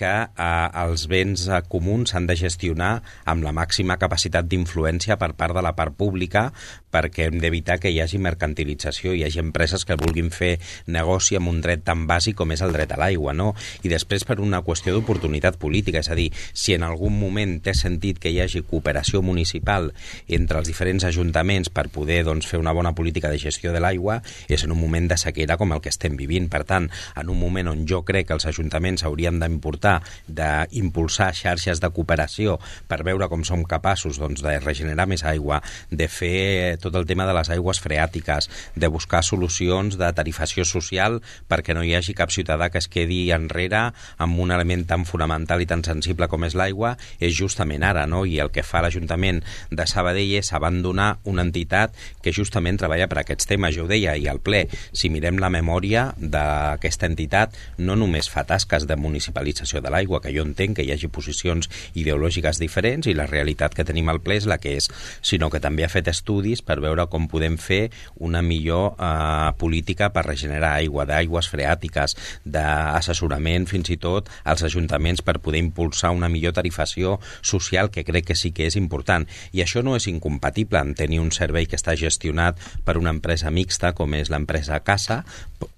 que 0.00 0.10
eh, 0.10 0.68
els 0.80 1.04
béns 1.12 1.44
eh, 1.48 1.60
comuns 1.68 2.14
s'han 2.14 2.26
de 2.28 2.36
gestionar 2.40 2.92
amb 3.28 3.44
la 3.44 3.52
màxima 3.52 3.98
capacitat 4.00 4.48
d'influència 4.48 5.18
per 5.20 5.34
part 5.36 5.54
de 5.56 5.64
la 5.64 5.74
part 5.76 5.92
pública 5.96 6.48
perquè 6.90 7.28
hem 7.28 7.38
d'evitar 7.42 7.78
que 7.82 7.92
hi 7.92 8.00
hagi 8.02 8.18
mercantilització, 8.18 9.12
hi 9.14 9.22
hagi 9.26 9.42
empreses 9.42 9.84
que 9.86 9.98
vulguin 10.00 10.32
fer 10.34 10.56
negoci 10.90 11.36
amb 11.38 11.52
un 11.52 11.60
dret 11.62 11.84
tan 11.86 12.06
bàsic 12.08 12.38
com 12.40 12.50
és 12.56 12.64
el 12.66 12.74
dret 12.74 12.96
a 12.96 12.98
l'aigua, 12.98 13.34
no? 13.36 13.52
I 13.84 13.92
després 13.92 14.24
per 14.26 14.40
una 14.42 14.62
qüestió 14.66 14.96
d'oportunitat 14.96 15.60
política, 15.60 16.02
és 16.02 16.10
a 16.10 16.18
dir, 16.18 16.30
si 16.34 16.74
en 16.74 16.82
algun 16.86 17.14
moment 17.20 17.58
té 17.62 17.76
sentit 17.76 18.18
que 18.18 18.29
hi 18.30 18.40
hagi 18.42 18.62
cooperació 18.66 19.22
municipal 19.22 19.90
entre 20.28 20.60
els 20.60 20.70
diferents 20.70 21.04
ajuntaments 21.08 21.70
per 21.74 21.88
poder 21.92 22.22
doncs, 22.26 22.48
fer 22.48 22.60
una 22.60 22.74
bona 22.76 22.94
política 22.94 23.30
de 23.30 23.38
gestió 23.42 23.74
de 23.74 23.82
l'aigua, 23.82 24.20
és 24.48 24.64
en 24.64 24.74
un 24.74 24.80
moment 24.80 25.08
de 25.10 25.18
sequera 25.20 25.56
com 25.60 25.72
el 25.74 25.82
que 25.82 25.92
estem 25.92 26.16
vivint. 26.18 26.48
Per 26.50 26.62
tant, 26.68 26.88
en 27.16 27.32
un 27.32 27.38
moment 27.38 27.70
on 27.72 27.84
jo 27.88 28.02
crec 28.06 28.28
que 28.30 28.36
els 28.36 28.46
ajuntaments 28.46 29.04
haurien 29.04 29.40
d'importar, 29.40 30.00
d'impulsar 30.26 31.32
xarxes 31.36 31.80
de 31.82 31.90
cooperació 31.94 32.58
per 32.88 33.02
veure 33.06 33.28
com 33.30 33.44
som 33.46 33.64
capaços 33.64 34.20
doncs, 34.20 34.42
de 34.44 34.56
regenerar 34.60 35.08
més 35.10 35.24
aigua, 35.26 35.60
de 35.90 36.08
fer 36.08 36.78
tot 36.82 36.96
el 36.96 37.06
tema 37.08 37.26
de 37.28 37.34
les 37.36 37.50
aigües 37.50 37.80
freàtiques, 37.82 38.50
de 38.76 38.90
buscar 38.92 39.22
solucions 39.26 39.98
de 40.00 40.10
tarifació 40.16 40.64
social 40.64 41.20
perquè 41.48 41.74
no 41.76 41.84
hi 41.84 41.94
hagi 41.96 42.14
cap 42.16 42.32
ciutadà 42.34 42.70
que 42.70 42.80
es 42.80 42.88
quedi 42.90 43.22
enrere 43.34 43.90
amb 44.18 44.40
un 44.40 44.52
element 44.54 44.86
tan 44.88 45.06
fonamental 45.08 45.62
i 45.62 45.68
tan 45.70 45.84
sensible 45.86 46.28
com 46.30 46.44
és 46.46 46.56
l'aigua, 46.58 46.96
és 47.20 47.34
justament 47.36 47.84
ara, 47.86 48.06
no? 48.10 48.19
I 48.26 48.38
el 48.42 48.52
que 48.54 48.64
fa 48.66 48.82
l'Ajuntament 48.84 49.42
de 49.70 49.86
Sabadell 49.86 50.36
és 50.40 50.52
abandonar 50.56 51.18
una 51.24 51.44
entitat 51.46 51.94
que 52.22 52.34
justament 52.34 52.78
treballa 52.80 53.08
per 53.10 53.20
aquests 53.22 53.48
temes. 53.50 53.74
Jo 53.76 53.86
ho 53.86 53.90
deia 53.90 54.16
i 54.16 54.28
al 54.30 54.40
ple, 54.44 54.66
si 54.92 55.10
mirem 55.12 55.38
la 55.40 55.50
memòria 55.52 56.10
d'aquesta 56.18 57.08
entitat 57.10 57.56
no 57.78 57.96
només 57.98 58.28
fa 58.30 58.44
tasques 58.48 58.86
de 58.86 58.96
municipalització 58.96 59.80
de 59.80 59.92
l'aigua, 59.92 60.20
que 60.20 60.32
jo 60.34 60.44
entenc 60.46 60.78
que 60.78 60.86
hi 60.86 60.92
hagi 60.94 61.10
posicions 61.12 61.70
ideològiques 61.94 62.60
diferents 62.60 63.08
i 63.10 63.16
la 63.16 63.28
realitat 63.30 63.74
que 63.74 63.86
tenim 63.86 64.08
al 64.10 64.20
ple 64.24 64.38
és 64.40 64.48
la 64.50 64.60
que 64.60 64.76
és, 64.78 64.90
sinó 65.22 65.50
que 65.50 65.62
també 65.62 65.84
ha 65.84 65.92
fet 65.92 66.10
estudis 66.12 66.62
per 66.62 66.80
veure 66.82 67.06
com 67.10 67.28
podem 67.30 67.56
fer 67.60 67.90
una 68.18 68.42
millor 68.42 68.94
eh, 68.96 69.50
política 69.60 70.10
per 70.14 70.26
regenerar 70.28 70.76
aigua, 70.78 71.06
d'aigües 71.08 71.48
freàtiques, 71.50 72.16
d'assessorament 72.44 73.68
fins 73.70 73.90
i 73.92 73.98
tot 74.00 74.30
als 74.44 74.64
ajuntaments 74.66 75.24
per 75.26 75.38
poder 75.40 75.62
impulsar 75.62 76.12
una 76.16 76.30
millor 76.32 76.54
tarifació 76.56 77.18
social 77.42 77.90
que 77.90 78.04
crec 78.10 78.30
que 78.30 78.38
sí 78.38 78.52
que 78.52 78.68
és 78.68 78.76
important. 78.76 79.26
I 79.52 79.64
això 79.64 79.84
no 79.86 79.96
és 79.96 80.08
incompatible 80.10 80.80
amb 80.80 80.96
tenir 80.98 81.20
un 81.22 81.32
servei 81.34 81.66
que 81.70 81.78
està 81.78 81.96
gestionat 81.96 82.58
per 82.84 82.98
una 82.98 83.14
empresa 83.14 83.50
mixta 83.50 83.94
com 83.96 84.14
és 84.18 84.30
l'empresa 84.30 84.80
Casa, 84.84 85.22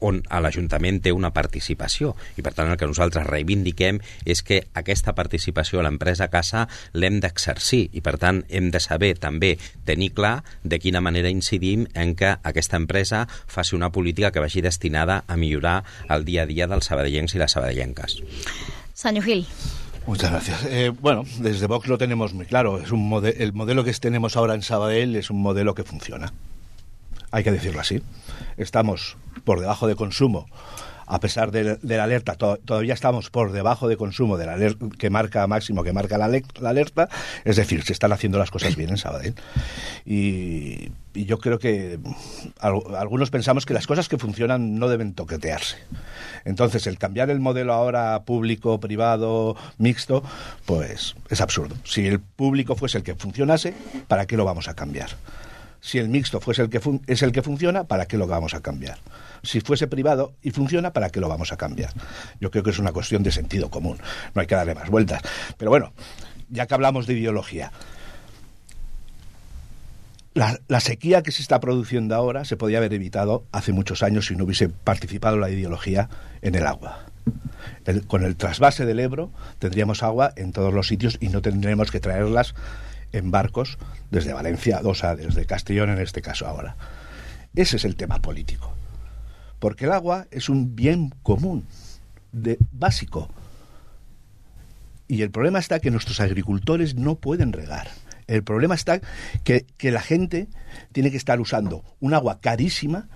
on 0.03 0.21
l'Ajuntament 0.43 1.01
té 1.03 1.13
una 1.15 1.33
participació 1.35 2.13
i 2.39 2.45
per 2.45 2.53
tant 2.57 2.71
el 2.71 2.79
que 2.79 2.89
nosaltres 2.89 3.27
reivindiquem 3.27 4.01
és 4.29 4.43
que 4.47 4.63
aquesta 4.79 5.15
participació 5.19 5.81
a 5.81 5.87
l'empresa 5.87 6.29
Casa 6.33 6.67
l'hem 6.95 7.21
d'exercir 7.23 7.85
i 7.93 8.03
per 8.05 8.17
tant 8.23 8.43
hem 8.49 8.71
de 8.75 8.83
saber 8.83 9.15
també 9.23 9.57
tenir 9.89 10.13
clar 10.17 10.35
de 10.63 10.79
quina 10.83 11.03
manera 11.05 11.31
incidim 11.33 11.87
en 11.95 12.15
que 12.19 12.35
aquesta 12.43 12.79
empresa 12.81 13.27
faci 13.47 13.77
una 13.77 13.93
política 13.93 14.33
que 14.33 14.43
vagi 14.45 14.63
destinada 14.63 15.23
a 15.27 15.37
millorar 15.37 15.83
el 16.09 16.25
dia 16.25 16.43
a 16.43 16.51
dia 16.51 16.69
dels 16.71 16.91
sabadellencs 16.91 17.35
i 17.35 17.43
les 17.43 17.59
sabadellenques. 17.59 18.21
Senyor 18.95 19.25
Gil. 19.25 19.47
Muchas 20.07 20.31
gracias. 20.31 20.65
Eh, 20.65 20.93
bueno, 21.01 21.25
desde 21.39 21.67
Vox 21.67 21.87
lo 21.87 21.97
tenemos 21.97 22.35
muy 22.35 22.47
claro. 22.47 22.79
Es 22.79 22.91
un 22.91 23.09
mode 23.09 23.37
el 23.43 23.53
modelo 23.53 23.85
que 23.85 23.93
tenemos 23.93 24.37
ahora 24.37 24.55
en 24.55 24.63
Sabadell 24.63 25.15
es 25.17 25.31
un 25.31 25.41
modelo 25.41 25.75
que 25.75 25.85
funciona. 25.85 26.33
Hay 27.31 27.45
que 27.45 27.53
decirlo 27.53 27.81
así. 27.81 28.03
Estamos 28.57 29.17
por 29.45 29.61
debajo 29.61 29.87
de 29.87 29.95
consumo 29.95 30.47
a 31.13 31.21
pesar 31.21 31.51
de, 31.51 31.79
la 31.83 32.05
alerta, 32.05 32.37
to, 32.37 32.57
todavía 32.65 32.95
estamos 32.95 33.29
por 33.29 33.53
debajo 33.53 33.87
de 33.87 33.99
consumo 33.99 34.39
de 34.39 34.47
la 34.47 34.55
alerta, 34.55 34.87
que 34.97 35.11
marca 35.11 35.47
máximo, 35.47 35.85
que 35.85 35.93
marca 35.93 36.17
la, 36.17 36.27
la, 36.27 36.71
alerta, 36.71 37.11
es 37.45 37.57
decir, 37.57 37.85
se 37.85 37.93
están 37.93 38.13
haciendo 38.13 38.39
las 38.39 38.51
cosas 38.51 38.77
bien 38.77 38.89
en 38.89 38.97
Sabadell. 38.97 39.35
Y, 40.07 40.91
yo 41.15 41.39
creo 41.39 41.59
que 41.59 41.99
al, 42.59 42.81
algunos 42.97 43.29
pensamos 43.29 43.67
que 43.67 43.75
las 43.75 43.87
cosas 43.87 44.09
que 44.09 44.17
funcionan 44.17 44.79
no 44.79 44.89
deben 44.89 45.13
toquetearse. 45.13 45.77
Entonces, 46.47 46.87
el 46.87 46.97
cambiar 46.97 47.29
el 47.29 47.41
modelo 47.41 47.75
ahora 47.75 48.23
público, 48.25 48.81
privado, 48.81 49.55
mixto, 49.77 50.23
pues 50.65 51.15
es 51.29 51.43
absurdo. 51.43 51.77
Si 51.85 52.07
el 52.07 52.21
público 52.21 52.75
fuese 52.75 52.97
el 52.97 53.05
que 53.05 53.15
funcionase, 53.15 53.75
¿para 54.09 54.25
qué 54.25 54.39
lo 54.39 54.47
vamos 54.47 54.69
a 54.69 54.75
cambiar? 54.75 55.11
Si 55.83 55.99
el 55.99 56.09
mixto 56.09 56.41
fuese 56.41 56.63
el 56.63 56.71
que 56.71 56.81
es 57.07 57.23
el 57.23 57.33
que 57.33 57.43
funciona, 57.43 57.85
¿para 57.85 58.07
qué 58.07 58.17
lo 58.17 58.27
vamos 58.27 58.55
a 58.55 58.63
cambiar? 58.63 58.97
Si 59.43 59.61
fuese 59.61 59.87
privado 59.87 60.35
y 60.43 60.51
funciona, 60.51 60.93
¿para 60.93 61.11
qué 61.11 61.21
lo 61.21 61.29
vamos 61.29 61.53
a 61.53 61.57
cambiar? 61.57 61.93
Yo 62.41 62.51
creo 62.51 62.63
que 62.63 62.71
es 62.71 62.79
una 62.79 62.93
cuestión 62.93 63.23
de 63.23 63.33
sentido 63.33 63.71
común. 63.71 63.99
No 64.35 64.41
hay 64.41 64.47
que 64.47 64.55
darle 64.55 64.75
más 64.75 64.89
vueltas. 64.89 65.23
Pero 65.57 65.71
bueno, 65.71 65.93
ya 66.49 66.67
que 66.67 66.75
hablamos 66.75 67.07
de 67.07 67.15
ideología, 67.15 67.73
la, 70.35 70.81
sequía 70.81 71.23
que 71.23 71.31
se 71.31 71.43
está 71.43 71.61
produciendo 71.61 72.15
ahora 72.15 72.45
se 72.45 72.57
podía 72.57 72.79
haber 72.79 72.95
evitado 72.95 73.45
hace 73.53 73.73
muchos 73.73 74.03
años 74.03 74.27
si 74.27 74.37
no 74.37 74.45
hubiese 74.45 74.69
participado 74.69 75.37
la 75.37 75.51
ideología 75.51 76.09
en 76.41 76.55
el 76.55 76.67
agua. 76.67 77.07
Con 78.07 78.25
el 78.25 78.37
trasvase 78.37 78.87
del 78.87 79.01
Ebro 79.01 79.31
tendríamos 79.59 80.03
agua 80.03 80.33
en 80.37 80.53
todos 80.53 80.73
los 80.73 80.89
sitios 80.89 81.19
y 81.21 81.29
no 81.29 81.43
tendremos 81.43 81.91
que 81.91 82.01
traerlas 82.01 82.55
en 83.13 83.31
barcos 83.31 83.79
desde 84.11 84.33
Valencia, 84.33 84.81
o 84.85 84.95
sea, 84.95 85.17
desde 85.17 85.45
Castellón 85.45 85.91
en 85.91 85.99
este 85.99 86.23
caso 86.23 86.47
ahora. 86.47 86.77
Ese 87.55 87.77
es 87.77 87.85
el 87.85 87.97
tema 87.97 88.23
político. 88.23 88.75
Porque 89.63 89.85
el 89.85 89.93
agua 89.93 90.27
es 90.33 90.49
un 90.49 90.75
bien 90.75 91.15
común, 91.23 91.69
básico. 92.73 93.31
Y 95.07 95.23
el 95.23 95.31
problema 95.31 95.61
está 95.61 95.79
que 95.79 95.93
nuestros 95.93 96.19
agricultores 96.19 96.97
no 96.97 97.15
pueden 97.15 97.53
regar. 97.53 97.87
El 98.27 98.43
problema 98.43 98.75
está 98.75 99.01
que, 99.45 99.65
la 99.83 100.01
gente 100.01 100.49
tiene 100.91 101.13
que 101.13 101.17
estar 101.17 101.41
usando 101.41 101.85
un 102.01 102.13
agua 102.13 102.41
carísima 102.41 103.09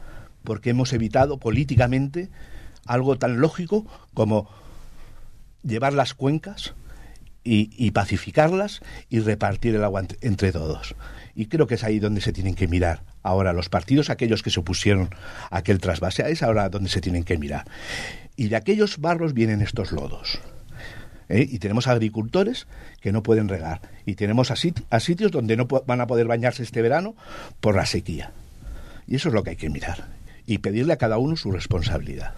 porque 0.45 0.71
hemos 0.71 0.93
evitado 0.93 1.39
políticamente 1.39 2.31
algo 2.85 3.19
tan 3.19 3.41
lógico 3.41 3.85
como 4.15 4.49
llevar 5.65 5.95
las 5.95 6.15
cuencas 6.15 6.75
y, 7.43 7.91
pacificarlas 7.91 8.83
y 9.09 9.19
repartir 9.19 9.75
el 9.75 9.83
agua 9.83 10.05
entre 10.21 10.53
todos. 10.53 10.95
Y 11.35 11.47
creo 11.47 11.67
que 11.67 11.75
es 11.75 11.83
ahí 11.83 11.99
donde 11.99 12.21
se 12.21 12.33
tienen 12.33 12.55
que 12.55 12.69
mirar 12.69 13.03
ahora 13.27 13.53
los 13.53 13.69
partidos, 13.69 14.09
aquellos 14.09 14.43
que 14.43 14.51
se 14.51 14.61
opusieron 14.61 15.11
a 15.51 15.59
aquel 15.59 15.81
trasvase, 15.81 16.31
es 16.31 16.43
ahora 16.43 16.69
donde 16.69 16.89
se 16.89 17.01
tienen 17.01 17.25
que 17.25 17.39
mirar. 17.39 17.65
Y 18.37 18.49
de 18.49 18.57
aquellos 18.57 18.99
barros 18.99 19.35
vienen 19.35 19.63
estos 19.63 19.93
lodos. 19.93 20.41
¿Eh? 21.29 21.47
Y 21.51 21.59
tenemos 21.59 21.89
agricultores 21.89 22.69
que 23.01 23.13
no 23.13 23.23
pueden 23.23 23.49
regar. 23.49 23.81
Y 24.05 24.15
tenemos 24.15 24.51
a, 24.51 24.55
a 24.91 25.01
sitios 25.01 25.33
donde 25.33 25.57
no 25.57 25.67
van 25.67 26.01
a 26.01 26.07
poder 26.07 26.27
bañarse 26.27 26.63
este 26.63 26.83
verano 26.83 27.17
por 27.61 27.75
la 27.75 27.87
sequía. 27.87 28.33
Y 29.09 29.17
eso 29.17 29.29
es 29.29 29.35
lo 29.35 29.43
que 29.43 29.51
hay 29.51 29.57
que 29.57 29.71
mirar. 29.71 30.07
Y 30.47 30.59
pedirle 30.59 30.93
a 30.93 30.99
cada 30.99 31.19
uno 31.19 31.37
su 31.37 31.51
responsabilidad. 31.51 32.35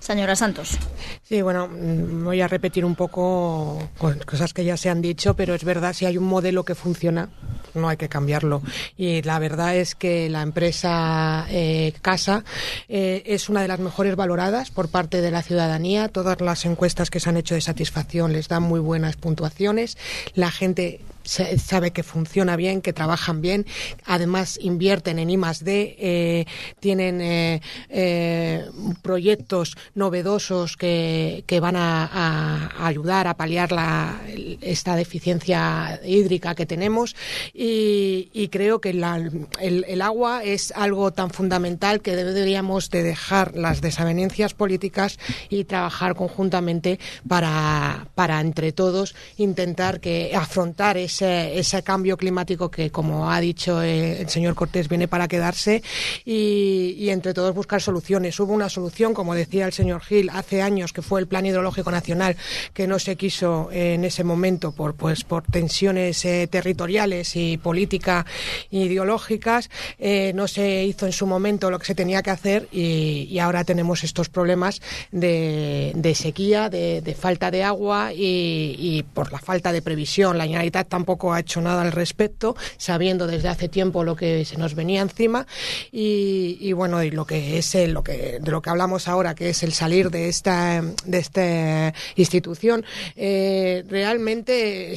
Señora 0.00 0.36
Santos. 0.36 0.78
Sí, 1.22 1.42
bueno, 1.42 1.68
voy 1.68 2.40
a 2.40 2.48
repetir 2.48 2.84
un 2.84 2.94
poco 2.94 3.78
cosas 4.26 4.54
que 4.54 4.64
ya 4.64 4.76
se 4.76 4.88
han 4.88 5.02
dicho, 5.02 5.34
pero 5.34 5.54
es 5.54 5.64
verdad, 5.64 5.92
si 5.92 6.06
hay 6.06 6.16
un 6.16 6.24
modelo 6.24 6.64
que 6.64 6.74
funciona, 6.74 7.28
no 7.74 7.88
hay 7.88 7.96
que 7.96 8.08
cambiarlo. 8.08 8.62
Y 8.96 9.22
la 9.22 9.38
verdad 9.38 9.76
es 9.76 9.94
que 9.94 10.28
la 10.28 10.42
empresa 10.42 11.46
eh, 11.50 11.92
Casa 12.00 12.44
eh, 12.88 13.22
es 13.26 13.48
una 13.48 13.62
de 13.62 13.68
las 13.68 13.80
mejores 13.80 14.16
valoradas 14.16 14.70
por 14.70 14.88
parte 14.88 15.20
de 15.20 15.30
la 15.30 15.42
ciudadanía. 15.42 16.08
Todas 16.08 16.40
las 16.40 16.64
encuestas 16.64 17.10
que 17.10 17.20
se 17.20 17.28
han 17.28 17.36
hecho 17.36 17.54
de 17.54 17.60
satisfacción 17.60 18.32
les 18.32 18.48
dan 18.48 18.62
muy 18.62 18.80
buenas 18.80 19.16
puntuaciones. 19.16 19.98
La 20.34 20.50
gente 20.50 21.00
sabe 21.28 21.90
que 21.92 22.02
funciona 22.02 22.56
bien, 22.56 22.80
que 22.80 22.92
trabajan 22.92 23.40
bien, 23.40 23.66
además 24.04 24.58
invierten 24.60 25.18
en 25.18 25.30
I 25.30 25.36
D, 25.60 25.96
eh, 25.98 26.46
tienen 26.80 27.20
eh, 27.20 27.60
eh, 27.88 28.64
proyectos 29.02 29.76
novedosos 29.94 30.76
que, 30.76 31.44
que 31.46 31.60
van 31.60 31.76
a, 31.76 32.86
ayudar 32.86 33.26
a 33.26 33.36
paliar 33.36 33.72
la, 33.72 34.20
esta 34.60 34.96
deficiencia 34.96 36.00
hídrica 36.04 36.54
que 36.54 36.66
tenemos. 36.66 37.14
Y, 37.52 38.48
creo 38.50 38.80
que 38.80 38.90
el, 38.90 39.46
el, 39.60 40.02
agua 40.02 40.42
es 40.42 40.72
algo 40.74 41.12
tan 41.12 41.30
fundamental 41.30 42.00
que 42.00 42.16
deberíamos 42.16 42.88
de 42.88 43.02
dejar 43.02 43.54
las 43.54 43.82
desavenencias 43.82 44.54
políticas 44.54 45.18
y 45.50 45.64
trabajar 45.64 46.14
conjuntamente 46.14 46.98
para, 47.28 48.08
para 48.14 48.40
entre 48.40 48.72
todos 48.72 49.14
intentar 49.36 50.00
que 50.00 50.32
afrontar 50.34 50.96
ese 50.96 51.17
ese, 51.20 51.82
cambio 51.82 52.16
climático 52.16 52.70
que, 52.70 52.90
como 52.90 53.30
ha 53.30 53.40
dicho 53.40 53.82
eh, 53.82 54.20
el 54.20 54.28
señor 54.28 54.54
Cortés, 54.54 54.88
viene 54.88 55.08
para 55.08 55.28
quedarse 55.28 55.82
y, 56.24 57.08
entre 57.08 57.34
todos 57.34 57.54
buscar 57.54 57.80
soluciones. 57.80 58.38
Hubo 58.40 58.52
una 58.52 58.68
solución, 58.68 59.14
como 59.14 59.34
decía 59.34 59.66
el 59.66 59.72
señor 59.72 60.02
Gil, 60.02 60.30
hace 60.30 60.62
años 60.62 60.92
que 60.92 61.02
fue 61.02 61.20
el 61.20 61.26
Plan 61.26 61.46
Hidrológico 61.46 61.90
Nacional 61.90 62.36
que 62.74 62.86
no 62.86 62.98
se 62.98 63.16
quiso 63.16 63.70
en 63.72 64.04
ese 64.04 64.24
momento 64.24 64.72
por, 64.72 64.94
pues, 64.94 65.24
por 65.24 65.44
tensiones 65.44 66.24
eh, 66.24 66.48
territoriales 66.50 67.36
y 67.36 67.56
política 67.56 68.26
ideológicas, 68.70 69.70
eh, 69.98 70.32
no 70.34 70.48
se 70.48 70.84
hizo 70.84 71.06
en 71.06 71.12
su 71.12 71.26
momento 71.26 71.70
lo 71.70 71.78
que 71.78 71.86
se 71.86 71.94
tenía 71.94 72.22
que 72.22 72.30
hacer 72.30 72.68
y, 72.72 73.38
ahora 73.38 73.62
tenemos 73.62 74.02
estos 74.02 74.28
problemas 74.28 74.82
de, 75.12 75.92
de 75.94 76.14
sequía, 76.16 76.68
de, 76.68 77.16
falta 77.18 77.52
de 77.52 77.62
agua 77.62 78.12
y, 78.12 78.74
y, 78.78 79.04
por 79.04 79.30
la 79.30 79.38
falta 79.38 79.70
de 79.70 79.80
previsión. 79.80 80.36
La 80.36 80.44
Generalitat 80.44 80.88
tampoco 80.88 81.07
ha 81.32 81.40
hecho 81.40 81.60
nada 81.60 81.82
al 81.82 81.92
respecto, 81.92 82.56
sabiendo 82.76 83.26
desde 83.26 83.48
hace 83.48 83.68
tiempo 83.68 84.04
lo 84.04 84.16
que 84.16 84.44
se 84.44 84.56
nos 84.56 84.74
venía 84.74 85.02
encima. 85.02 85.46
Y, 85.92 86.72
bueno, 86.72 87.02
y 87.02 87.10
lo 87.10 87.24
que 87.24 87.58
es 87.58 87.74
el, 87.74 87.92
lo 87.92 88.02
que, 88.02 88.38
de 88.40 88.50
lo 88.50 88.62
que 88.62 88.70
hablamos 88.70 89.08
ahora, 89.08 89.34
que 89.34 89.50
es 89.50 89.62
el 89.62 89.72
salir 89.72 90.10
de 90.10 90.28
esta, 90.28 90.82
de 91.04 91.18
esta 91.18 91.94
institución, 92.16 92.84
eh, 93.16 93.84
realmente 93.88 94.94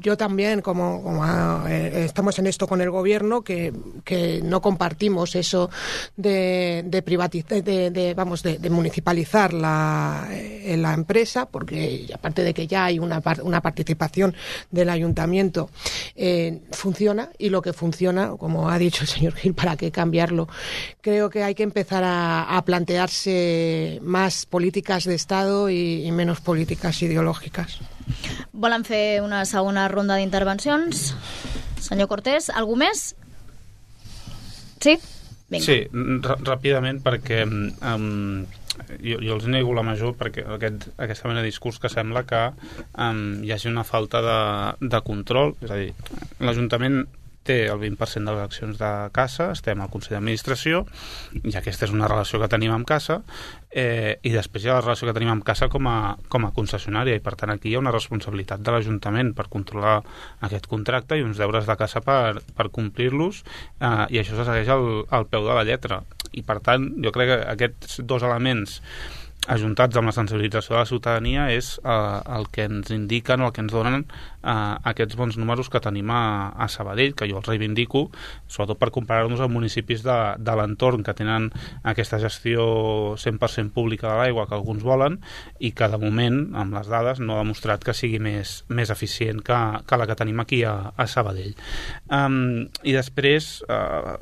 yo 0.00 0.16
también, 0.16 0.60
como, 0.60 1.02
como 1.02 1.24
eh, 1.68 2.04
estamos 2.04 2.38
en 2.38 2.46
esto 2.46 2.66
con 2.66 2.80
el 2.80 2.90
gobierno, 2.90 3.42
que, 3.42 3.72
que 4.04 4.40
no 4.42 4.60
compartimos 4.60 5.34
eso 5.34 5.70
de, 6.16 6.82
de 6.86 7.02
de, 7.90 8.14
vamos, 8.14 8.42
de, 8.42 8.58
de 8.58 8.70
municipalizar 8.70 9.52
la, 9.52 10.28
eh, 10.30 10.76
la, 10.76 10.94
empresa, 10.94 11.46
porque 11.46 12.06
aparte 12.12 12.42
de 12.42 12.54
que 12.54 12.66
ya 12.66 12.84
hay 12.84 12.98
una, 12.98 13.22
una 13.42 13.60
participación 13.60 14.34
del 14.70 14.90
ayuntamiento, 14.90 15.29
eh, 16.16 16.60
funciona 16.72 17.30
y 17.38 17.50
lo 17.50 17.62
que 17.62 17.72
funciona, 17.72 18.30
como 18.38 18.70
ha 18.70 18.78
dicho 18.78 19.04
el 19.04 19.08
señor 19.08 19.34
Gil, 19.34 19.54
¿para 19.54 19.76
qué 19.76 19.90
cambiarlo? 19.90 20.48
Creo 21.00 21.30
que 21.30 21.42
hay 21.42 21.54
que 21.54 21.62
empezar 21.62 22.04
a, 22.04 22.56
a 22.56 22.64
plantearse 22.64 23.98
más 24.02 24.46
políticas 24.46 25.04
de 25.04 25.14
Estado 25.14 25.70
y, 25.70 26.04
y 26.06 26.12
menos 26.12 26.40
políticas 26.40 27.02
ideològiques. 27.02 27.78
Volen 28.52 28.84
fer 28.84 29.22
una 29.22 29.44
segona 29.46 29.86
ronda 29.88 30.16
d'intervencions? 30.18 31.14
Senyor 31.80 32.08
Cortés, 32.10 32.50
algú 32.50 32.74
més? 32.76 33.14
Sí? 34.82 34.98
Vinga. 35.50 35.64
Sí, 35.64 35.76
ràpidament 36.46 37.00
perquè 37.02 37.42
um, 37.46 38.44
jo, 38.88 39.20
jo 39.20 39.36
els 39.36 39.46
nego 39.50 39.74
la 39.76 39.84
major 39.86 40.16
perquè 40.18 40.44
aquest, 40.56 40.90
aquesta 40.98 41.30
mena 41.30 41.44
de 41.44 41.50
discurs 41.50 41.80
que 41.82 41.92
sembla 41.92 42.24
que 42.28 42.42
um, 42.50 43.40
hi 43.44 43.54
hagi 43.54 43.70
una 43.70 43.86
falta 43.86 44.22
de, 44.24 44.40
de 44.92 45.00
control, 45.06 45.56
és 45.64 45.72
a 45.72 45.80
dir, 45.80 45.94
l'Ajuntament 46.40 47.02
té 47.46 47.64
el 47.72 47.80
20% 47.80 48.28
de 48.28 48.34
les 48.36 48.44
accions 48.44 48.78
de 48.78 48.90
Casa, 49.16 49.50
estem 49.54 49.80
al 49.80 49.90
Consell 49.92 50.18
d'Administració, 50.18 50.82
i 51.40 51.54
aquesta 51.56 51.86
és 51.88 51.94
una 51.94 52.08
relació 52.10 52.40
que 52.40 52.50
tenim 52.52 52.74
amb 52.74 52.86
Casa, 52.88 53.20
eh, 53.70 54.18
i 54.22 54.32
després 54.34 54.64
hi 54.64 54.70
ha 54.70 54.76
la 54.76 54.84
relació 54.84 55.08
que 55.08 55.16
tenim 55.16 55.32
amb 55.32 55.46
Casa 55.46 55.70
com 55.72 55.88
a, 55.88 55.96
com 56.32 56.46
a 56.46 56.52
concessionària, 56.56 57.16
i 57.16 57.24
per 57.24 57.36
tant 57.40 57.54
aquí 57.54 57.72
hi 57.72 57.76
ha 57.78 57.82
una 57.82 57.94
responsabilitat 57.96 58.62
de 58.66 58.74
l'Ajuntament 58.74 59.32
per 59.38 59.48
controlar 59.52 59.98
aquest 60.46 60.68
contracte 60.70 61.18
i 61.18 61.24
uns 61.26 61.40
deures 61.40 61.68
de 61.68 61.78
Casa 61.80 62.04
per, 62.04 62.42
per 62.56 62.70
complir-los, 62.76 63.44
eh, 63.80 64.06
i 64.12 64.20
això 64.20 64.36
se 64.36 64.46
segueix 64.46 64.72
al, 64.76 64.90
al 65.08 65.28
peu 65.32 65.48
de 65.48 65.56
la 65.56 65.64
lletra. 65.64 66.04
I 66.36 66.44
per 66.46 66.60
tant, 66.64 66.86
jo 67.02 67.12
crec 67.14 67.32
que 67.32 67.40
aquests 67.54 68.00
dos 68.06 68.24
elements 68.26 68.80
ajuntats 69.48 69.96
amb 69.96 70.10
la 70.10 70.14
sensibilització 70.14 70.74
de 70.74 70.82
la 70.82 70.88
ciutadania 70.88 71.46
és 71.54 71.72
eh, 71.80 72.20
el 72.36 72.46
que 72.52 72.66
ens 72.68 72.92
indiquen 72.94 73.40
o 73.40 73.48
el 73.48 73.54
que 73.56 73.64
ens 73.64 73.72
donen 73.72 74.04
eh, 74.42 74.74
aquests 74.92 75.16
bons 75.18 75.38
números 75.40 75.70
que 75.70 75.80
tenim 75.82 76.10
a, 76.10 76.50
a 76.56 76.68
Sabadell, 76.68 77.14
que 77.16 77.28
jo 77.30 77.40
els 77.40 77.48
reivindico, 77.48 78.08
sobretot 78.48 78.80
per 78.80 78.90
comparar-nos 78.94 79.42
amb 79.44 79.56
municipis 79.56 80.04
de, 80.06 80.18
de 80.38 80.56
l'entorn 80.58 81.04
que 81.06 81.14
tenen 81.16 81.50
aquesta 81.82 82.20
gestió 82.22 82.64
100% 83.20 83.74
pública 83.76 84.10
de 84.10 84.16
l'aigua 84.20 84.46
que 84.48 84.56
alguns 84.58 84.84
volen 84.86 85.20
i 85.58 85.72
que 85.76 85.90
de 85.90 86.00
moment, 86.00 86.42
amb 86.56 86.76
les 86.78 86.90
dades, 86.90 87.20
no 87.20 87.36
ha 87.36 87.44
demostrat 87.44 87.84
que 87.84 87.96
sigui 87.96 88.20
més, 88.22 88.60
més 88.68 88.92
eficient 88.92 89.42
que, 89.44 89.60
que 89.86 90.00
la 90.00 90.08
que 90.08 90.18
tenim 90.18 90.40
aquí 90.42 90.62
a, 90.64 90.92
a 90.96 91.06
Sabadell. 91.10 91.54
Um, 92.12 92.66
I 92.86 92.96
després, 92.96 93.52
uh, 93.68 94.16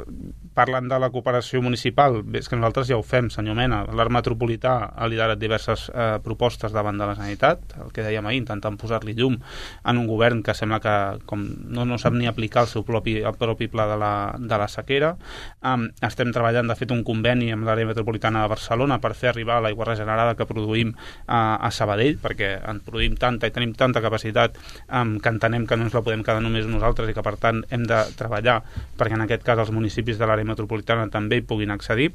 parlant 0.59 0.89
de 0.91 0.99
la 0.99 1.11
cooperació 1.15 1.63
municipal, 1.63 2.21
és 2.35 2.49
que 2.51 2.59
nosaltres 2.59 2.89
ja 2.91 2.99
ho 2.99 3.05
fem, 3.07 3.31
senyor 3.31 3.57
Mena, 3.59 3.85
l'art 3.95 4.13
metropolità 4.15 4.75
ha 4.95 5.09
liderat 5.11 5.39
diverses 5.39 5.87
eh, 5.93 6.17
propostes 6.25 6.75
davant 6.75 6.99
de 6.99 7.07
la 7.07 7.15
Generalitat, 7.15 7.77
el 7.85 7.93
que 7.95 8.05
dèiem 8.05 8.27
ahir, 8.27 8.41
intentant 8.43 8.79
posar-li 8.81 9.15
llum 9.19 9.39
en 9.39 10.01
un 10.01 10.08
govern 10.09 10.43
que 10.43 10.55
sembla 10.57 10.81
que 10.83 10.95
com 11.29 11.45
no, 11.45 11.85
no 11.89 11.99
sap 12.01 12.17
ni 12.17 12.29
aplicar 12.29 12.65
el 12.65 12.71
seu 12.71 12.85
propi, 12.87 13.19
el 13.21 13.37
propi 13.39 13.69
pla 13.71 13.87
de 13.91 13.99
la, 14.01 14.13
de 14.39 14.59
la 14.61 14.69
sequera. 14.69 15.15
Um, 15.63 15.89
estem 16.05 16.33
treballant, 16.35 16.69
de 16.71 16.77
fet, 16.79 16.93
un 16.95 17.05
conveni 17.07 17.51
amb 17.55 17.69
l'àrea 17.69 17.89
metropolitana 17.89 18.45
de 18.45 18.53
Barcelona 18.53 19.01
per 19.03 19.15
fer 19.19 19.33
arribar 19.33 19.61
l'aigua 19.63 19.91
regenerada 19.91 20.37
que 20.39 20.49
produïm 20.49 20.95
uh, 20.95 21.59
a 21.61 21.71
Sabadell, 21.75 22.19
perquè 22.23 22.55
en 22.59 22.83
produïm 22.87 23.19
tanta 23.21 23.49
i 23.49 23.55
tenim 23.55 23.75
tanta 23.79 24.03
capacitat 24.05 24.59
um, 24.89 25.19
que 25.23 25.33
entenem 25.33 25.67
que 25.69 25.79
no 25.79 25.89
ens 25.89 25.97
la 25.97 26.05
podem 26.07 26.25
quedar 26.27 26.43
només 26.45 26.67
nosaltres 26.71 27.11
i 27.11 27.17
que, 27.17 27.25
per 27.25 27.37
tant, 27.41 27.63
hem 27.71 27.87
de 27.89 28.03
treballar 28.19 28.61
perquè, 28.99 29.15
en 29.19 29.29
aquest 29.29 29.47
cas, 29.47 29.61
els 29.63 29.75
municipis 29.75 30.19
de 30.19 30.27
l'àrea 30.29 30.49
metropolitana 30.49 31.09
també 31.13 31.41
hi 31.41 31.47
puguin 31.47 31.75
accedir 31.75 32.13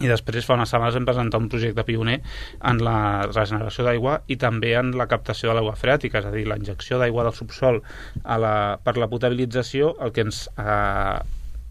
i 0.00 0.10
després 0.10 0.44
fa 0.44 0.56
unes 0.58 0.68
setmanes 0.72 0.96
hem 0.98 1.06
presentat 1.08 1.40
un 1.40 1.48
projecte 1.52 1.84
pioner 1.88 2.18
en 2.70 2.82
la 2.84 2.98
regeneració 3.30 3.86
d'aigua 3.86 4.18
i 4.28 4.36
també 4.40 4.74
en 4.76 4.92
la 4.98 5.08
captació 5.08 5.48
de 5.48 5.56
l'aigua 5.56 5.76
freàtica, 5.80 6.20
és 6.20 6.28
a 6.28 6.34
dir, 6.34 6.44
la 6.48 6.58
injecció 6.60 7.00
d'aigua 7.00 7.24
del 7.24 7.36
subsol 7.36 7.80
a 8.24 8.36
la, 8.42 8.54
per 8.84 8.96
la 9.00 9.08
potabilització, 9.08 9.94
el 10.04 10.12
que 10.12 10.26
ens 10.26 10.44
eh, 10.60 11.16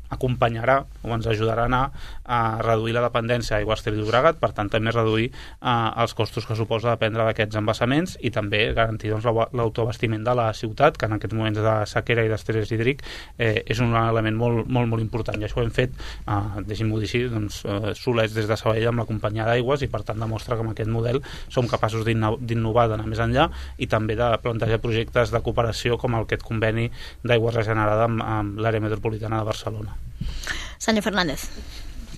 acompanyarà 0.10 0.82
o 1.04 1.14
ens 1.16 1.28
ajudarà 1.28 1.66
a 1.66 1.70
anar 1.70 1.84
a 2.26 2.40
reduir 2.62 2.96
la 2.96 3.04
dependència 3.06 3.56
d'aigua 3.58 3.78
Ter 3.86 3.94
Llobregat, 3.94 4.40
per 4.42 4.52
tant 4.58 4.70
també 4.72 4.92
reduir 4.92 5.28
eh, 5.30 5.70
els 6.02 6.16
costos 6.18 6.46
que 6.48 6.56
suposa 6.58 6.96
dependre 6.96 7.26
d'aquests 7.28 7.60
embassaments 7.60 8.16
i 8.26 8.32
també 8.34 8.74
garantir 8.74 9.12
doncs, 9.14 9.28
l'autoabastiment 9.54 10.24
de 10.26 10.34
la 10.38 10.48
ciutat, 10.58 10.98
que 10.98 11.06
en 11.06 11.18
aquests 11.18 11.38
moments 11.38 11.62
de 11.62 11.76
sequera 11.90 12.26
i 12.26 12.32
d'estrès 12.32 12.72
hídric 12.72 13.04
eh, 13.38 13.62
és 13.66 13.82
un 13.84 13.94
element 14.00 14.38
molt, 14.40 14.66
molt, 14.66 14.90
molt 14.90 15.06
important 15.06 15.38
i 15.42 15.46
això 15.46 15.62
ho 15.62 15.66
hem 15.66 15.74
fet, 15.76 15.94
eh, 16.26 16.66
deixi'm-ho 16.66 17.02
dir 17.02 17.10
així, 17.10 17.24
doncs, 17.30 17.62
eh, 17.66 17.94
solets 18.00 18.34
des 18.38 18.50
de 18.50 18.58
Sabadell 18.58 18.90
amb 18.94 19.04
la 19.04 19.08
companyia 19.10 19.46
d'aigües 19.50 19.86
i 19.86 19.92
per 19.92 20.02
tant 20.08 20.22
demostra 20.22 20.58
que 20.58 20.66
amb 20.66 20.74
aquest 20.74 20.90
model 20.90 21.22
som 21.50 21.70
capaços 21.70 22.06
d'innovar, 22.06 22.88
d'anar 22.90 23.06
més 23.10 23.22
enllà 23.22 23.50
i 23.78 23.90
també 23.92 24.18
de 24.18 24.32
plantejar 24.42 24.82
projectes 24.82 25.34
de 25.34 25.44
cooperació 25.46 26.00
com 26.02 26.18
el 26.18 26.26
aquest 26.26 26.46
conveni 26.46 26.90
d'aigua 27.24 27.54
regenerada 27.56 28.10
amb, 28.10 28.26
amb 28.26 28.60
l'àrea 28.60 28.84
metropolitana 28.84 29.42
de 29.42 29.52
Barcelona. 29.54 29.95
Senyor 30.78 31.06
Fernández. 31.06 31.50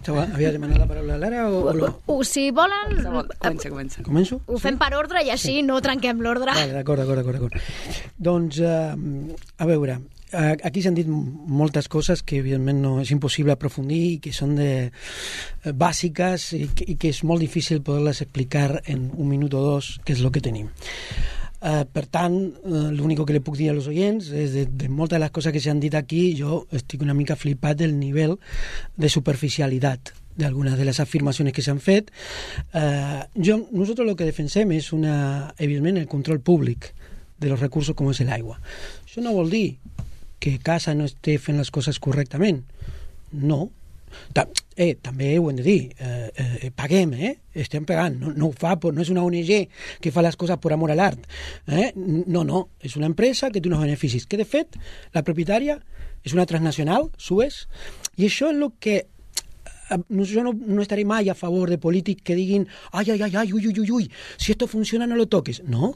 Havia 0.08 0.54
demanat 0.56 0.80
la 0.80 0.86
paraula 0.88 1.18
Lara 1.20 1.48
o, 1.52 1.66
o 1.68 1.74
no? 1.76 1.90
Uh, 2.08 2.22
si 2.24 2.48
volen... 2.56 2.94
Comença, 3.04 3.70
comença. 3.70 4.04
Començo? 4.06 4.40
Ho 4.48 4.60
fem 4.62 4.78
per 4.80 4.94
ordre 4.96 5.24
i 5.26 5.32
així 5.34 5.58
sí. 5.58 5.64
no 5.68 5.82
trenquem 5.84 6.22
l'ordre. 6.24 6.54
Vale, 6.56 6.78
d'acord, 6.78 7.04
d'acord, 7.04 7.36
d'acord. 7.36 7.58
Doncs, 8.16 8.62
uh, 8.64 8.96
a 9.60 9.68
veure, 9.68 9.98
aquí 10.32 10.82
s'han 10.84 10.96
dit 10.98 11.08
moltes 11.08 11.88
coses 11.88 12.22
que 12.24 12.40
evidentment 12.42 12.82
no 12.84 12.94
és 13.02 13.12
impossible 13.16 13.56
aprofundir 13.56 14.02
i 14.14 14.20
que 14.20 14.34
són 14.36 14.56
de, 14.60 14.92
eh, 14.92 15.72
bàsiques 15.72 16.52
i 16.58 16.68
que, 16.76 16.88
i 16.92 16.96
que 17.00 17.12
és 17.14 17.24
molt 17.24 17.40
difícil 17.40 17.82
poder-les 17.82 18.22
explicar 18.22 18.82
en 18.86 19.10
un 19.16 19.28
minut 19.30 19.54
o 19.54 19.64
dos 19.64 19.98
què 20.04 20.18
és 20.18 20.24
el 20.24 20.32
que 20.32 20.44
tenim. 20.44 20.70
Uh, 21.58 21.82
per 21.90 22.04
tant, 22.06 22.36
uh, 22.38 22.90
l'únic 22.94 23.24
que 23.26 23.34
li 23.34 23.42
puc 23.42 23.58
dir 23.58 23.72
als 23.72 23.88
oients 23.90 24.30
és 24.30 24.54
de, 24.54 24.68
de 24.70 24.90
moltes 24.94 25.18
de 25.18 25.24
les 25.24 25.34
coses 25.34 25.54
que 25.56 25.62
s'han 25.64 25.80
dit 25.82 25.96
aquí, 25.98 26.36
jo 26.38 26.68
estic 26.78 27.02
una 27.02 27.16
mica 27.18 27.36
flipat 27.36 27.80
del 27.80 27.96
nivell 27.98 28.36
de 28.94 29.10
superficialitat 29.10 30.14
d'algunes 30.38 30.78
de 30.78 30.86
les 30.86 31.00
afirmacions 31.02 31.50
que 31.52 31.66
s'han 31.66 31.82
fet. 31.82 32.12
Uh, 32.78 33.26
jo, 33.34 33.58
nosaltres 33.72 34.06
lo 34.06 34.14
que 34.20 34.30
defensem 34.30 34.76
és 34.78 34.92
una, 34.94 35.56
evidentment, 35.58 35.98
el 35.98 36.06
control 36.12 36.44
públic 36.46 36.92
de 37.42 37.50
los 37.50 37.60
recursos 37.60 37.98
com 37.98 38.12
és 38.14 38.22
l'aigua. 38.22 38.60
Això 39.06 39.26
no 39.26 39.34
vol 39.34 39.50
dir 39.50 39.80
que 40.38 40.60
Casa 40.62 40.94
no 40.94 41.10
esté 41.10 41.40
fent 41.42 41.58
les 41.58 41.74
coses 41.74 41.98
correctament. 41.98 42.62
No, 43.34 43.72
Ta 44.34 44.48
eh, 44.78 44.94
també 45.02 45.34
ho 45.40 45.50
hem 45.50 45.58
de 45.58 45.66
dir, 45.66 45.80
eh, 45.98 46.30
eh, 46.38 46.72
paguem, 46.76 47.14
eh? 47.18 47.34
estem 47.58 47.86
pagant, 47.90 48.16
no, 48.22 48.32
no 48.38 48.52
ho 48.52 48.54
fa, 48.54 48.76
no 48.94 49.02
és 49.02 49.10
una 49.10 49.24
ONG 49.26 49.52
que 50.04 50.14
fa 50.14 50.22
les 50.22 50.38
coses 50.38 50.60
per 50.62 50.72
amor 50.76 50.94
a 50.94 50.98
l'art. 50.98 51.26
Eh? 51.66 51.92
No, 51.98 52.44
no, 52.46 52.68
és 52.80 52.96
una 53.00 53.10
empresa 53.10 53.50
que 53.50 53.60
té 53.60 53.72
uns 53.72 53.82
beneficis, 53.82 54.28
que 54.30 54.38
de 54.38 54.46
fet 54.46 54.78
la 55.18 55.26
propietària 55.26 55.80
és 56.24 56.36
una 56.38 56.46
transnacional, 56.46 57.10
Suez, 57.18 57.66
i 58.18 58.28
això 58.30 58.52
és 58.54 58.62
el 58.62 58.70
que 58.80 59.00
jo 59.88 60.44
no, 60.44 60.52
no 60.54 60.84
estaré 60.84 61.06
mai 61.08 61.30
a 61.32 61.36
favor 61.36 61.70
de 61.72 61.80
polítics 61.80 62.22
que 62.22 62.36
diguin 62.36 62.68
ai, 62.92 63.08
ai, 63.10 63.22
ai, 63.22 63.32
ai, 63.34 63.54
ui, 63.54 63.66
ui, 63.66 63.74
ui, 63.80 63.92
ui, 63.92 64.10
si 64.38 64.52
esto 64.52 64.68
funciona 64.68 65.08
no 65.08 65.16
lo 65.16 65.28
toques. 65.28 65.64
No, 65.64 65.96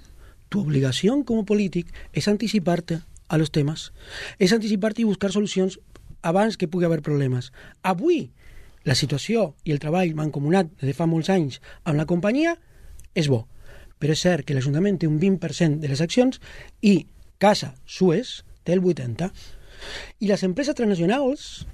tu 0.49 0.61
obligación 0.61 1.23
como 1.23 1.45
polític 1.45 1.91
és 2.13 2.27
anticipar-te 2.27 3.01
a 3.31 3.37
los 3.37 3.51
temas, 3.51 3.91
anticipar-te 4.39 5.03
i 5.03 5.07
buscar 5.07 5.31
solucions 5.31 5.79
abans 6.21 6.57
que 6.57 6.67
pugui 6.67 6.85
haver 6.85 7.01
problemes. 7.05 7.51
Avui, 7.81 8.31
la 8.83 8.97
situació 8.97 9.51
i 9.65 9.73
el 9.75 9.81
treball 9.81 10.15
mancomunat 10.17 10.71
de 10.81 10.93
fa 10.97 11.07
molts 11.09 11.29
anys 11.29 11.59
amb 11.83 11.99
la 11.99 12.07
companyia 12.09 12.55
és 13.13 13.29
bo, 13.29 13.45
però 13.99 14.15
és 14.15 14.23
cert 14.25 14.45
que 14.45 14.55
l'Ajuntament 14.57 14.97
té 15.01 15.09
un 15.09 15.19
20% 15.21 15.81
de 15.81 15.91
les 15.91 16.01
accions 16.01 16.41
i 16.81 17.05
Casa 17.41 17.75
Suez 17.85 18.41
té 18.63 18.73
el 18.73 18.81
80%. 18.81 19.29
I 20.21 20.29
les 20.29 20.43
empreses 20.45 20.77
transnacionals, 20.77 21.65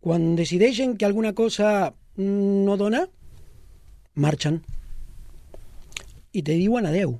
quan 0.00 0.32
decideixen 0.36 0.96
que 0.96 1.04
alguna 1.04 1.34
cosa 1.36 1.92
no 2.16 2.78
dona, 2.80 3.06
marxen. 4.14 4.62
i 6.32 6.40
te 6.40 6.54
diuen 6.56 6.86
adeu. 6.88 7.18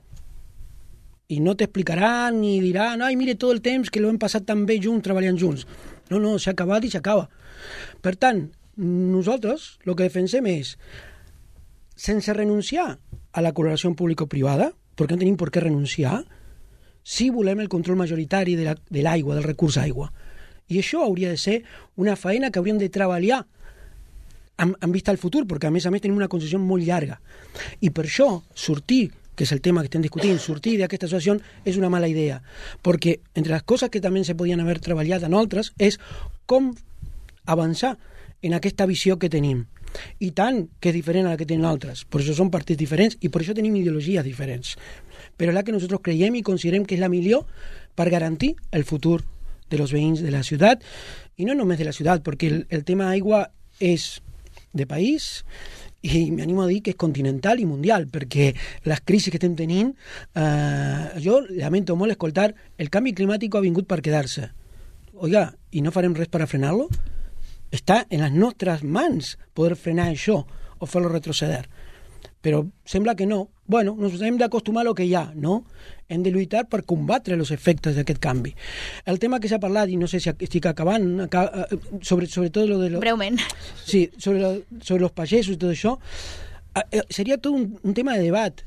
I 1.29 1.41
no 1.45 1.53
t'explicaran 1.57 2.39
ni 2.41 2.59
diran, 2.65 3.03
ai, 3.05 3.17
mire 3.17 3.35
tot 3.37 3.53
el 3.53 3.61
temps 3.65 3.91
que 3.93 4.01
l'hem 4.01 4.19
passat 4.21 4.47
tan 4.49 4.65
bé 4.69 4.79
junts, 4.81 5.05
treballant 5.05 5.37
junts. 5.37 5.67
No, 6.11 6.19
no, 6.19 6.37
s'ha 6.39 6.53
acabat 6.57 6.85
i 6.85 6.91
s'acaba. 6.93 7.29
Per 8.03 8.15
tant, 8.21 8.47
nosaltres 8.77 9.77
el 9.87 9.95
que 9.95 10.09
defensem 10.09 10.49
és, 10.51 10.77
sense 11.97 12.35
renunciar 12.35 12.89
a 13.33 13.45
la 13.45 13.53
col·laboració 13.55 13.93
público-privada, 13.97 14.73
perquè 14.97 15.17
no 15.17 15.23
tenim 15.23 15.39
per 15.41 15.51
què 15.53 15.63
renunciar, 15.63 16.23
si 17.03 17.31
volem 17.35 17.63
el 17.63 17.71
control 17.71 17.99
majoritari 17.99 18.57
de 18.57 18.67
l'aigua, 19.03 19.35
la, 19.35 19.41
de 19.41 19.41
del 19.41 19.49
recurs 19.49 19.79
aigua. 19.79 20.11
I 20.69 20.79
això 20.81 21.03
hauria 21.05 21.33
de 21.33 21.41
ser 21.41 21.63
una 21.97 22.17
feina 22.17 22.51
que 22.51 22.61
hauríem 22.61 22.79
de 22.79 22.89
treballar 22.93 23.43
amb, 24.57 24.77
amb 24.79 24.95
vista 24.95 25.11
al 25.11 25.19
futur, 25.19 25.45
perquè 25.49 25.69
a 25.69 25.75
més 25.75 25.87
a 25.87 25.91
més 25.91 26.03
tenim 26.03 26.17
una 26.17 26.31
concessió 26.33 26.61
molt 26.63 26.85
llarga. 26.87 27.19
I 27.81 27.91
per 27.91 28.07
això 28.07 28.43
sortir 28.55 29.11
que 29.37 29.45
és 29.45 29.53
el 29.53 29.61
tema 29.65 29.83
que 29.83 29.91
estem 29.91 30.05
discutint, 30.05 30.39
sortir 30.49 30.77
d'aquesta 30.81 31.09
situació 31.09 31.39
és 31.65 31.79
una 31.81 31.91
mala 31.93 32.11
idea, 32.11 32.41
perquè 32.85 33.19
entre 33.35 33.55
les 33.57 33.67
coses 33.67 33.91
que 33.91 34.03
també 34.03 34.25
se 34.25 34.37
podien 34.39 34.61
haver 34.61 34.81
treballat 34.81 35.25
en 35.27 35.35
altres 35.39 35.73
és 35.79 35.99
com 36.47 36.73
avançar 37.47 37.97
en 38.43 38.55
aquesta 38.55 38.87
visió 38.87 39.19
que 39.19 39.31
tenim. 39.31 39.67
I 40.25 40.31
tant 40.33 40.65
que 40.81 40.89
és 40.89 40.97
diferent 40.97 41.29
a 41.29 41.35
la 41.35 41.39
que 41.39 41.47
tenen 41.47 41.69
altres. 41.69 42.07
Per 42.09 42.23
això 42.23 42.35
són 42.37 42.51
partits 42.51 42.81
diferents 42.81 43.19
i 43.21 43.29
per 43.29 43.43
això 43.43 43.55
tenim 43.55 43.77
ideologies 43.77 44.25
diferents. 44.25 44.77
Però 45.37 45.53
la 45.53 45.63
que 45.63 45.75
nosaltres 45.75 46.01
creiem 46.03 46.39
i 46.39 46.43
considerem 46.47 46.87
que 46.89 46.97
és 46.97 47.03
la 47.03 47.11
millor 47.13 47.45
per 47.95 48.09
garantir 48.11 48.55
el 48.73 48.87
futur 48.89 49.21
de 49.69 49.79
los 49.79 49.93
veïns 49.93 50.25
de 50.25 50.33
la 50.33 50.43
ciutat 50.45 50.83
i 51.37 51.49
no 51.49 51.57
només 51.57 51.79
de 51.81 51.89
la 51.89 51.97
ciutat, 51.97 52.25
perquè 52.25 52.49
el, 52.51 52.59
el 52.71 52.85
tema 52.89 53.11
aigua 53.13 53.47
és 53.81 54.21
de 54.73 54.87
país 54.89 55.45
i 56.03 56.31
m'animo 56.35 56.65
a 56.65 56.69
dir 56.71 56.81
que 56.83 56.93
és 56.93 56.99
continental 56.99 57.61
i 57.63 57.67
mundial, 57.67 58.09
perquè 58.11 58.51
les 58.89 59.03
crisis 59.07 59.31
que 59.31 59.39
estem 59.39 59.55
tenint, 59.59 59.93
eh, 60.35 61.21
jo 61.23 61.41
lamento 61.51 61.97
molt 61.97 62.15
escoltar 62.15 62.51
el 62.79 62.91
canvi 62.91 63.15
climàtic 63.15 63.55
ha 63.55 63.63
vingut 63.63 63.87
per 63.87 64.03
quedar-se. 64.03 64.51
Oiga, 65.23 65.53
i 65.71 65.83
no 65.83 65.95
farem 65.95 66.15
res 66.19 66.29
per 66.29 66.47
frenar-lo? 66.51 66.89
Està 67.73 68.03
en 68.11 68.21
les 68.25 68.35
nostres 68.35 68.83
mans 68.83 69.37
poder 69.55 69.79
frenar 69.79 70.11
això 70.11 70.43
o 70.83 70.87
fer-lo 70.87 71.09
retroceder. 71.13 71.65
Però 72.43 72.65
sembla 72.85 73.15
que 73.15 73.27
no. 73.27 73.49
Bueno, 73.67 73.95
nos 73.97 74.21
hem 74.21 74.37
d'acostumar 74.37 74.83
a 74.83 74.89
lo 74.91 74.95
que 74.99 75.07
hi 75.07 75.15
ha, 75.15 75.31
no? 75.35 75.63
Hem 76.11 76.25
de 76.27 76.33
lluitar 76.35 76.67
per 76.69 76.83
combatre 76.85 77.39
els 77.39 77.53
efectes 77.55 77.95
d'aquest 77.97 78.19
canvi. 78.21 78.51
El 79.07 79.21
tema 79.23 79.39
que 79.41 79.49
s'ha 79.49 79.61
parlat, 79.63 79.89
i 79.89 79.97
no 79.97 80.09
sé 80.11 80.19
si 80.21 80.29
estic 80.33 80.67
acabant, 80.67 81.07
acaba, 81.29 81.69
eh, 81.71 81.79
sobre, 82.03 82.27
sobre 82.27 82.51
tot 82.51 82.67
lo 82.69 82.81
de... 82.83 82.91
Lo, 82.91 83.01
Breument. 83.01 83.39
Sí, 83.87 84.09
sobre, 84.19 84.43
lo, 84.43 84.53
sobre 84.83 85.07
los 85.07 85.15
pagesos 85.15 85.55
i 85.55 85.61
tot 85.63 85.71
això, 85.71 85.95
eh, 86.75 86.83
eh, 86.99 87.05
seria 87.09 87.39
tot 87.39 87.55
un, 87.55 87.79
un 87.81 87.95
tema 87.95 88.19
de 88.19 88.27
debat. 88.27 88.65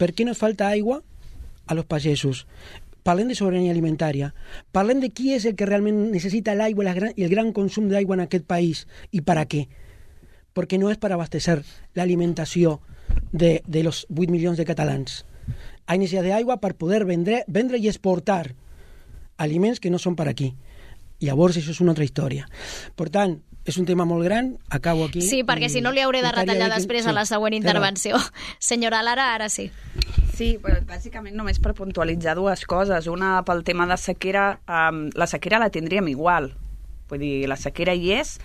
Per 0.00 0.10
què 0.16 0.24
nos 0.26 0.40
falta 0.40 0.72
aigua 0.72 1.02
a 1.68 1.76
los 1.76 1.84
pagesos? 1.86 2.46
Parlem 3.04 3.28
de 3.28 3.34
sobirania 3.34 3.74
alimentària. 3.74 4.30
Parlem 4.72 5.02
de 5.02 5.10
qui 5.10 5.34
és 5.34 5.44
el 5.46 5.56
que 5.58 5.66
realment 5.66 6.08
necessita 6.14 6.54
l'aigua 6.54 6.86
i 7.16 7.26
el 7.26 7.30
gran 7.30 7.52
consum 7.52 7.88
d'aigua 7.90 8.16
en 8.16 8.24
aquest 8.24 8.46
país 8.46 8.86
i 9.10 9.20
per 9.20 9.36
a 9.38 9.44
què. 9.44 9.66
Perquè 10.54 10.78
no 10.78 10.90
és 10.90 10.98
per 11.02 11.12
abastecer 11.12 11.60
l'alimentació 11.98 12.78
de, 13.32 13.62
de 13.66 13.82
los 13.82 14.06
8 14.10 14.30
milions 14.30 14.56
de 14.56 14.64
catalans. 14.64 15.24
Hay 15.86 15.98
necesidad 15.98 16.22
de 16.22 16.32
aigua 16.32 16.60
per 16.60 16.76
poder 16.76 17.04
vendre, 17.04 17.44
vendre 17.48 17.78
i 17.78 17.88
exportar 17.88 18.54
aliments 19.36 19.80
que 19.80 19.90
no 19.90 19.98
són 19.98 20.14
per 20.16 20.28
aquí. 20.30 20.52
Llavors, 21.22 21.56
això 21.58 21.72
és 21.74 21.80
una 21.82 21.92
altra 21.94 22.06
història. 22.06 22.46
Per 22.98 23.08
tant, 23.10 23.40
és 23.64 23.76
un 23.78 23.86
tema 23.86 24.04
molt 24.06 24.24
gran, 24.26 24.56
acabo 24.74 25.04
aquí. 25.06 25.22
Sí, 25.22 25.42
perquè 25.46 25.68
si 25.70 25.82
no 25.82 25.92
li 25.94 26.02
hauré 26.02 26.22
de 26.22 26.32
retallar 26.34 26.70
després 26.72 27.04
sí, 27.06 27.10
a 27.10 27.14
la 27.14 27.24
següent 27.26 27.54
intervenció. 27.54 28.18
Però... 28.18 28.46
Senyora 28.70 29.02
Lara, 29.06 29.32
ara 29.34 29.48
sí. 29.52 29.68
Sí, 30.34 30.56
bàsicament 30.58 31.36
només 31.38 31.60
per 31.62 31.74
puntualitzar 31.78 32.34
dues 32.38 32.64
coses. 32.66 33.06
Una, 33.10 33.36
pel 33.46 33.62
tema 33.66 33.86
de 33.90 33.98
sequera, 34.00 34.46
um, 34.66 35.04
la 35.18 35.28
sequera 35.30 35.60
la 35.62 35.70
tindríem 35.70 36.10
igual. 36.10 36.52
Vull 37.10 37.22
dir, 37.22 37.34
la 37.50 37.58
sequera 37.60 37.94
hi 37.94 38.16
és, 38.16 38.38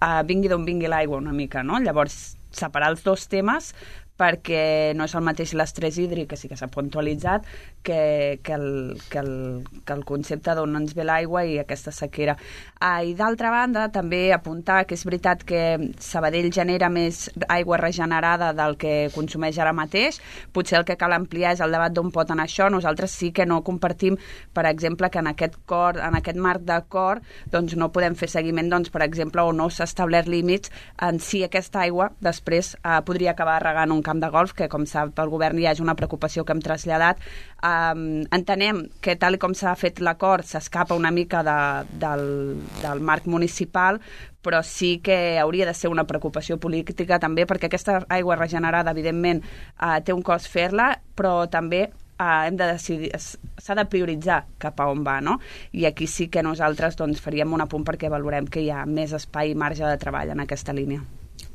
uh, 0.00 0.22
vingui 0.26 0.50
d'on 0.50 0.64
vingui 0.66 0.90
l'aigua 0.90 1.22
una 1.22 1.34
mica, 1.36 1.62
no? 1.62 1.78
Llavors, 1.82 2.34
separar 2.54 2.90
els 2.94 3.02
dos 3.06 3.28
temes 3.30 3.72
perquè 4.20 4.94
no 4.94 5.08
és 5.08 5.14
el 5.18 5.24
mateix 5.26 5.54
l'estrès 5.58 5.98
hídric, 5.98 6.28
que 6.30 6.38
sí 6.38 6.48
que 6.48 6.58
s'ha 6.58 6.68
puntualitzat, 6.70 7.46
que, 7.82 8.38
que, 8.46 8.54
el, 8.54 9.00
que, 9.10 9.18
el, 9.18 9.64
que 9.84 9.92
el 9.92 10.04
concepte 10.06 10.54
d'on 10.54 10.78
ens 10.78 10.94
ve 10.94 11.04
l'aigua 11.06 11.42
i 11.44 11.58
aquesta 11.58 11.92
sequera. 11.92 12.36
Ah, 12.78 13.02
I 13.02 13.14
d'altra 13.18 13.50
banda, 13.50 13.88
també 13.92 14.28
apuntar 14.32 14.84
que 14.86 14.94
és 14.94 15.04
veritat 15.06 15.42
que 15.46 15.62
Sabadell 16.00 16.52
genera 16.54 16.88
més 16.92 17.26
aigua 17.48 17.80
regenerada 17.82 18.52
del 18.54 18.78
que 18.78 18.94
consumeix 19.14 19.58
ara 19.58 19.74
mateix. 19.74 20.20
Potser 20.54 20.78
el 20.78 20.86
que 20.86 20.98
cal 21.00 21.16
ampliar 21.16 21.56
és 21.58 21.64
el 21.64 21.74
debat 21.74 21.92
d'on 21.92 22.12
pot 22.14 22.30
anar 22.30 22.46
això. 22.46 22.70
Nosaltres 22.70 23.12
sí 23.18 23.32
que 23.34 23.46
no 23.46 23.62
compartim, 23.66 24.16
per 24.54 24.66
exemple, 24.70 25.10
que 25.10 25.18
en 25.18 25.32
aquest 25.32 25.58
cor, 25.66 25.98
en 25.98 26.14
aquest 26.20 26.38
marc 26.38 26.62
d'acord 26.62 27.24
doncs 27.50 27.74
no 27.76 27.90
podem 27.92 28.14
fer 28.14 28.30
seguiment, 28.30 28.70
doncs, 28.70 28.92
per 28.94 29.02
exemple, 29.02 29.42
o 29.42 29.52
no 29.52 29.68
s'ha 29.70 29.88
establert 29.90 30.30
límits 30.30 30.70
en 31.02 31.18
si 31.20 31.42
aquesta 31.44 31.82
aigua 31.82 32.12
després 32.22 32.74
eh, 32.78 33.00
podria 33.06 33.34
acabar 33.34 33.58
regant 33.64 33.92
un 33.92 34.03
camp 34.04 34.20
de 34.22 34.30
golf, 34.32 34.54
que 34.56 34.68
com 34.72 34.84
sap 34.88 35.18
el 35.22 35.32
govern 35.32 35.58
ja 35.62 35.72
és 35.74 35.82
una 35.82 35.96
preocupació 35.98 36.44
que 36.44 36.54
hem 36.54 36.62
traslladat. 36.64 37.22
Um, 37.64 38.22
entenem 38.34 38.84
que 39.04 39.16
tal 39.20 39.38
com 39.42 39.56
s'ha 39.56 39.74
fet 39.80 40.02
l'acord 40.04 40.46
s'escapa 40.46 40.96
una 40.98 41.12
mica 41.14 41.42
de, 41.46 41.58
del, 42.00 42.24
del 42.82 43.02
marc 43.02 43.26
municipal, 43.30 44.00
però 44.44 44.60
sí 44.62 44.98
que 45.02 45.38
hauria 45.40 45.66
de 45.66 45.74
ser 45.74 45.90
una 45.90 46.04
preocupació 46.04 46.58
política 46.60 47.18
també, 47.18 47.48
perquè 47.48 47.70
aquesta 47.70 48.02
aigua 48.12 48.36
regenerada, 48.36 48.92
evidentment, 48.92 49.42
uh, 49.80 49.98
té 50.04 50.12
un 50.12 50.22
cost 50.22 50.50
fer-la, 50.52 50.92
però 51.16 51.48
també 51.50 51.86
uh, 51.88 52.44
hem 52.44 52.58
de 52.60 52.68
decidir, 52.74 53.10
s'ha 53.16 53.76
de 53.78 53.86
prioritzar 53.90 54.44
cap 54.62 54.80
a 54.80 54.90
on 54.92 55.04
va, 55.06 55.20
no? 55.24 55.38
I 55.72 55.88
aquí 55.88 56.06
sí 56.06 56.28
que 56.28 56.44
nosaltres 56.44 56.98
doncs, 57.00 57.22
faríem 57.24 57.56
un 57.56 57.64
apunt 57.64 57.86
perquè 57.88 58.12
valorem 58.12 58.46
que 58.46 58.62
hi 58.64 58.70
ha 58.70 58.84
més 58.86 59.16
espai 59.16 59.54
i 59.54 59.58
marge 59.58 59.86
de 59.86 59.98
treball 60.00 60.34
en 60.34 60.44
aquesta 60.44 60.76
línia. 60.76 61.02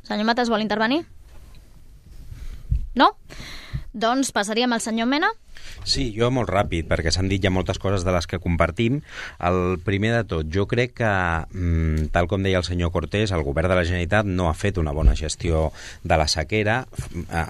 Senyor 0.02 0.26
Mates, 0.26 0.50
vol 0.50 0.64
intervenir? 0.64 1.04
No? 2.94 3.12
Doncs 3.92 4.32
passaríem 4.32 4.72
al 4.72 4.82
senyor 4.82 5.08
Mena. 5.10 5.30
Sí, 5.84 6.10
jo 6.12 6.28
molt 6.34 6.50
ràpid, 6.52 6.86
perquè 6.90 7.12
s'han 7.12 7.28
dit 7.30 7.42
ja 7.42 7.50
moltes 7.52 7.80
coses 7.80 8.04
de 8.04 8.12
les 8.12 8.26
que 8.28 8.40
compartim. 8.42 9.00
El 9.40 9.78
primer 9.84 10.12
de 10.12 10.24
tot, 10.28 10.48
jo 10.52 10.66
crec 10.68 10.94
que, 11.00 11.12
mm, 11.54 12.10
tal 12.12 12.28
com 12.28 12.42
deia 12.42 12.58
el 12.58 12.64
senyor 12.64 12.92
Cortés, 12.92 13.32
el 13.32 13.42
govern 13.42 13.68
de 13.68 13.74
la 13.74 13.84
Generalitat 13.84 14.26
no 14.26 14.48
ha 14.48 14.54
fet 14.54 14.78
una 14.78 14.92
bona 14.92 15.16
gestió 15.16 15.72
de 16.04 16.16
la 16.16 16.28
sequera, 16.28 16.86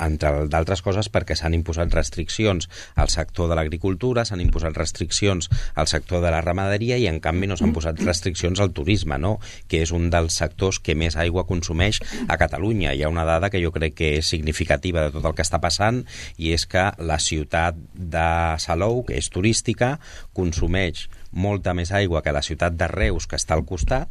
entre 0.01 0.47
d'altres 0.47 0.83
coses 0.83 1.11
perquè 1.11 1.37
s'han 1.37 1.55
imposat 1.55 1.93
restriccions 1.93 2.69
al 2.95 3.09
sector 3.09 3.49
de 3.49 3.57
l'agricultura, 3.57 4.25
s'han 4.25 4.41
imposat 4.41 4.77
restriccions 4.77 5.51
al 5.75 5.89
sector 5.89 6.23
de 6.23 6.31
la 6.31 6.41
ramaderia 6.41 6.97
i, 6.97 7.07
en 7.07 7.21
canvi, 7.21 7.47
no 7.47 7.57
s'han 7.57 7.73
posat 7.73 8.01
restriccions 8.01 8.61
al 8.61 8.73
turisme, 8.73 9.19
no? 9.19 9.39
que 9.69 9.83
és 9.83 9.93
un 9.93 10.11
dels 10.11 10.35
sectors 10.35 10.79
que 10.79 10.95
més 10.95 11.17
aigua 11.17 11.47
consumeix 11.47 12.01
a 12.29 12.39
Catalunya. 12.41 12.95
Hi 12.95 13.03
ha 13.03 13.13
una 13.13 13.25
dada 13.25 13.51
que 13.51 13.63
jo 13.63 13.73
crec 13.73 13.95
que 13.95 14.15
és 14.19 14.27
significativa 14.27 15.07
de 15.07 15.15
tot 15.15 15.27
el 15.27 15.35
que 15.35 15.43
està 15.47 15.61
passant 15.61 16.05
i 16.39 16.55
és 16.55 16.67
que 16.71 16.91
la 16.99 17.19
ciutat 17.19 17.77
de 18.01 18.57
Salou, 18.63 19.05
que 19.07 19.19
és 19.21 19.29
turística, 19.33 19.95
consumeix 20.37 21.09
molta 21.33 21.75
més 21.77 21.93
aigua 21.93 22.25
que 22.25 22.35
la 22.35 22.43
ciutat 22.43 22.77
de 22.79 22.89
Reus, 22.91 23.29
que 23.29 23.39
està 23.39 23.55
al 23.59 23.67
costat, 23.69 24.09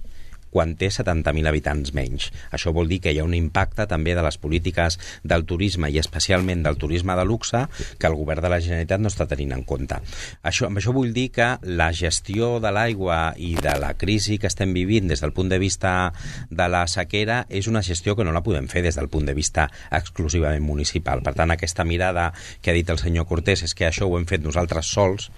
quan 0.54 0.76
té 0.80 0.90
70.000 0.94 1.50
habitants 1.50 1.94
menys. 1.96 2.30
Això 2.56 2.74
vol 2.76 2.90
dir 2.90 3.00
que 3.04 3.14
hi 3.14 3.20
ha 3.22 3.28
un 3.28 3.36
impacte 3.38 3.86
també 3.90 4.16
de 4.18 4.24
les 4.26 4.40
polítiques 4.42 5.00
del 5.24 5.46
turisme 5.50 5.90
i 5.90 6.00
especialment 6.02 6.64
del 6.66 6.78
turisme 6.82 7.16
de 7.16 7.26
luxe 7.26 7.66
que 7.98 8.10
el 8.10 8.18
govern 8.18 8.44
de 8.46 8.52
la 8.52 8.62
Generalitat 8.64 9.02
no 9.02 9.12
està 9.12 9.28
tenint 9.30 9.54
en 9.56 9.64
compte. 9.68 10.00
Això, 10.44 10.68
amb 10.68 10.82
això 10.82 10.94
vull 10.96 11.14
dir 11.14 11.30
que 11.36 11.50
la 11.64 11.92
gestió 11.94 12.58
de 12.64 12.74
l'aigua 12.76 13.20
i 13.38 13.56
de 13.60 13.76
la 13.82 13.94
crisi 14.00 14.40
que 14.40 14.50
estem 14.50 14.74
vivint 14.76 15.10
des 15.10 15.24
del 15.24 15.34
punt 15.36 15.50
de 15.52 15.60
vista 15.62 16.12
de 16.50 16.70
la 16.72 16.86
sequera 16.88 17.44
és 17.50 17.68
una 17.68 17.84
gestió 17.86 18.16
que 18.16 18.26
no 18.26 18.36
la 18.36 18.44
podem 18.46 18.68
fer 18.72 18.84
des 18.86 18.98
del 19.00 19.10
punt 19.10 19.30
de 19.30 19.38
vista 19.38 19.70
exclusivament 19.92 20.66
municipal. 20.66 21.24
Per 21.26 21.36
tant, 21.38 21.52
aquesta 21.52 21.86
mirada 21.86 22.32
que 22.62 22.72
ha 22.72 22.78
dit 22.78 22.90
el 22.90 23.02
senyor 23.02 23.28
Cortés 23.30 23.64
és 23.68 23.76
que 23.76 23.90
això 23.90 24.08
ho 24.10 24.18
hem 24.18 24.28
fet 24.30 24.44
nosaltres 24.46 24.90
sols 24.90 25.30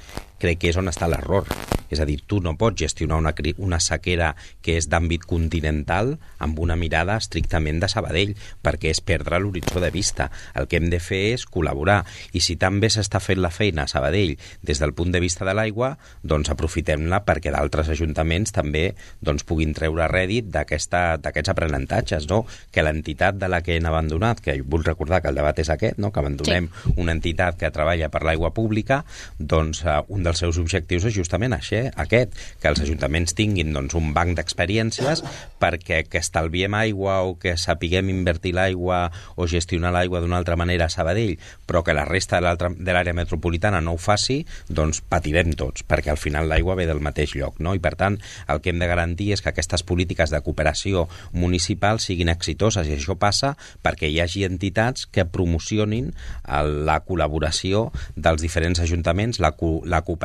crec 0.41 0.61
que 0.61 0.73
és 0.73 0.79
on 0.81 0.91
està 0.91 1.09
l'error. 1.09 1.47
És 1.91 1.99
a 1.99 2.07
dir, 2.07 2.21
tu 2.23 2.39
no 2.39 2.55
pots 2.55 2.79
gestionar 2.79 3.19
una, 3.19 3.33
una 3.59 3.79
sequera 3.83 4.31
que 4.63 4.77
és 4.79 4.87
d'àmbit 4.89 5.25
continental 5.27 6.15
amb 6.41 6.59
una 6.63 6.77
mirada 6.79 7.17
estrictament 7.19 7.81
de 7.83 7.89
Sabadell, 7.91 8.31
perquè 8.63 8.93
és 8.95 9.01
perdre 9.03 9.41
l'horitzó 9.43 9.83
de 9.83 9.91
vista. 9.91 10.29
El 10.55 10.69
que 10.71 10.79
hem 10.79 10.87
de 10.89 11.01
fer 11.03 11.21
és 11.33 11.43
col·laborar. 11.43 12.01
I 12.31 12.39
si 12.39 12.55
també 12.55 12.87
s'està 12.89 13.19
fent 13.19 13.41
la 13.43 13.51
feina 13.51 13.83
a 13.83 13.91
Sabadell 13.91 14.37
des 14.63 14.79
del 14.79 14.95
punt 14.95 15.11
de 15.11 15.19
vista 15.19 15.45
de 15.45 15.55
l'aigua, 15.57 15.97
doncs 16.23 16.53
aprofitem-la 16.53 17.25
perquè 17.27 17.51
d'altres 17.51 17.91
ajuntaments 17.91 18.55
també 18.55 18.93
doncs, 19.19 19.43
puguin 19.43 19.75
treure 19.75 20.07
rèdit 20.07 20.47
d'aquests 20.47 21.51
aprenentatges, 21.51 22.29
no? 22.31 22.45
que 22.71 22.85
l'entitat 22.85 23.35
de 23.35 23.51
la 23.51 23.59
que 23.65 23.75
hem 23.75 23.89
abandonat, 23.89 24.39
que 24.39 24.61
vull 24.63 24.87
recordar 24.87 25.19
que 25.21 25.31
el 25.33 25.35
debat 25.35 25.59
és 25.59 25.69
aquest, 25.73 25.99
no? 25.99 26.13
que 26.15 26.23
abandonem 26.23 26.71
sí. 26.71 26.95
una 26.95 27.11
entitat 27.17 27.59
que 27.59 27.73
treballa 27.73 28.07
per 28.13 28.23
l'aigua 28.23 28.53
pública, 28.55 29.01
doncs 29.37 29.83
uh, 29.83 29.99
un 30.07 30.23
dels 30.23 30.30
seus 30.39 30.59
objectius 30.61 31.05
és 31.09 31.15
justament 31.15 31.55
això, 31.57 31.83
aquest, 31.99 32.37
que 32.61 32.69
els 32.71 32.81
ajuntaments 32.83 33.35
tinguin 33.37 33.73
doncs, 33.73 33.95
un 33.97 34.13
banc 34.15 34.35
d'experiències 34.37 35.23
perquè 35.61 36.03
que 36.07 36.21
estalviem 36.21 36.73
aigua 36.77 37.21
o 37.27 37.35
que 37.39 37.55
sapiguem 37.57 38.09
invertir 38.13 38.53
l'aigua 38.55 39.03
o 39.35 39.47
gestionar 39.47 39.91
l'aigua 39.93 40.21
d'una 40.21 40.37
altra 40.39 40.57
manera 40.59 40.87
a 40.87 40.93
Sabadell, 40.93 41.37
però 41.67 41.83
que 41.83 41.95
la 41.95 42.05
resta 42.05 42.41
de 42.41 42.93
l'àrea 42.93 43.15
metropolitana 43.17 43.81
no 43.81 43.95
ho 43.95 44.01
faci, 44.01 44.41
doncs 44.69 45.01
patirem 45.01 45.53
tots, 45.57 45.85
perquè 45.87 46.13
al 46.13 46.21
final 46.21 46.49
l'aigua 46.49 46.75
ve 46.79 46.87
del 46.89 47.03
mateix 47.03 47.35
lloc, 47.35 47.59
no? 47.59 47.75
I 47.75 47.81
per 47.83 47.95
tant, 47.99 48.17
el 48.47 48.61
que 48.61 48.71
hem 48.71 48.81
de 48.81 48.89
garantir 48.89 49.31
és 49.35 49.41
que 49.41 49.51
aquestes 49.51 49.83
polítiques 49.87 50.31
de 50.31 50.41
cooperació 50.43 51.07
municipal 51.31 51.99
siguin 51.99 52.31
exitoses 52.33 52.87
i 52.87 52.95
això 52.97 53.17
passa 53.19 53.55
perquè 53.83 54.09
hi 54.09 54.19
hagi 54.21 54.45
entitats 54.47 55.07
que 55.11 55.25
promocionin 55.25 56.11
la 56.47 56.99
col·laboració 57.05 57.89
dels 58.15 58.41
diferents 58.43 58.81
ajuntaments, 58.83 59.41
la, 59.43 59.53
co 59.57 59.79
la 59.85 60.01
cooperació 60.05 60.20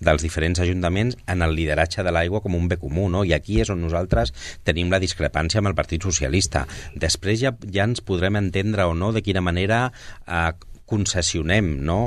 dels 0.00 0.24
diferents 0.24 0.60
ajuntaments 0.62 1.18
en 1.26 1.44
el 1.46 1.54
lideratge 1.58 2.04
de 2.06 2.14
l'aigua 2.14 2.40
com 2.40 2.56
un 2.56 2.68
bé 2.70 2.80
comú, 2.80 3.08
no? 3.12 3.24
I 3.24 3.34
aquí 3.36 3.60
és 3.60 3.70
on 3.70 3.82
nosaltres 3.84 4.32
tenim 4.64 4.90
la 4.90 5.02
discrepància 5.02 5.60
amb 5.60 5.70
el 5.70 5.78
Partit 5.78 6.02
Socialista. 6.02 6.66
Després 6.94 7.40
ja, 7.42 7.54
ja 7.68 7.86
ens 7.88 8.00
podrem 8.00 8.38
entendre 8.40 8.88
o 8.88 8.96
no 8.96 9.12
de 9.12 9.22
quina 9.24 9.44
manera 9.44 9.90
eh, 10.26 10.50
concessionem 10.90 11.76
no, 11.86 12.00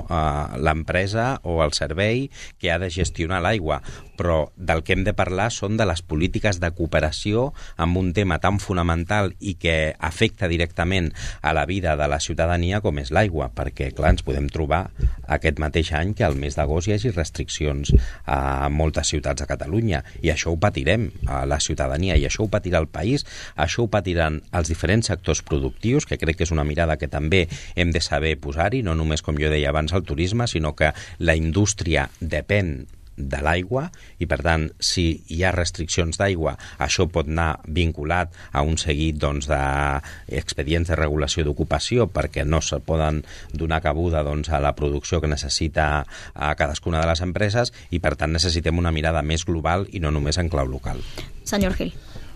l'empresa 0.60 1.38
o 1.48 1.62
el 1.64 1.72
servei 1.78 2.28
que 2.60 2.74
ha 2.74 2.80
de 2.82 2.92
gestionar 2.92 3.40
l'aigua, 3.44 3.80
però 4.18 4.50
del 4.58 4.84
que 4.84 4.96
hem 4.96 5.04
de 5.06 5.14
parlar 5.14 5.50
són 5.54 5.78
de 5.78 5.86
les 5.86 6.02
polítiques 6.02 6.60
de 6.64 6.72
cooperació 6.76 7.52
amb 7.78 8.00
un 8.02 8.12
tema 8.18 8.40
tan 8.44 8.60
fonamental 8.64 9.34
i 9.40 9.56
que 9.62 9.94
afecta 10.00 10.50
directament 10.50 11.12
a 11.42 11.54
la 11.54 11.66
vida 11.70 11.96
de 12.00 12.08
la 12.10 12.20
ciutadania 12.24 12.82
com 12.82 12.98
és 13.02 13.14
l'aigua, 13.14 13.52
perquè, 13.54 13.92
clar, 13.94 14.16
ens 14.16 14.26
podem 14.26 14.50
trobar 14.50 14.88
aquest 15.28 15.62
mateix 15.62 15.94
any 15.94 16.16
que 16.18 16.26
al 16.26 16.38
mes 16.40 16.58
d'agost 16.58 16.90
hi 16.90 16.98
hagi 16.98 17.14
restriccions 17.14 17.94
a 18.26 18.70
moltes 18.74 19.14
ciutats 19.14 19.44
de 19.44 19.50
Catalunya, 19.50 20.02
i 20.26 20.32
això 20.34 20.54
ho 20.54 20.58
patirem 20.58 21.10
a 21.30 21.44
la 21.46 21.60
ciutadania, 21.62 22.18
i 22.18 22.26
això 22.26 22.48
ho 22.48 22.50
patirà 22.52 22.82
el 22.82 22.90
país, 22.90 23.26
això 23.56 23.86
ho 23.86 23.92
patiran 23.92 24.42
els 24.52 24.72
diferents 24.72 25.12
sectors 25.14 25.44
productius, 25.46 26.08
que 26.10 26.18
crec 26.18 26.40
que 26.40 26.48
és 26.48 26.54
una 26.56 26.66
mirada 26.66 26.98
que 26.98 27.12
també 27.12 27.46
hem 27.76 27.94
de 27.94 28.02
saber 28.02 28.36
posar 28.42 28.64
necessari, 28.64 28.84
no 28.84 28.96
només, 28.96 29.22
com 29.22 29.38
jo 29.38 29.50
deia 29.50 29.70
abans, 29.70 29.94
el 29.94 30.04
turisme, 30.04 30.48
sinó 30.48 30.76
que 30.76 30.94
la 31.20 31.36
indústria 31.36 32.10
depèn 32.20 32.88
de 33.18 33.40
l'aigua 33.46 33.88
i 34.20 34.28
per 34.30 34.40
tant 34.46 34.68
si 34.82 35.06
hi 35.34 35.44
ha 35.44 35.54
restriccions 35.54 36.18
d'aigua 36.20 36.56
això 36.82 37.06
pot 37.12 37.30
anar 37.30 37.60
vinculat 37.68 38.34
a 38.52 38.64
un 38.66 38.78
seguit 38.82 39.20
doncs, 39.22 39.48
d'expedients 39.50 40.90
de 40.90 40.98
regulació 41.00 41.46
d'ocupació 41.46 42.08
perquè 42.10 42.46
no 42.46 42.62
se 42.62 42.80
poden 42.82 43.24
donar 43.54 43.84
cabuda 43.86 44.24
doncs, 44.26 44.50
a 44.50 44.62
la 44.64 44.74
producció 44.76 45.22
que 45.22 45.32
necessita 45.32 46.06
a 46.34 46.56
cadascuna 46.56 47.02
de 47.02 47.10
les 47.12 47.22
empreses 47.22 47.74
i 47.92 48.00
per 48.00 48.16
tant 48.18 48.34
necessitem 48.34 48.78
una 48.80 48.92
mirada 48.92 49.22
més 49.22 49.46
global 49.46 49.88
i 49.92 50.02
no 50.04 50.12
només 50.12 50.40
en 50.42 50.50
clau 50.50 50.68
local. 50.68 51.02
Senyor 51.44 51.74
Gil. 51.78 51.94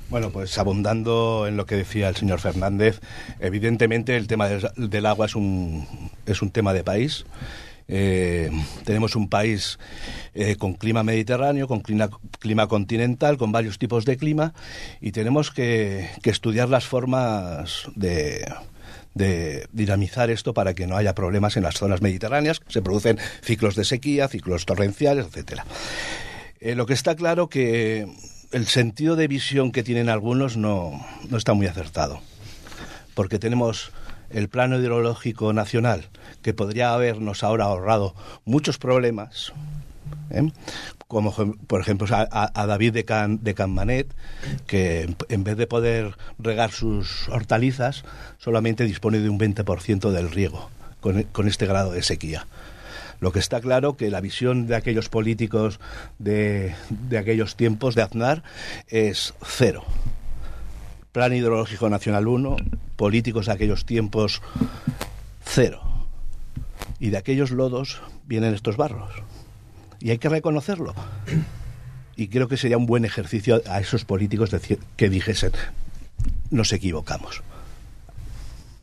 Bueno, 0.09 0.29
pues 0.29 0.57
abundando 0.57 1.47
en 1.47 1.57
lo 1.57 1.65
que 1.65 1.75
decía 1.75 2.07
el 2.07 2.15
señor 2.15 2.39
Fernández, 2.39 3.01
evidentemente 3.41 4.15
el 4.15 4.27
tema 4.27 4.47
del, 4.47 5.05
agua 5.05 5.25
es 5.25 5.35
un, 5.35 5.85
es 6.25 6.41
un 6.41 6.51
tema 6.51 6.73
de 6.73 6.83
país. 6.83 7.25
Eh, 7.87 8.51
tenemos 8.83 9.15
un 9.15 9.29
país 9.29 9.79
eh, 10.33 10.57
con 10.57 10.73
clima 10.73 11.03
mediterráneo, 11.03 11.67
con 11.67 11.81
clima, 11.81 12.67
continental, 12.67 13.37
con 13.37 13.51
varios 13.51 13.79
tipos 13.79 14.03
de 14.05 14.17
clima 14.17 14.53
y 14.99 15.11
tenemos 15.11 15.51
que, 15.51 16.09
que 16.21 16.29
estudiar 16.29 16.67
las 16.67 16.85
formas 16.85 17.87
de, 17.95 18.45
de 19.17 19.67
dinamizar 19.71 20.29
esto 20.29 20.53
para 20.53 20.73
que 20.73 20.87
no 20.87 20.95
haya 20.95 21.15
problemas 21.15 21.57
en 21.57 21.63
las 21.63 21.75
zonas 21.75 22.01
mediterráneas, 22.01 22.61
se 22.67 22.81
producen 22.81 23.17
ciclos 23.41 23.75
de 23.75 23.83
sequía, 23.83 24.27
ciclos 24.27 24.65
torrenciales, 24.65 25.25
etcétera. 25.27 25.65
Eh, 26.59 26.75
lo 26.75 26.85
que 26.85 26.93
está 26.93 27.15
claro 27.15 27.49
que 27.49 28.07
el 28.51 28.67
sentido 28.67 29.15
de 29.15 29.27
visión 29.27 29.71
que 29.71 29.83
tienen 29.83 30.09
algunos 30.09 30.55
no, 30.57 31.05
no 31.29 31.37
está 31.37 31.53
muy 31.53 31.67
acertado, 31.67 32.21
porque 33.13 33.39
tenemos 33.39 33.91
el 34.29 34.49
plano 34.49 34.79
hidrológico 34.79 35.53
nacional, 35.53 36.09
que 36.41 36.53
podría 36.53 36.93
habernos 36.93 37.43
ahora 37.43 37.65
ahorrado 37.65 38.15
muchos 38.45 38.77
problemas, 38.77 39.53
¿eh? 40.29 40.51
como 41.07 41.33
por 41.67 41.79
ejemplo 41.79 42.07
a, 42.11 42.67
David 42.67 42.93
de, 42.93 43.05
Can, 43.05 43.43
de 43.43 43.53
Canmanet, 43.53 44.13
que 44.65 45.15
en 45.29 45.43
vez 45.43 45.57
de 45.57 45.67
poder 45.67 46.17
regar 46.37 46.71
sus 46.71 47.29
hortalizas, 47.29 48.03
solamente 48.37 48.83
dispone 48.83 49.19
de 49.19 49.29
un 49.29 49.39
20% 49.39 50.11
del 50.11 50.31
riego 50.31 50.69
con, 50.99 51.23
con 51.23 51.47
este 51.47 51.65
grado 51.65 51.91
de 51.91 52.03
sequía. 52.03 52.47
Lo 53.19 53.31
que 53.31 53.39
está 53.39 53.61
claro 53.61 53.97
que 53.97 54.11
la 54.11 54.21
visión 54.21 54.67
de 54.67 54.75
aquellos 54.75 55.09
políticos 55.09 55.79
de, 56.19 56.75
de 56.89 57.17
aquellos 57.17 57.55
tiempos 57.55 57.95
de 57.95 58.03
Aznar 58.03 58.43
es 58.89 59.33
cero. 59.43 59.83
Plan 61.17 61.33
Hidrológico 61.33 61.89
Nacional 61.89 62.27
1, 62.27 62.57
políticos 62.95 63.47
de 63.47 63.51
aquellos 63.51 63.85
tiempos 63.85 64.43
cero. 65.43 65.81
Y 66.99 67.09
de 67.09 67.17
aquellos 67.17 67.49
lodos 67.49 68.03
vienen 68.27 68.53
estos 68.53 68.77
barros. 68.77 69.09
Y 69.99 70.11
hay 70.11 70.19
que 70.19 70.29
reconocerlo. 70.29 70.93
Y 72.15 72.27
creo 72.27 72.47
que 72.47 72.55
sería 72.55 72.77
un 72.77 72.85
buen 72.85 73.03
ejercicio 73.03 73.63
a 73.67 73.79
esos 73.79 74.05
políticos 74.05 74.51
que 74.95 75.09
dijesen, 75.09 75.53
nos 76.51 76.71
equivocamos. 76.71 77.41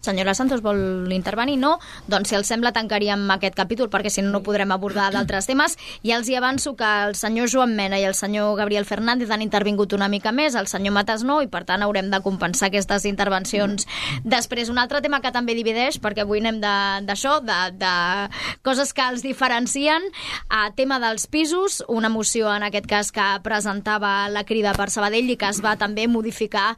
Senyora 0.05 0.36
Santos, 0.36 0.60
vol 0.64 1.09
intervenir? 1.12 1.56
No? 1.59 1.78
Doncs 2.10 2.28
si 2.28 2.36
els 2.36 2.48
sembla 2.51 2.74
tancaríem 2.76 3.24
aquest 3.39 3.56
capítol 3.56 3.89
perquè 3.89 4.12
si 4.12 4.22
no 4.22 4.35
no 4.35 4.43
podrem 4.43 4.72
abordar 4.74 5.12
d'altres 5.14 5.47
temes 5.47 5.76
i 6.02 6.12
els 6.16 6.28
hi 6.28 6.35
avanço 6.39 6.74
que 6.78 6.89
el 7.06 7.14
senyor 7.18 7.51
Joan 7.52 7.76
Mena 7.78 8.01
i 8.01 8.06
el 8.09 8.16
senyor 8.18 8.56
Gabriel 8.59 8.86
Fernández 8.89 9.31
han 9.31 9.44
intervingut 9.44 9.94
una 9.94 10.09
mica 10.10 10.32
més, 10.35 10.56
el 10.59 10.66
senyor 10.70 10.97
Matas 10.97 11.22
no 11.26 11.39
i 11.44 11.48
per 11.51 11.62
tant 11.68 11.85
haurem 11.86 12.10
de 12.10 12.20
compensar 12.24 12.68
aquestes 12.68 13.06
intervencions 13.06 13.86
després. 14.24 14.70
Un 14.72 14.81
altre 14.82 15.01
tema 15.05 15.20
que 15.22 15.32
també 15.35 15.55
divideix 15.55 16.01
perquè 16.02 16.24
avui 16.24 16.43
anem 16.43 16.59
d'això, 17.06 17.39
de, 17.44 17.60
de, 17.78 17.78
de 17.85 18.59
coses 18.66 18.93
que 18.97 19.06
els 19.06 19.22
diferencien 19.22 20.02
a 20.51 20.66
tema 20.74 20.98
dels 21.02 21.28
pisos, 21.31 21.82
una 21.89 22.10
moció 22.10 22.51
en 22.51 22.66
aquest 22.66 22.89
cas 22.90 23.12
que 23.14 23.28
presentava 23.44 24.28
la 24.32 24.44
crida 24.48 24.74
per 24.74 24.89
Sabadell 24.90 25.31
i 25.31 25.39
que 25.39 25.51
es 25.52 25.62
va 25.64 25.76
també 25.78 26.09
modificar 26.10 26.74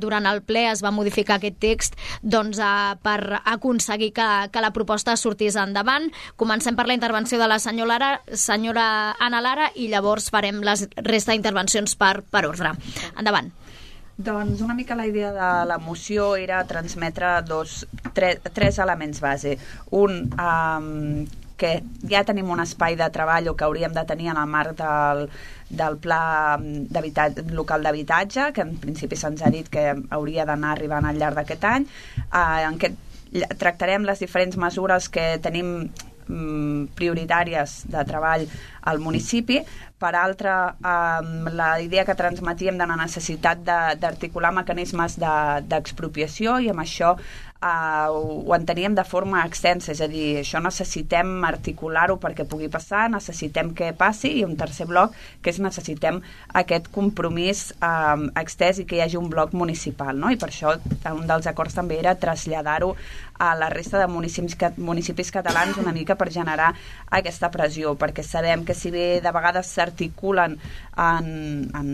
durant 0.00 0.26
el 0.30 0.42
ple, 0.46 0.66
es 0.70 0.82
va 0.84 0.94
modificar 0.94 1.36
aquest 1.36 1.60
text 1.60 2.00
doncs 2.22 2.55
doncs, 2.56 2.64
eh, 2.64 2.98
per 3.02 3.40
aconseguir 3.44 4.12
que, 4.12 4.28
que 4.52 4.60
la 4.60 4.72
proposta 4.72 5.16
sortís 5.16 5.56
endavant. 5.56 6.10
Comencem 6.36 6.76
per 6.76 6.86
la 6.86 6.96
intervenció 6.96 7.38
de 7.38 7.48
la 7.48 7.58
senyora, 7.58 7.86
Lara, 7.86 8.20
senyora 8.32 9.16
Ana 9.20 9.40
Lara 9.40 9.70
i 9.74 9.88
llavors 9.88 10.30
farem 10.30 10.62
la 10.64 10.74
resta 11.04 11.32
d'intervencions 11.32 11.96
per, 11.96 12.22
per 12.22 12.46
ordre. 12.46 12.74
Endavant. 13.18 13.52
Doncs 14.16 14.62
una 14.64 14.74
mica 14.74 14.96
la 14.96 15.06
idea 15.06 15.30
de 15.32 15.48
la 15.68 15.76
moció 15.78 16.36
era 16.36 16.64
transmetre 16.64 17.42
dos, 17.44 17.86
tre, 18.14 18.38
tres 18.52 18.78
elements 18.78 19.20
base. 19.20 19.58
Un, 19.90 20.30
um, 20.40 21.26
que 21.56 21.82
ja 22.08 22.22
tenim 22.24 22.50
un 22.52 22.60
espai 22.62 22.96
de 22.96 23.08
treball 23.12 23.48
o 23.48 23.56
que 23.56 23.64
hauríem 23.64 23.94
de 23.96 24.04
tenir 24.08 24.30
en 24.32 24.40
el 24.40 24.50
marc 24.50 24.76
del, 24.78 25.26
del 25.70 25.98
pla 25.98 26.58
local 27.52 27.82
d'habitatge, 27.82 28.52
que 28.52 28.64
en 28.66 28.76
principi 28.82 29.16
se'ns 29.16 29.42
ha 29.42 29.52
dit 29.52 29.68
que 29.72 29.88
hauria 30.10 30.46
d'anar 30.46 30.76
arribant 30.76 31.08
al 31.08 31.18
llarg 31.18 31.40
d'aquest 31.40 31.64
any, 31.64 31.88
eh, 32.26 32.62
en 32.68 32.78
què 32.78 32.92
tractarem 33.58 34.04
les 34.06 34.20
diferents 34.22 34.56
mesures 34.56 35.08
que 35.12 35.36
tenim 35.42 35.90
mm, 36.28 36.94
prioritàries 36.98 37.82
de 37.90 38.04
treball 38.08 38.46
al 38.86 39.02
municipi. 39.02 39.60
Per 39.96 40.12
altra, 40.14 40.76
eh, 40.76 41.50
la 41.56 41.70
idea 41.80 42.04
que 42.04 42.14
transmetíem 42.14 42.78
de 42.78 42.86
la 42.86 42.98
necessitat 43.00 43.64
d'articular 43.64 44.52
mecanismes 44.52 45.18
d'expropiació 45.18 46.58
de, 46.58 46.66
i 46.66 46.70
amb 46.70 46.84
això 46.84 47.16
uh, 47.62 48.12
ho 48.12 48.54
enteníem 48.56 48.94
de 48.94 49.04
forma 49.04 49.44
extensa, 49.46 49.92
és 49.92 50.00
a 50.04 50.08
dir, 50.10 50.40
això 50.42 50.60
necessitem 50.62 51.44
articular-ho 51.48 52.18
perquè 52.22 52.46
pugui 52.48 52.68
passar, 52.72 53.06
necessitem 53.12 53.72
que 53.76 53.92
passi, 53.96 54.32
i 54.40 54.44
un 54.46 54.56
tercer 54.56 54.88
bloc, 54.90 55.14
que 55.42 55.52
és 55.52 55.60
necessitem 55.62 56.20
aquest 56.54 56.90
compromís 56.94 57.68
um, 57.80 58.28
extès 58.36 58.80
i 58.82 58.88
que 58.88 58.98
hi 58.98 59.04
hagi 59.04 59.20
un 59.20 59.30
bloc 59.32 59.54
municipal, 59.56 60.16
no? 60.18 60.32
i 60.32 60.40
per 60.40 60.50
això 60.50 60.76
un 61.12 61.26
dels 61.28 61.46
acords 61.50 61.76
també 61.76 62.00
era 62.00 62.16
traslladar-ho 62.18 62.94
a 63.38 63.54
la 63.54 63.68
resta 63.68 63.98
de 63.98 64.06
municipis, 64.06 64.56
municipis 64.76 65.30
catalans 65.30 65.76
una 65.76 65.92
mica 65.92 66.16
per 66.16 66.30
generar 66.32 66.72
aquesta 67.12 67.50
pressió, 67.52 67.94
perquè 67.98 68.24
sabem 68.24 68.64
que 68.64 68.74
si 68.74 68.90
bé 68.90 69.20
de 69.20 69.32
vegades 69.32 69.68
s'articulen 69.76 70.56
en, 70.96 71.28
en, 71.76 71.90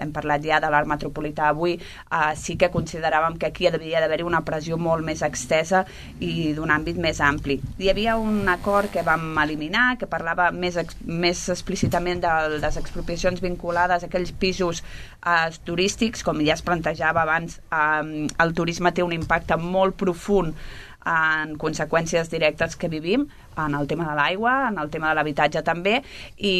hem 0.00 0.12
parlat 0.14 0.44
ja 0.44 0.60
de 0.64 0.70
l'art 0.72 0.88
metropolità 0.88 1.50
avui, 1.52 1.76
uh, 2.08 2.32
sí 2.36 2.56
que 2.56 2.72
consideràvem 2.72 3.36
que 3.38 3.50
aquí 3.50 3.68
havia 3.68 4.00
d'haver-hi 4.00 4.26
una 4.26 4.44
pressió 4.46 4.78
molt 4.80 4.97
més 5.06 5.22
extesa 5.26 5.84
i 6.20 6.52
d'un 6.56 6.70
àmbit 6.74 6.98
més 7.00 7.20
ampli. 7.24 7.58
Hi 7.78 7.90
havia 7.92 8.16
un 8.20 8.48
acord 8.48 8.90
que 8.92 9.04
vam 9.06 9.30
eliminar, 9.42 9.96
que 10.00 10.08
parlava 10.10 10.50
més, 10.52 10.78
més 11.04 11.44
explícitament 11.54 12.22
de 12.24 12.34
les 12.58 12.80
expropiacions 12.80 13.42
vinculades 13.44 14.02
a 14.04 14.10
aquells 14.10 14.32
pisos 14.32 14.82
uh, 14.82 15.48
turístics, 15.64 16.24
com 16.26 16.42
ja 16.44 16.56
es 16.56 16.64
plantejava 16.64 17.24
abans, 17.24 17.60
uh, 17.70 18.04
el 18.28 18.54
turisme 18.54 18.92
té 18.92 19.06
un 19.06 19.14
impacte 19.16 19.58
molt 19.60 19.98
profund 19.98 20.56
en 21.08 21.56
conseqüències 21.60 22.28
directes 22.30 22.76
que 22.76 22.90
vivim, 22.92 23.26
en 23.58 23.74
el 23.74 23.88
tema 23.90 24.06
de 24.06 24.14
l'aigua, 24.14 24.68
en 24.68 24.78
el 24.78 24.90
tema 24.90 25.08
de 25.08 25.16
l'habitatge 25.18 25.64
també, 25.66 25.96
i, 26.36 26.52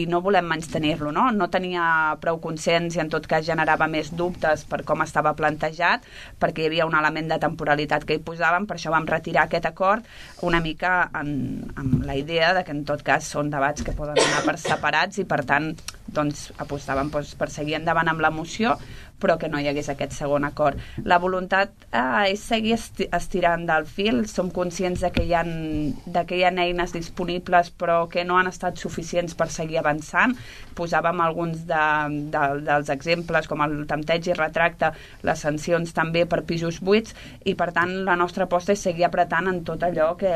i 0.00 0.06
no 0.10 0.22
volem 0.24 0.48
menys 0.50 0.70
tenir-lo, 0.72 1.12
no? 1.14 1.28
No 1.30 1.46
tenia 1.52 2.16
prou 2.22 2.40
consens 2.42 2.96
i 2.96 3.02
en 3.04 3.10
tot 3.12 3.28
cas 3.30 3.46
generava 3.46 3.86
més 3.90 4.10
dubtes 4.16 4.64
per 4.70 4.82
com 4.88 5.04
estava 5.04 5.34
plantejat, 5.38 6.06
perquè 6.42 6.64
hi 6.64 6.70
havia 6.70 6.88
un 6.88 6.96
element 6.98 7.30
de 7.30 7.38
temporalitat 7.42 8.06
que 8.08 8.18
hi 8.18 8.24
posàvem, 8.26 8.66
per 8.66 8.78
això 8.78 8.90
vam 8.94 9.06
retirar 9.06 9.46
aquest 9.46 9.68
acord 9.70 10.08
una 10.46 10.62
mica 10.64 11.04
en, 11.20 11.32
amb 11.76 12.02
la 12.08 12.18
idea 12.18 12.54
de 12.56 12.64
que 12.66 12.74
en 12.74 12.84
tot 12.88 13.04
cas 13.06 13.30
són 13.30 13.52
debats 13.52 13.86
que 13.86 13.94
poden 13.96 14.18
anar 14.18 14.42
per 14.48 14.58
separats 14.58 15.22
i 15.22 15.28
per 15.28 15.44
tant 15.46 15.72
doncs, 16.10 16.48
apostàvem 16.58 17.12
doncs, 17.12 17.36
per 17.38 17.50
seguir 17.52 17.78
endavant 17.78 18.10
amb 18.10 18.24
la 18.24 18.32
moció, 18.34 18.74
però 19.20 19.36
que 19.38 19.50
no 19.52 19.60
hi 19.60 19.68
hagués 19.70 19.90
aquest 19.92 20.14
segon 20.16 20.46
acord. 20.48 20.80
La 21.04 21.20
voluntat 21.22 21.72
eh, 21.90 22.32
és 22.32 22.42
seguir 22.42 22.74
esti 22.76 23.08
estirant 23.16 23.66
del 23.68 23.86
fil, 23.86 24.24
som 24.30 24.50
conscients 24.54 25.04
de 25.04 25.12
que, 25.14 25.24
hi 25.26 25.34
ha, 25.36 25.44
de 25.44 26.24
que 26.26 26.38
hi 26.38 26.44
ha 26.44 26.52
eines 26.64 26.94
disponibles 26.96 27.72
però 27.80 28.02
que 28.10 28.24
no 28.24 28.38
han 28.38 28.50
estat 28.50 28.80
suficients 28.80 29.36
per 29.38 29.50
seguir 29.52 29.80
avançant. 29.80 30.36
Posàvem 30.76 31.20
alguns 31.24 31.66
de, 31.68 31.84
de, 32.32 32.46
dels 32.66 32.90
exemples 32.92 33.48
com 33.50 33.62
el 33.66 33.84
tempteig 33.90 34.30
i 34.30 34.38
retracte, 34.38 34.92
les 35.26 35.46
sancions 35.46 35.94
també 35.96 36.26
per 36.26 36.42
pisos 36.48 36.80
buits 36.84 37.14
i 37.44 37.54
per 37.54 37.70
tant 37.76 38.00
la 38.06 38.16
nostra 38.18 38.48
aposta 38.48 38.74
és 38.74 38.82
seguir 38.88 39.06
apretant 39.08 39.50
en 39.50 39.62
tot 39.66 39.84
allò 39.86 40.12
que, 40.20 40.34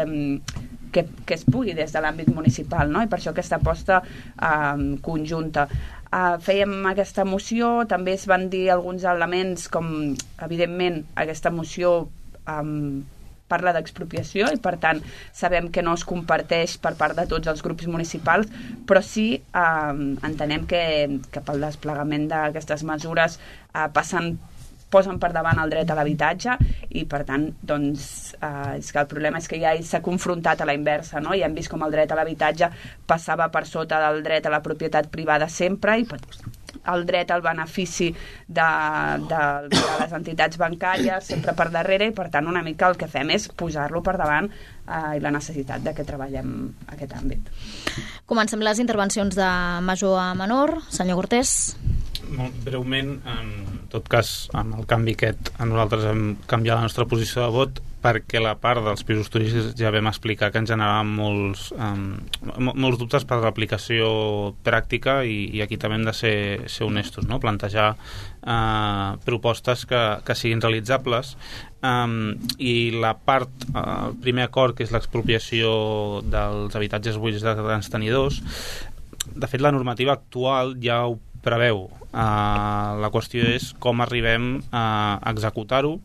que, 0.95 1.05
que 1.27 1.35
es 1.35 1.45
pugui 1.45 1.75
des 1.75 1.93
de 1.93 2.01
l'àmbit 2.01 2.31
municipal, 2.35 2.91
no? 2.91 3.03
i 3.03 3.11
per 3.11 3.19
això 3.19 3.33
aquesta 3.35 3.59
aposta 3.59 4.01
eh, 4.05 4.85
conjunta. 5.03 5.67
Uh, 6.15 6.37
fèiem 6.39 6.85
aquesta 6.87 7.25
moció, 7.27 7.81
també 7.91 8.13
es 8.15 8.29
van 8.31 8.47
dir 8.53 8.69
alguns 8.71 9.03
elements 9.03 9.67
com, 9.73 9.89
evidentment, 10.47 11.01
aquesta 11.19 11.51
moció 11.51 11.97
um, 12.47 13.03
parla 13.51 13.75
d'expropiació 13.77 14.49
i 14.55 14.61
per 14.63 14.77
tant 14.83 15.03
sabem 15.37 15.69
que 15.75 15.83
no 15.85 15.95
es 15.99 16.05
comparteix 16.09 16.79
per 16.85 16.95
part 17.01 17.19
de 17.19 17.27
tots 17.31 17.51
els 17.51 17.63
grups 17.67 17.89
municipals 17.91 18.49
però 18.89 19.03
sí 19.05 19.27
eh, 19.37 19.93
entenem 20.31 20.65
que, 20.71 20.83
que 21.31 21.45
pel 21.45 21.67
desplegament 21.67 22.29
d'aquestes 22.33 22.87
mesures 22.89 23.39
eh, 23.39 23.89
passen 23.93 24.35
posen 24.91 25.19
per 25.23 25.33
davant 25.35 25.59
el 25.63 25.73
dret 25.73 25.91
a 25.91 25.97
l'habitatge 25.99 26.57
i 26.95 27.05
per 27.11 27.25
tant 27.29 27.49
doncs, 27.61 28.35
eh, 28.39 28.79
és 28.79 28.91
que 28.93 29.01
el 29.03 29.09
problema 29.11 29.41
és 29.43 29.49
que 29.51 29.61
ja 29.61 29.75
s'ha 29.83 30.03
confrontat 30.05 30.61
a 30.61 30.69
la 30.69 30.77
inversa 30.77 31.23
no? 31.25 31.35
i 31.35 31.43
hem 31.43 31.55
vist 31.55 31.73
com 31.73 31.83
el 31.87 31.95
dret 31.95 32.13
a 32.13 32.19
l'habitatge 32.19 32.71
passava 33.07 33.49
per 33.55 33.67
sota 33.67 34.01
del 34.07 34.23
dret 34.27 34.47
a 34.47 34.55
la 34.55 34.63
propietat 34.63 35.11
privada 35.11 35.49
sempre 35.49 35.99
i 36.01 36.07
el 36.93 37.05
dret 37.07 37.31
al 37.31 37.43
benefici 37.43 38.11
de, 38.47 38.69
de, 39.31 39.43
de 39.73 39.83
les 40.01 40.15
entitats 40.19 40.61
bancàries 40.61 41.31
sempre 41.33 41.55
per 41.57 41.71
darrere 41.75 42.11
i 42.11 42.15
per 42.17 42.29
tant 42.33 42.49
una 42.51 42.63
mica 42.67 42.91
el 42.91 42.99
que 43.01 43.09
fem 43.11 43.33
és 43.35 43.49
posar-lo 43.49 44.03
per 44.05 44.17
davant 44.21 44.51
eh, 44.51 45.17
i 45.17 45.23
la 45.25 45.33
necessitat 45.35 45.85
de 45.85 45.95
que 45.97 46.07
treballem 46.07 46.57
aquest 46.93 47.15
àmbit. 47.17 47.53
Comencem 48.27 48.65
les 48.65 48.83
intervencions 48.83 49.37
de 49.37 49.53
major 49.85 50.19
a 50.21 50.33
menor. 50.39 50.81
Senyor 50.91 51.23
Cortés. 51.23 51.75
Molt 52.35 52.57
breument, 52.65 53.17
en 53.29 53.51
tot 53.93 54.07
cas, 54.11 54.35
amb 54.57 54.79
el 54.79 54.87
canvi 54.91 55.15
aquest, 55.17 55.53
nosaltres 55.61 56.07
hem 56.09 56.23
canviat 56.51 56.81
la 56.81 56.89
nostra 56.89 57.07
posició 57.11 57.45
de 57.45 57.53
vot 57.55 57.83
perquè 58.05 58.41
la 58.43 58.53
part 58.61 58.83
dels 58.85 59.05
pisos 59.09 59.31
turístics 59.33 59.73
ja 59.79 59.93
vam 59.95 60.11
explicar 60.11 60.51
que 60.53 60.61
ens 60.61 60.69
generaven 60.69 61.13
molts, 61.17 61.71
um, 61.73 62.19
molts 62.77 63.01
dubtes 63.01 63.25
per 63.29 63.39
l'aplicació 63.41 64.09
pràctica 64.67 65.23
i, 65.25 65.39
i 65.57 65.63
aquí 65.65 65.79
també 65.81 65.97
hem 65.97 66.05
de 66.05 66.13
ser, 66.17 66.37
ser 66.69 66.85
honestos, 66.85 67.25
no? 67.31 67.41
plantejar 67.41 67.95
uh, 67.95 69.17
propostes 69.25 69.87
que, 69.89 70.03
que 70.27 70.37
siguin 70.37 70.61
realitzables 70.65 71.33
um, 71.81 72.35
i 72.61 72.93
la 72.93 73.15
part, 73.17 73.69
uh, 73.73 74.11
el 74.11 74.19
primer 74.25 74.51
acord 74.51 74.77
que 74.77 74.85
és 74.85 74.93
l'expropiació 74.93 75.71
dels 76.29 76.77
habitatges 76.77 77.17
buits 77.21 77.45
de 77.45 77.57
grans 77.63 77.89
tenidors 77.89 78.43
de 79.33 79.49
fet 79.49 79.65
la 79.65 79.73
normativa 79.73 80.13
actual 80.13 80.77
ja 80.85 81.07
ho 81.09 81.17
preveu. 81.45 81.87
Uh, 82.15 82.95
la 83.03 83.11
qüestió 83.11 83.43
és 83.51 83.73
com 83.83 84.01
arribem 84.05 84.59
a 84.71 84.85
executar-ho 85.33 85.97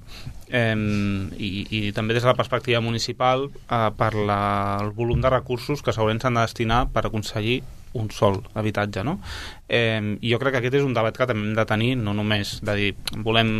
eh, 0.49 0.75
i, 1.37 1.49
i 1.69 1.81
també 1.93 2.15
des 2.17 2.25
de 2.25 2.31
la 2.31 2.37
perspectiva 2.37 2.81
municipal 2.81 3.45
eh, 3.49 3.89
per 3.97 4.13
la, 4.15 4.39
el 4.81 4.89
volum 4.97 5.21
de 5.21 5.29
recursos 5.29 5.83
que 5.85 5.93
segurament 5.93 6.23
s'han 6.23 6.39
de 6.39 6.47
destinar 6.47 6.87
per 6.93 7.05
aconseguir 7.05 7.61
un 7.93 8.09
sol 8.11 8.41
habitatge, 8.53 9.03
no? 9.03 9.19
Eh, 9.69 10.17
jo 10.25 10.39
crec 10.41 10.55
que 10.55 10.59
aquest 10.63 10.79
és 10.79 10.85
un 10.85 10.95
debat 10.97 11.13
que 11.13 11.27
també 11.29 11.45
hem 11.45 11.55
de 11.57 11.65
tenir, 11.69 11.91
no 12.01 12.15
només 12.17 12.55
de 12.65 12.75
dir, 12.77 12.89
volem 13.25 13.51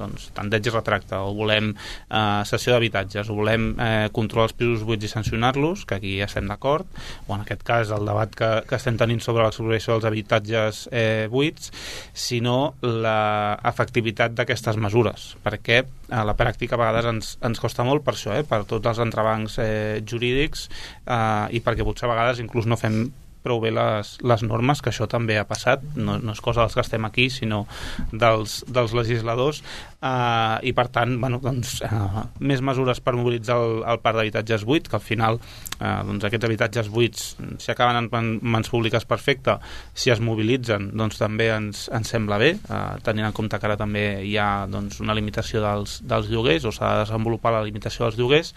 doncs, 0.00 0.30
tanteig 0.36 0.68
i 0.70 0.72
retracte, 0.72 1.18
o 1.20 1.34
volem 1.36 1.74
eh, 1.74 2.40
sessió 2.48 2.72
d'habitatges, 2.72 3.28
o 3.28 3.36
volem 3.36 3.70
eh, 3.76 4.08
controlar 4.16 4.48
els 4.48 4.56
pisos 4.56 4.86
buits 4.88 5.04
i 5.04 5.12
sancionar-los, 5.12 5.84
que 5.88 5.98
aquí 5.98 6.16
ja 6.20 6.28
estem 6.28 6.48
d'acord, 6.48 6.88
o 7.26 7.36
en 7.36 7.44
aquest 7.44 7.64
cas 7.68 7.92
el 7.94 8.08
debat 8.08 8.32
que, 8.32 8.50
que 8.68 8.80
estem 8.80 8.96
tenint 9.00 9.20
sobre 9.24 9.44
l'exploració 9.44 9.96
dels 9.98 10.08
habitatges 10.08 10.82
eh, 10.88 11.28
buits, 11.32 11.72
sinó 12.16 12.74
l'efectivitat 12.80 14.36
d'aquestes 14.38 14.80
mesures, 14.80 15.34
perquè 15.44 15.82
a 16.08 16.24
la 16.24 16.36
pràctica 16.36 16.76
a 16.76 16.80
vegades 16.80 17.12
ens, 17.12 17.36
ens 17.44 17.60
costa 17.60 17.84
molt 17.84 18.04
per 18.06 18.16
això, 18.16 18.32
eh, 18.32 18.44
per 18.48 18.64
tots 18.68 18.88
els 18.88 19.04
entrebancs 19.04 19.60
eh, 19.60 20.00
jurídics 20.00 20.68
eh, 21.04 21.56
i 21.56 21.60
perquè 21.64 21.84
potser 21.84 22.08
a 22.08 22.14
vegades 22.14 22.40
inclús 22.40 22.68
no 22.68 22.80
fem 22.80 23.08
prou 23.42 23.60
bé 23.62 23.72
les, 23.74 24.14
les 24.22 24.44
normes, 24.46 24.82
que 24.82 24.90
això 24.92 25.08
també 25.10 25.38
ha 25.38 25.46
passat, 25.48 25.84
no, 25.96 26.18
no 26.22 26.34
és 26.34 26.42
cosa 26.44 26.64
dels 26.64 26.76
que 26.76 26.84
estem 26.84 27.06
aquí, 27.08 27.28
sinó 27.32 27.64
dels, 28.12 28.60
dels 28.68 28.94
legisladors, 28.96 29.62
eh, 30.00 30.56
i 30.68 30.74
per 30.76 30.88
tant, 30.94 31.16
bueno, 31.22 31.40
doncs, 31.42 31.78
eh, 31.86 32.24
més 32.40 32.62
mesures 32.64 33.02
per 33.04 33.16
mobilitzar 33.18 33.58
el, 33.62 33.78
el 33.94 34.02
parc 34.04 34.20
d'habitatges 34.20 34.66
buits, 34.68 34.90
que 34.90 34.98
al 34.98 35.04
final 35.04 35.40
eh, 35.40 36.00
doncs 36.08 36.28
aquests 36.28 36.48
habitatges 36.48 36.90
buits, 36.94 37.28
si 37.62 37.72
acaben 37.74 38.00
en 38.00 38.32
mans 38.42 38.72
públiques 38.72 39.06
perfecte, 39.08 39.58
si 39.94 40.12
es 40.14 40.22
mobilitzen, 40.24 40.90
doncs 40.98 41.20
també 41.20 41.50
ens, 41.54 41.86
ens 41.94 42.14
sembla 42.14 42.40
bé, 42.40 42.54
eh, 42.58 42.82
tenint 43.06 43.28
en 43.28 43.36
compte 43.36 43.58
que 43.58 43.70
ara 43.70 43.78
també 43.80 44.06
hi 44.26 44.36
ha 44.40 44.66
doncs, 44.70 45.02
una 45.04 45.16
limitació 45.18 45.62
dels, 45.64 46.00
dels 46.08 46.32
lloguers, 46.32 46.66
o 46.68 46.74
s'ha 46.74 46.94
de 46.94 47.06
desenvolupar 47.06 47.54
la 47.54 47.64
limitació 47.66 48.06
dels 48.06 48.20
lloguers, 48.20 48.54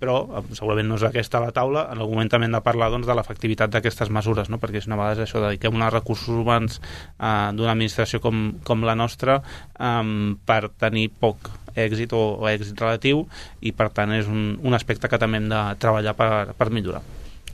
però 0.00 0.16
eh, 0.26 0.42
segurament 0.56 0.88
no 0.90 0.98
és 0.98 1.04
aquesta 1.08 1.40
la 1.42 1.52
taula, 1.56 1.86
en 1.92 2.00
algun 2.00 2.18
moment 2.18 2.32
també 2.32 2.48
hem 2.48 2.56
de 2.56 2.62
parlar 2.64 2.90
doncs, 2.92 3.08
de 3.08 3.16
l'efectivitat 3.16 3.72
d'aquestes 3.72 4.10
mesures, 4.12 4.50
no? 4.52 4.60
perquè 4.62 4.82
si 4.82 4.90
una 4.90 4.98
vegada 5.00 5.24
això, 5.26 5.42
dediquem 5.44 5.76
uns 5.76 5.92
recursos 5.94 6.32
humans 6.34 6.80
eh, 6.80 7.52
d'una 7.56 7.72
administració 7.74 8.20
com, 8.24 8.48
com 8.66 8.84
la 8.86 8.96
nostra 8.98 9.40
eh, 9.40 10.34
per 10.46 10.60
tenir 10.78 11.08
poc 11.20 11.52
èxit 11.76 12.12
o, 12.16 12.22
o 12.40 12.48
èxit 12.48 12.80
relatiu 12.80 13.26
i 13.60 13.72
per 13.76 13.90
tant 13.94 14.12
és 14.16 14.28
un, 14.32 14.56
un 14.64 14.76
aspecte 14.76 15.10
que 15.12 15.20
també 15.20 15.42
hem 15.42 15.50
de 15.52 15.62
treballar 15.82 16.16
per, 16.16 16.30
per 16.56 16.70
millorar. 16.72 17.02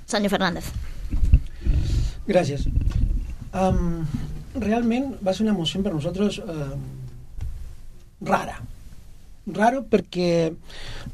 Senyor 0.06 0.30
Fernández. 0.30 0.68
Gràcies. 2.28 2.68
Um, 3.52 4.04
realment 4.54 5.16
va 5.24 5.34
ser 5.34 5.46
una 5.46 5.56
moció 5.56 5.82
per 5.82 5.92
nosaltres 5.94 6.38
uh, 6.40 6.76
rara 8.22 8.60
raro 9.46 9.82
perquè 9.90 10.52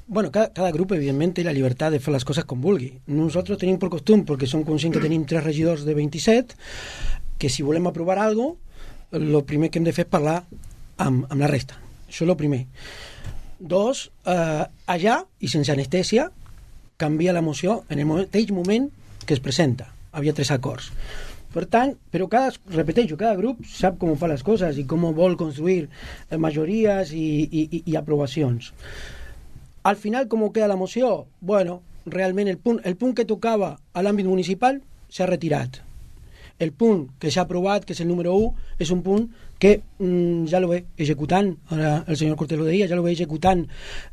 bueno, 0.06 0.30
cada, 0.30 0.52
cada 0.52 0.72
grup 0.72 0.92
evidentment 0.92 1.32
té 1.36 1.44
la 1.46 1.54
llibertat 1.56 1.94
de 1.94 2.00
fer 2.02 2.12
les 2.12 2.26
coses 2.28 2.44
com 2.44 2.60
vulgui 2.60 2.92
nosaltres 3.08 3.60
tenim 3.60 3.78
per 3.80 3.88
costum, 3.92 4.26
perquè 4.28 4.46
som 4.46 4.64
conscients 4.68 4.98
que 4.98 5.04
tenim 5.04 5.24
tres 5.24 5.44
regidors 5.44 5.86
de 5.88 5.96
27 5.96 6.58
que 7.38 7.48
si 7.48 7.64
volem 7.64 7.86
aprovar 7.88 8.18
alguna 8.18 8.54
cosa 8.54 8.66
el 9.12 9.44
primer 9.44 9.70
que 9.70 9.78
hem 9.80 9.86
de 9.86 9.94
fer 9.96 10.04
és 10.04 10.10
parlar 10.10 10.42
amb, 10.98 11.24
amb 11.30 11.40
la 11.40 11.48
resta. 11.48 11.78
Això 12.08 12.24
és 12.24 12.30
el 12.30 12.36
primer 12.36 12.66
dos, 13.58 14.10
eh, 14.28 14.64
allà 14.86 15.22
i 15.40 15.48
sense 15.48 15.72
anestèsia 15.72 16.28
canvia 16.98 17.32
la 17.32 17.42
moció 17.42 17.82
en 17.88 17.98
el 17.98 18.06
mateix 18.06 18.52
moment 18.52 18.90
que 19.24 19.34
es 19.34 19.40
presenta. 19.40 19.88
Havia 20.12 20.34
tres 20.34 20.50
acords 20.50 20.92
per 21.52 21.64
tant, 21.72 21.94
però 22.12 22.28
cada, 22.28 22.52
repeteixo, 22.74 23.16
cada 23.16 23.36
grup 23.38 23.62
sap 23.66 23.96
com 24.00 24.16
fa 24.20 24.28
les 24.28 24.44
coses 24.44 24.76
i 24.76 24.84
com 24.88 25.06
vol 25.16 25.36
construir 25.40 25.86
eh, 25.86 26.36
majories 26.36 27.14
i, 27.16 27.28
i, 27.48 27.82
i 27.84 27.96
aprovacions. 27.96 28.72
Al 29.88 29.96
final, 29.96 30.28
com 30.28 30.44
queda 30.52 30.68
la 30.68 30.76
moció? 30.76 31.26
Bueno, 31.40 31.80
realment 32.04 32.48
el 32.48 32.58
punt, 32.58 32.80
el 32.84 32.96
punt 33.00 33.14
que 33.16 33.28
tocava 33.28 33.76
a 33.92 34.02
l'àmbit 34.04 34.28
municipal 34.28 34.82
s'ha 35.08 35.28
retirat. 35.28 35.80
El 36.58 36.72
punt 36.74 37.04
que 37.22 37.30
s'ha 37.30 37.44
aprovat, 37.46 37.84
que 37.86 37.94
és 37.94 38.00
el 38.02 38.08
número 38.10 38.34
1, 38.34 38.48
és 38.82 38.90
un 38.90 39.00
punt 39.06 39.28
que 39.62 39.78
mm, 39.98 40.48
ja 40.50 40.58
lo 40.60 40.68
ve 40.72 40.80
executant, 40.98 41.52
ara 41.70 41.92
el 42.06 42.18
senyor 42.18 42.36
Cortés 42.36 42.58
lo 42.58 42.66
deia, 42.66 42.88
ja 42.90 42.98
lo 42.98 43.04
ve 43.06 43.12
executant 43.14 43.64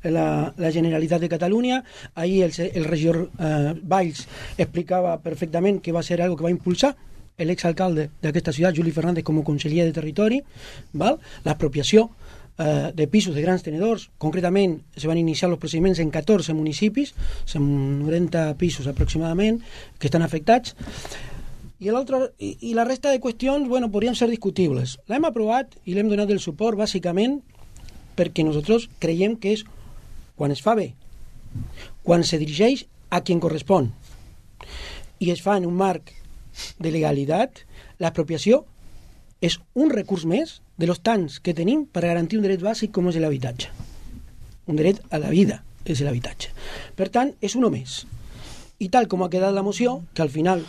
la, 0.03 0.53
la 0.57 0.72
Generalitat 0.72 1.26
de 1.26 1.30
Catalunya. 1.30 1.82
Ahir 2.14 2.45
el, 2.45 2.53
el 2.72 2.86
regidor 2.86 3.26
eh, 3.26 3.74
Valls 3.82 4.28
explicava 4.57 5.18
perfectament 5.26 5.82
que 5.82 5.94
va 5.94 6.06
ser 6.06 6.22
algo 6.22 6.38
que 6.38 6.45
va 6.48 6.53
impulsar 6.53 6.95
l'exalcalde 7.38 8.10
d'aquesta 8.24 8.53
ciutat, 8.56 8.76
Juli 8.78 8.94
Fernández, 8.95 9.26
com 9.28 9.40
a 9.40 9.44
conseller 9.44 9.86
de 9.88 9.94
territori, 9.95 10.41
val? 10.94 11.20
l'apropiació 11.44 12.07
eh, 12.57 12.91
de 12.95 13.07
pisos 13.12 13.36
de 13.36 13.44
grans 13.44 13.64
tenedors. 13.64 14.10
Concretament, 14.18 14.80
se 14.95 15.10
van 15.12 15.20
iniciar 15.20 15.49
els 15.52 15.60
procediments 15.60 15.99
en 15.99 16.12
14 16.14 16.56
municipis, 16.56 17.14
són 17.45 17.68
90 18.06 18.48
pisos 18.62 18.88
aproximadament, 18.88 19.62
que 19.99 20.07
estan 20.07 20.24
afectats. 20.24 20.76
I, 21.80 21.91
i, 21.91 22.52
i 22.70 22.74
la 22.74 22.88
resta 22.88 23.12
de 23.12 23.20
qüestions, 23.20 23.68
bueno, 23.68 23.91
podrien 23.91 24.16
ser 24.16 24.32
discutibles. 24.32 24.95
L'hem 25.12 25.28
aprovat 25.28 25.76
i 25.84 25.94
l'hem 25.94 26.07
donat 26.10 26.32
el 26.32 26.40
suport, 26.40 26.80
bàsicament, 26.80 27.41
perquè 28.16 28.48
nosaltres 28.48 28.88
creiem 29.03 29.36
que 29.36 29.57
és, 29.57 29.66
quan 30.40 30.56
es 30.56 30.64
fa 30.64 30.76
bé 30.80 30.94
quan 32.03 32.24
se 32.24 32.40
dirigeix 32.41 32.86
a 33.10 33.22
qui 33.24 33.38
correspon 33.40 33.91
i 35.24 35.32
es 35.32 35.41
fa 35.45 35.57
en 35.60 35.68
un 35.70 35.76
marc 35.80 36.12
de 36.80 36.91
legalitat, 36.94 37.64
l'expropiació 37.99 38.64
és 39.41 39.60
un 39.76 39.91
recurs 39.91 40.26
més 40.26 40.60
de 40.77 40.90
los 40.90 41.02
tants 41.03 41.40
que 41.40 41.56
tenim 41.56 41.86
per 41.86 42.06
garantir 42.07 42.40
un 42.40 42.48
dret 42.48 42.64
bàsic 42.64 42.94
com 42.95 43.10
és 43.11 43.19
l'habitatge. 43.22 43.72
Un 44.68 44.80
dret 44.80 45.02
a 45.14 45.22
la 45.22 45.32
vida 45.34 45.61
és 45.86 46.02
l'habitatge. 46.02 46.52
Per 46.98 47.10
tant, 47.14 47.34
és 47.41 47.56
un 47.56 47.68
més. 47.72 48.03
I 48.82 48.90
tal 48.91 49.07
com 49.07 49.23
ha 49.23 49.32
quedat 49.32 49.53
la 49.53 49.64
moció, 49.64 50.02
que 50.14 50.23
al 50.26 50.34
final 50.34 50.64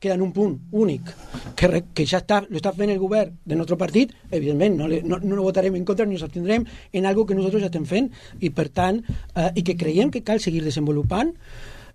queda 0.00 0.14
en 0.14 0.22
un 0.22 0.32
punt 0.32 0.58
únic 0.72 1.08
que, 1.56 1.68
re, 1.70 1.82
que 1.96 2.04
ja 2.04 2.20
està, 2.20 2.42
lo 2.50 2.60
està 2.60 2.72
fent 2.76 2.92
el 2.92 3.00
govern 3.00 3.38
de 3.48 3.56
nostre 3.56 3.78
partit, 3.80 4.12
evidentment 4.30 4.76
no, 4.76 4.88
le, 4.90 5.00
no, 5.02 5.18
no 5.22 5.46
votarem 5.46 5.78
en 5.78 5.86
contra 5.88 6.04
ni 6.04 6.18
ens 6.18 6.26
abstindrem 6.26 6.66
en 6.92 7.06
algo 7.08 7.24
que 7.24 7.36
nosaltres 7.38 7.64
ja 7.64 7.70
estem 7.70 7.86
fent 7.88 8.10
i 8.44 8.50
per 8.52 8.68
tant, 8.76 9.00
eh, 9.34 9.48
i 9.56 9.64
que 9.64 9.76
creiem 9.80 10.12
que 10.12 10.20
cal 10.26 10.42
seguir 10.44 10.60
desenvolupant, 10.66 11.32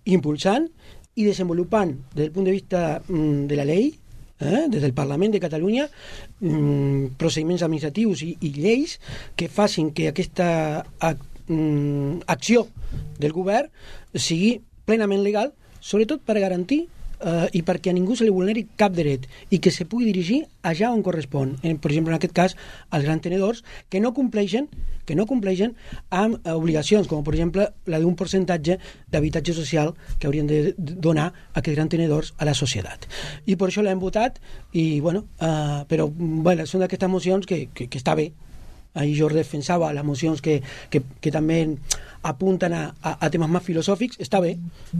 impulsant 0.09 0.71
i 1.15 1.25
desenvolupant 1.27 1.91
des 2.13 2.25
del 2.25 2.31
punt 2.31 2.47
de 2.47 2.55
vista 2.55 3.01
mm, 3.07 3.47
de 3.47 3.59
la 3.59 3.65
llei 3.67 3.91
eh, 4.39 4.65
des 4.69 4.81
del 4.81 4.93
Parlament 4.93 5.33
de 5.33 5.41
Catalunya 5.43 5.87
mm, 6.39 7.17
procediments 7.21 7.63
administratius 7.63 8.23
i, 8.25 8.35
i 8.41 8.53
lleis 8.55 8.97
que 9.35 9.49
facin 9.51 9.91
que 9.93 10.07
aquesta 10.11 10.83
mm, 11.47 12.23
acció 12.27 12.67
del 13.19 13.35
govern 13.35 13.69
sigui 14.15 14.59
plenament 14.85 15.23
legal, 15.23 15.53
sobretot 15.79 16.23
per 16.25 16.39
garantir 16.39 16.85
eh, 17.21 17.47
i 17.57 17.63
perquè 17.65 17.91
a 17.91 17.97
ningú 17.97 18.17
se 18.17 18.25
li 18.27 18.33
vulneri 18.33 18.65
cap 18.77 18.95
dret 18.95 19.27
i 19.49 19.59
que 19.59 19.71
se 19.71 19.85
pugui 19.85 20.09
dirigir 20.09 20.41
allà 20.63 20.91
on 20.91 21.03
correspon. 21.05 21.55
En, 21.63 21.77
per 21.81 21.91
exemple, 21.91 22.13
en 22.13 22.19
aquest 22.19 22.35
cas, 22.35 22.57
als 22.89 23.05
grans 23.05 23.23
tenedors 23.23 23.63
que 23.89 24.01
no 24.01 24.13
compleixen 24.13 24.69
que 25.05 25.15
no 25.17 25.25
compleixen 25.27 25.73
amb 26.13 26.37
eh, 26.45 26.53
obligacions, 26.53 27.09
com 27.09 27.23
per 27.25 27.33
exemple 27.35 27.67
la 27.91 27.99
d'un 27.99 28.15
percentatge 28.15 28.77
d'habitatge 29.11 29.55
social 29.57 29.95
que 30.19 30.29
haurien 30.29 30.47
de 30.47 30.61
donar 30.77 31.31
aquests 31.51 31.75
grans 31.75 31.91
tenedors 31.91 32.33
a 32.37 32.47
la 32.47 32.53
societat. 32.57 33.09
I 33.45 33.57
per 33.57 33.69
això 33.69 33.83
l'hem 33.83 33.99
votat, 33.99 34.39
i, 34.71 35.01
bueno, 35.01 35.25
eh, 35.41 35.81
però 35.89 36.07
bueno, 36.15 36.67
són 36.69 36.85
d'aquestes 36.85 37.11
mocions 37.11 37.49
que, 37.49 37.65
que, 37.73 37.89
que 37.89 37.99
està 37.99 38.15
bé, 38.15 38.29
ahir 38.93 39.15
jo 39.17 39.29
defensava 39.31 39.91
les 39.93 40.03
mocions 40.03 40.41
que, 40.41 40.59
que, 40.89 41.03
que 41.21 41.31
també 41.31 41.63
apunten 42.27 42.73
a, 42.75 42.83
a, 43.01 43.15
a 43.25 43.29
temes 43.33 43.49
més 43.49 43.65
filosòfics, 43.65 44.19
està 44.21 44.41
bé, 44.43 44.55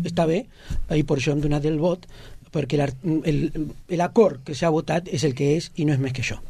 està 0.07 0.25
bé, 0.29 0.45
i 0.95 1.03
per 1.03 1.19
això 1.19 1.35
hem 1.35 1.43
donat 1.43 1.67
el 1.69 1.79
vot, 1.81 2.07
perquè 2.51 2.79
l'acord 3.97 4.41
que 4.47 4.55
s'ha 4.57 4.71
votat 4.73 5.11
és 5.11 5.23
el 5.27 5.35
que 5.37 5.53
és 5.57 5.71
i 5.75 5.87
no 5.87 5.95
és 5.95 6.01
més 6.03 6.15
que 6.15 6.25
això. 6.25 6.41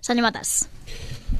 Senyor 0.00 0.30
Matas. 0.30 0.75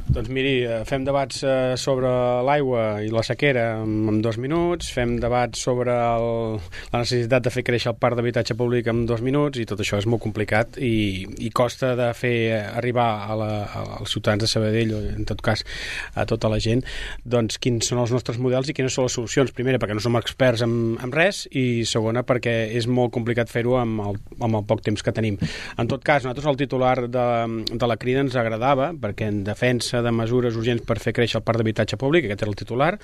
Doncs 0.07 0.31
miri, 0.33 0.63
eh, 0.65 0.81
fem 0.87 1.05
debats 1.05 1.43
eh, 1.45 1.75
sobre 1.77 2.09
l'aigua 2.47 3.03
i 3.05 3.11
la 3.13 3.23
sequera 3.27 3.65
en, 3.83 4.21
dos 4.25 4.39
minuts, 4.41 4.89
fem 4.95 5.17
debats 5.21 5.61
sobre 5.67 5.93
el, 5.93 6.57
la 6.93 7.03
necessitat 7.03 7.45
de 7.45 7.53
fer 7.53 7.65
créixer 7.67 7.91
el 7.93 7.99
parc 8.01 8.17
d'habitatge 8.17 8.57
públic 8.59 8.89
en 8.91 9.05
dos 9.07 9.21
minuts 9.23 9.61
i 9.61 9.67
tot 9.69 9.83
això 9.83 9.99
és 10.01 10.07
molt 10.09 10.23
complicat 10.25 10.79
i, 10.81 11.27
i 11.43 11.51
costa 11.55 11.93
de 11.99 12.09
fer 12.17 12.37
arribar 12.79 13.09
a 13.27 13.37
la, 13.39 13.51
als 13.99 14.15
ciutadans 14.15 14.47
de 14.47 14.49
Sabadell 14.51 14.95
o 14.97 15.03
en 15.11 15.29
tot 15.29 15.43
cas 15.45 15.67
a 16.15 16.25
tota 16.27 16.51
la 16.53 16.63
gent 16.63 16.85
doncs 17.25 17.61
quins 17.63 17.91
són 17.91 18.01
els 18.03 18.15
nostres 18.15 18.41
models 18.43 18.71
i 18.71 18.77
quines 18.79 18.95
són 18.97 19.09
les 19.09 19.19
solucions. 19.19 19.53
Primera, 19.57 19.83
perquè 19.83 19.99
no 19.99 20.03
som 20.03 20.17
experts 20.19 20.65
en, 20.67 20.97
en 21.03 21.13
res 21.15 21.45
i 21.51 21.85
segona, 21.85 22.25
perquè 22.27 22.57
és 22.79 22.89
molt 22.89 23.13
complicat 23.15 23.53
fer-ho 23.53 23.77
amb, 23.83 24.01
el, 24.07 24.21
amb 24.41 24.63
el 24.63 24.67
poc 24.71 24.81
temps 24.87 25.03
que 25.03 25.15
tenim. 25.15 25.39
En 25.77 25.91
tot 25.91 26.07
cas, 26.07 26.25
nosaltres 26.25 26.51
el 26.55 26.61
titular 26.65 26.97
de, 27.05 27.29
de 27.73 27.91
la 27.91 27.99
crida 28.01 28.25
ens 28.25 28.39
agradava 28.39 28.93
perquè 28.97 29.29
en 29.37 29.45
defensa 29.45 30.03
de 30.03 30.13
mesures 30.15 30.57
urgents 30.57 30.85
per 30.87 30.99
fer 31.03 31.15
créixer 31.17 31.41
el 31.41 31.47
parc 31.47 31.61
d'habitatge 31.61 32.01
públic, 32.01 32.27
aquest 32.27 32.47
era 32.47 32.53
el 32.53 32.59
titular, 32.59 32.95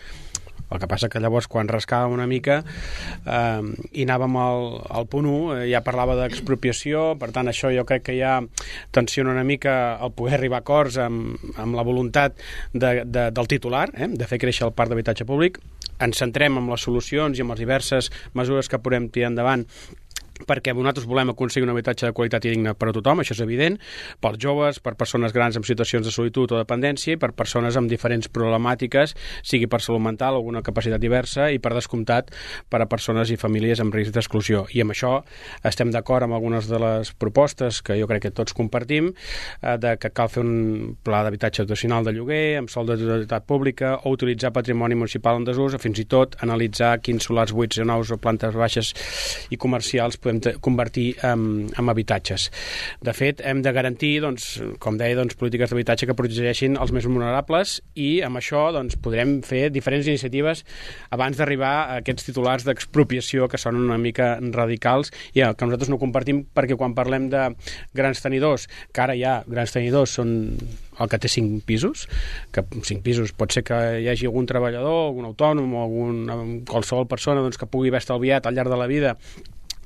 el 0.73 0.81
que 0.81 0.89
passa 0.89 1.11
que 1.13 1.21
llavors 1.21 1.49
quan 1.53 1.69
rascàvem 1.69 2.15
una 2.15 2.27
mica 2.29 2.61
eh, 2.63 3.61
i 3.93 4.07
anàvem 4.07 4.39
al, 4.41 4.69
al 5.01 5.09
punt 5.13 5.29
1 5.29 5.57
eh, 5.57 5.67
ja 5.73 5.83
parlava 5.85 6.17
d'expropiació, 6.19 7.13
per 7.21 7.31
tant 7.37 7.51
això 7.53 7.71
jo 7.75 7.85
crec 7.89 8.07
que 8.09 8.17
ja 8.19 8.39
tensiona 8.95 9.35
una 9.35 9.45
mica 9.45 9.99
el 10.03 10.15
poder 10.17 10.39
arribar 10.39 10.63
a 10.63 10.67
acords 10.67 10.99
amb, 11.03 11.37
amb 11.61 11.77
la 11.79 11.87
voluntat 11.87 12.41
de, 12.73 13.03
de, 13.05 13.29
del 13.31 13.51
titular, 13.51 13.89
eh, 13.95 14.09
de 14.09 14.29
fer 14.31 14.41
créixer 14.43 14.67
el 14.69 14.77
parc 14.77 14.93
d'habitatge 14.93 15.29
públic. 15.29 15.61
Ens 16.03 16.19
centrem 16.19 16.57
en 16.59 16.71
les 16.73 16.83
solucions 16.83 17.37
i 17.39 17.45
en 17.45 17.53
les 17.53 17.61
diverses 17.61 18.09
mesures 18.39 18.71
que 18.71 18.81
podem 18.83 19.11
tirar 19.13 19.31
endavant 19.31 19.67
perquè 20.47 20.75
nosaltres 20.75 21.07
volem 21.09 21.33
aconseguir 21.33 21.67
un 21.67 21.75
habitatge 21.75 22.09
de 22.09 22.13
qualitat 22.17 22.47
i 22.47 22.55
digne 22.55 22.75
per 22.75 22.91
a 22.91 22.95
tothom, 22.97 23.23
això 23.23 23.37
és 23.37 23.43
evident, 23.45 23.79
pels 24.23 24.39
joves, 24.43 24.81
per 24.83 24.95
persones 24.99 25.35
grans 25.35 25.57
amb 25.59 25.69
situacions 25.69 26.07
de 26.07 26.13
solitud 26.15 26.53
o 26.53 26.61
dependència 26.61 27.19
per 27.21 27.33
persones 27.37 27.77
amb 27.79 27.91
diferents 27.91 28.29
problemàtiques, 28.33 29.15
sigui 29.43 29.69
per 29.71 29.83
salut 29.85 30.03
mental 30.05 30.39
alguna 30.39 30.63
capacitat 30.65 31.01
diversa 31.03 31.51
i 31.53 31.61
per 31.63 31.75
descomptat 31.77 32.33
per 32.71 32.83
a 32.83 32.89
persones 32.91 33.31
i 33.31 33.39
famílies 33.41 33.81
amb 33.83 33.95
risc 33.95 34.15
d'exclusió. 34.15 34.67
I 34.73 34.83
amb 34.85 34.95
això 34.95 35.19
estem 35.69 35.93
d'acord 35.93 36.27
amb 36.27 36.37
algunes 36.39 36.69
de 36.71 36.81
les 36.83 37.13
propostes 37.13 37.83
que 37.83 37.99
jo 38.01 38.09
crec 38.11 38.27
que 38.27 38.35
tots 38.35 38.55
compartim, 38.57 39.13
eh, 39.63 39.77
de 39.79 39.97
que 39.99 40.13
cal 40.15 40.31
fer 40.33 40.45
un 40.45 40.97
pla 41.03 41.23
d'habitatge 41.25 41.67
dotacional 41.67 42.05
de 42.05 42.15
lloguer, 42.17 42.59
amb 42.59 42.71
sol 42.71 42.87
de 42.87 42.97
totalitat 43.01 43.47
pública, 43.47 43.97
o 44.05 44.15
utilitzar 44.15 44.53
patrimoni 44.53 44.95
municipal 44.95 45.41
en 45.41 45.45
desús, 45.49 45.75
o 45.75 45.83
fins 45.83 45.99
i 45.99 46.07
tot 46.07 46.37
analitzar 46.43 46.99
quins 47.01 47.27
solars 47.29 47.53
buits 47.53 47.79
o 47.83 47.87
nous 47.89 48.11
o 48.13 48.19
plantes 48.23 48.55
baixes 48.55 48.93
i 49.51 49.59
comercials 49.61 50.17
podem 50.17 50.32
convertir 50.61 51.17
en, 51.27 51.69
en 51.69 51.93
habitatges. 51.93 52.49
De 53.05 53.15
fet, 53.17 53.43
hem 53.45 53.63
de 53.63 53.73
garantir, 53.75 54.15
doncs, 54.25 54.55
com 54.83 54.99
deia, 55.01 55.17
doncs, 55.19 55.37
polítiques 55.39 55.73
d'habitatge 55.73 56.09
que 56.09 56.17
protegeixin 56.19 56.79
els 56.81 56.93
més 56.95 57.07
vulnerables 57.09 57.81
i 57.99 58.23
amb 58.25 58.41
això 58.41 58.69
doncs, 58.75 58.97
podrem 59.03 59.41
fer 59.47 59.69
diferents 59.75 60.09
iniciatives 60.09 60.65
abans 61.13 61.39
d'arribar 61.39 61.73
a 61.83 61.99
aquests 62.01 62.29
titulars 62.31 62.67
d'expropiació 62.67 63.49
que 63.51 63.61
són 63.61 63.81
una 63.81 63.99
mica 64.01 64.35
radicals 64.53 65.13
i 65.35 65.43
que 65.43 65.67
nosaltres 65.67 65.91
no 65.93 66.01
compartim 66.01 66.45
perquè 66.55 66.79
quan 66.79 66.97
parlem 66.97 67.29
de 67.33 67.49
grans 67.97 68.23
tenidors, 68.25 68.69
que 68.93 69.05
ara 69.05 69.17
ja 69.19 69.41
grans 69.47 69.75
tenidors 69.75 70.17
són 70.19 70.35
el 71.01 71.09
que 71.09 71.19
té 71.19 71.31
cinc 71.33 71.65
pisos, 71.69 72.07
que 72.53 72.65
cinc 72.87 73.03
pisos 73.07 73.33
pot 73.37 73.55
ser 73.55 73.65
que 73.67 73.79
hi 74.03 74.09
hagi 74.13 74.29
algun 74.29 74.49
treballador, 74.49 75.09
algun 75.09 75.31
autònom 75.31 75.75
o 75.75 75.83
algun, 75.87 76.63
qualsevol 76.69 77.09
persona 77.11 77.43
doncs, 77.45 77.59
que 77.61 77.71
pugui 77.71 77.93
haver 77.93 78.03
estalviat 78.03 78.47
al 78.47 78.57
llarg 78.59 78.73
de 78.73 78.81
la 78.81 78.91
vida 78.91 79.17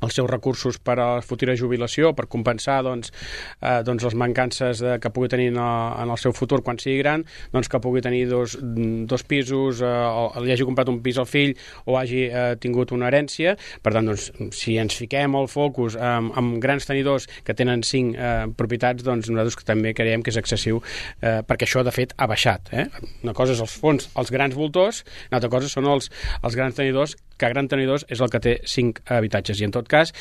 els 0.07 0.17
seus 0.17 0.31
recursos 0.31 0.79
per 0.79 0.97
a 0.99 1.09
la 1.17 1.25
futura 1.25 1.57
jubilació, 1.59 2.13
per 2.17 2.29
compensar 2.33 2.81
doncs, 2.87 3.13
eh, 3.61 3.81
doncs 3.87 4.07
les 4.07 4.17
mancances 4.19 4.83
de, 4.83 4.97
que 5.03 5.13
pugui 5.13 5.31
tenir 5.33 5.51
en 5.53 5.61
el, 5.63 5.93
en 6.05 6.15
el 6.15 6.21
seu 6.23 6.35
futur 6.37 6.63
quan 6.67 6.81
sigui 6.83 7.01
gran, 7.03 7.27
doncs 7.53 7.71
que 7.73 7.81
pugui 7.83 8.03
tenir 8.05 8.27
dos, 8.31 8.57
dos 8.61 9.27
pisos, 9.27 9.83
eh, 9.85 9.91
o 9.91 10.45
li 10.45 10.55
hagi 10.55 10.67
comprat 10.69 10.91
un 10.93 11.01
pis 11.05 11.21
al 11.21 11.29
fill 11.29 11.55
o 11.85 11.99
hagi 11.99 12.27
eh, 12.29 12.55
tingut 12.63 12.95
una 12.97 13.11
herència. 13.11 13.57
Per 13.83 13.93
tant, 13.95 14.09
doncs, 14.09 14.31
si 14.57 14.77
ens 14.81 14.97
fiquem 14.97 15.37
el 15.39 15.51
focus 15.51 15.99
amb, 16.01 16.35
amb 16.39 16.59
grans 16.63 16.89
tenidors 16.89 17.29
que 17.47 17.57
tenen 17.57 17.85
cinc 17.87 18.17
eh, 18.17 18.47
propietats, 18.57 19.05
doncs 19.07 19.31
nosaltres 19.33 19.67
també 19.67 19.95
creiem 19.97 20.25
que 20.25 20.33
és 20.33 20.41
excessiu, 20.41 20.83
eh, 21.21 21.41
perquè 21.47 21.69
això, 21.69 21.85
de 21.87 21.95
fet, 21.95 22.15
ha 22.17 22.29
baixat. 22.31 22.73
Eh? 22.73 22.87
Una 23.25 23.37
cosa 23.37 23.57
és 23.57 23.63
els 23.65 23.77
fons, 23.81 24.11
els 24.17 24.33
grans 24.35 24.57
voltors, 24.57 25.03
una 25.31 25.41
altra 25.41 25.53
cosa 25.53 25.71
són 25.73 25.89
els, 25.91 26.11
els 26.43 26.59
grans 26.59 26.77
tenidors 26.79 27.17
que 27.37 27.51
Gran 27.53 27.69
Tenidors 27.69 28.07
és 28.09 28.21
el 28.21 28.31
que 28.33 28.41
té 28.43 28.57
5 28.65 29.07
habitatges. 29.17 29.61
I 29.61 29.69
en 29.69 29.75
tot 29.75 29.89
cas 29.89 30.13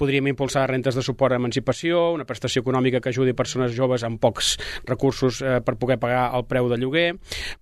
podríem 0.00 0.28
impulsar 0.32 0.66
rentes 0.70 0.94
de 0.94 1.02
suport 1.02 1.34
a 1.34 1.40
emancipació, 1.40 2.10
una 2.14 2.26
prestació 2.28 2.62
econòmica 2.64 3.00
que 3.00 3.12
ajudi 3.12 3.34
persones 3.36 3.74
joves 3.76 4.04
amb 4.04 4.20
pocs 4.20 4.54
recursos 4.86 5.40
eh, 5.42 5.60
per 5.64 5.76
poder 5.80 5.98
pagar 6.02 6.26
el 6.36 6.46
preu 6.50 6.68
de 6.72 6.78
lloguer, 6.80 7.06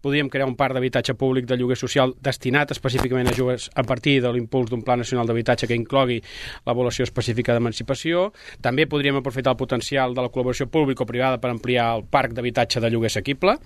podríem 0.01 0.31
crear 0.33 0.49
un 0.49 0.57
parc 0.57 0.77
d'habitatge 0.77 1.15
públic 1.19 1.47
de 1.49 1.59
lloguer 1.61 1.79
social 1.79 2.15
destinat 2.23 2.73
específicament 2.75 3.29
a 3.29 3.37
joves 3.37 3.69
a 3.75 3.85
partir 3.85 4.21
de 4.23 4.33
l'impuls 4.33 4.71
d'un 4.71 4.83
pla 4.83 4.97
nacional 4.97 5.27
d'habitatge 5.29 5.69
que 5.69 5.79
inclogui 5.79 6.21
l'avaluació 6.67 7.05
específica 7.07 7.55
d'emancipació, 7.55 8.31
també 8.61 8.87
podríem 8.87 9.19
aprofitar 9.21 9.55
el 9.55 9.61
potencial 9.61 10.15
de 10.15 10.25
la 10.25 10.31
col·laboració 10.33 10.69
pública-privada 10.73 11.41
per 11.43 11.53
ampliar 11.53 11.89
el 11.97 12.07
parc 12.09 12.35
d'habitatge 12.37 12.81
de 12.81 12.91
lloguer 12.91 13.13
assequible, 13.13 13.59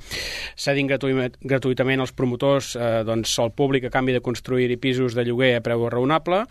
cedint 0.57 0.91
gratuïtament 0.91 2.03
als 2.03 2.15
promotors 2.17 2.75
eh, 2.77 3.03
doncs, 3.07 3.37
el 3.43 3.53
públic 3.57 3.87
a 3.87 3.93
canvi 3.95 4.17
de 4.17 4.25
construir 4.25 4.73
pisos 4.81 5.15
de 5.15 5.25
lloguer 5.25 5.36
lloguer 5.37 5.57
a 5.61 5.65
preu 5.65 5.85
raonable 5.93 6.45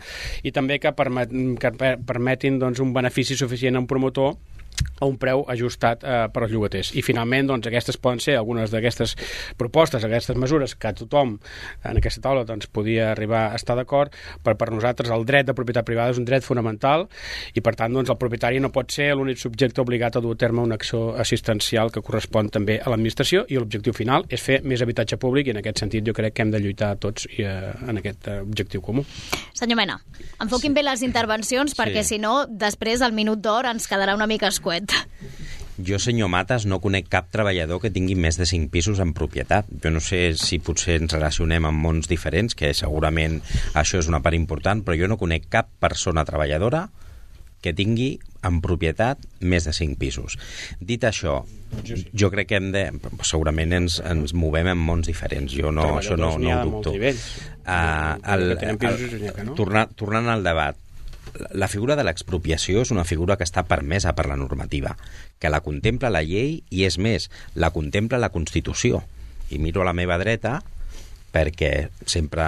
i 0.46 0.54
també 0.54 0.78
que, 0.78 0.94
permet, 0.94 1.32
que 1.60 1.72
permetin 2.06 2.60
doncs, 2.62 2.80
un 2.80 2.94
benefici 2.94 3.36
suficient 3.36 3.76
a 3.76 3.82
un 3.82 3.90
promotor 3.90 4.36
a 5.00 5.06
un 5.06 5.18
preu 5.20 5.44
ajustat 5.48 6.04
eh, 6.04 6.16
per 6.32 6.44
als 6.44 6.52
llogaters. 6.52 6.92
I 6.96 7.02
finalment, 7.04 7.50
doncs, 7.50 7.68
aquestes 7.68 7.98
poden 8.00 8.20
ser 8.22 8.36
algunes 8.38 8.72
d'aquestes 8.72 9.16
propostes, 9.60 10.04
aquestes 10.04 10.38
mesures 10.40 10.74
que 10.76 10.92
tothom 10.96 11.36
en 11.84 12.00
aquesta 12.00 12.22
taula 12.24 12.46
doncs, 12.48 12.68
podia 12.72 13.10
arribar 13.12 13.50
a 13.50 13.58
estar 13.60 13.76
d'acord, 13.76 14.14
però 14.44 14.56
per 14.56 14.70
nosaltres 14.72 15.12
el 15.12 15.26
dret 15.28 15.48
de 15.48 15.54
propietat 15.56 15.86
privada 15.86 16.14
és 16.14 16.20
un 16.20 16.28
dret 16.28 16.44
fonamental 16.44 17.06
i 17.54 17.62
per 17.64 17.74
tant 17.76 17.92
doncs, 17.92 18.10
el 18.12 18.20
propietari 18.20 18.60
no 18.62 18.72
pot 18.72 18.92
ser 18.92 19.10
l'únic 19.14 19.40
subjecte 19.42 19.82
obligat 19.84 20.16
a 20.16 20.24
dur 20.24 20.34
a 20.36 20.40
terme 20.40 20.64
una 20.64 20.78
acció 20.80 21.14
assistencial 21.16 21.92
que 21.92 22.02
correspon 22.04 22.50
també 22.52 22.78
a 22.80 22.92
l'administració 22.92 23.44
i 23.48 23.60
l'objectiu 23.60 23.94
final 23.96 24.24
és 24.32 24.42
fer 24.42 24.60
més 24.64 24.82
habitatge 24.82 25.20
públic 25.20 25.48
i 25.48 25.54
en 25.54 25.60
aquest 25.60 25.84
sentit 25.84 26.06
jo 26.06 26.14
crec 26.16 26.36
que 26.36 26.46
hem 26.46 26.52
de 26.54 26.62
lluitar 26.62 26.94
tots 27.02 27.28
i, 27.28 27.44
eh, 27.44 27.72
en 27.88 28.00
aquest 28.00 28.28
eh, 28.32 28.40
objectiu 28.40 28.82
comú. 28.84 29.04
Senyor 29.56 29.78
Mena, 29.78 29.98
enfoquin 30.42 30.72
sí. 30.72 30.76
bé 30.76 30.84
les 30.86 31.04
intervencions 31.06 31.76
perquè 31.76 32.02
sí. 32.02 32.16
si 32.16 32.20
no, 32.22 32.46
després 32.48 33.04
al 33.04 33.14
minut 33.16 33.42
d'or 33.44 33.68
ens 33.68 33.88
quedarà 33.90 34.16
una 34.16 34.28
mica 34.30 34.48
escuet. 34.66 34.92
Jo, 35.76 35.98
senyor 36.00 36.30
Mates, 36.32 36.64
no 36.64 36.80
conec 36.80 37.10
cap 37.12 37.28
treballador 37.30 37.82
que 37.82 37.92
tingui 37.92 38.16
més 38.16 38.38
de 38.40 38.46
5 38.48 38.70
pisos 38.72 39.00
en 39.02 39.12
propietat. 39.14 39.68
Jo 39.82 39.92
no 39.92 40.00
sé 40.00 40.32
si 40.40 40.58
potser 40.58 40.96
ens 41.02 41.12
relacionem 41.12 41.68
amb 41.68 41.82
mons 41.84 42.08
diferents, 42.08 42.56
que 42.56 42.72
segurament 42.74 43.42
això 43.74 44.00
és 44.00 44.08
una 44.08 44.22
part 44.24 44.34
important, 44.34 44.82
però 44.82 44.96
jo 44.96 45.08
no 45.08 45.20
conec 45.20 45.50
cap 45.52 45.68
persona 45.78 46.24
treballadora 46.24 46.88
que 47.60 47.74
tingui 47.76 48.16
en 48.46 48.60
propietat 48.62 49.20
més 49.40 49.66
de 49.66 49.74
5 49.76 49.98
pisos. 50.00 50.38
Dit 50.80 51.04
això, 51.04 51.42
jo, 51.82 51.96
sí. 51.96 52.08
jo 52.14 52.30
crec 52.32 52.48
que 52.48 52.60
hem 52.60 52.70
de... 52.72 52.86
Segurament 53.26 53.74
ens, 53.76 54.00
ens 54.00 54.32
movem 54.32 54.70
en 54.72 54.80
mons 54.80 55.08
diferents. 55.08 55.52
Jo 55.52 55.74
no, 55.74 55.98
això 56.00 56.16
no, 56.16 56.36
no 56.40 56.56
ho 56.56 56.64
dubto. 56.70 56.94
Uh, 56.96 58.16
el, 58.32 58.48
el, 58.54 58.78
el, 58.80 59.54
tornant, 59.58 59.92
tornant 59.98 60.30
al 60.30 60.46
debat, 60.46 60.78
la 61.50 61.68
figura 61.68 61.96
de 61.96 62.04
l'expropiació 62.06 62.84
és 62.84 62.92
una 62.94 63.06
figura 63.08 63.36
que 63.36 63.46
està 63.46 63.66
permesa 63.68 64.14
per 64.16 64.28
la 64.30 64.38
normativa, 64.40 64.96
que 65.38 65.52
la 65.52 65.62
contempla 65.64 66.12
la 66.12 66.24
llei 66.24 66.62
i, 66.70 66.84
és 66.86 66.98
més, 66.98 67.30
la 67.54 67.72
contempla 67.74 68.22
la 68.22 68.32
Constitució. 68.34 69.02
I 69.50 69.60
miro 69.62 69.82
a 69.82 69.86
la 69.86 69.94
meva 69.94 70.18
dreta 70.18 70.60
perquè 71.36 71.90
sempre 72.08 72.46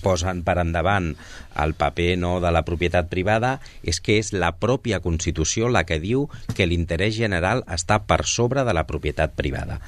posen 0.00 0.40
per 0.46 0.56
endavant 0.62 1.12
el 1.60 1.74
paper 1.76 2.14
no, 2.20 2.32
de 2.40 2.52
la 2.54 2.62
propietat 2.64 3.10
privada, 3.12 3.58
és 3.82 4.00
que 4.00 4.16
és 4.20 4.32
la 4.32 4.52
pròpia 4.62 5.02
Constitució 5.04 5.68
la 5.68 5.84
que 5.88 6.00
diu 6.00 6.28
que 6.56 6.68
l'interès 6.70 7.12
general 7.18 7.64
està 7.68 8.00
per 8.08 8.22
sobre 8.24 8.64
de 8.64 8.74
la 8.76 8.86
propietat 8.88 9.36
privada. 9.36 9.80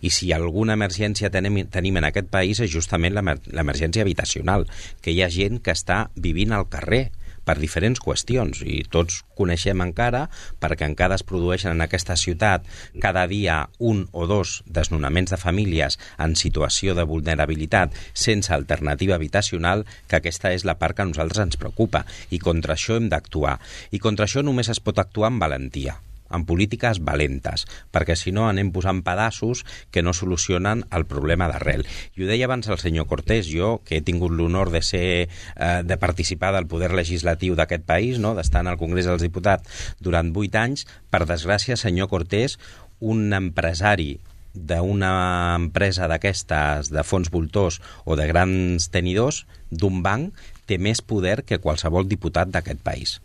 I 0.00 0.12
si 0.14 0.32
alguna 0.32 0.78
emergència 0.78 1.32
tenim, 1.34 1.60
tenim 1.68 2.00
en 2.00 2.08
aquest 2.08 2.30
país 2.32 2.62
és 2.64 2.72
justament 2.72 3.18
l'emergència 3.18 4.06
habitacional, 4.06 4.68
que 5.02 5.12
hi 5.12 5.22
ha 5.22 5.32
gent 5.32 5.60
que 5.60 5.74
està 5.74 6.06
vivint 6.16 6.54
al 6.56 6.68
carrer, 6.72 7.08
per 7.48 7.56
diferents 7.60 8.02
qüestions 8.04 8.60
i 8.60 8.82
tots 8.92 9.22
coneixem 9.38 9.80
encara 9.84 10.26
perquè 10.60 10.88
encara 10.88 11.16
es 11.16 11.24
produeixen 11.24 11.72
en 11.72 11.84
aquesta 11.84 12.16
ciutat 12.20 12.66
cada 13.02 13.24
dia 13.30 13.60
un 13.78 14.04
o 14.12 14.26
dos 14.30 14.58
desnonaments 14.66 15.32
de 15.32 15.40
famílies 15.40 15.98
en 16.18 16.36
situació 16.36 16.96
de 16.98 17.06
vulnerabilitat 17.08 17.96
sense 18.12 18.52
alternativa 18.54 19.16
habitacional 19.16 19.86
que 20.08 20.20
aquesta 20.20 20.52
és 20.52 20.66
la 20.68 20.76
part 20.80 20.98
que 20.98 21.06
a 21.06 21.10
nosaltres 21.10 21.46
ens 21.46 21.60
preocupa 21.60 22.04
i 22.30 22.42
contra 22.42 22.76
això 22.76 22.98
hem 22.98 23.08
d'actuar. 23.08 23.58
I 23.90 23.98
contra 24.02 24.28
això 24.28 24.44
només 24.44 24.68
es 24.68 24.82
pot 24.84 25.00
actuar 25.00 25.32
amb 25.32 25.42
valentia 25.46 25.98
amb 26.28 26.46
polítiques 26.48 27.00
valentes, 27.04 27.66
perquè 27.92 28.16
si 28.16 28.32
no 28.34 28.46
anem 28.48 28.72
posant 28.74 29.02
pedaços 29.06 29.64
que 29.90 30.02
no 30.02 30.14
solucionen 30.14 30.84
el 30.94 31.06
problema 31.10 31.48
d'arrel. 31.50 31.84
I 32.16 32.24
ho 32.24 32.30
deia 32.30 32.48
abans 32.48 32.68
el 32.68 32.80
senyor 32.80 33.08
Cortés, 33.08 33.48
jo, 33.50 33.78
que 33.84 33.98
he 33.98 34.04
tingut 34.04 34.32
l'honor 34.32 34.72
de 34.74 34.82
ser 34.82 35.08
eh, 35.28 35.82
de 35.84 35.96
participar 36.00 36.52
del 36.54 36.68
poder 36.70 36.92
legislatiu 36.96 37.56
d'aquest 37.58 37.84
país, 37.88 38.18
no? 38.18 38.34
d'estar 38.36 38.64
en 38.64 38.72
el 38.72 38.80
Congrés 38.80 39.08
dels 39.08 39.24
Diputats 39.24 39.94
durant 40.00 40.32
vuit 40.32 40.54
anys, 40.56 40.86
per 41.10 41.24
desgràcia, 41.28 41.76
senyor 41.76 42.10
Cortés, 42.12 42.58
un 43.00 43.32
empresari 43.32 44.18
d'una 44.58 45.54
empresa 45.54 46.08
d'aquestes 46.10 46.90
de 46.90 47.04
fons 47.04 47.30
voltors 47.30 47.78
o 48.04 48.16
de 48.18 48.26
grans 48.26 48.88
tenidors 48.90 49.44
d'un 49.70 50.02
banc 50.02 50.34
té 50.66 50.78
més 50.82 51.00
poder 51.04 51.42
que 51.46 51.60
qualsevol 51.62 52.08
diputat 52.08 52.50
d'aquest 52.50 52.82
país 52.82 53.18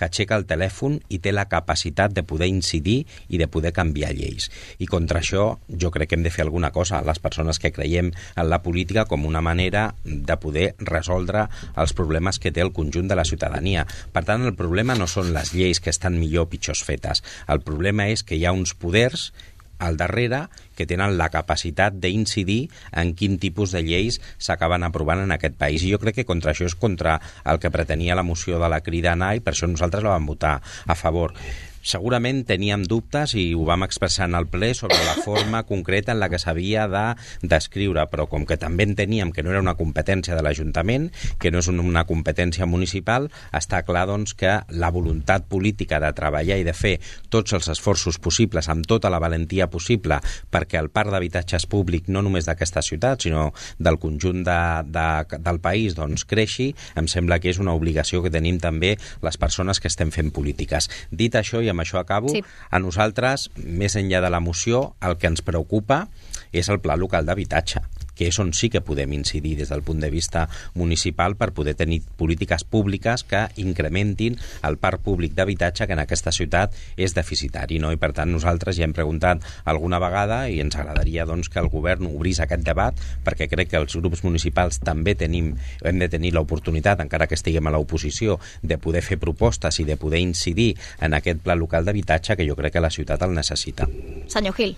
que 0.00 0.08
aixeca 0.08 0.38
el 0.40 0.46
telèfon 0.48 0.98
i 1.12 1.20
té 1.20 1.34
la 1.36 1.46
capacitat 1.52 2.14
de 2.16 2.24
poder 2.24 2.48
incidir 2.48 3.02
i 3.28 3.40
de 3.40 3.48
poder 3.52 3.74
canviar 3.76 4.14
lleis. 4.16 4.48
I 4.80 4.88
contra 4.88 5.20
això 5.20 5.44
jo 5.68 5.92
crec 5.92 6.10
que 6.10 6.18
hem 6.18 6.24
de 6.24 6.32
fer 6.32 6.46
alguna 6.46 6.72
cosa, 6.72 7.02
les 7.04 7.20
persones 7.20 7.60
que 7.60 7.72
creiem 7.76 8.10
en 8.10 8.48
la 8.48 8.62
política 8.64 9.04
com 9.04 9.28
una 9.28 9.44
manera 9.44 9.90
de 10.04 10.36
poder 10.40 10.70
resoldre 10.80 11.46
els 11.76 11.94
problemes 11.96 12.40
que 12.40 12.52
té 12.54 12.64
el 12.64 12.72
conjunt 12.72 13.10
de 13.10 13.18
la 13.18 13.26
ciutadania. 13.28 13.86
Per 14.12 14.24
tant, 14.24 14.46
el 14.48 14.56
problema 14.56 14.96
no 14.96 15.06
són 15.10 15.34
les 15.36 15.52
lleis 15.54 15.82
que 15.84 15.92
estan 15.92 16.18
millor 16.18 16.48
o 16.48 16.50
pitjors 16.50 16.82
fetes. 16.86 17.22
El 17.50 17.60
problema 17.66 18.08
és 18.08 18.24
que 18.24 18.38
hi 18.38 18.46
ha 18.46 18.56
uns 18.56 18.72
poders 18.74 19.30
al 19.80 19.96
darrere 19.96 20.44
que 20.76 20.86
tenen 20.86 21.16
la 21.18 21.30
capacitat 21.32 21.96
d'incidir 21.98 22.68
en 22.92 23.14
quin 23.18 23.40
tipus 23.42 23.74
de 23.74 23.82
lleis 23.84 24.20
s'acaben 24.38 24.86
aprovant 24.86 25.24
en 25.24 25.34
aquest 25.34 25.58
país. 25.58 25.82
I 25.82 25.94
jo 25.96 26.00
crec 26.02 26.20
que 26.20 26.28
contra 26.28 26.54
això 26.54 26.68
és 26.68 26.78
contra 26.78 27.18
el 27.44 27.58
que 27.58 27.72
pretenia 27.74 28.18
la 28.18 28.26
moció 28.26 28.60
de 28.62 28.70
la 28.70 28.82
Crida 28.84 29.16
Anar 29.16 29.34
i 29.36 29.44
per 29.44 29.56
això 29.56 29.68
nosaltres 29.68 30.06
la 30.06 30.14
vam 30.14 30.30
votar 30.30 30.60
a 30.60 30.94
favor. 30.94 31.34
Segurament 31.80 32.42
teníem 32.44 32.82
dubtes 32.84 33.32
i 33.38 33.50
ho 33.56 33.64
vam 33.64 33.86
expressar 33.86 34.28
en 34.28 34.36
el 34.36 34.46
ple 34.52 34.72
sobre 34.76 34.98
la 35.06 35.16
forma 35.24 35.62
concreta 35.70 36.12
en 36.12 36.20
la 36.20 36.28
que 36.28 36.38
s'havia 36.38 36.86
de 36.92 37.04
descriure, 37.40 38.04
però 38.12 38.26
com 38.28 38.44
que 38.44 38.58
també 38.60 38.84
enteníem 38.84 39.32
que 39.32 39.42
no 39.42 39.54
era 39.54 39.62
una 39.64 39.76
competència 39.78 40.36
de 40.36 40.44
l'Ajuntament, 40.44 41.08
que 41.40 41.50
no 41.50 41.62
és 41.64 41.70
una 41.72 42.04
competència 42.04 42.68
municipal, 42.68 43.30
està 43.56 43.80
clar 43.88 44.06
doncs, 44.10 44.34
que 44.36 44.58
la 44.68 44.90
voluntat 44.92 45.46
política 45.48 46.00
de 46.04 46.12
treballar 46.16 46.58
i 46.60 46.66
de 46.66 46.76
fer 46.76 46.98
tots 47.32 47.56
els 47.56 47.70
esforços 47.72 48.20
possibles 48.20 48.68
amb 48.68 48.84
tota 48.86 49.10
la 49.10 49.20
valentia 49.22 49.70
possible 49.72 50.20
perquè 50.52 50.78
el 50.80 50.90
parc 50.92 51.10
d'habitatges 51.14 51.64
públic, 51.70 52.08
no 52.12 52.22
només 52.22 52.44
d'aquesta 52.48 52.82
ciutat, 52.84 53.24
sinó 53.24 53.50
del 53.78 53.98
conjunt 54.02 54.44
de, 54.44 54.60
de, 54.84 55.38
del 55.38 55.60
país, 55.64 55.96
doncs 55.96 56.26
creixi, 56.28 56.70
em 57.00 57.08
sembla 57.08 57.40
que 57.40 57.50
és 57.52 57.60
una 57.62 57.74
obligació 57.76 58.20
que 58.22 58.32
tenim 58.32 58.60
també 58.60 58.96
les 59.24 59.40
persones 59.40 59.80
que 59.80 59.88
estem 59.88 60.12
fent 60.14 60.30
polítiques. 60.34 60.90
Dit 61.10 61.36
això, 61.38 61.62
i 61.70 61.74
amb 61.74 61.86
això 61.86 62.02
acabo, 62.02 62.34
sí. 62.34 62.42
a 62.42 62.82
nosaltres, 62.82 63.48
més 63.56 63.96
enllà 63.96 64.20
de 64.24 64.32
la 64.34 64.42
moció, 64.42 64.90
el 65.06 65.16
que 65.22 65.30
ens 65.30 65.46
preocupa 65.46 66.04
és 66.50 66.68
el 66.68 66.82
pla 66.82 66.98
local 66.98 67.28
d'habitatge 67.28 67.86
que 68.20 68.28
és 68.28 68.36
on 68.42 68.52
sí 68.52 68.68
que 68.68 68.82
podem 68.84 69.14
incidir 69.16 69.54
des 69.56 69.70
del 69.72 69.80
punt 69.80 70.02
de 70.04 70.10
vista 70.12 70.44
municipal 70.76 71.38
per 71.40 71.54
poder 71.56 71.72
tenir 71.72 72.02
polítiques 72.20 72.66
públiques 72.68 73.24
que 73.24 73.46
incrementin 73.56 74.36
el 74.68 74.76
parc 74.76 75.00
públic 75.06 75.32
d'habitatge 75.38 75.86
que 75.88 75.96
en 75.96 76.02
aquesta 76.04 76.28
ciutat 76.28 76.76
és 77.00 77.16
deficitari. 77.16 77.78
No? 77.80 77.94
I 77.94 77.96
per 77.96 78.12
tant 78.12 78.28
nosaltres 78.28 78.76
ja 78.76 78.84
hem 78.84 78.92
preguntat 78.92 79.46
alguna 79.64 80.02
vegada 80.02 80.42
i 80.52 80.60
ens 80.60 80.76
agradaria 80.76 81.24
doncs, 81.24 81.48
que 81.48 81.62
el 81.64 81.72
govern 81.72 82.10
obrís 82.10 82.42
aquest 82.44 82.66
debat 82.66 83.00
perquè 83.24 83.48
crec 83.48 83.72
que 83.72 83.80
els 83.80 83.96
grups 83.96 84.20
municipals 84.26 84.82
també 84.84 85.16
tenim, 85.16 85.54
hem 85.80 86.04
de 86.04 86.12
tenir 86.12 86.34
l'oportunitat, 86.36 87.00
encara 87.00 87.24
que 87.30 87.38
estiguem 87.40 87.70
a 87.70 87.72
l'oposició, 87.72 88.36
de 88.60 88.76
poder 88.76 89.00
fer 89.06 89.16
propostes 89.16 89.80
i 89.80 89.88
de 89.88 89.96
poder 89.96 90.20
incidir 90.20 90.74
en 91.00 91.16
aquest 91.16 91.40
pla 91.40 91.56
local 91.56 91.88
d'habitatge 91.88 92.36
que 92.36 92.44
jo 92.44 92.58
crec 92.58 92.76
que 92.76 92.84
la 92.84 92.92
ciutat 92.92 93.24
el 93.24 93.32
necessita. 93.32 93.88
Senyor 94.28 94.54
Gil. 94.60 94.76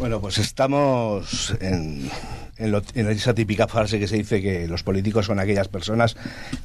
Bueno, 0.00 0.18
pues 0.18 0.38
estamos 0.38 1.54
en, 1.60 2.10
en, 2.60 3.08
esa 3.08 3.34
típica 3.34 3.66
frase 3.66 3.98
que 3.98 4.06
se 4.06 4.16
dice 4.16 4.42
que 4.42 4.68
los 4.68 4.82
políticos 4.82 5.26
son 5.26 5.40
aquellas 5.40 5.68
personas 5.68 6.16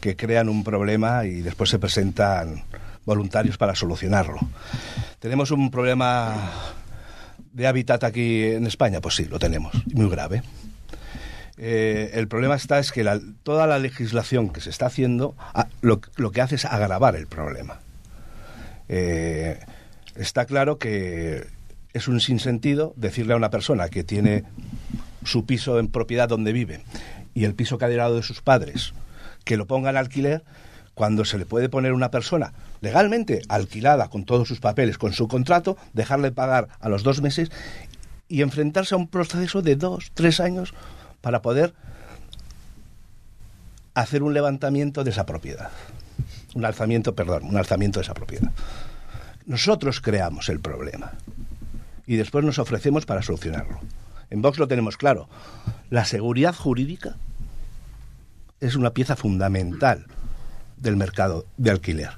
que 0.02 0.16
crean 0.16 0.50
un 0.50 0.64
problema 0.64 1.26
y 1.26 1.42
después 1.42 1.70
se 1.70 1.80
presentan 1.80 2.64
voluntarios 3.06 3.58
para 3.58 3.76
solucionarlo. 3.76 4.40
¿Tenemos 5.20 5.52
un 5.52 5.72
problema 5.72 6.52
de 7.54 7.68
hábitat 7.68 8.04
aquí 8.04 8.44
en 8.44 8.68
España? 8.68 9.00
Pues 9.00 9.16
sí, 9.16 9.26
lo 9.26 9.40
tenemos, 9.40 9.74
muy 9.94 10.10
grave. 10.10 10.44
Eh, 11.58 12.12
el 12.14 12.28
problema 12.28 12.56
está 12.56 12.80
es 12.80 12.92
que 12.92 13.04
la, 13.04 13.20
toda 13.44 13.66
la 13.66 13.80
legislación 13.80 14.50
que 14.50 14.60
se 14.60 14.70
está 14.70 14.88
haciendo 14.88 15.36
a, 15.54 15.68
lo, 15.82 16.02
lo, 16.18 16.32
que 16.32 16.42
hace 16.42 16.56
es 16.56 16.66
agravar 16.66 17.16
el 17.16 17.28
problema. 17.28 17.80
Eh, 18.90 19.60
está 20.16 20.46
claro 20.46 20.78
que 20.78 21.48
es 21.94 22.10
un 22.10 22.20
sinsentido 22.20 22.94
decirle 22.98 23.34
a 23.34 23.38
una 23.38 23.50
persona 23.50 23.88
que 23.88 24.04
tiene 24.04 24.44
su 25.26 25.46
piso 25.46 25.80
en 25.80 25.90
propiedad 25.90 26.30
donde 26.30 26.54
vive 26.54 26.84
y 27.34 27.44
el 27.44 27.54
piso 27.54 27.78
que 27.78 27.86
ha 27.86 27.90
de 27.90 28.24
sus 28.24 28.42
padres, 28.42 28.94
que 29.44 29.58
lo 29.58 29.68
ponga 29.68 29.90
en 29.90 29.98
alquiler 29.98 30.44
cuando 30.94 31.26
se 31.26 31.38
le 31.38 31.46
puede 31.46 31.70
poner 31.70 31.94
una 31.94 32.10
persona 32.10 32.54
legalmente 32.82 33.42
alquilada 33.50 34.08
con 34.10 34.24
todos 34.24 34.48
sus 34.48 34.60
papeles, 34.60 34.98
con 34.98 35.14
su 35.14 35.28
contrato, 35.28 35.78
dejarle 35.94 36.32
pagar 36.32 36.70
a 36.80 36.90
los 36.90 37.04
dos 37.04 37.22
meses 37.22 37.52
y 38.28 38.42
enfrentarse 38.42 38.96
a 38.96 38.98
un 38.98 39.08
proceso 39.08 39.62
de 39.62 39.76
dos, 39.76 40.12
tres 40.14 40.40
años 40.40 40.74
para 41.22 41.42
poder 41.42 41.74
hacer 43.94 44.24
un 44.24 44.34
levantamiento 44.34 45.04
de 45.04 45.12
esa 45.12 45.26
propiedad. 45.26 45.70
Un 46.54 46.66
alzamiento, 46.66 47.16
perdón, 47.16 47.44
un 47.44 47.58
alzamiento 47.58 48.00
de 48.00 48.04
esa 48.04 48.14
propiedad. 48.14 48.52
Nosotros 49.46 50.00
creamos 50.00 50.50
el 50.50 50.60
problema 50.60 51.12
y 52.08 52.16
después 52.16 52.46
nos 52.46 52.60
ofrecemos 52.60 53.06
para 53.06 53.22
solucionarlo. 53.22 53.80
En 54.30 54.42
Vox 54.42 54.58
lo 54.58 54.68
tenemos 54.68 54.98
claro. 54.98 55.30
La 55.90 56.06
seguridad 56.06 56.56
jurídica 56.56 57.16
es 58.60 58.76
una 58.76 58.92
pieza 58.92 59.16
fundamental 59.16 60.06
del 60.78 60.96
mercado 60.96 61.46
de 61.58 61.72
alquiler 61.72 62.12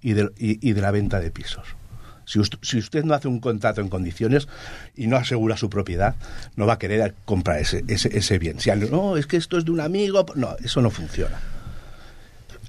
y 0.00 0.14
de, 0.14 0.80
la 0.80 0.90
venta 0.90 1.20
de 1.20 1.30
pisos. 1.30 1.76
Si 2.24 2.38
usted, 2.78 3.04
no 3.04 3.14
hace 3.14 3.28
un 3.28 3.40
contrato 3.40 3.80
en 3.80 3.88
condiciones 3.88 4.48
y 4.96 5.06
no 5.06 5.16
asegura 5.16 5.56
su 5.56 5.68
propiedad, 5.68 6.14
no 6.56 6.66
va 6.66 6.74
a 6.74 6.78
querer 6.78 7.14
comprar 7.24 7.60
ese, 7.60 8.38
bien. 8.38 8.60
Si 8.60 8.70
no, 8.70 9.16
es 9.16 9.26
que 9.26 9.36
esto 9.36 9.58
es 9.58 9.64
de 9.64 9.70
un 9.70 9.80
amigo, 9.80 10.24
no, 10.34 10.56
eso 10.62 10.80
no 10.82 10.90
funciona. 10.90 11.40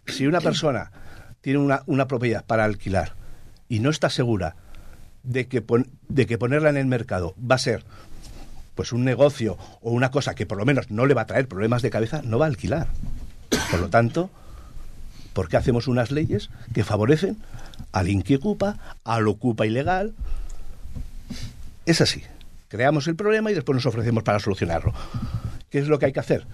Si 0.07 0.27
una 0.27 0.41
persona 0.41 0.91
tiene 1.41 1.59
una, 1.59 2.07
propiedad 2.07 2.43
para 2.45 2.65
alquilar 2.65 3.13
y 3.69 3.79
no 3.79 3.89
está 3.89 4.09
segura 4.09 4.55
de 5.23 5.47
que, 5.47 5.63
de 6.09 6.25
que 6.25 6.37
ponerla 6.37 6.69
en 6.69 6.77
el 6.77 6.85
mercado 6.87 7.35
va 7.39 7.55
a 7.55 7.59
ser 7.59 7.85
pues 8.75 8.91
un 8.91 9.03
negocio 9.03 9.57
o 9.81 9.91
una 9.91 10.11
cosa 10.11 10.35
que 10.35 10.45
por 10.45 10.57
lo 10.57 10.65
menos 10.65 10.91
no 10.91 11.05
le 11.05 11.13
va 11.13 11.21
a 11.21 11.27
traer 11.27 11.47
problemas 11.47 11.81
de 11.81 11.89
cabeza, 11.89 12.21
no 12.23 12.39
va 12.39 12.45
a 12.45 12.49
alquilar. 12.49 12.87
Por 13.71 13.79
lo 13.79 13.89
tanto, 13.89 14.29
¿por 15.33 15.49
qué 15.49 15.57
hacemos 15.57 15.87
unas 15.87 16.11
leyes 16.11 16.49
que 16.73 16.83
favorecen 16.83 17.37
al 17.91 18.09
inquiocupa, 18.09 18.77
al 19.03 19.27
ocupa 19.27 19.65
ilegal 19.65 20.13
Es 21.85 22.01
así. 22.01 22.23
Creamos 22.67 23.07
el 23.07 23.15
problema 23.15 23.51
y 23.51 23.53
después 23.53 23.75
nos 23.75 23.85
ofrecemos 23.85 24.23
para 24.23 24.39
solucionarlo. 24.39 24.93
¿Qué 25.69 25.79
es 25.79 25.87
lo 25.87 25.99
que 25.99 26.07
hay 26.07 26.13
que 26.13 26.19
hacer? 26.19 26.47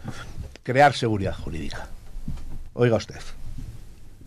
Crear 0.63 0.93
seguridad 0.93 1.33
jurídica. 1.33 1.87
Oiga 2.73 2.97
usted, 2.97 3.19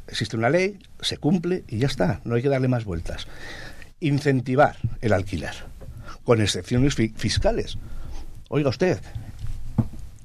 existe 0.06 0.36
una 0.36 0.48
ley, 0.48 0.78
se 1.00 1.18
cumple 1.18 1.64
y 1.68 1.78
ya 1.78 1.86
está, 1.86 2.20
no 2.24 2.34
hay 2.34 2.42
que 2.42 2.48
darle 2.48 2.68
más 2.68 2.84
vueltas. 2.84 3.26
Incentivar 4.00 4.76
el 5.00 5.12
alquiler, 5.12 5.54
con 6.24 6.40
excepciones 6.40 6.94
fi- 6.94 7.12
fiscales. 7.16 7.78
Oiga 8.48 8.68
usted, 8.68 9.00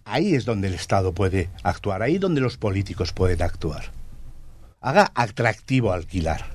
ahí 0.05 0.35
es 0.35 0.45
donde 0.45 0.67
el 0.67 0.73
Estado 0.73 1.13
puede 1.13 1.49
actuar, 1.63 2.01
ahí 2.01 2.17
donde 2.17 2.41
los 2.41 2.57
políticos 2.57 3.13
pueden 3.13 3.41
actuar. 3.41 3.85
Haga 4.81 5.11
atractivo 5.15 5.91
alquilar. 5.93 6.45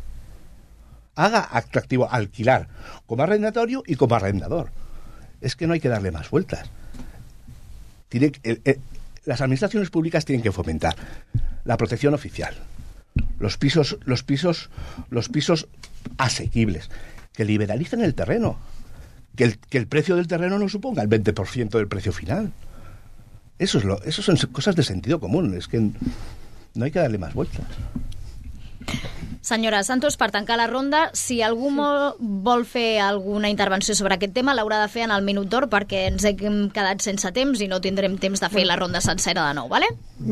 Haga 1.15 1.47
atractivo 1.51 2.11
alquilar 2.11 2.69
como 3.07 3.23
arrendatorio 3.23 3.83
y 3.87 3.97
como 3.97 4.15
arrendador. 4.15 4.71
Es 5.41 5.57
que 5.57 5.67
no 5.67 5.75
hay 5.75 5.81
que 5.81 5.89
darle 5.89 6.11
más 6.11 6.31
vueltas. 6.31 6.71
Tiene 8.09 8.33
el- 8.43 8.61
el- 8.65 8.81
las 9.25 9.41
administraciones 9.41 9.91
públicas 9.91 10.25
tienen 10.25 10.43
que 10.43 10.53
fomentar 10.53 10.97
la 11.65 11.77
protección 11.77 12.15
oficial, 12.15 12.55
los 13.39 13.57
pisos, 13.57 13.99
los 14.05 14.23
pisos, 14.23 14.71
los 15.11 15.29
pisos 15.29 15.69
asequibles, 16.19 16.91
que 17.33 17.45
liberalicen 17.45 18.03
el 18.03 18.15
terreno, 18.15 18.59
que 19.37 19.45
el, 19.45 19.59
que 19.59 19.79
el 19.79 19.87
precio 19.87 20.17
del 20.17 20.27
terreno 20.27 20.59
no 20.59 20.69
suponga 20.69 21.03
el 21.03 21.09
20% 21.09 21.71
del 21.71 21.89
precio 21.89 22.13
final. 22.13 22.53
Eso, 23.59 23.79
es 23.79 23.85
lo, 23.85 24.03
eso 24.03 24.23
son 24.23 24.37
cosas 24.51 24.77
de 24.77 24.83
sentido 24.83 25.21
común, 25.21 25.55
es 25.55 25.69
que 25.69 25.91
no 26.75 26.85
hay 26.85 26.91
que 26.91 26.99
darle 26.99 27.19
más 27.19 27.35
vueltas. 27.35 27.67
Senyora 29.43 29.83
Santos, 29.83 30.15
per 30.17 30.31
tancar 30.31 30.55
la 30.57 30.69
ronda, 30.71 31.11
si 31.19 31.41
algú 31.43 31.67
vol 32.21 32.63
fer 32.65 33.01
alguna 33.03 33.49
intervenció 33.51 33.93
sobre 33.99 34.15
aquest 34.15 34.33
tema, 34.37 34.55
l'haurà 34.55 34.79
de 34.81 34.87
fer 34.89 35.03
en 35.03 35.11
el 35.11 35.25
minut 35.27 35.49
d'or 35.51 35.67
perquè 35.69 36.05
ens 36.13 36.23
hem 36.25 36.69
quedat 36.71 37.03
sense 37.03 37.27
temps 37.35 37.59
i 37.61 37.67
no 37.67 37.81
tindrem 37.83 38.15
temps 38.23 38.39
de 38.39 38.49
fer 38.49 38.63
la 38.69 38.77
ronda 38.79 39.01
sencera 39.03 39.49
de 39.49 39.55
nou, 39.59 39.67
¿vale? 39.69 39.89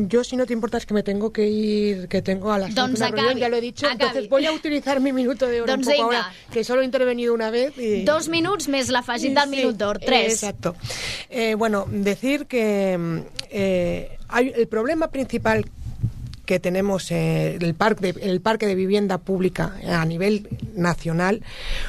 Yo, 0.07 0.23
si 0.23 0.37
no 0.37 0.45
te 0.45 0.53
importa, 0.53 0.77
es 0.77 0.85
que 0.85 0.93
me 0.93 1.03
tengo 1.03 1.33
que 1.33 1.45
ir, 1.45 2.07
que 2.07 2.21
tengo 2.21 2.53
a 2.53 2.57
las 2.59 2.73
Doncs 2.73 2.99
una 3.01 3.07
reunión, 3.09 3.25
acabi, 3.31 3.41
ya 3.41 3.49
lo 3.49 3.57
he 3.57 3.61
dicho. 3.61 3.85
acabi. 3.85 4.01
Entonces 4.01 4.29
voy 4.29 4.45
a 4.45 4.53
utilizar 4.53 5.01
mi 5.01 5.11
minuto 5.11 5.45
de 5.47 5.61
oro 5.61 5.73
Doncs 5.73 5.87
un 5.87 5.93
poco 5.93 6.03
ahora, 6.05 6.31
que 6.49 6.63
solo 6.63 6.81
he 6.81 6.85
intervenido 6.85 7.33
una 7.33 7.51
vez. 7.51 7.77
Y... 7.77 8.05
Dos 8.05 8.29
minuts 8.29 8.69
més 8.69 8.87
l'afegit 8.89 9.35
del 9.35 9.49
Sí, 9.49 9.55
minut 9.57 9.75
d'or, 9.75 9.99
tres. 9.99 10.31
Exacto. 10.33 10.73
Eh, 11.29 11.55
bueno, 11.55 11.85
decir 11.89 12.45
que 12.45 12.97
eh, 13.49 14.17
hay, 14.29 14.53
el 14.55 14.67
problema 14.69 15.09
principal 15.09 15.65
que 16.45 16.59
tenemos 16.59 17.11
eh, 17.11 17.57
el, 17.59 17.75
parque 17.75 18.13
de, 18.13 18.29
el 18.29 18.41
parque 18.41 18.67
de 18.67 18.75
vivienda 18.75 19.17
pública 19.17 19.75
a 19.87 20.05
nivel 20.05 20.47
nacional 20.75 21.43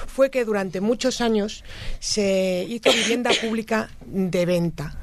fue 0.06 0.30
que 0.30 0.44
durante 0.44 0.80
muchos 0.80 1.20
años 1.20 1.64
se 2.00 2.66
hizo 2.68 2.92
vivienda 2.92 3.30
pública 3.40 3.90
de 4.06 4.46
venta 4.46 5.01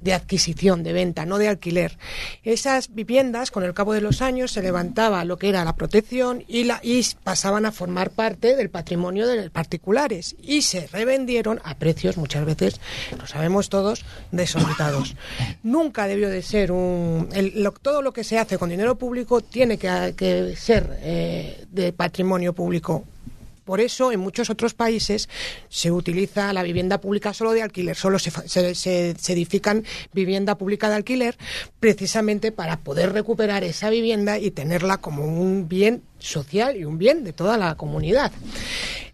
de 0.00 0.14
adquisición, 0.14 0.82
de 0.82 0.92
venta, 0.92 1.26
no 1.26 1.38
de 1.38 1.48
alquiler. 1.48 1.98
Esas 2.42 2.94
viviendas, 2.94 3.50
con 3.50 3.64
el 3.64 3.74
cabo 3.74 3.92
de 3.92 4.00
los 4.00 4.22
años, 4.22 4.52
se 4.52 4.62
levantaba 4.62 5.24
lo 5.24 5.36
que 5.38 5.48
era 5.48 5.64
la 5.64 5.74
protección 5.76 6.44
y, 6.48 6.64
la, 6.64 6.80
y 6.82 7.04
pasaban 7.22 7.66
a 7.66 7.72
formar 7.72 8.10
parte 8.10 8.56
del 8.56 8.70
patrimonio 8.70 9.26
de 9.26 9.36
los 9.36 9.50
particulares 9.50 10.36
y 10.42 10.62
se 10.62 10.86
revendieron 10.86 11.60
a 11.64 11.74
precios, 11.74 12.16
muchas 12.16 12.44
veces, 12.44 12.80
lo 13.18 13.26
sabemos 13.26 13.68
todos, 13.68 14.04
desorbitados. 14.32 15.14
Nunca 15.62 16.06
debió 16.06 16.28
de 16.30 16.42
ser 16.42 16.72
un... 16.72 17.28
el- 17.32 17.62
lo- 17.62 17.72
todo 17.72 18.02
lo 18.02 18.12
que 18.12 18.24
se 18.24 18.38
hace 18.38 18.58
con 18.58 18.70
dinero 18.70 18.96
público 18.96 19.40
tiene 19.40 19.78
que, 19.78 20.14
que 20.16 20.54
ser 20.56 20.98
eh, 21.02 21.64
de 21.70 21.92
patrimonio 21.92 22.52
público 22.52 23.04
por 23.70 23.80
eso, 23.80 24.10
en 24.10 24.18
muchos 24.18 24.50
otros 24.50 24.74
países 24.74 25.28
se 25.68 25.92
utiliza 25.92 26.52
la 26.52 26.64
vivienda 26.64 27.00
pública 27.00 27.32
solo 27.32 27.52
de 27.52 27.62
alquiler, 27.62 27.94
solo 27.94 28.18
se, 28.18 28.32
se- 28.48 28.74
se- 28.74 29.14
se 29.16 29.32
edifican 29.32 29.84
vivienda 30.12 30.58
pública 30.58 30.88
de 30.88 30.96
alquiler 30.96 31.38
precisamente 31.78 32.50
para 32.50 32.78
poder 32.80 33.12
recuperar 33.12 33.62
esa 33.62 33.88
vivienda 33.88 34.38
y 34.40 34.50
tenerla 34.50 34.96
como 34.96 35.24
un 35.24 35.68
bien 35.68 36.02
social 36.18 36.76
y 36.76 36.84
un 36.84 36.98
bien 36.98 37.22
de 37.22 37.32
toda 37.32 37.56
la 37.58 37.76
comunidad. 37.76 38.32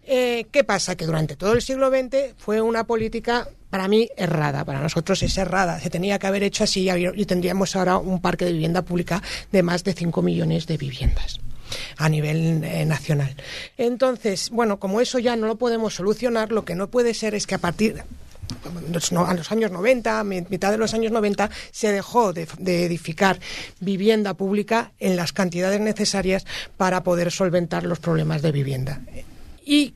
Eh, 0.07 0.47
¿Qué 0.51 0.63
pasa? 0.63 0.95
Que 0.95 1.05
durante 1.05 1.35
todo 1.35 1.53
el 1.53 1.61
siglo 1.61 1.89
XX 1.91 2.33
fue 2.37 2.59
una 2.59 2.85
política 2.85 3.47
para 3.69 3.87
mí 3.87 4.09
errada, 4.17 4.65
para 4.65 4.81
nosotros 4.81 5.21
es 5.21 5.37
errada. 5.37 5.79
Se 5.79 5.91
tenía 5.91 6.17
que 6.17 6.25
haber 6.25 6.41
hecho 6.41 6.63
así 6.63 6.89
y 6.89 7.25
tendríamos 7.25 7.75
ahora 7.75 7.97
un 7.99 8.21
parque 8.21 8.45
de 8.45 8.53
vivienda 8.53 8.81
pública 8.81 9.21
de 9.51 9.61
más 9.61 9.83
de 9.83 9.93
5 9.93 10.23
millones 10.23 10.65
de 10.65 10.77
viviendas 10.77 11.39
a 11.97 12.09
nivel 12.09 12.63
eh, 12.63 12.85
nacional. 12.85 13.35
Entonces, 13.77 14.49
bueno, 14.49 14.79
como 14.79 15.01
eso 15.01 15.19
ya 15.19 15.35
no 15.35 15.47
lo 15.47 15.55
podemos 15.57 15.95
solucionar, 15.95 16.51
lo 16.51 16.65
que 16.65 16.75
no 16.75 16.87
puede 16.89 17.13
ser 17.13 17.35
es 17.35 17.47
que 17.47 17.55
a 17.55 17.59
partir 17.59 18.03
no- 19.11 19.25
a 19.25 19.33
los 19.33 19.51
años 19.51 19.71
90, 19.71 20.23
mi- 20.23 20.41
mitad 20.49 20.71
de 20.71 20.77
los 20.77 20.93
años 20.93 21.11
90, 21.11 21.49
se 21.71 21.91
dejó 21.91 22.31
de, 22.33 22.47
de 22.59 22.85
edificar 22.85 23.39
vivienda 23.79 24.33
pública 24.35 24.91
en 24.99 25.15
las 25.15 25.33
cantidades 25.33 25.81
necesarias 25.81 26.45
para 26.77 27.03
poder 27.03 27.31
solventar 27.31 27.83
los 27.83 27.99
problemas 27.99 28.41
de 28.41 28.51
vivienda. 28.51 29.01
Y 29.65 29.93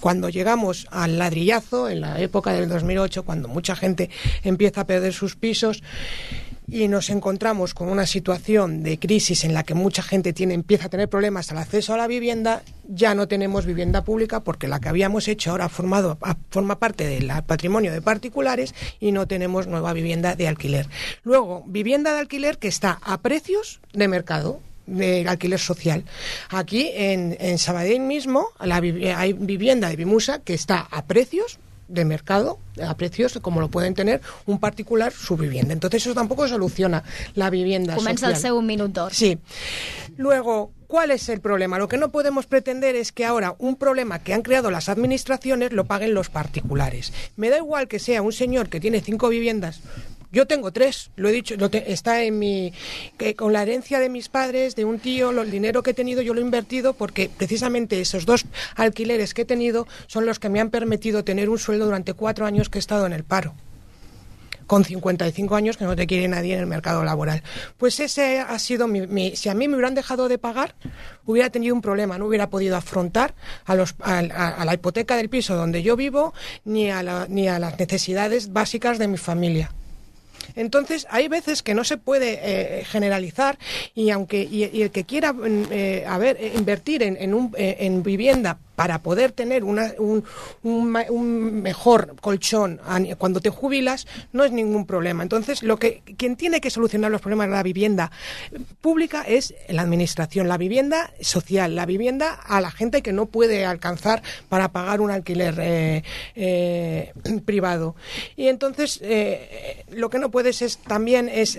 cuando 0.00 0.28
llegamos 0.28 0.88
al 0.90 1.16
ladrillazo, 1.16 1.88
en 1.88 2.00
la 2.00 2.20
época 2.20 2.52
del 2.52 2.68
2008, 2.68 3.22
cuando 3.22 3.46
mucha 3.46 3.76
gente 3.76 4.10
empieza 4.42 4.80
a 4.80 4.86
perder 4.86 5.12
sus 5.12 5.36
pisos, 5.36 5.80
y 6.68 6.88
nos 6.88 7.10
encontramos 7.10 7.74
con 7.74 7.88
una 7.88 8.06
situación 8.06 8.82
de 8.82 8.98
crisis 8.98 9.44
en 9.44 9.54
la 9.54 9.64
que 9.64 9.74
mucha 9.74 10.02
gente 10.02 10.32
tiene, 10.32 10.54
empieza 10.54 10.86
a 10.86 10.88
tener 10.88 11.08
problemas 11.08 11.50
al 11.50 11.58
acceso 11.58 11.94
a 11.94 11.96
la 11.96 12.06
vivienda, 12.06 12.62
ya 12.88 13.14
no 13.14 13.28
tenemos 13.28 13.66
vivienda 13.66 14.04
pública 14.04 14.40
porque 14.40 14.68
la 14.68 14.80
que 14.80 14.88
habíamos 14.88 15.28
hecho 15.28 15.50
ahora 15.50 15.68
formado, 15.68 16.18
forma 16.50 16.78
parte 16.78 17.06
del 17.06 17.30
patrimonio 17.46 17.92
de 17.92 18.02
particulares 18.02 18.74
y 19.00 19.12
no 19.12 19.26
tenemos 19.26 19.66
nueva 19.66 19.92
vivienda 19.92 20.34
de 20.34 20.48
alquiler. 20.48 20.88
Luego, 21.24 21.64
vivienda 21.66 22.12
de 22.14 22.20
alquiler 22.20 22.58
que 22.58 22.68
está 22.68 22.98
a 23.02 23.20
precios 23.20 23.80
de 23.92 24.08
mercado 24.08 24.60
del 24.86 25.28
alquiler 25.28 25.60
social. 25.60 26.04
Aquí 26.48 26.90
en, 26.94 27.36
en 27.40 27.58
Sabadell 27.58 28.00
mismo 28.00 28.48
la 28.60 28.76
hay 28.76 29.32
vivienda 29.32 29.88
de 29.88 29.96
Bimusa 29.96 30.40
que 30.40 30.54
está 30.54 30.88
a 30.90 31.04
precios 31.04 31.58
de 31.92 32.04
mercado 32.04 32.58
a 32.82 32.96
precios 32.96 33.38
como 33.42 33.60
lo 33.60 33.68
pueden 33.68 33.94
tener 33.94 34.20
un 34.46 34.58
particular 34.58 35.12
su 35.12 35.36
vivienda. 35.36 35.72
Entonces 35.72 36.02
eso 36.02 36.14
tampoco 36.14 36.48
soluciona 36.48 37.04
la 37.34 37.50
vivienda 37.50 37.94
Comença 37.96 38.28
el 38.28 38.36
seu 38.36 38.60
minut 38.62 38.92
d'or. 38.92 39.12
Sí. 39.12 39.38
Luego, 40.16 40.72
¿cuál 40.86 41.10
es 41.10 41.28
el 41.28 41.40
problema? 41.40 41.78
Lo 41.78 41.88
que 41.88 41.98
no 41.98 42.10
podemos 42.10 42.46
pretender 42.46 42.96
es 42.96 43.12
que 43.12 43.24
ahora 43.24 43.54
un 43.58 43.76
problema 43.76 44.20
que 44.20 44.32
han 44.32 44.42
creado 44.42 44.70
las 44.70 44.88
administraciones 44.88 45.72
lo 45.72 45.84
paguen 45.84 46.14
los 46.14 46.30
particulares. 46.30 47.12
Me 47.36 47.50
da 47.50 47.58
igual 47.58 47.88
que 47.88 47.98
sea 47.98 48.22
un 48.22 48.32
señor 48.32 48.68
que 48.68 48.80
tiene 48.80 49.00
cinco 49.00 49.28
viviendas. 49.28 49.80
Yo 50.32 50.46
tengo 50.46 50.72
tres, 50.72 51.10
lo 51.16 51.28
he 51.28 51.32
dicho, 51.32 51.54
lo 51.56 51.68
te- 51.70 51.92
está 51.92 52.22
en 52.22 52.38
mi. 52.38 52.72
con 53.36 53.52
la 53.52 53.62
herencia 53.62 53.98
de 54.00 54.08
mis 54.08 54.28
padres, 54.28 54.74
de 54.74 54.84
un 54.86 54.98
tío, 54.98 55.30
lo- 55.30 55.42
el 55.42 55.50
dinero 55.50 55.82
que 55.82 55.90
he 55.90 55.94
tenido, 55.94 56.22
yo 56.22 56.32
lo 56.34 56.40
he 56.40 56.44
invertido 56.44 56.94
porque 56.94 57.30
precisamente 57.36 58.00
esos 58.00 58.24
dos 58.26 58.46
alquileres 58.74 59.34
que 59.34 59.42
he 59.42 59.44
tenido 59.44 59.86
son 60.06 60.24
los 60.26 60.38
que 60.38 60.48
me 60.48 60.58
han 60.60 60.70
permitido 60.70 61.22
tener 61.22 61.50
un 61.50 61.58
sueldo 61.58 61.84
durante 61.84 62.14
cuatro 62.14 62.46
años 62.46 62.68
que 62.70 62.78
he 62.78 62.80
estado 62.80 63.04
en 63.06 63.12
el 63.12 63.24
paro 63.24 63.54
con 64.66 64.84
55 64.86 65.54
años 65.54 65.76
que 65.76 65.84
no 65.84 65.94
te 65.94 66.06
quiere 66.06 66.28
nadie 66.28 66.54
en 66.54 66.60
el 66.60 66.66
mercado 66.66 67.04
laboral. 67.04 67.42
Pues 67.76 68.00
ese 68.00 68.38
ha 68.38 68.58
sido 68.58 68.88
mi, 68.88 69.36
si 69.36 69.50
a 69.50 69.54
mí 69.54 69.68
me 69.68 69.74
hubieran 69.74 69.94
dejado 69.94 70.28
de 70.28 70.38
pagar, 70.38 70.74
hubiera 71.26 71.50
tenido 71.50 71.74
un 71.74 71.82
problema, 71.82 72.16
no 72.16 72.24
hubiera 72.26 72.48
podido 72.48 72.76
afrontar 72.76 73.34
a, 73.66 73.74
los, 73.74 73.94
a- 74.00 74.20
a 74.20 74.64
la 74.64 74.72
hipoteca 74.72 75.16
del 75.16 75.28
piso 75.28 75.56
donde 75.56 75.82
yo 75.82 75.94
vivo 75.94 76.32
ni 76.64 76.90
a, 76.90 77.02
la- 77.02 77.26
ni 77.28 77.48
a 77.48 77.58
las 77.58 77.78
necesidades 77.78 78.52
básicas 78.54 78.98
de 78.98 79.08
mi 79.08 79.18
familia. 79.18 79.72
Entonces, 80.56 81.06
hay 81.10 81.28
veces 81.28 81.62
que 81.62 81.74
no 81.74 81.84
se 81.84 81.96
puede 81.96 82.40
eh, 82.42 82.84
generalizar 82.84 83.58
y 83.94 84.10
aunque 84.10 84.42
y, 84.42 84.82
el 84.82 84.90
que 84.90 85.04
quiera 85.04 85.32
mm, 85.32 85.64
eh, 85.70 86.04
a 86.06 86.18
ver, 86.18 86.36
eh, 86.40 86.52
invertir 86.56 87.02
en, 87.02 87.16
en, 87.20 87.34
un, 87.34 87.54
eh, 87.56 87.76
en 87.80 88.02
vivienda 88.02 88.58
para 88.82 89.00
poder 89.00 89.30
tener 89.30 89.62
una- 89.62 89.92
un, 89.98 90.24
un 90.64 90.92
un 91.08 91.62
mejor 91.62 92.16
colchón 92.20 92.80
cuando 93.16 93.38
te 93.40 93.48
jubilas, 93.48 94.08
no 94.32 94.42
es 94.42 94.50
ningún 94.50 94.86
problema. 94.86 95.22
Entonces, 95.22 95.62
lo 95.62 95.76
que 95.76 96.02
quien 96.18 96.34
tiene 96.34 96.60
que 96.60 96.68
solucionar 96.68 97.12
los 97.12 97.20
problemas 97.20 97.46
de 97.46 97.54
la 97.54 97.62
vivienda 97.62 98.10
pública 98.80 99.22
es 99.22 99.54
la 99.68 99.82
administración, 99.82 100.48
la 100.48 100.58
vivienda 100.58 101.12
social, 101.20 101.76
la 101.76 101.86
vivienda 101.86 102.32
a 102.34 102.60
la 102.60 102.72
gente 102.72 103.02
que 103.02 103.12
no 103.12 103.26
puede 103.26 103.64
alcanzar 103.64 104.20
para 104.48 104.72
pagar 104.72 105.00
un 105.00 105.12
alquiler 105.12 105.54
eh, 105.60 106.02
eh, 106.34 107.12
privado. 107.44 107.94
Y 108.36 108.48
entonces, 108.48 108.98
eh, 109.02 109.84
lo 109.90 110.10
que 110.10 110.18
no 110.18 110.32
puedes 110.32 110.60
es 110.60 110.78
también 110.78 111.28
es 111.28 111.56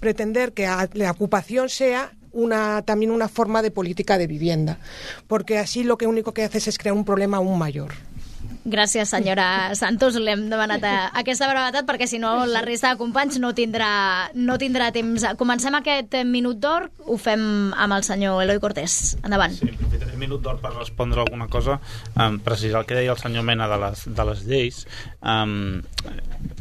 pretender 0.00 0.52
que 0.54 0.66
la 0.94 1.10
ocupación 1.10 1.68
sea 1.68 2.12
una, 2.34 2.82
también 2.82 3.10
una 3.10 3.28
forma 3.28 3.62
de 3.62 3.70
política 3.70 4.18
de 4.18 4.26
vivienda, 4.26 4.78
porque 5.26 5.58
así 5.58 5.84
lo 5.84 5.96
que 5.96 6.06
único 6.06 6.32
que 6.32 6.44
haces 6.44 6.68
es 6.68 6.78
crear 6.78 6.94
un 6.94 7.04
problema 7.04 7.38
aún 7.38 7.58
mayor. 7.58 7.92
Gràcies, 8.64 9.10
senyora 9.12 9.74
Santos. 9.76 10.16
L'hem 10.16 10.46
demanat 10.48 10.84
a, 10.88 10.94
aquesta 11.20 11.48
brevetat 11.50 11.84
perquè, 11.88 12.08
si 12.08 12.20
no, 12.20 12.46
la 12.48 12.62
resta 12.64 12.94
de 12.94 13.00
companys 13.00 13.36
no 13.40 13.52
tindrà, 13.56 14.30
no 14.34 14.56
tindrà 14.60 14.90
temps. 14.92 15.26
Comencem 15.40 15.76
aquest 15.76 16.16
minut 16.28 16.60
d'or, 16.60 16.88
ho 17.04 17.18
fem 17.20 17.44
amb 17.72 17.96
el 17.98 18.06
senyor 18.08 18.40
Eloi 18.44 18.60
Cortés. 18.64 19.18
Endavant. 19.22 19.52
Sí, 19.58 19.68
un 20.14 20.22
minut 20.22 20.42
d'or 20.42 20.60
per 20.62 20.72
respondre 20.74 21.22
alguna 21.22 21.48
cosa, 21.52 21.78
um, 22.16 22.38
precisar 22.44 22.82
el 22.82 22.88
que 22.88 22.96
deia 22.98 23.12
el 23.12 23.20
senyor 23.20 23.44
Mena 23.46 23.68
de 23.70 23.78
les, 23.82 24.04
de 24.16 24.26
les 24.30 24.44
lleis, 24.48 24.80
um, 25.20 25.82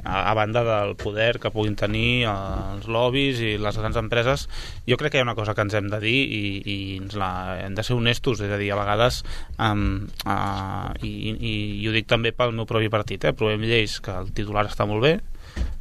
a, 0.03 0.31
a 0.31 0.33
banda 0.37 0.63
del 0.67 0.95
poder 0.99 1.39
que 1.39 1.51
puguin 1.53 1.77
tenir 1.79 2.25
els 2.29 2.87
lobbies 2.91 3.41
i 3.43 3.55
les 3.61 3.77
grans 3.79 3.99
empreses, 3.99 4.47
jo 4.89 4.97
crec 4.99 5.13
que 5.13 5.21
hi 5.21 5.23
ha 5.23 5.27
una 5.27 5.37
cosa 5.37 5.55
que 5.55 5.65
ens 5.65 5.77
hem 5.77 5.89
de 5.91 6.01
dir 6.03 6.17
i, 6.23 6.43
i 6.63 6.77
ens 6.99 7.17
la, 7.19 7.31
hem 7.63 7.77
de 7.77 7.85
ser 7.85 7.97
honestos, 7.97 8.43
és 8.43 8.51
a 8.51 8.59
dir, 8.61 8.71
a 8.73 8.79
vegades 8.79 9.21
um, 9.57 10.07
uh, 10.25 10.89
i, 11.01 11.13
i, 11.33 11.53
i 11.83 11.87
ho 11.87 11.95
dic 11.95 12.09
també 12.09 12.33
pel 12.35 12.55
meu 12.57 12.69
propi 12.69 12.91
partit, 12.93 13.23
eh? 13.23 13.33
aprovem 13.35 13.63
lleis 13.67 13.99
que 14.03 14.15
el 14.23 14.33
titular 14.35 14.67
està 14.69 14.89
molt 14.89 15.05
bé, 15.05 15.17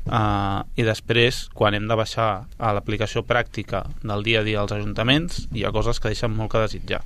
Uh, 0.02 0.66
i 0.74 0.82
després, 0.82 1.44
quan 1.54 1.76
hem 1.76 1.86
de 1.86 1.96
baixar 1.96 2.28
a 2.58 2.72
l'aplicació 2.74 3.22
pràctica 3.22 3.84
del 4.02 4.24
dia 4.26 4.40
a 4.42 4.46
dia 4.46 4.58
als 4.60 4.74
ajuntaments, 4.74 5.44
hi 5.54 5.62
ha 5.62 5.70
coses 5.74 6.02
que 6.02 6.10
deixen 6.10 6.34
molt 6.34 6.50
que 6.52 6.62
desitjar. 6.64 7.00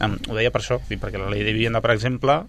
Um, 0.00 0.16
ho 0.30 0.38
deia 0.38 0.50
per 0.50 0.62
això, 0.62 0.80
perquè 0.88 1.20
la 1.20 1.28
llei 1.30 1.44
de 1.44 1.52
vivenda, 1.52 1.82
per 1.84 1.92
exemple, 1.92 2.40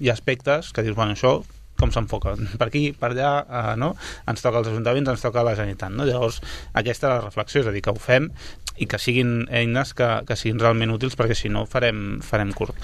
hi 0.00 0.10
ha 0.10 0.16
aspectes 0.16 0.72
que 0.74 0.82
dius, 0.82 0.98
bueno, 0.98 1.14
això 1.14 1.38
com 1.82 1.92
s'enfoca, 1.94 2.36
per 2.60 2.68
aquí, 2.70 2.84
per 2.98 3.12
allà, 3.12 3.32
uh, 3.42 3.74
no? 3.80 3.92
ens 4.30 4.44
toca 4.44 4.62
als 4.62 4.70
ajuntaments, 4.70 5.10
ens 5.16 5.24
toca 5.24 5.44
la 5.46 5.56
Generalitat. 5.58 5.94
No? 5.94 6.06
Llavors, 6.08 6.40
aquesta 6.78 7.08
és 7.08 7.14
la 7.16 7.22
reflexió, 7.26 7.64
és 7.64 7.70
a 7.70 7.74
dir, 7.74 7.84
que 7.84 7.94
ho 7.94 8.00
fem 8.00 8.30
i 8.80 8.86
que 8.88 8.98
siguin 8.98 9.46
eines 9.52 9.92
que, 9.96 10.06
que 10.26 10.36
siguin 10.38 10.60
realment 10.60 10.92
útils 10.94 11.16
perquè 11.18 11.36
si 11.36 11.50
no 11.52 11.64
farem, 11.68 12.20
farem 12.24 12.52
curt. 12.56 12.78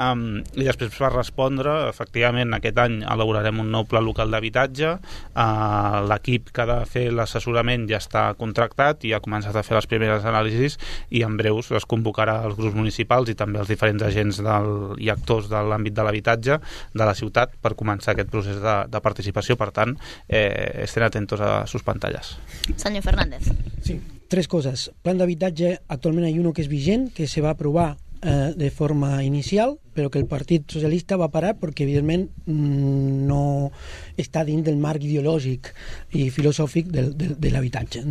Um, 0.00 0.40
I 0.56 0.66
després 0.66 0.94
per 0.96 1.12
respondre, 1.12 1.74
efectivament 1.90 2.56
aquest 2.56 2.80
any 2.80 3.00
elaborarem 3.02 3.60
un 3.62 3.70
nou 3.74 3.84
pla 3.88 4.02
local 4.04 4.32
d'habitatge, 4.32 4.94
uh, 4.96 5.98
l'equip 6.08 6.50
que 6.54 6.64
ha 6.64 6.68
de 6.70 6.78
fer 6.88 7.06
l'assessorament 7.12 7.86
ja 7.90 8.00
està 8.00 8.26
contractat 8.40 9.04
i 9.04 9.14
ha 9.14 9.22
començat 9.24 9.56
a 9.56 9.64
fer 9.66 9.76
les 9.78 9.88
primeres 9.90 10.24
anàlisis 10.28 10.78
i 11.14 11.24
en 11.26 11.36
breus 11.40 11.70
es 11.74 11.88
convocarà 11.88 12.40
els 12.48 12.56
grups 12.58 12.76
municipals 12.76 13.30
i 13.30 13.36
també 13.38 13.60
els 13.60 13.70
diferents 13.70 14.02
agents 14.06 14.40
del, 14.44 14.70
i 15.02 15.10
actors 15.12 15.50
de 15.52 15.60
l'àmbit 15.60 15.94
de 15.94 16.06
l'habitatge 16.06 16.58
de 16.94 17.04
la 17.04 17.14
ciutat 17.18 17.54
per 17.62 17.74
començar 17.78 18.14
aquest 18.14 18.32
procés 18.32 18.43
de, 18.46 18.76
de 18.90 19.00
participació. 19.04 19.56
Per 19.60 19.70
tant, 19.74 19.96
eh, 20.28 20.84
estén 20.84 21.06
atentos 21.06 21.40
a 21.40 21.66
sus 21.66 21.82
pantalles. 21.82 22.36
Senyor 22.76 23.04
Fernández. 23.04 23.50
Sí, 23.82 24.00
tres 24.28 24.48
cosas. 24.48 24.90
Plan 25.02 25.18
d'habitatge, 25.20 25.78
actualment 25.88 26.28
hi 26.28 26.34
ha 26.34 26.42
uno 26.42 26.52
que 26.52 26.64
és 26.64 26.70
vigent, 26.70 27.10
que 27.14 27.28
se 27.30 27.42
va 27.44 27.54
aprovar 27.54 27.94
eh, 28.24 28.52
de 28.56 28.70
forma 28.70 29.22
inicial, 29.22 29.76
però 29.94 30.10
que 30.10 30.18
el 30.18 30.26
Partit 30.26 30.70
Socialista 30.72 31.18
va 31.20 31.30
parar 31.30 31.54
perquè, 31.60 31.84
evidentment, 31.84 32.26
mm, 32.46 33.26
no 33.28 33.70
està 34.16 34.44
dins 34.44 34.64
del 34.64 34.80
marc 34.80 35.04
ideològic 35.04 35.70
i 36.18 36.30
filosòfic 36.34 36.88
del, 36.90 37.12
del, 37.16 37.36
de 37.38 37.52
l'habitatge. 37.52 38.02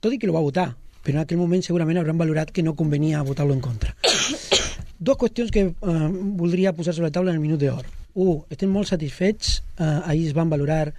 Tot 0.00 0.12
i 0.12 0.18
que 0.18 0.26
lo 0.26 0.36
va 0.36 0.44
votar, 0.44 0.72
però 1.02 1.20
en 1.20 1.24
aquell 1.24 1.38
moment 1.38 1.62
segurament 1.62 2.02
hauran 2.02 2.18
valorat 2.18 2.50
que 2.50 2.64
no 2.66 2.74
convenia 2.74 3.22
votar-lo 3.22 3.54
en 3.54 3.62
contra. 3.62 3.94
Dos 4.98 5.16
qüestions 5.20 5.52
que 5.52 5.68
eh, 5.70 6.08
voldria 6.40 6.74
posar 6.74 6.94
sobre 6.94 7.10
la 7.10 7.14
taula 7.14 7.30
en 7.30 7.38
el 7.38 7.44
minut 7.44 7.62
d'or. 7.62 7.86
Un, 8.16 8.40
estem 8.48 8.70
molt 8.72 8.88
satisfets, 8.88 9.60
eh, 9.76 9.84
ahir 10.08 10.30
es 10.30 10.34
van 10.36 10.48
valorar 10.48 10.94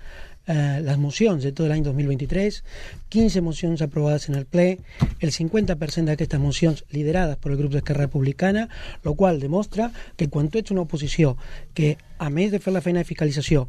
eh, 0.47 0.81
les 0.85 0.97
mocions 1.01 1.41
de 1.43 1.51
tot 1.51 1.65
l'any 1.67 1.81
2023, 1.83 2.59
15 3.09 3.41
mocions 3.41 3.81
aprovades 3.81 4.29
en 4.29 4.37
el 4.37 4.45
ple, 4.45 4.67
el 5.19 5.33
50% 5.33 6.11
d'aquestes 6.11 6.41
mocions 6.41 6.83
liderades 6.93 7.39
pel 7.41 7.57
grup 7.57 7.73
d'Esquerra 7.73 8.05
Republicana, 8.05 8.67
el 9.03 9.15
qual 9.15 9.41
demostra 9.41 9.89
que 10.15 10.29
quan 10.29 10.49
tu 10.49 10.61
ets 10.61 10.75
una 10.75 10.85
oposició 10.85 11.35
que, 11.73 11.95
a 12.17 12.29
més 12.29 12.53
de 12.53 12.61
fer 12.61 12.75
la 12.75 12.85
feina 12.85 13.01
de 13.01 13.09
fiscalització, 13.09 13.65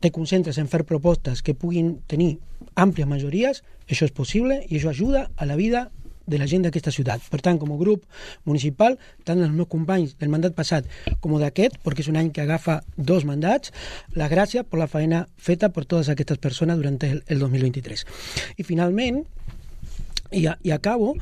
te 0.00 0.12
concentres 0.14 0.58
en 0.62 0.70
fer 0.70 0.84
propostes 0.86 1.42
que 1.42 1.58
puguin 1.58 1.96
tenir 2.06 2.36
àmplies 2.78 3.10
majories, 3.10 3.62
això 3.88 4.06
és 4.06 4.14
possible 4.14 4.62
i 4.68 4.78
això 4.78 4.94
ajuda 4.94 5.28
a 5.36 5.50
la 5.50 5.58
vida 5.58 5.88
de 6.26 6.40
la 6.40 6.48
gent 6.50 6.64
d'aquesta 6.64 6.92
ciutat. 6.94 7.24
Per 7.30 7.40
tant, 7.44 7.58
com 7.60 7.72
a 7.74 7.78
grup 7.80 8.04
municipal, 8.48 8.98
tant 9.24 9.42
els 9.42 9.52
meus 9.54 9.70
companys 9.72 10.16
del 10.20 10.32
mandat 10.32 10.56
passat 10.56 10.88
com 11.20 11.36
d'aquest, 11.40 11.80
perquè 11.84 12.04
és 12.04 12.10
un 12.12 12.20
any 12.20 12.30
que 12.34 12.44
agafa 12.44 12.80
dos 12.96 13.26
mandats, 13.28 13.72
la 14.14 14.28
gràcia 14.32 14.64
per 14.64 14.80
la 14.80 14.90
feina 14.90 15.24
feta 15.36 15.70
per 15.70 15.84
totes 15.84 16.12
aquestes 16.12 16.38
persones 16.38 16.78
durant 16.80 16.98
el, 17.04 17.22
el 17.28 17.42
2023. 17.42 18.06
I 18.58 18.66
finalment, 18.66 19.24
i, 20.34 20.46
i 20.46 20.70
acabo, 20.74 21.14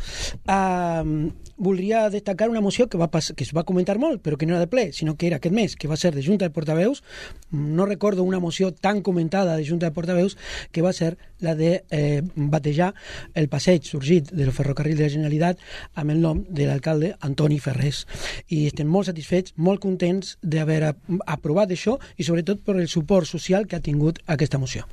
eh, 0.46 1.30
voldria 1.62 2.10
destacar 2.10 2.50
una 2.50 2.60
moció 2.60 2.88
que, 2.90 2.98
va 2.98 3.08
pas, 3.08 3.32
que 3.36 3.46
es 3.46 3.52
va 3.54 3.62
comentar 3.64 3.98
molt, 4.02 4.20
però 4.22 4.36
que 4.36 4.46
no 4.46 4.56
era 4.56 4.64
de 4.64 4.70
ple, 4.70 4.90
sinó 4.92 5.14
que 5.16 5.28
era 5.28 5.38
aquest 5.38 5.54
mes, 5.54 5.76
que 5.78 5.88
va 5.88 5.96
ser 5.96 6.12
de 6.14 6.24
Junta 6.26 6.48
de 6.48 6.54
Portaveus. 6.54 7.02
No 7.50 7.86
recordo 7.86 8.24
una 8.24 8.40
moció 8.40 8.72
tan 8.72 9.02
comentada 9.02 9.56
de 9.56 9.66
Junta 9.66 9.86
de 9.86 9.94
Portaveus 9.94 10.36
que 10.72 10.82
va 10.82 10.92
ser 10.92 11.16
la 11.38 11.54
de 11.54 11.84
eh, 11.90 12.22
batejar 12.34 12.94
el 13.34 13.48
passeig 13.48 13.86
sorgit 13.86 14.30
del 14.32 14.52
ferrocarril 14.52 14.96
de 14.96 15.06
la 15.06 15.14
Generalitat 15.14 15.62
amb 15.94 16.14
el 16.14 16.22
nom 16.22 16.42
de 16.48 16.66
l'alcalde 16.66 17.14
Antoni 17.20 17.58
Ferrés. 17.62 18.06
I 18.48 18.66
estem 18.70 18.88
molt 18.88 19.10
satisfets, 19.10 19.54
molt 19.56 19.82
contents 19.82 20.36
d'haver 20.42 20.94
aprovat 21.26 21.74
això 21.74 21.98
i 22.16 22.26
sobretot 22.26 22.62
per 22.66 22.78
el 22.78 22.88
suport 22.88 23.28
social 23.28 23.66
que 23.66 23.78
ha 23.78 23.84
tingut 23.84 24.18
aquesta 24.26 24.58
moció. 24.58 24.86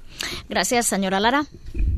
Gràcies, 0.49 0.89
senyora 0.89 1.21
Lara. 1.21 1.43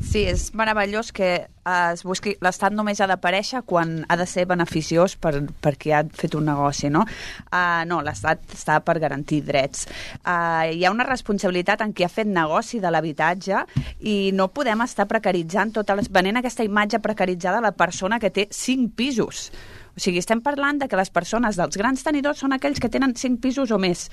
Sí, 0.01 0.25
és 0.27 0.51
meravellós 0.57 1.11
que 1.15 1.31
eh, 1.41 1.91
es 1.93 2.03
busqui... 2.07 2.35
L'Estat 2.41 2.75
només 2.75 3.01
ha 3.01 3.07
d'aparèixer 3.09 3.63
quan 3.67 4.01
ha 4.09 4.17
de 4.19 4.27
ser 4.27 4.45
beneficiós 4.61 5.17
per, 5.17 5.33
per 5.61 5.75
qui 5.77 5.91
ha 5.91 6.03
fet 6.05 6.35
un 6.37 6.45
negoci, 6.45 6.89
no? 6.93 7.03
Uh, 7.49 7.83
no, 7.89 8.01
l'Estat 8.05 8.55
està 8.55 8.79
per 8.85 8.99
garantir 9.01 9.41
drets. 9.47 9.87
Uh, 10.21 10.69
hi 10.71 10.85
ha 10.85 10.93
una 10.93 11.07
responsabilitat 11.07 11.81
en 11.81 11.93
qui 11.93 12.05
ha 12.05 12.11
fet 12.11 12.29
negoci 12.29 12.79
de 12.79 12.91
l'habitatge 12.93 13.65
i 14.07 14.31
no 14.37 14.51
podem 14.53 14.85
estar 14.85 15.07
precaritzant 15.09 15.73
tota 15.73 15.97
les... 15.97 16.09
venent 16.11 16.39
aquesta 16.39 16.65
imatge 16.67 17.01
precaritzada 17.01 17.59
de 17.59 17.69
la 17.69 17.75
persona 17.75 18.19
que 18.19 18.31
té 18.31 18.47
cinc 18.51 18.93
pisos. 18.95 19.49
O 19.91 19.99
sigui, 19.99 20.21
estem 20.21 20.39
parlant 20.39 20.79
de 20.79 20.87
que 20.87 20.95
les 20.95 21.11
persones 21.11 21.57
dels 21.59 21.75
grans 21.77 22.03
tenidors 22.05 22.39
són 22.39 22.55
aquells 22.55 22.79
que 22.79 22.89
tenen 22.89 23.15
cinc 23.19 23.41
pisos 23.43 23.73
o 23.75 23.79
més 23.81 24.07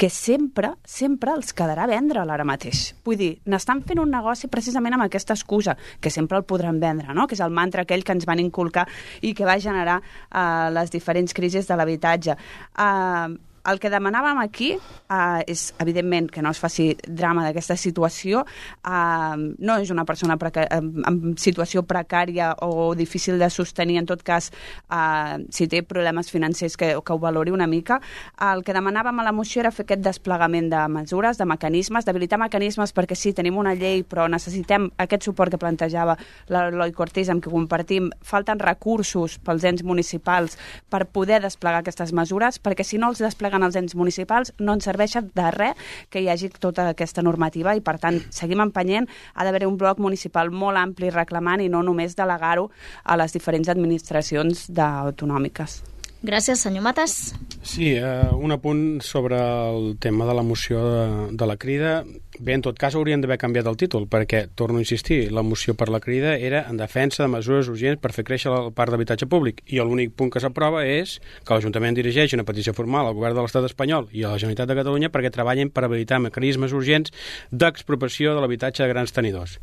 que 0.00 0.08
sempre, 0.08 0.70
sempre 0.88 1.34
els 1.36 1.52
quedarà 1.52 1.84
vendre 1.84 2.22
ara 2.24 2.44
mateix. 2.48 2.94
Vull 3.04 3.18
dir, 3.20 3.30
n'estan 3.52 3.82
fent 3.84 4.00
un 4.00 4.08
negoci 4.08 4.48
precisament 4.48 4.96
amb 4.96 5.04
aquesta 5.04 5.36
excusa, 5.36 5.74
que 6.00 6.08
sempre 6.08 6.38
el 6.40 6.46
podran 6.48 6.78
vendre, 6.80 7.12
no? 7.12 7.26
que 7.28 7.36
és 7.36 7.42
el 7.44 7.52
mantra 7.52 7.84
aquell 7.84 8.00
que 8.00 8.16
ens 8.16 8.24
van 8.24 8.40
inculcar 8.40 8.86
i 9.20 9.34
que 9.36 9.44
va 9.44 9.58
generar 9.60 9.98
uh, 10.00 10.70
les 10.72 10.88
diferents 10.94 11.36
crisis 11.36 11.68
de 11.68 11.76
l'habitatge. 11.76 12.38
Uh, 12.72 13.36
el 13.68 13.80
que 13.80 13.90
demanàvem 13.92 14.38
aquí 14.40 14.70
uh, 14.76 15.40
és, 15.46 15.70
evidentment, 15.82 16.30
que 16.32 16.42
no 16.42 16.52
es 16.54 16.60
faci 16.60 16.94
drama 17.06 17.44
d'aquesta 17.44 17.76
situació. 17.76 18.44
Uh, 18.86 19.52
no 19.58 19.76
és 19.82 19.90
una 19.92 20.06
persona 20.08 20.36
en 20.40 21.20
situació 21.40 21.82
precària 21.84 22.54
o 22.64 22.94
difícil 22.96 23.38
de 23.38 23.50
sostenir, 23.50 23.98
en 24.00 24.08
tot 24.08 24.22
cas, 24.24 24.50
uh, 24.88 25.36
si 25.52 25.68
té 25.68 25.82
problemes 25.82 26.30
financers, 26.32 26.76
que, 26.80 26.92
que 27.04 27.12
ho 27.12 27.18
valori 27.20 27.52
una 27.52 27.66
mica. 27.66 28.00
Uh, 28.38 28.54
el 28.54 28.64
que 28.64 28.76
demanàvem 28.76 29.20
a 29.20 29.26
la 29.26 29.34
moció 29.36 29.60
era 29.64 29.74
fer 29.74 29.84
aquest 29.86 30.04
desplegament 30.04 30.70
de 30.72 30.86
mesures, 30.88 31.38
de 31.38 31.48
mecanismes, 31.48 32.06
d'habilitar 32.06 32.40
mecanismes, 32.40 32.94
perquè 32.96 33.18
sí, 33.18 33.34
tenim 33.36 33.58
una 33.60 33.74
llei, 33.74 34.04
però 34.04 34.26
necessitem 34.30 34.88
aquest 35.00 35.28
suport 35.28 35.52
que 35.52 35.60
plantejava 35.60 36.16
l'Eloi 36.48 36.94
Cortés, 36.96 37.28
amb 37.32 37.44
què 37.44 37.52
compartim. 37.52 38.10
Falten 38.24 38.60
recursos 38.62 39.38
pels 39.44 39.66
ens 39.68 39.84
municipals 39.86 40.56
per 40.90 41.04
poder 41.12 41.40
desplegar 41.44 41.84
aquestes 41.84 42.14
mesures, 42.16 42.60
perquè 42.62 42.86
si 42.86 42.98
no 42.98 43.10
els 43.10 43.20
despleguen 43.50 43.66
els 43.66 43.76
ens 43.76 43.94
municipals 43.98 44.52
no 44.60 44.74
ens 44.74 44.86
serveixen 44.86 45.30
de 45.34 45.50
res 45.50 45.74
que 46.10 46.20
hi 46.22 46.28
hagi 46.30 46.50
tota 46.60 46.90
aquesta 46.90 47.22
normativa 47.22 47.74
i, 47.74 47.80
per 47.80 47.98
tant, 47.98 48.20
seguim 48.30 48.60
empenyent. 48.60 49.08
Ha 49.34 49.44
d'haver 49.44 49.66
un 49.66 49.76
bloc 49.76 49.98
municipal 49.98 50.50
molt 50.50 50.78
ampli 50.78 51.10
reclamant 51.10 51.60
i 51.60 51.68
no 51.68 51.82
només 51.82 52.16
delegar-ho 52.16 52.70
a 53.04 53.16
les 53.16 53.32
diferents 53.32 53.68
administracions 53.68 54.68
autonòmiques. 54.78 55.99
Gràcies, 56.20 56.60
senyor 56.60 56.84
Matas. 56.84 57.32
Sí, 57.64 57.94
eh, 57.96 58.28
un 58.36 58.52
apunt 58.52 59.00
sobre 59.00 59.38
el 59.40 59.96
tema 59.98 60.26
de 60.26 60.34
la 60.34 60.42
moció 60.42 60.80
de, 60.84 61.36
de 61.36 61.46
la 61.46 61.56
crida. 61.56 62.04
Bé, 62.38 62.52
en 62.52 62.64
tot 62.64 62.76
cas 62.76 62.94
haurien 62.96 63.20
d'haver 63.20 63.38
canviat 63.40 63.68
el 63.68 63.78
títol, 63.80 64.04
perquè, 64.08 64.42
torno 64.54 64.76
a 64.76 64.84
insistir, 64.84 65.32
la 65.32 65.40
moció 65.40 65.74
per 65.76 65.88
la 65.88 66.00
crida 66.00 66.34
era 66.36 66.66
en 66.68 66.76
defensa 66.76 67.22
de 67.22 67.30
mesures 67.32 67.68
urgents 67.72 68.00
per 68.00 68.12
fer 68.12 68.26
créixer 68.28 68.52
el 68.52 68.68
parc 68.76 68.92
d'habitatge 68.92 69.28
públic, 69.32 69.64
i 69.72 69.80
l'únic 69.80 70.12
punt 70.12 70.32
que 70.32 70.44
s'aprova 70.44 70.84
és 70.84 71.18
que 71.44 71.56
l'Ajuntament 71.56 71.96
dirigeix 71.96 72.36
una 72.36 72.44
petició 72.48 72.76
formal 72.76 73.08
al 73.08 73.16
Govern 73.16 73.40
de 73.40 73.44
l'Estat 73.46 73.68
espanyol 73.68 74.12
i 74.12 74.24
a 74.24 74.34
la 74.34 74.40
Generalitat 74.40 74.68
de 74.68 74.80
Catalunya 74.82 75.12
perquè 75.12 75.32
treballin 75.32 75.72
per 75.72 75.84
habilitar 75.88 76.20
mecanismes 76.20 76.76
urgents 76.76 77.16
d'expropiació 77.50 78.36
de 78.36 78.44
l'habitatge 78.44 78.84
de 78.84 78.92
grans 78.92 79.12
tenidors. 79.12 79.56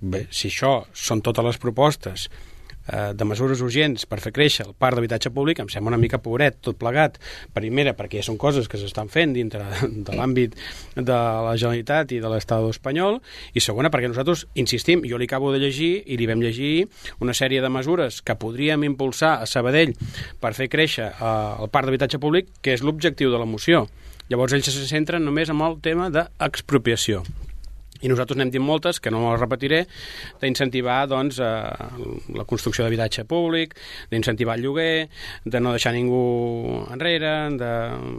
Bé, 0.00 0.26
si 0.30 0.50
això 0.50 0.88
són 0.94 1.22
totes 1.22 1.46
les 1.46 1.58
propostes 1.58 2.30
eh, 2.88 3.12
de 3.14 3.24
mesures 3.28 3.60
urgents 3.64 4.06
per 4.08 4.20
fer 4.24 4.32
créixer 4.34 4.66
el 4.66 4.74
parc 4.74 4.98
d'habitatge 4.98 5.32
públic 5.34 5.60
em 5.62 5.70
sembla 5.72 5.94
una 5.94 6.00
mica 6.00 6.20
pobret, 6.22 6.58
tot 6.64 6.78
plegat. 6.80 7.18
Primera, 7.54 7.94
perquè 7.98 8.22
són 8.24 8.38
coses 8.40 8.68
que 8.68 8.80
s'estan 8.80 9.10
fent 9.12 9.34
dintre 9.36 9.64
de 10.08 10.16
l'àmbit 10.16 10.56
de 10.96 11.18
la 11.18 11.54
Generalitat 11.56 12.14
i 12.16 12.20
de 12.22 12.32
l'Estat 12.32 12.66
espanyol, 12.68 13.20
i 13.54 13.62
segona, 13.64 13.92
perquè 13.92 14.10
nosaltres 14.10 14.46
insistim, 14.58 15.04
jo 15.08 15.18
li 15.20 15.28
acabo 15.28 15.52
de 15.54 15.62
llegir 15.62 15.92
i 16.06 16.18
li 16.18 16.28
vam 16.28 16.42
llegir 16.44 16.88
una 17.24 17.36
sèrie 17.36 17.62
de 17.64 17.72
mesures 17.72 18.22
que 18.22 18.38
podríem 18.38 18.84
impulsar 18.88 19.38
a 19.42 19.46
Sabadell 19.46 19.94
per 20.40 20.54
fer 20.58 20.70
créixer 20.72 21.10
eh, 21.10 21.34
el 21.62 21.72
parc 21.72 21.88
d'habitatge 21.88 22.22
públic, 22.22 22.52
que 22.62 22.76
és 22.76 22.84
l'objectiu 22.84 23.32
de 23.34 23.40
la 23.40 23.48
moció. 23.48 23.86
Llavors 24.28 24.52
ells 24.52 24.68
se 24.68 24.88
centren 24.88 25.24
només 25.24 25.48
en 25.48 25.62
el 25.64 25.78
tema 25.84 26.10
d'expropiació. 26.12 27.24
I 28.02 28.10
nosaltres 28.10 28.38
n'hem 28.38 28.52
dit 28.54 28.62
moltes, 28.62 29.00
que 29.00 29.10
no 29.10 29.24
les 29.26 29.40
repetiré, 29.40 29.84
d'incentivar 30.42 31.00
doncs, 31.10 31.40
eh, 31.42 31.46
la 32.36 32.46
construcció 32.48 32.84
d'habitatge 32.84 33.24
públic, 33.28 33.74
d'incentivar 34.10 34.56
el 34.58 34.66
lloguer, 34.66 35.08
de 35.44 35.60
no 35.60 35.74
deixar 35.74 35.94
ningú 35.96 36.84
enrere, 36.92 37.34
de 37.58 37.72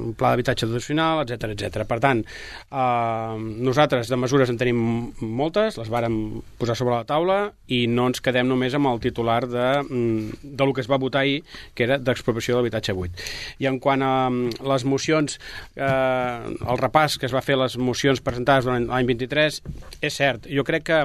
un 0.09 0.13
pla 0.17 0.33
d'habitatge 0.33 0.67
tradicional, 0.67 1.23
etc 1.23 1.53
etc. 1.55 1.85
Per 1.87 1.99
tant, 2.03 2.23
eh, 2.23 3.35
nosaltres 3.69 4.09
de 4.09 4.19
mesures 4.19 4.49
en 4.49 4.57
tenim 4.59 4.79
moltes, 5.21 5.77
les 5.79 5.89
vàrem 5.91 6.41
posar 6.59 6.75
sobre 6.75 6.95
la 6.95 7.07
taula 7.07 7.39
i 7.67 7.85
no 7.87 8.09
ens 8.09 8.21
quedem 8.23 8.47
només 8.49 8.75
amb 8.75 8.89
el 8.91 8.99
titular 9.03 9.41
de, 9.47 9.67
mm, 9.83 10.41
de 10.43 10.65
lo 10.65 10.73
que 10.73 10.81
es 10.81 10.89
va 10.91 10.97
votar 10.97 11.21
ahir, 11.21 11.43
que 11.73 11.83
era 11.83 11.97
d'expropiació 11.97 12.55
de 12.55 12.61
l'habitatge 12.61 12.93
buit. 12.93 13.11
I 13.59 13.67
en 13.67 13.79
quant 13.79 14.01
a 14.03 14.29
mm, 14.29 14.61
les 14.67 14.85
mocions, 14.85 15.39
eh, 15.75 16.39
el 16.59 16.77
repàs 16.77 17.17
que 17.19 17.25
es 17.25 17.33
va 17.33 17.41
fer 17.41 17.57
les 17.57 17.77
mocions 17.77 18.21
presentades 18.21 18.65
durant 18.65 18.87
l'any 18.87 19.05
23, 19.05 19.61
és 19.99 20.15
cert, 20.15 20.47
jo 20.47 20.63
crec 20.67 20.85
que 20.87 20.99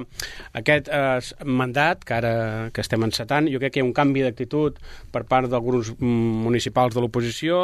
aquest 0.60 0.89
eh, 0.89 1.18
mandat, 1.44 2.05
que 2.07 2.15
ara 2.15 2.34
que 2.75 2.83
estem 2.84 3.02
encetant, 3.07 3.49
jo 3.51 3.60
crec 3.62 3.75
que 3.75 3.83
hi 3.83 3.84
ha 3.84 3.89
un 3.89 3.94
canvi 3.97 4.23
d'actitud 4.23 4.78
per 5.15 5.25
part 5.31 5.51
dels 5.51 5.65
grups 5.67 5.93
municipals 6.01 6.94
de 6.94 7.02
l'oposició, 7.02 7.59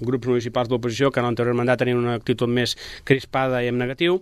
grups 0.00 0.28
municipals 0.28 0.68
de 0.68 0.76
l'oposició 0.76 1.10
que 1.10 1.22
en 1.22 1.30
l'anterior 1.30 1.56
mandat 1.56 1.80
tenien 1.84 2.02
una 2.02 2.18
actitud 2.20 2.52
més 2.52 2.76
crispada 3.08 3.62
i 3.64 3.72
en 3.72 3.80
negatiu, 3.80 4.20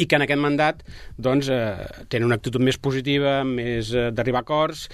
i 0.00 0.06
que 0.08 0.16
en 0.16 0.24
aquest 0.24 0.40
mandat 0.40 0.80
doncs, 1.20 1.50
eh, 1.52 2.04
tenen 2.08 2.30
una 2.30 2.38
actitud 2.40 2.62
més 2.64 2.78
positiva, 2.80 3.42
més 3.44 3.92
eh, 3.92 4.08
d'arribar 4.14 4.40
a 4.40 4.46
acords 4.46 4.86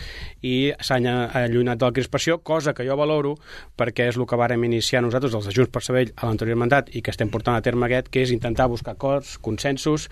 i 0.43 0.73
s'han 0.83 1.07
allunyat 1.07 1.79
de 1.79 1.87
la 1.87 1.95
crispació, 1.95 2.41
cosa 2.43 2.75
que 2.75 2.87
jo 2.87 2.97
valoro 2.99 3.37
perquè 3.79 4.09
és 4.11 4.19
el 4.19 4.27
que 4.27 4.39
vàrem 4.41 4.65
iniciar 4.67 5.05
nosaltres, 5.05 5.35
els 5.39 5.47
de 5.47 5.67
per 5.71 5.85
Sabell, 5.85 6.11
a 6.17 6.27
l'anterior 6.27 6.59
mandat 6.59 6.91
i 6.95 7.03
que 7.03 7.15
estem 7.15 7.31
portant 7.31 7.55
a 7.55 7.63
terme 7.63 7.87
aquest, 7.87 8.11
que 8.11 8.25
és 8.27 8.35
intentar 8.35 8.67
buscar 8.67 8.97
acords, 8.97 9.37
consensos, 9.39 10.09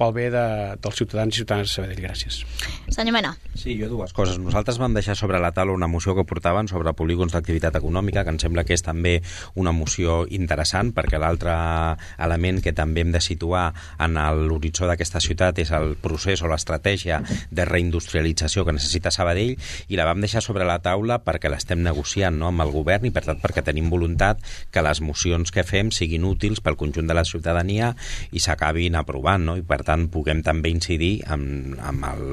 pel 0.00 0.14
bé 0.16 0.28
de, 0.32 0.44
dels 0.80 0.96
ciutadans 0.96 1.34
i 1.34 1.42
ciutadanes 1.42 1.68
de 1.68 1.74
Sabadell. 1.74 2.00
Gràcies. 2.00 2.40
Senyor 2.88 3.14
Mena. 3.14 3.34
Sí, 3.54 3.74
jo 3.76 3.90
dues 3.90 4.14
coses. 4.16 4.38
Nosaltres 4.40 4.78
vam 4.80 4.94
deixar 4.96 5.16
sobre 5.18 5.40
la 5.42 5.52
taula 5.52 5.74
una 5.76 5.90
moció 5.90 6.14
que 6.16 6.24
portaven 6.24 6.70
sobre 6.70 6.94
polígons 6.96 7.34
d'activitat 7.36 7.76
econòmica, 7.76 8.24
que 8.24 8.32
em 8.32 8.38
sembla 8.40 8.64
que 8.64 8.76
és 8.76 8.84
també 8.86 9.18
una 9.60 9.74
moció 9.76 10.22
interessant, 10.32 10.94
perquè 10.96 11.20
l'altre 11.20 11.52
element 12.18 12.62
que 12.64 12.72
també 12.76 13.04
hem 13.04 13.12
de 13.12 13.20
situar 13.20 13.70
en 14.00 14.16
l'horitzó 14.48 14.88
d'aquesta 14.88 15.20
ciutat 15.20 15.60
és 15.60 15.72
el 15.76 15.96
procés 16.00 16.40
o 16.42 16.48
l'estratègia 16.50 17.20
de 17.50 17.66
reindustrialització 17.68 18.64
que 18.64 18.76
necessita 18.76 19.12
Sabadell, 19.12 19.56
i 19.88 20.00
la 20.00 20.08
vam 20.08 20.24
deixar 20.24 20.42
sobre 20.44 20.64
la 20.64 20.80
taula 20.80 21.20
perquè 21.24 21.52
l'estem 21.52 21.82
negociant 21.84 22.38
no, 22.40 22.48
amb 22.48 22.64
el 22.64 22.72
govern 22.72 23.08
i, 23.08 23.12
per 23.14 23.26
tant, 23.26 23.40
perquè 23.42 23.64
tenim 23.66 23.90
voluntat 23.92 24.40
que 24.72 24.84
les 24.84 25.02
mocions 25.04 25.52
que 25.52 25.66
fem 25.66 25.92
siguin 25.92 26.24
útils 26.24 26.62
pel 26.64 26.78
conjunt 26.80 27.10
de 27.10 27.16
la 27.16 27.26
ciutadania 27.28 27.92
i 28.32 28.40
s'acabin 28.40 28.96
aprovant, 28.96 29.44
no? 29.50 29.58
i 29.60 29.66
per 29.66 29.82
tant 29.84 29.89
puguem 30.12 30.42
també 30.46 30.72
incidir 30.72 31.20
amb, 31.30 31.76
amb, 31.82 32.06
el, 32.12 32.24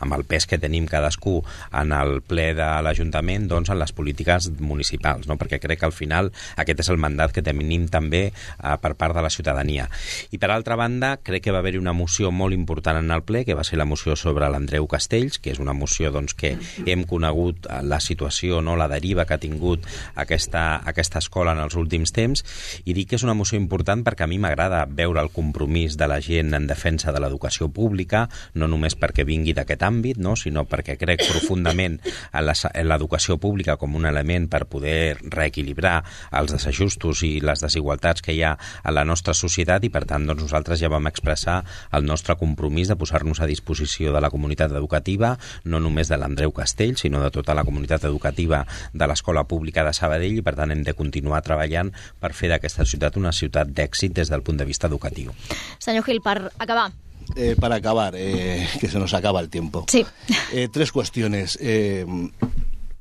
amb 0.00 0.16
el 0.16 0.24
pes 0.28 0.46
que 0.50 0.58
tenim 0.60 0.86
cadascú 0.90 1.40
en 1.76 1.94
el 1.96 2.20
ple 2.26 2.50
de 2.58 2.68
l'Ajuntament 2.84 3.48
doncs, 3.50 3.70
en 3.72 3.80
les 3.80 3.92
polítiques 3.96 4.50
municipals, 4.60 5.28
no? 5.28 5.38
perquè 5.40 5.60
crec 5.62 5.80
que 5.80 5.88
al 5.88 5.96
final 5.96 6.30
aquest 6.60 6.84
és 6.84 6.90
el 6.92 7.00
mandat 7.00 7.34
que 7.34 7.44
tenim 7.44 7.88
també 7.92 8.26
eh, 8.30 8.76
per 8.82 8.94
part 8.98 9.16
de 9.16 9.24
la 9.24 9.30
ciutadania. 9.32 9.88
I 10.30 10.40
per 10.42 10.50
altra 10.52 10.76
banda, 10.80 11.16
crec 11.22 11.46
que 11.46 11.54
va 11.54 11.62
haver-hi 11.62 11.80
una 11.80 11.94
moció 11.96 12.30
molt 12.30 12.54
important 12.56 13.00
en 13.00 13.10
el 13.14 13.24
ple, 13.26 13.44
que 13.44 13.56
va 13.56 13.64
ser 13.64 13.78
la 13.80 13.88
moció 13.88 14.16
sobre 14.16 14.48
l'Andreu 14.50 14.86
Castells, 14.90 15.40
que 15.40 15.54
és 15.54 15.60
una 15.62 15.74
moció 15.76 16.12
doncs, 16.14 16.34
que 16.34 16.56
hem 16.86 17.04
conegut 17.08 17.66
eh, 17.66 17.80
la 17.86 18.00
situació, 18.00 18.60
no 18.64 18.76
la 18.76 18.90
deriva 18.90 19.26
que 19.26 19.36
ha 19.36 19.42
tingut 19.42 19.86
aquesta, 20.14 20.82
aquesta 20.84 21.22
escola 21.22 21.54
en 21.56 21.64
els 21.64 21.76
últims 21.80 22.12
temps, 22.16 22.44
i 22.84 22.94
dic 22.96 23.10
que 23.10 23.18
és 23.18 23.26
una 23.26 23.36
moció 23.38 23.58
important 23.58 24.04
perquè 24.06 24.26
a 24.26 24.30
mi 24.30 24.38
m'agrada 24.42 24.84
veure 24.86 25.22
el 25.24 25.32
compromís 25.34 25.96
de 25.98 26.08
la 26.10 26.20
gent 26.24 26.54
en 26.56 26.68
defensa 26.70 26.99
defensa 27.00 27.12
de 27.12 27.20
l'educació 27.20 27.68
pública, 27.72 28.28
no 28.54 28.68
només 28.68 28.96
perquè 28.98 29.24
vingui 29.24 29.54
d'aquest 29.56 29.82
àmbit, 29.82 30.18
no? 30.20 30.36
sinó 30.36 30.66
perquè 30.68 30.96
crec 31.00 31.24
profundament 31.24 31.98
en 32.32 32.88
l'educació 32.88 33.38
pública 33.40 33.76
com 33.80 33.96
un 33.96 34.06
element 34.06 34.48
per 34.50 34.66
poder 34.68 35.16
reequilibrar 35.22 36.02
els 36.32 36.52
desajustos 36.52 37.22
i 37.24 37.40
les 37.40 37.60
desigualtats 37.60 38.22
que 38.22 38.34
hi 38.34 38.42
ha 38.44 38.56
a 38.56 38.92
la 38.92 39.04
nostra 39.04 39.34
societat 39.34 39.84
i 39.84 39.90
per 39.90 40.04
tant 40.04 40.26
doncs, 40.26 40.42
nosaltres 40.44 40.80
ja 40.80 40.90
vam 40.92 41.08
expressar 41.08 41.62
el 41.96 42.04
nostre 42.04 42.36
compromís 42.36 42.88
de 42.88 42.96
posar-nos 42.96 43.40
a 43.40 43.48
disposició 43.48 44.12
de 44.12 44.20
la 44.20 44.30
comunitat 44.30 44.72
educativa, 44.72 45.36
no 45.64 45.80
només 45.80 46.08
de 46.08 46.18
l'Andreu 46.20 46.52
Castell, 46.52 46.96
sinó 46.96 47.22
de 47.22 47.30
tota 47.32 47.54
la 47.54 47.64
comunitat 47.64 48.04
educativa 48.04 48.64
de 48.92 49.08
l'Escola 49.08 49.46
Pública 49.48 49.84
de 49.86 49.94
Sabadell 49.96 50.40
i 50.40 50.44
per 50.44 50.56
tant 50.58 50.72
hem 50.74 50.84
de 50.84 50.96
continuar 50.96 51.42
treballant 51.46 51.92
per 52.20 52.34
fer 52.36 52.52
d'aquesta 52.52 52.84
ciutat 52.84 53.16
una 53.16 53.32
ciutat 53.32 53.70
d'èxit 53.72 54.12
des 54.16 54.28
del 54.28 54.44
punt 54.44 54.60
de 54.60 54.68
vista 54.68 54.90
educatiu. 54.90 55.32
Senyor 55.78 56.04
Gil, 56.04 56.20
per 56.24 56.50
acabar, 56.58 56.89
eh, 57.36 57.56
para 57.58 57.76
acabar, 57.76 58.14
eh, 58.16 58.68
que 58.80 58.88
se 58.88 58.98
nos 58.98 59.14
acaba 59.14 59.40
el 59.40 59.48
tiempo. 59.48 59.84
Sí. 59.88 60.04
Eh, 60.52 60.68
tres 60.72 60.92
cuestiones. 60.92 61.58
Eh, 61.60 62.06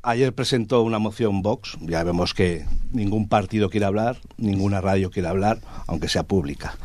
ayer 0.01 0.33
presentó 0.33 0.81
una 0.81 0.99
moción 0.99 1.41
Vox, 1.41 1.77
ya 1.81 2.03
vemos 2.03 2.33
que 2.33 2.65
ningún 2.91 3.27
partido 3.27 3.69
quiere 3.69 3.85
hablar, 3.85 4.17
ninguna 4.38 4.81
radio 4.81 5.11
quiere 5.11 5.27
hablar, 5.27 5.59
aunque 5.88 6.07
sea 6.09 6.23
pública. 6.23 6.77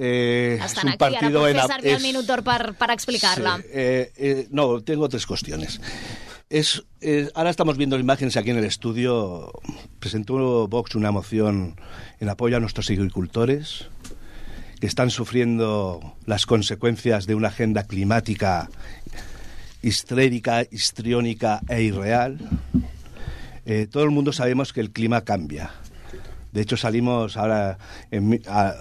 Eh, 0.00 0.60
es 0.64 0.82
un 0.84 0.90
aquí, 0.90 0.98
partido 0.98 1.48
es, 1.48 1.56
el 1.82 2.26
per, 2.44 2.74
per 2.74 2.90
explicar-la. 2.92 3.56
Sí, 3.56 3.62
eh, 3.72 4.12
eh, 4.16 4.46
no, 4.50 4.80
tengo 4.80 5.08
tres 5.08 5.26
cuestiones. 5.26 5.80
Es, 6.48 6.84
eh, 7.00 7.28
ahora 7.34 7.50
estamos 7.50 7.76
viendo 7.76 7.98
imágenes 7.98 8.36
aquí 8.36 8.50
en 8.50 8.58
el 8.58 8.64
estudio. 8.64 9.50
Presentó 9.98 10.68
Vox 10.68 10.94
una 10.94 11.10
moción 11.10 11.80
en 12.20 12.28
apoyo 12.28 12.56
a 12.56 12.60
nuestros 12.60 12.88
agricultores, 12.90 13.88
que 14.80 14.86
están 14.86 15.10
sufriendo 15.10 16.16
las 16.26 16.46
consecuencias 16.46 17.26
de 17.26 17.34
una 17.34 17.48
agenda 17.48 17.84
climática 17.84 18.68
histérica, 19.82 20.62
histriónica 20.70 21.60
e 21.68 21.82
irreal. 21.82 22.38
Eh, 23.66 23.86
todo 23.90 24.04
el 24.04 24.10
mundo 24.10 24.32
sabemos 24.32 24.72
que 24.72 24.80
el 24.80 24.90
clima 24.90 25.22
cambia. 25.22 25.70
De 26.52 26.62
hecho, 26.62 26.76
salimos 26.76 27.36
ahora, 27.36 27.78
en, 28.10 28.40
a, 28.48 28.74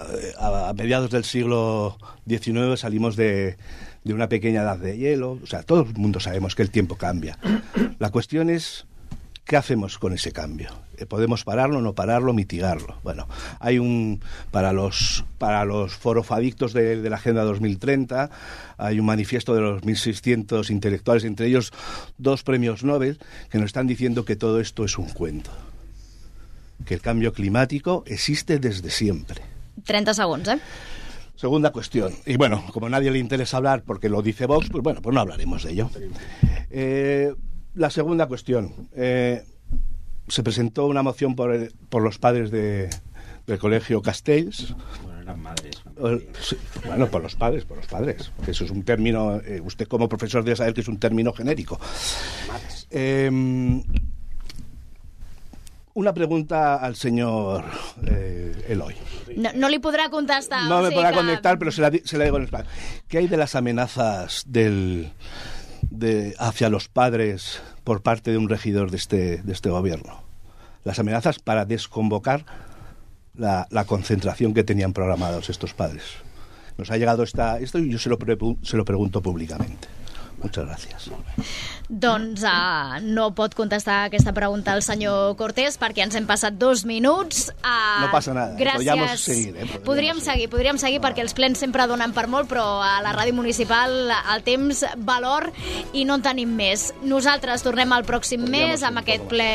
a, 0.69 0.73
mediados 0.73 1.11
del 1.11 1.25
siglo 1.25 1.97
XIX, 2.27 2.79
salimos 2.79 3.15
de, 3.15 3.57
de 4.03 4.13
una 4.13 4.29
pequeña 4.29 4.61
edad 4.61 4.77
de 4.77 4.97
hielo. 4.97 5.39
O 5.43 5.47
sea, 5.47 5.63
todo 5.63 5.81
el 5.81 5.93
mundo 5.93 6.19
sabemos 6.19 6.55
que 6.55 6.61
el 6.63 6.71
tiempo 6.71 6.95
cambia. 6.95 7.37
La 7.99 8.09
cuestión 8.09 8.49
es 8.49 8.85
¿Qué 9.47 9.55
hacemos 9.55 9.97
con 9.97 10.11
ese 10.11 10.33
cambio? 10.33 10.71
¿Podemos 11.05 11.43
pararlo, 11.43 11.81
no 11.81 11.93
pararlo, 11.93 12.33
mitigarlo? 12.33 12.99
Bueno, 13.03 13.27
hay 13.59 13.79
un, 13.79 14.21
para 14.51 14.73
los, 14.73 15.25
para 15.37 15.65
los 15.65 15.93
forofadictos 15.93 16.73
de, 16.73 17.01
de 17.01 17.09
la 17.09 17.17
Agenda 17.17 17.43
2030, 17.43 18.29
hay 18.77 18.99
un 18.99 19.05
manifiesto 19.05 19.53
de 19.53 19.61
los 19.61 19.83
1.600 19.83 20.69
intelectuales, 20.69 21.23
entre 21.23 21.47
ellos 21.47 21.71
dos 22.17 22.43
premios 22.43 22.83
Nobel, 22.83 23.19
que 23.49 23.57
nos 23.57 23.67
están 23.67 23.87
diciendo 23.87 24.25
que 24.25 24.35
todo 24.35 24.59
esto 24.59 24.85
es 24.85 24.97
un 24.97 25.09
cuento. 25.09 25.51
Que 26.85 26.93
el 26.93 27.01
cambio 27.01 27.33
climático 27.33 28.03
existe 28.05 28.59
desde 28.59 28.89
siempre. 28.89 29.41
30 29.83 30.13
segundos, 30.13 30.55
¿eh? 30.55 30.59
Segunda 31.35 31.71
cuestión. 31.71 32.13
Y 32.25 32.35
bueno, 32.35 32.63
como 32.73 32.87
a 32.87 32.89
nadie 32.89 33.11
le 33.11 33.19
interesa 33.19 33.57
hablar 33.57 33.83
porque 33.83 34.09
lo 34.09 34.23
dice 34.23 34.47
Vox, 34.47 34.69
pues 34.71 34.83
bueno, 34.83 35.01
pues 35.03 35.13
no 35.13 35.21
hablaremos 35.21 35.63
de 35.63 35.71
ello. 35.71 35.89
Eh, 36.71 37.33
la 37.75 37.91
segunda 37.91 38.27
cuestión. 38.27 38.89
Eh, 38.95 39.43
se 40.27 40.43
presentó 40.43 40.85
una 40.85 41.03
moción 41.03 41.35
por, 41.35 41.53
el, 41.53 41.73
por 41.89 42.01
los 42.01 42.17
padres 42.17 42.51
de, 42.51 42.89
del 43.45 43.59
colegio 43.59 44.01
Castells. 44.01 44.75
Bueno, 45.03 45.21
eran 45.21 45.39
madres. 45.39 45.81
Bueno, 46.85 47.07
por 47.07 47.21
los 47.23 47.35
padres, 47.35 47.65
por 47.65 47.77
los 47.77 47.87
padres. 47.87 48.31
Eso 48.45 48.65
es 48.65 48.71
un 48.71 48.83
término, 48.83 49.37
eh, 49.37 49.61
usted 49.63 49.87
como 49.87 50.07
profesor 50.07 50.43
debe 50.43 50.55
saber 50.55 50.73
que 50.73 50.81
es 50.81 50.87
un 50.87 50.99
término 50.99 51.33
genérico. 51.33 51.79
Eh, 52.89 53.29
una 55.97 56.13
pregunta 56.13 56.75
al 56.75 56.95
señor 56.95 57.65
eh, 58.05 58.65
Eloy. 58.69 58.95
No, 59.35 59.49
no 59.55 59.69
li 59.69 59.79
podrà 59.81 60.11
contestar. 60.13 60.67
No 60.69 60.83
me 60.83 60.91
podrá 60.91 61.09
que... 61.09 61.17
contestar, 61.17 61.57
pero 61.57 61.71
se 61.71 61.81
la, 61.81 61.91
se 61.91 62.17
la 62.19 62.25
digo 62.25 62.37
en 62.37 62.43
español. 62.43 62.67
¿Qué 63.07 63.17
hay 63.17 63.27
de 63.27 63.35
las 63.35 63.55
amenazas 63.55 64.43
del, 64.45 65.11
de, 65.89 66.35
hacia 66.37 66.69
los 66.69 66.87
padres 66.87 67.63
por 67.87 68.01
parte 68.01 68.31
de 68.31 68.37
un 68.37 68.49
regidor 68.49 68.91
de 68.91 68.97
este, 68.97 69.37
de 69.37 69.53
este 69.53 69.69
gobierno. 69.69 70.21
Las 70.83 70.99
amenazas 70.99 71.39
para 71.39 71.63
desconvocar 71.63 72.45
la, 73.33 73.65
la 73.69 73.85
concentración 73.85 74.53
que 74.53 74.65
tenían 74.65 74.91
programados 74.91 75.49
estos 75.49 75.73
padres. 75.73 76.03
Nos 76.77 76.91
ha 76.91 76.97
llegado 76.97 77.23
esta, 77.23 77.59
esto 77.59 77.79
y 77.79 77.89
yo 77.89 77.97
se 77.97 78.09
lo, 78.09 78.17
se 78.61 78.75
lo 78.75 78.83
pregunto 78.83 79.21
públicamente. 79.21 79.87
Muchas 80.37 80.67
gràcies. 80.67 81.07
Doncs 81.89 82.43
uh, 82.45 82.97
no 83.01 83.31
pot 83.33 83.55
contestar 83.57 84.03
aquesta 84.05 84.33
pregunta 84.37 84.75
el 84.77 84.83
senyor 84.85 85.33
Cortés 85.39 85.79
perquè 85.81 86.03
ens 86.05 86.17
hem 86.19 86.27
passat 86.29 86.59
dos 86.59 86.83
minuts. 86.85 87.47
Uh, 87.57 88.03
no 88.03 88.11
passa 88.13 88.35
nada, 88.37 88.53
gràcies. 88.59 88.85
podríem 88.85 89.17
seguir. 89.17 89.55
Eh? 89.55 89.65
Podríem, 89.65 89.83
podríem 89.87 90.19
seguir, 90.19 90.29
seguir, 90.29 90.49
podríem 90.53 90.81
seguir 90.83 91.01
perquè 91.01 91.25
els 91.25 91.33
plens 91.37 91.63
sempre 91.63 91.87
donen 91.89 92.13
per 92.13 92.27
molt, 92.29 92.49
però 92.51 92.67
a 92.85 92.99
la 93.01 93.15
ràdio 93.17 93.33
municipal 93.33 94.13
el 94.13 94.45
temps 94.45 94.85
valor 95.09 95.49
i 95.93 96.05
no 96.05 96.19
en 96.19 96.25
tenim 96.29 96.53
més. 96.53 96.91
Nosaltres 97.01 97.65
tornem 97.65 97.97
al 97.97 98.05
pròxim 98.05 98.45
mes 98.45 98.85
amb 98.85 99.01
aquest 99.01 99.25
ple 99.31 99.51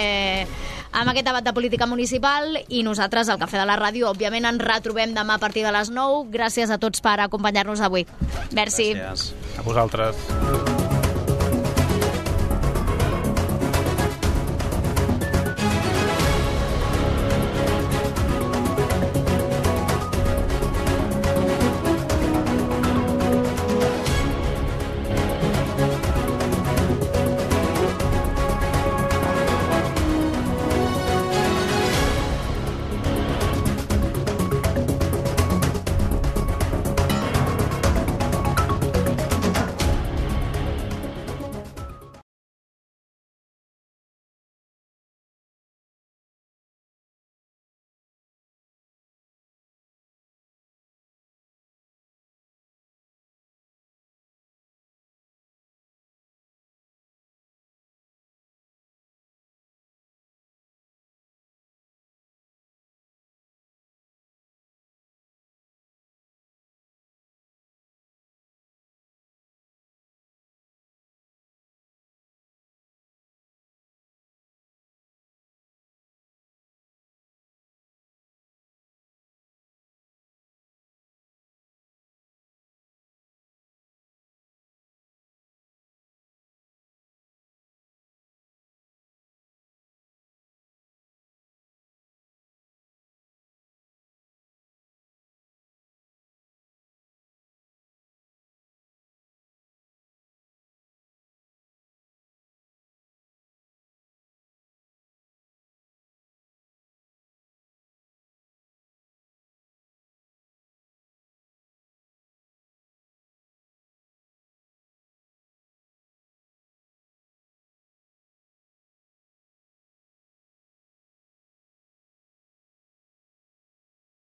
amb 0.93 1.09
aquest 1.09 1.27
debat 1.27 1.45
de 1.45 1.55
política 1.57 1.87
municipal 1.89 2.59
i 2.69 2.83
nosaltres, 2.85 3.31
al 3.33 3.41
Cafè 3.41 3.59
de 3.61 3.67
la 3.69 3.79
Ràdio, 3.81 4.11
òbviament 4.13 4.47
ens 4.51 4.63
retrobem 4.63 5.17
demà 5.17 5.39
a 5.39 5.43
partir 5.43 5.65
de 5.65 5.73
les 5.73 5.91
9. 5.91 6.29
Gràcies 6.35 6.71
a 6.71 6.79
tots 6.79 7.01
per 7.01 7.19
acompanyar-nos 7.25 7.81
avui. 7.81 8.07
Merci. 8.53 8.93
Gràcies. 8.99 9.33
A 9.57 9.65
vosaltres. 9.67 10.72